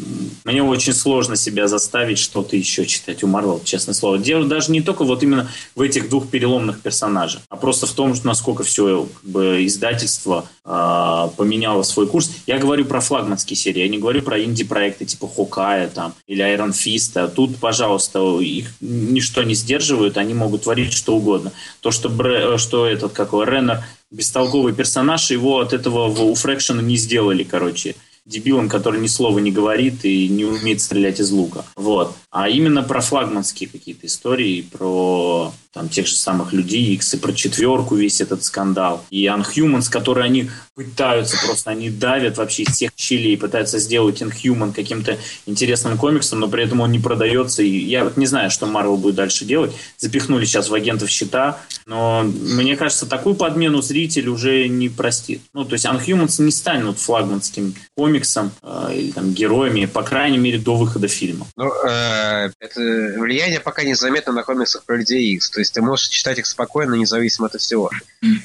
мне 0.44 0.62
очень 0.62 0.94
сложно 0.94 1.36
себя 1.36 1.68
заставить 1.68 2.18
что-то 2.18 2.56
еще 2.56 2.86
читать 2.86 3.22
у 3.22 3.26
Марвел, 3.26 3.60
честное 3.62 3.94
слово. 3.94 4.18
Дело 4.18 4.46
даже 4.46 4.72
не 4.72 4.80
только 4.80 5.04
вот 5.04 5.22
именно 5.22 5.50
в 5.74 5.82
этих 5.82 6.08
двух 6.08 6.28
переломных 6.28 6.80
персонажах, 6.80 7.42
а 7.50 7.56
просто 7.56 7.86
в 7.86 7.92
том, 7.92 8.14
насколько 8.24 8.62
все 8.62 9.06
как 9.20 9.30
бы, 9.30 9.66
издательство 9.66 10.48
э, 10.64 11.28
поменяло 11.36 11.82
свой 11.82 12.06
курс. 12.06 12.30
Я 12.46 12.58
говорю 12.58 12.86
про 12.86 13.00
флагманские 13.00 13.56
серии, 13.56 13.82
я 13.82 13.88
не 13.88 13.98
говорю 13.98 14.22
про 14.22 14.42
инди-проекты 14.42 15.04
типа 15.04 15.28
Хокая 15.28 15.88
там, 15.88 16.14
или 16.26 16.42
Iron 16.42 16.70
Fist. 16.70 17.34
Тут, 17.34 17.56
пожалуйста, 17.58 18.20
их 18.40 18.72
ничто 18.80 19.42
не 19.42 19.54
сдерживает, 19.54 20.16
они 20.16 20.32
могут 20.32 20.62
творить 20.62 20.94
что 20.94 21.16
угодно. 21.16 21.52
То, 21.80 21.90
что, 21.90 22.08
Бре, 22.08 22.56
что 22.56 22.86
этот, 22.86 23.12
какой 23.12 23.44
Реннер, 23.58 23.84
бестолковый 24.10 24.72
персонаж, 24.72 25.30
его 25.30 25.60
от 25.60 25.72
этого 25.72 26.06
у 26.06 26.34
Фрэкшена 26.34 26.82
не 26.82 26.96
сделали, 26.96 27.44
короче 27.44 27.94
дебилом, 28.28 28.68
который 28.68 29.00
ни 29.00 29.06
слова 29.06 29.38
не 29.38 29.50
говорит 29.50 30.04
и 30.04 30.28
не 30.28 30.44
умеет 30.44 30.80
стрелять 30.80 31.18
из 31.18 31.30
лука. 31.30 31.64
Вот. 31.76 32.14
А 32.30 32.48
именно 32.48 32.82
про 32.82 33.00
флагманские 33.00 33.70
какие-то 33.70 34.06
истории, 34.06 34.60
про 34.60 35.52
там, 35.72 35.88
тех 35.88 36.06
же 36.06 36.14
самых 36.14 36.52
Людей 36.52 36.94
Икс, 36.94 37.14
и 37.14 37.16
про 37.16 37.32
четверку 37.32 37.94
весь 37.94 38.20
этот 38.20 38.44
скандал. 38.44 39.04
И 39.10 39.26
Unhumans, 39.26 39.90
которые 39.90 40.24
они 40.24 40.50
пытаются, 40.74 41.36
просто 41.44 41.70
они 41.70 41.88
давят 41.88 42.36
вообще 42.36 42.64
из 42.64 42.74
всех 42.74 42.90
щелей, 42.96 43.38
пытаются 43.38 43.78
сделать 43.78 44.20
Inhuman 44.20 44.72
каким-то 44.72 45.16
интересным 45.46 45.96
комиксом, 45.96 46.40
но 46.40 46.48
при 46.48 46.64
этом 46.64 46.80
он 46.80 46.92
не 46.92 46.98
продается. 46.98 47.62
И 47.62 47.68
я 47.68 48.04
вот 48.04 48.16
не 48.16 48.26
знаю, 48.26 48.50
что 48.50 48.66
Марвел 48.66 48.96
будет 48.96 49.14
дальше 49.14 49.44
делать. 49.44 49.72
Запихнули 49.96 50.44
сейчас 50.44 50.68
в 50.68 50.74
агентов 50.74 51.10
счета, 51.10 51.58
но 51.86 52.22
мне 52.24 52.76
кажется, 52.76 53.06
такую 53.06 53.36
подмену 53.36 53.80
зритель 53.80 54.28
уже 54.28 54.68
не 54.68 54.88
простит. 54.88 55.42
Ну, 55.54 55.64
то 55.64 55.74
есть 55.74 55.86
Unhumans 55.86 56.42
не 56.42 56.50
станут 56.50 56.98
флагманским 56.98 57.74
комиксом 57.96 58.50
э, 58.62 58.90
или 58.94 59.10
там 59.12 59.32
героями, 59.32 59.86
по 59.86 60.02
крайней 60.02 60.38
мере, 60.38 60.58
до 60.58 60.76
выхода 60.76 61.08
фильма. 61.08 61.46
Ну, 61.56 61.66
э, 61.66 62.17
это 62.60 62.80
влияние 62.80 63.60
пока 63.60 63.82
не 63.82 63.94
заметно 63.94 64.32
на 64.32 64.42
комиксах 64.42 64.84
про 64.84 64.96
Людей 64.96 65.34
Икс. 65.34 65.50
То 65.50 65.60
есть 65.60 65.74
ты 65.74 65.82
можешь 65.82 66.08
читать 66.08 66.38
их 66.38 66.46
спокойно, 66.46 66.94
независимо 66.94 67.46
от 67.46 67.60
всего. 67.60 67.90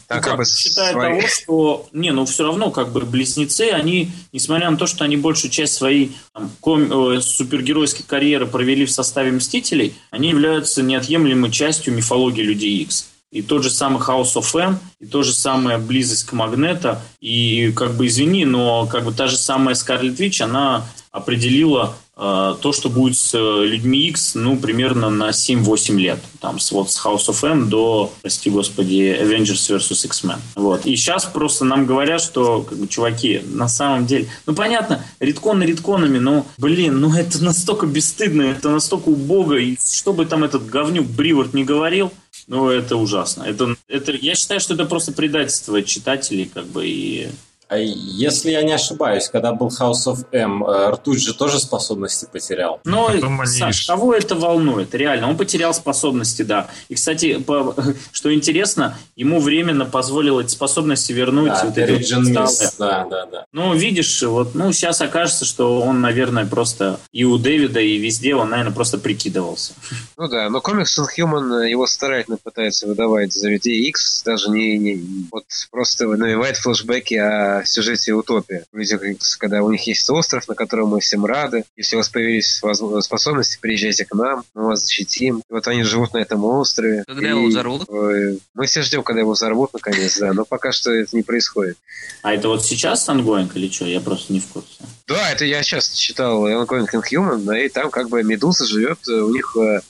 Так, 0.07 0.23
ну, 0.23 0.29
как 0.29 0.37
бы 0.37 0.45
считая 0.45 0.91
свои... 0.91 1.19
того, 1.19 1.27
что... 1.27 1.89
Не, 1.93 2.11
ну 2.11 2.25
все 2.25 2.43
равно 2.43 2.71
как 2.71 2.91
бы 2.91 3.01
близнецы, 3.01 3.69
они, 3.71 4.11
несмотря 4.31 4.69
на 4.69 4.77
то, 4.77 4.87
что 4.87 5.03
они 5.03 5.17
большую 5.17 5.51
часть 5.51 5.73
своей 5.73 6.15
там, 6.33 6.51
ком... 6.59 7.11
э, 7.11 7.21
супергеройской 7.21 8.05
карьеры 8.07 8.45
провели 8.45 8.85
в 8.85 8.91
составе 8.91 9.31
Мстителей, 9.31 9.95
они 10.11 10.29
являются 10.29 10.83
неотъемлемой 10.83 11.51
частью 11.51 11.93
мифологии 11.93 12.41
Людей 12.41 12.83
Икс 12.83 13.07
и 13.33 13.41
тот 13.41 13.63
же 13.63 13.71
самый 13.71 13.99
House 13.99 14.35
of 14.35 14.59
M, 14.59 14.77
и 14.99 15.07
то 15.07 15.23
же 15.23 15.33
самая 15.33 15.79
близость 15.79 16.25
к 16.25 16.33
Магнета, 16.33 17.01
и 17.19 17.71
как 17.75 17.95
бы 17.95 18.05
извини, 18.05 18.45
но 18.45 18.85
как 18.85 19.05
бы 19.05 19.11
та 19.11 19.25
же 19.25 19.37
самая 19.37 19.73
Скарлет 19.73 20.19
Вич, 20.19 20.39
она 20.39 20.85
определила 21.11 21.95
то, 22.23 22.71
что 22.71 22.89
будет 22.89 23.17
с 23.17 23.33
э, 23.33 23.65
людьми 23.65 24.07
X, 24.07 24.35
ну, 24.35 24.57
примерно 24.57 25.09
на 25.09 25.31
7-8 25.31 25.97
лет. 25.97 26.19
Там, 26.39 26.59
с, 26.59 26.71
вот, 26.71 26.89
с 26.89 27.05
House 27.05 27.27
of 27.27 27.45
M 27.45 27.69
до, 27.69 28.13
прости 28.21 28.49
господи, 28.49 29.17
Avengers 29.21 29.75
vs. 29.75 30.05
X-Men. 30.05 30.39
Вот. 30.55 30.85
И 30.85 30.95
сейчас 30.95 31.25
просто 31.25 31.65
нам 31.65 31.85
говорят, 31.85 32.21
что, 32.21 32.61
как 32.61 32.77
бы, 32.77 32.87
чуваки, 32.87 33.41
на 33.45 33.67
самом 33.67 34.05
деле... 34.05 34.29
Ну, 34.45 34.55
понятно, 34.55 35.03
редконы 35.19 35.63
редконами, 35.63 36.17
но, 36.17 36.45
блин, 36.57 37.01
ну, 37.01 37.13
это 37.13 37.43
настолько 37.43 37.87
бесстыдно, 37.87 38.43
это 38.43 38.69
настолько 38.69 39.09
убого, 39.09 39.55
и 39.55 39.77
что 39.77 40.13
бы 40.13 40.25
там 40.25 40.45
этот 40.45 40.65
говнюк 40.67 41.05
Бривард 41.05 41.53
не 41.53 41.65
говорил, 41.65 42.13
ну, 42.47 42.69
это 42.69 42.95
ужасно. 42.95 43.43
Это, 43.43 43.75
это, 43.89 44.13
я 44.13 44.35
считаю, 44.35 44.61
что 44.61 44.75
это 44.75 44.85
просто 44.85 45.11
предательство 45.11 45.81
читателей, 45.81 46.49
как 46.53 46.67
бы, 46.67 46.87
и 46.87 47.27
а 47.27 47.31
если 47.77 48.51
я 48.51 48.63
не 48.63 48.73
ошибаюсь, 48.73 49.29
когда 49.29 49.53
был 49.53 49.67
House 49.67 50.07
of 50.07 50.25
M, 50.31 50.63
э, 50.63 50.89
Ртуть 50.91 51.21
же 51.21 51.33
тоже 51.33 51.59
способности 51.59 52.27
потерял. 52.31 52.79
Но, 52.83 53.07
они... 53.07 53.45
Саш, 53.45 53.85
кого 53.85 54.13
это 54.13 54.35
волнует? 54.35 54.93
Реально, 54.95 55.29
он 55.29 55.37
потерял 55.37 55.73
способности, 55.73 56.41
да. 56.41 56.67
И, 56.89 56.95
кстати, 56.95 57.37
по, 57.37 57.75
что 58.11 58.33
интересно, 58.33 58.97
ему 59.15 59.39
временно 59.39 59.85
позволило 59.85 60.41
эти 60.41 60.51
способности 60.51 61.11
вернуть. 61.11 61.51
Да, 61.51 61.65
вот 61.65 61.77
эти 61.77 62.13
вот 62.13 62.33
да, 62.77 63.05
да, 63.05 63.25
да. 63.25 63.45
Ну, 63.51 63.73
видишь, 63.73 64.21
вот, 64.23 64.55
ну, 64.55 64.71
сейчас 64.71 65.01
окажется, 65.01 65.45
что 65.45 65.81
он, 65.81 66.01
наверное, 66.01 66.45
просто 66.45 66.99
и 67.11 67.23
у 67.23 67.37
Дэвида, 67.37 67.79
и 67.79 67.97
везде 67.97 68.35
он, 68.35 68.49
наверное, 68.49 68.73
просто 68.73 68.97
прикидывался. 68.97 69.73
Ну 70.15 70.27
да, 70.27 70.49
но 70.49 70.61
комикс 70.61 70.97
Unhuman 70.99 71.67
его 71.67 71.87
старательно 71.87 72.37
пытается 72.37 72.87
выдавать 72.87 73.33
за 73.33 73.49
людей 73.49 73.87
X, 73.89 74.23
даже 74.23 74.49
не, 74.49 74.77
не 74.77 75.27
вот 75.31 75.45
просто 75.71 76.07
навевает 76.07 76.57
флешбеки 76.57 77.15
о 77.15 77.62
сюжете 77.67 78.13
«Утопия». 78.13 78.65
Люди, 78.71 79.17
когда 79.37 79.61
у 79.63 79.71
них 79.71 79.85
есть 79.87 80.09
остров, 80.09 80.47
на 80.47 80.55
котором 80.55 80.89
мы 80.89 80.99
всем 80.99 81.25
рады, 81.25 81.65
если 81.75 81.95
у 81.95 81.99
вас 81.99 82.09
появились 82.09 82.61
способности, 83.01 83.57
приезжайте 83.59 84.05
к 84.05 84.13
нам, 84.13 84.43
мы 84.53 84.67
вас 84.67 84.81
защитим. 84.81 85.39
И 85.39 85.53
вот 85.53 85.67
они 85.67 85.83
живут 85.83 86.13
на 86.13 86.19
этом 86.19 86.43
острове. 86.45 87.03
Когда 87.07 87.27
и, 87.27 87.29
его 87.29 87.45
взорвут? 87.45 87.87
Мы 87.89 88.65
все 88.65 88.81
ждем, 88.81 89.03
когда 89.03 89.21
его 89.21 89.33
взорвут, 89.33 89.73
наконец, 89.73 90.17
да, 90.19 90.33
но 90.33 90.45
пока 90.45 90.71
что 90.71 90.91
это 90.91 91.15
не 91.15 91.23
происходит. 91.23 91.77
А 92.21 92.33
это 92.33 92.47
вот 92.47 92.65
сейчас 92.65 93.07
Ongoing 93.09 93.51
или 93.55 93.69
что? 93.69 93.85
Я 93.85 93.99
просто 93.99 94.33
не 94.33 94.39
в 94.39 94.47
курсе. 94.47 94.69
Да, 95.07 95.31
это 95.31 95.45
я 95.45 95.61
сейчас 95.63 95.89
читал 95.89 96.47
Inhuman, 96.47 97.43
да, 97.43 97.59
и 97.59 97.69
там 97.69 97.89
как 97.91 98.09
бы 98.09 98.23
Медуза 98.23 98.65
живет, 98.65 99.05
у 99.07 99.33
них 99.33 99.55
э, 99.59 99.81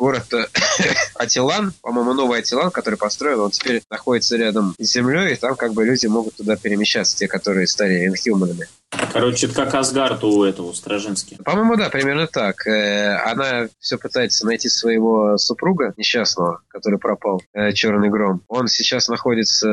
город 0.00 0.32
э, 0.32 0.46
Атилан, 1.14 1.74
по-моему, 1.82 2.14
новый 2.14 2.40
Атилан, 2.40 2.70
который 2.70 2.96
построил, 2.96 3.42
он 3.42 3.50
теперь 3.50 3.82
находится 3.90 4.36
рядом 4.36 4.74
с 4.78 4.92
землей, 4.92 5.34
и 5.34 5.36
там 5.36 5.54
как 5.54 5.74
бы 5.74 5.84
люди 5.84 6.06
могут 6.06 6.36
туда 6.36 6.56
перемещаться, 6.56 7.16
те, 7.16 7.28
которые 7.28 7.66
стали 7.66 8.06
инхьюманами. 8.06 8.66
Короче, 9.12 9.46
это 9.46 9.54
как 9.54 9.74
Асгард 9.74 10.22
у 10.24 10.44
этого, 10.44 10.68
у 10.68 10.74
Стражински. 10.74 11.36
По-моему, 11.44 11.76
да, 11.76 11.90
примерно 11.90 12.26
так. 12.26 12.66
Э, 12.66 13.16
она 13.24 13.68
все 13.78 13.98
пытается 13.98 14.46
найти 14.46 14.68
своего 14.68 15.36
супруга 15.38 15.94
несчастного, 15.96 16.60
который 16.68 16.98
пропал, 16.98 17.42
э, 17.52 17.72
Черный 17.72 18.08
Гром. 18.08 18.42
Он 18.48 18.68
сейчас 18.68 19.08
находится... 19.08 19.68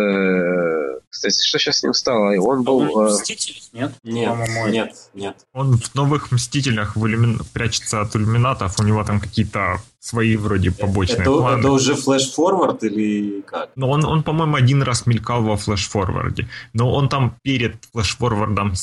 Кстати, 1.10 1.41
что 1.41 1.57
сейчас 1.57 1.80
с 1.80 1.84
ним 1.84 1.94
стало? 1.94 2.35
Он 2.39 2.64
был... 2.64 2.95
Он 2.95 3.11
Мститель, 3.11 3.60
нет? 3.73 3.91
Нет, 4.03 4.35
нет, 4.68 4.94
нет. 5.14 5.35
Он 5.53 5.77
в 5.77 5.95
новых 5.95 6.31
Мстителях 6.31 6.95
в 6.95 7.06
иллюмин... 7.07 7.41
прячется 7.53 8.02
от 8.02 8.15
иллюминатов, 8.15 8.80
у 8.80 8.84
него 8.84 9.03
там 9.03 9.19
какие-то 9.19 9.80
свои 9.99 10.38
вроде 10.38 10.72
побочные 10.72 11.22
это, 11.22 11.31
планы. 11.31 11.60
Это 11.60 11.72
уже 11.72 11.95
флеш-форвард 11.95 12.84
или 12.84 13.41
как? 13.41 13.72
Но 13.76 13.89
он, 13.89 14.06
он, 14.06 14.23
по-моему, 14.23 14.56
один 14.56 14.81
раз 14.81 15.06
мелькал 15.06 15.44
во 15.44 15.57
флеш-форварде. 15.57 16.48
Но 16.73 16.94
он 16.94 17.10
там 17.10 17.35
перед 17.41 17.76
флеш-форвардом 17.94 18.76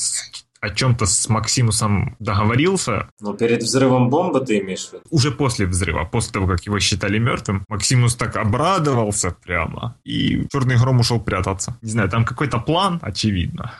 о 0.65 0.69
чем-то 0.69 1.05
с 1.05 1.29
Максимусом 1.29 2.15
договорился. 2.19 3.09
Но 3.21 3.33
перед 3.33 3.61
взрывом 3.61 4.09
бомбы 4.09 4.41
ты 4.41 4.59
имеешь 4.59 4.87
в 4.87 4.93
виду? 4.93 5.03
Уже 5.09 5.31
после 5.31 5.65
взрыва, 5.67 6.05
после 6.05 6.33
того, 6.33 6.47
как 6.47 6.63
его 6.65 6.79
считали 6.79 7.19
мертвым, 7.19 7.63
Максимус 7.69 8.15
так 8.15 8.35
обрадовался 8.35 9.35
прямо, 9.43 9.95
и 10.03 10.47
Черный 10.51 10.77
Гром 10.77 10.99
ушел 10.99 11.19
прятаться. 11.19 11.77
Не 11.81 11.91
знаю, 11.91 12.09
там 12.09 12.25
какой-то 12.25 12.59
план, 12.59 12.99
очевидно. 13.01 13.73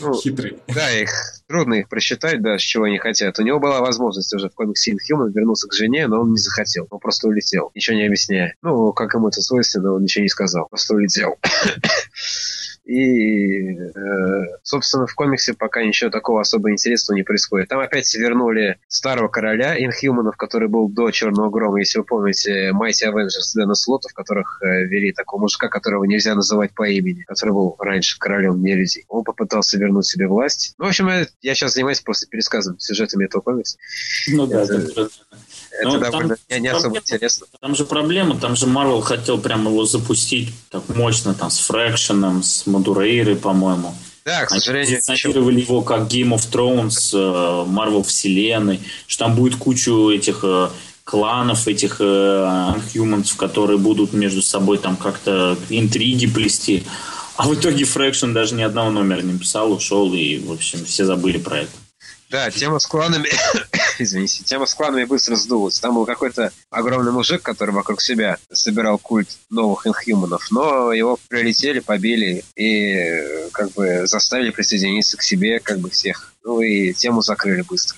Ну, 0.00 0.14
Хитрый. 0.14 0.58
Да, 0.68 0.90
их 0.90 1.10
трудно 1.48 1.74
их 1.74 1.88
просчитать, 1.88 2.40
да, 2.42 2.58
с 2.58 2.62
чего 2.62 2.84
они 2.84 2.98
хотят. 2.98 3.38
У 3.38 3.42
него 3.42 3.58
была 3.58 3.80
возможность 3.80 4.32
уже 4.34 4.48
в 4.48 4.54
комиксе 4.54 4.92
Inhuman 4.92 5.32
вернуться 5.32 5.68
к 5.68 5.74
жене, 5.74 6.06
но 6.06 6.20
он 6.20 6.32
не 6.32 6.38
захотел. 6.38 6.86
Он 6.90 7.00
просто 7.00 7.28
улетел, 7.28 7.70
ничего 7.74 7.96
не 7.96 8.06
объясняя. 8.06 8.54
Ну, 8.62 8.92
как 8.92 9.14
ему 9.14 9.28
это 9.28 9.40
свойственно, 9.40 9.94
он 9.94 10.02
ничего 10.02 10.22
не 10.22 10.28
сказал. 10.28 10.68
Просто 10.68 10.94
улетел. 10.94 11.36
И, 12.88 13.76
э, 13.76 14.46
собственно, 14.62 15.06
в 15.06 15.14
комиксе 15.14 15.52
пока 15.52 15.82
ничего 15.84 16.08
такого 16.08 16.40
особо 16.40 16.70
интересного 16.70 17.18
не 17.18 17.22
происходит. 17.22 17.68
Там 17.68 17.80
опять 17.80 18.12
вернули 18.14 18.78
старого 18.88 19.28
короля 19.28 19.76
Инхьюманов, 19.78 20.38
который 20.38 20.68
был 20.68 20.88
до 20.88 21.10
Черного 21.10 21.50
Грома, 21.50 21.80
если 21.80 21.98
вы 21.98 22.06
помните, 22.06 22.70
Mighty 22.70 23.06
Avengers 23.06 23.52
Дэна 23.54 23.74
Слота, 23.74 24.08
в 24.08 24.14
которых 24.14 24.62
э, 24.62 24.86
вели 24.86 25.12
такого 25.12 25.42
мужика, 25.42 25.68
которого 25.68 26.04
нельзя 26.04 26.34
называть 26.34 26.74
по 26.74 26.88
имени, 26.88 27.24
который 27.24 27.52
был 27.52 27.76
раньше 27.78 28.18
королем 28.18 28.62
нелюдей. 28.62 29.04
Он 29.08 29.22
попытался 29.22 29.78
вернуть 29.78 30.06
себе 30.06 30.26
власть. 30.26 30.74
Ну, 30.78 30.86
в 30.86 30.88
общем, 30.88 31.10
я 31.42 31.54
сейчас 31.54 31.74
занимаюсь 31.74 32.00
просто 32.00 32.26
пересказом 32.26 32.78
сюжетами 32.78 33.26
этого 33.26 33.42
комикса. 33.42 33.76
Ну 34.28 34.46
да, 34.46 34.62
это, 34.62 34.76
это, 34.76 35.08
это 35.78 35.88
ну, 35.88 35.98
довольно 36.00 36.36
там, 36.48 36.62
не 36.62 36.68
особо 36.68 36.98
интересно. 36.98 37.46
Там 37.60 37.76
же 37.76 37.84
проблема, 37.84 38.38
там 38.38 38.56
же 38.56 38.66
Марвел 38.66 39.00
хотел 39.00 39.38
прямо 39.38 39.70
его 39.70 39.84
запустить 39.84 40.52
так 40.70 40.88
мощно, 40.88 41.34
там, 41.34 41.50
с 41.50 41.58
Фрэкшеном, 41.60 42.42
с 42.42 42.66
Мадурейрой, 42.66 43.36
по-моему. 43.36 43.94
Да, 44.24 44.44
к 44.44 44.50
сожалению. 44.50 44.88
Они 44.88 44.96
позиционировали 44.96 45.60
его 45.60 45.82
как 45.82 46.02
Game 46.02 46.34
of 46.34 46.50
Thrones, 46.50 47.14
Marvel 47.66 48.00
э, 48.00 48.04
вселенной, 48.04 48.80
что 49.06 49.24
там 49.24 49.36
будет 49.36 49.56
кучу 49.56 50.10
этих 50.10 50.40
э, 50.42 50.68
кланов, 51.04 51.68
этих 51.68 52.00
Unhumans, 52.00 53.34
э, 53.34 53.38
которые 53.38 53.78
будут 53.78 54.12
между 54.12 54.42
собой 54.42 54.78
там 54.78 54.96
как-то 54.96 55.56
интриги 55.70 56.26
плести. 56.26 56.84
А 57.36 57.46
в 57.46 57.54
итоге 57.54 57.84
Фрэкшн 57.84 58.32
даже 58.32 58.54
ни 58.56 58.62
одного 58.62 58.90
номера 58.90 59.22
не 59.22 59.38
писал, 59.38 59.72
ушел, 59.72 60.12
и, 60.12 60.38
в 60.38 60.52
общем, 60.52 60.84
все 60.84 61.04
забыли 61.04 61.38
про 61.38 61.60
это. 61.60 61.70
Да, 62.30 62.50
тема 62.50 62.78
с 62.78 62.86
кланами 62.86 63.28
извините, 63.98 64.44
тема 64.44 64.66
с 64.66 64.74
кланами 64.74 65.04
быстро 65.04 65.36
сдулась. 65.36 65.80
Там 65.80 65.94
был 65.94 66.06
какой-то 66.06 66.52
огромный 66.70 67.12
мужик, 67.12 67.42
который 67.42 67.70
вокруг 67.70 68.00
себя 68.00 68.38
собирал 68.52 68.98
культ 68.98 69.28
новых 69.50 69.86
инхьюманов, 69.86 70.50
но 70.50 70.92
его 70.92 71.18
прилетели, 71.28 71.80
побили 71.80 72.44
и 72.56 73.48
как 73.52 73.72
бы 73.72 74.06
заставили 74.06 74.50
присоединиться 74.50 75.16
к 75.16 75.22
себе 75.22 75.58
как 75.60 75.78
бы 75.78 75.90
всех. 75.90 76.34
Ну 76.44 76.60
и 76.60 76.92
тему 76.92 77.22
закрыли 77.22 77.62
быстро. 77.62 77.96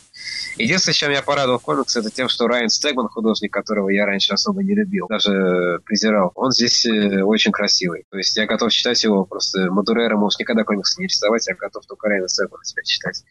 Единственное, 0.56 0.94
чем 0.94 1.10
я 1.10 1.22
порадовал 1.22 1.58
комикс, 1.58 1.96
это 1.96 2.10
тем, 2.10 2.28
что 2.28 2.46
Райан 2.46 2.68
Стегман, 2.68 3.08
художник, 3.08 3.52
которого 3.52 3.88
я 3.90 4.06
раньше 4.06 4.32
особо 4.32 4.62
не 4.62 4.74
любил, 4.74 5.06
даже 5.08 5.80
презирал, 5.84 6.32
он 6.34 6.52
здесь 6.52 6.84
э, 6.86 7.22
очень 7.22 7.52
красивый. 7.52 8.04
То 8.10 8.18
есть 8.18 8.36
я 8.36 8.46
готов 8.46 8.72
читать 8.72 9.02
его, 9.04 9.24
просто 9.24 9.70
Мадурера 9.70 10.16
может 10.16 10.40
никогда 10.40 10.64
комиксы 10.64 11.00
не 11.00 11.06
рисовать, 11.06 11.46
я 11.48 11.54
готов 11.54 11.86
только 11.86 12.08
Райана 12.08 12.28
Стегмана 12.28 12.62
теперь 12.64 12.84
читать. 12.84 13.24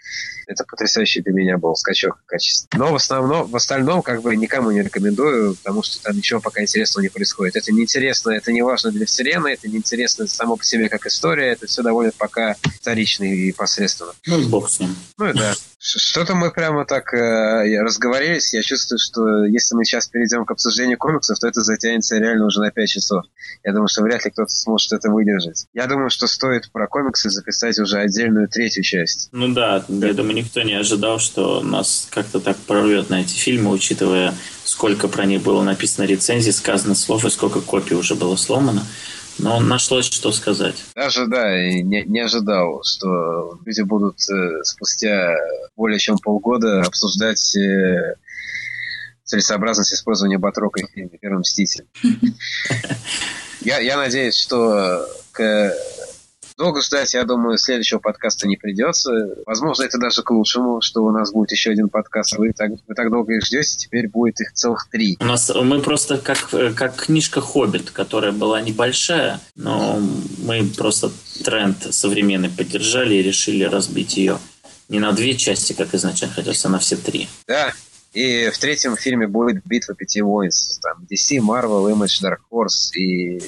Это 0.48 0.64
потрясающий 0.64 1.22
для 1.22 1.34
меня 1.34 1.58
был 1.58 1.76
скачок 1.76 2.22
качества. 2.26 2.68
Но 2.78 2.92
в 2.92 2.96
основном, 2.96 3.48
в 3.48 3.56
остальном, 3.56 4.02
как 4.02 4.22
бы 4.22 4.36
никому 4.36 4.72
не 4.72 4.82
рекомендую, 4.82 5.56
потому 5.56 5.84
что 5.84 6.02
там 6.02 6.16
ничего 6.16 6.40
пока 6.40 6.62
интересного 6.62 7.04
не 7.04 7.10
происходит. 7.10 7.56
Это 7.56 7.72
неинтересно, 7.72 8.32
это 8.32 8.52
не 8.52 8.62
важно 8.62 8.92
для 8.92 9.06
вселенной, 9.06 9.54
это 9.54 9.68
неинтересно 9.68 10.28
само 10.28 10.58
по 10.58 10.64
себе 10.64 10.90
как 10.90 11.06
история, 11.06 11.52
это 11.52 11.68
все 11.68 11.84
довольно 11.84 12.12
пока 12.18 12.56
вторично 12.80 13.24
и 13.26 13.52
посредственно. 13.52 14.12
Ну, 14.26 14.48
бог 14.50 14.70
с 14.70 14.80
ним. 14.80 14.96
Ну 15.18 15.34
да. 15.34 15.54
Что-то 15.82 16.36
мы 16.36 16.52
прямо 16.52 16.86
так 16.86 17.14
э, 17.14 17.82
разговорились. 17.82 18.54
Я 18.54 18.62
чувствую, 18.62 19.00
что 19.00 19.46
если 19.46 19.76
мы 19.76 19.86
сейчас 19.86 20.10
перейдем 20.10 20.44
к 20.44 20.52
обсуждению 20.52 20.98
комиксов, 20.98 21.40
то 21.40 21.48
это 21.48 21.62
затянется 21.62 22.18
реально 22.18 22.48
уже 22.48 22.60
на 22.60 22.70
5 22.70 22.90
часов. 22.90 23.24
Я 23.64 23.72
думаю, 23.72 23.88
что 23.88 24.04
вряд 24.04 24.26
ли 24.26 24.32
кто-то 24.32 24.50
сможет 24.50 24.92
это 24.92 25.10
выдержать. 25.10 25.68
Я 25.74 25.88
думаю, 25.88 26.10
что 26.10 26.28
стоит 26.28 26.70
про 26.74 26.86
комиксы 26.88 27.30
записать 27.30 27.80
уже 27.80 27.98
отдельную 27.98 28.50
третью 28.50 28.84
часть. 28.84 29.30
Ну 29.32 29.54
да, 29.54 29.86
я 29.88 30.14
думаю, 30.14 30.36
никто 30.36 30.62
не 30.64 30.74
ожидал, 30.74 31.18
что 31.20 31.62
нас 31.62 32.10
как-то 32.12 32.42
так 32.42 32.58
прорвет 32.58 33.10
на 33.10 33.22
эти 33.22 33.36
фильмы, 33.36 33.72
учитывая, 33.72 34.34
сколько 34.66 35.08
про 35.08 35.26
них 35.26 35.44
было 35.44 35.64
написано 35.64 36.04
рецензий, 36.04 36.52
сказано 36.52 36.94
слов 36.94 37.24
и 37.24 37.30
сколько 37.30 37.62
копий 37.62 37.96
уже 37.96 38.16
было 38.16 38.36
сломано. 38.36 38.86
Но 39.40 39.60
нашлось, 39.60 40.06
что 40.06 40.32
сказать. 40.32 40.76
Даже, 40.96 41.28
да, 41.28 41.68
и 41.68 41.82
не, 41.82 42.04
не 42.04 42.20
ожидал, 42.20 42.84
что 42.84 43.58
люди 43.66 43.82
будут 43.82 44.18
э, 44.30 44.64
спустя 44.64 45.34
более 45.76 46.00
чем 46.00 46.18
полгода 46.18 46.82
обсуждать 46.82 47.56
э, 47.56 48.16
целесообразность 49.24 49.94
использования 49.94 50.38
Батрока 50.38 50.86
в 50.86 50.92
фильме 50.92 51.18
«Первый 51.20 51.40
мститель». 51.40 51.86
Я, 53.62 53.80
я 53.80 53.98
надеюсь, 53.98 54.38
что 54.40 55.06
к 55.34 55.74
Долго 56.60 56.82
ждать, 56.82 57.14
я 57.14 57.24
думаю, 57.24 57.58
следующего 57.58 58.00
подкаста 58.00 58.46
не 58.46 58.58
придется. 58.58 59.38
Возможно, 59.46 59.84
это 59.84 59.98
даже 59.98 60.24
к 60.24 60.30
лучшему, 60.30 60.82
что 60.82 61.06
у 61.06 61.10
нас 61.10 61.32
будет 61.32 61.54
еще 61.54 61.72
один 61.72 61.88
подкаст. 61.88 62.38
Вы 62.38 62.52
так, 62.52 62.72
вы 62.86 62.96
так 62.96 63.10
долго 63.10 63.36
их 63.36 63.46
ждете, 63.46 63.78
теперь 63.78 64.10
будет 64.10 64.42
их 64.42 64.52
целых 64.52 64.90
три. 64.92 65.16
У 65.22 65.24
нас 65.24 65.50
мы 65.56 65.80
просто 65.80 66.18
как, 66.18 66.50
как 66.76 66.98
книжка 66.98 67.40
«Хоббит», 67.40 67.92
которая 67.92 68.34
была 68.34 68.60
небольшая, 68.60 69.40
но 69.56 70.02
мы 70.40 70.70
просто 70.76 71.12
тренд 71.46 71.78
современный 71.92 72.50
поддержали 72.50 73.16
и 73.16 73.24
решили 73.24 73.64
разбить 73.64 74.18
ее 74.18 74.38
не 74.90 75.00
на 75.00 75.14
две 75.14 75.36
части, 75.36 75.72
как 75.72 75.94
изначально 75.94 76.36
хотелось, 76.36 76.66
а 76.66 76.70
на 76.70 76.80
все 76.80 76.98
три. 76.98 77.30
Да, 77.48 77.72
и 78.12 78.50
в 78.50 78.58
третьем 78.58 78.98
фильме 78.98 79.28
будет 79.28 79.66
битва 79.66 79.96
пяти 79.96 80.22
воинств. 80.22 80.82
Там 80.82 81.08
DC, 81.10 81.38
Marvel, 81.38 81.90
Image, 81.90 82.22
Dark 82.22 82.40
Horse 82.52 82.98
и 82.98 83.42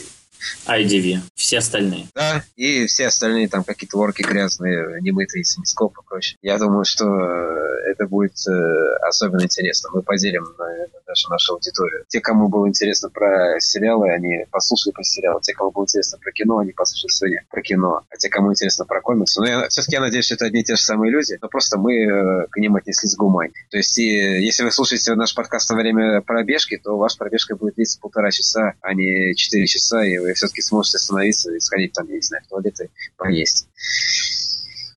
IDV, 0.66 1.20
все 1.36 1.60
остальные. 1.60 2.08
Да, 2.16 2.44
и 2.56 2.86
все 2.88 3.08
остальные 3.08 3.48
там 3.50 3.64
какие-то 3.64 3.98
ворки 3.98 4.22
грязные, 4.22 5.02
немытые, 5.02 5.44
семископ 5.44 5.98
и 5.98 6.08
прочее. 6.08 6.38
Я 6.42 6.58
думаю, 6.58 6.86
что 6.86 7.06
э, 7.06 7.92
это 7.92 8.08
будет 8.08 8.34
э, 8.48 8.96
особенно 9.08 9.44
интересно. 9.44 9.90
Мы 9.94 10.02
поделим, 10.02 10.46
наверное, 10.58 11.02
даже 11.08 11.30
нашу 11.30 11.54
аудиторию. 11.54 12.06
Те, 12.08 12.22
кому 12.22 12.48
было 12.48 12.68
интересно 12.68 13.10
про 13.10 13.60
сериалы, 13.60 14.12
они 14.12 14.46
послушали 14.52 14.94
про 14.94 15.04
сериалы. 15.04 15.42
Те, 15.42 15.54
кому 15.54 15.72
было 15.72 15.84
интересно 15.84 16.18
про 16.20 16.32
кино, 16.32 16.60
они 16.60 16.72
послушали 16.72 17.12
сегодня 17.12 17.46
про 17.50 17.62
кино. 17.62 18.02
А 18.10 18.18
те, 18.18 18.30
кому 18.30 18.52
интересно 18.52 18.86
про 18.86 19.02
комиксы, 19.02 19.40
ну, 19.42 19.48
я, 19.48 19.68
все-таки 19.70 19.96
я 19.96 20.02
надеюсь, 20.02 20.26
что 20.26 20.36
это 20.36 20.46
одни 20.46 20.62
и 20.62 20.64
те 20.64 20.76
же 20.76 20.82
самые 20.82 21.12
люди, 21.12 21.38
но 21.42 21.48
просто 21.48 21.78
мы 21.78 21.96
э, 21.96 22.48
к 22.50 22.58
ним 22.58 22.76
отнеслись 22.76 23.16
гумань. 23.16 23.52
То 23.70 23.78
есть, 23.78 23.98
и, 23.98 24.04
если 24.04 24.64
вы 24.64 24.72
слушаете 24.72 25.16
наш 25.16 25.36
подкаст 25.36 25.70
во 25.70 25.76
время 25.76 26.22
пробежки, 26.22 26.78
то 26.78 26.98
ваша 26.98 27.18
пробежка 27.18 27.56
будет 27.56 27.76
длиться 27.76 28.00
полтора 28.00 28.32
часа, 28.32 28.74
а 28.82 28.94
не 28.94 29.36
четыре 29.36 29.66
часа, 29.68 30.04
и 30.04 30.18
вы 30.18 30.31
все-таки 30.34 30.62
сможете 30.62 30.98
остановиться 30.98 31.54
и 31.54 31.60
сходить 31.60 31.94
там, 31.94 32.08
я 32.08 32.16
не 32.16 32.22
знаю, 32.22 32.44
в 32.46 32.50
туалет 32.50 32.80
и 32.82 32.90
поесть. 33.18 33.68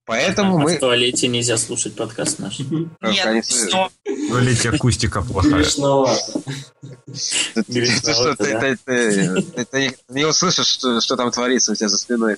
Поэтому 0.05 0.57
а 0.57 0.61
мы... 0.61 0.75
в 0.75 0.79
туалете 0.79 1.27
нельзя 1.27 1.57
слушать 1.57 1.95
подкаст 1.95 2.37
наш. 2.37 2.59
Нет, 2.59 3.45
что? 3.45 3.89
В 4.05 4.29
туалете 4.29 4.69
акустика 4.69 5.23
плохая. 5.23 5.53
Грешновато. 5.53 6.41
Ты 7.67 7.85
что, 7.85 8.35
ты 8.35 8.77
ты 9.71 9.97
не 10.09 10.25
услышишь, 10.25 10.77
что 10.77 11.15
там 11.15 11.31
творится 11.31 11.71
у 11.71 11.75
тебя 11.75 11.89
за 11.89 11.97
спиной. 11.97 12.35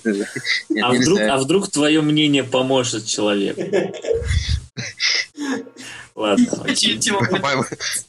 А 0.82 0.92
вдруг, 0.92 1.20
а 1.20 1.36
вдруг 1.36 1.70
твое 1.70 2.00
мнение 2.00 2.42
поможет 2.42 3.04
человеку? 3.04 3.60
Ладно. 6.18 6.46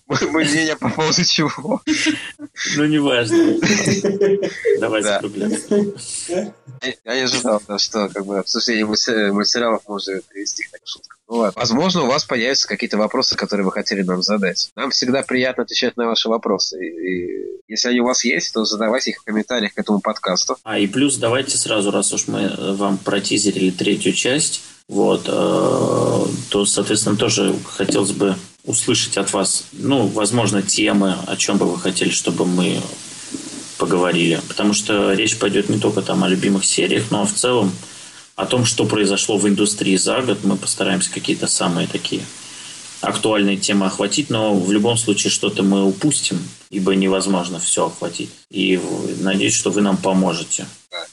Мнение 0.08 0.76
по 0.76 0.90
поводу 0.90 1.24
чего? 1.24 1.80
Ну, 2.76 2.86
неважно. 2.86 3.60
Давай 4.80 5.04
закругляться. 5.04 5.76
Я 7.06 7.16
не 7.16 7.22
ожидал, 7.22 7.62
что 7.78 8.10
как 8.10 8.26
бы 8.26 8.40
обсуждение 8.40 8.86
мультсериалов 8.86 9.84
может 9.88 10.26
привести 10.26 10.64
к 10.64 10.70
шутке. 10.86 11.10
Ну 11.28 11.36
ладно. 11.36 11.60
Возможно, 11.60 12.02
у 12.02 12.08
вас 12.08 12.26
появятся 12.26 12.68
какие-то 12.68 12.98
вопросы, 12.98 13.36
которые 13.36 13.64
вы 13.64 13.72
хотели 13.72 14.02
нам 14.02 14.24
задать. 14.24 14.72
Нам 14.76 14.90
всегда 14.90 15.22
приятно 15.22 15.62
отвечать 15.62 15.96
на 15.96 16.08
ваши 16.08 16.30
вопросы. 16.30 16.84
И 16.84 17.62
если 17.68 17.90
они 17.90 18.00
у 18.00 18.06
вас 18.06 18.24
есть, 18.24 18.52
то 18.52 18.66
задавайте 18.66 19.12
их 19.12 19.20
в 19.20 19.24
комментариях 19.24 19.76
к 19.76 19.78
этому 19.78 20.00
подкасту. 20.00 20.58
А, 20.64 20.80
и 20.80 20.88
плюс 20.88 21.18
давайте 21.18 21.60
сразу, 21.60 21.92
раз 21.92 22.12
уж 22.12 22.28
мы 22.28 22.56
вам 22.58 22.98
протизерили 22.98 23.70
третью 23.70 24.14
часть, 24.14 24.64
вот, 24.90 25.26
э, 25.28 26.26
то, 26.50 26.66
соответственно, 26.66 27.16
тоже 27.16 27.56
хотелось 27.64 28.12
бы 28.12 28.36
услышать 28.66 29.18
от 29.18 29.32
вас, 29.32 29.66
ну, 29.72 30.08
возможно, 30.08 30.62
темы, 30.62 31.16
о 31.28 31.38
чем 31.38 31.58
бы 31.58 31.66
вы 31.68 31.80
хотели, 31.80 32.10
чтобы 32.10 32.46
мы 32.46 32.82
поговорили. 33.78 34.42
Потому 34.48 34.74
что 34.74 35.14
речь 35.14 35.38
пойдет 35.38 35.70
не 35.70 35.80
только 35.80 36.02
там 36.02 36.24
о 36.24 36.28
любимых 36.28 36.66
сериях, 36.66 37.06
но 37.12 37.26
в 37.26 37.32
целом 37.32 37.72
о 38.36 38.46
том, 38.46 38.66
что 38.66 38.86
произошло 38.86 39.38
в 39.38 39.48
индустрии 39.48 39.96
за 39.96 40.22
год. 40.22 40.40
Мы 40.44 40.56
постараемся 40.56 41.12
какие-то 41.12 41.48
самые 41.48 41.88
такие 41.88 42.22
актуальные 43.02 43.58
темы 43.58 43.86
охватить, 43.86 44.30
но 44.30 44.56
в 44.56 44.72
любом 44.72 44.98
случае 44.98 45.30
что-то 45.30 45.62
мы 45.62 45.86
упустим, 45.86 46.40
ибо 46.70 46.96
невозможно 46.96 47.60
все 47.60 47.88
охватить. 47.88 48.32
И 48.50 48.80
надеюсь, 49.22 49.56
что 49.56 49.72
вы 49.72 49.82
нам 49.82 49.98
поможете. 49.98 50.66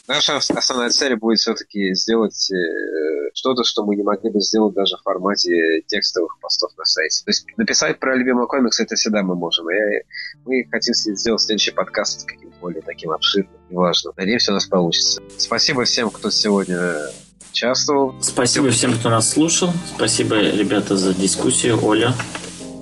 Наша 0.09 0.37
основная 0.37 0.91
цель 0.91 1.17
будет 1.17 1.39
все-таки 1.39 1.95
сделать 1.95 2.51
э, 2.51 3.31
что-то, 3.35 3.65
что 3.65 3.85
мы 3.85 3.97
не 3.97 4.03
могли 4.03 4.31
бы 4.31 4.41
сделать 4.41 4.75
даже 4.75 4.97
в 4.97 5.03
формате 5.03 5.83
текстовых 5.87 6.39
постов 6.41 6.71
на 6.77 6.85
сайте. 6.85 7.25
То 7.25 7.31
есть 7.31 7.47
написать 7.57 7.99
про 7.99 8.17
любимый 8.17 8.47
комикс 8.47 8.81
это 8.81 8.95
всегда 8.97 9.23
мы 9.23 9.35
можем. 9.35 9.69
И 9.71 10.03
мы 10.45 10.67
хотим 10.71 10.95
сделать 10.95 11.43
следующий 11.43 11.73
подкаст 11.73 12.25
каким-то 12.27 12.57
более 12.61 12.83
таким 12.83 13.11
обширным 13.11 13.51
важным. 13.71 14.15
Надеемся, 14.17 14.53
у 14.53 14.55
нас 14.55 14.67
получится. 14.67 15.23
Спасибо 15.37 15.85
всем, 15.85 16.11
кто 16.11 16.31
сегодня 16.31 17.11
участвовал. 17.51 18.15
Спасибо 18.21 18.71
всем, 18.71 18.99
кто 18.99 19.11
нас 19.11 19.31
слушал. 19.31 19.71
Спасибо, 19.95 20.37
ребята, 20.37 20.97
за 20.97 21.15
дискуссию. 21.15 21.83
Оля, 21.85 22.15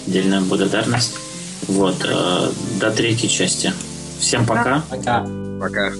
отдельная 0.06 0.40
благодарность. 0.40 1.33
Вот, 1.68 2.04
э, 2.04 2.50
до 2.80 2.90
третьей 2.90 3.28
части. 3.28 3.72
Всем 4.18 4.46
пока. 4.46 4.82
Пока. 4.90 5.26
Пока. 5.60 5.92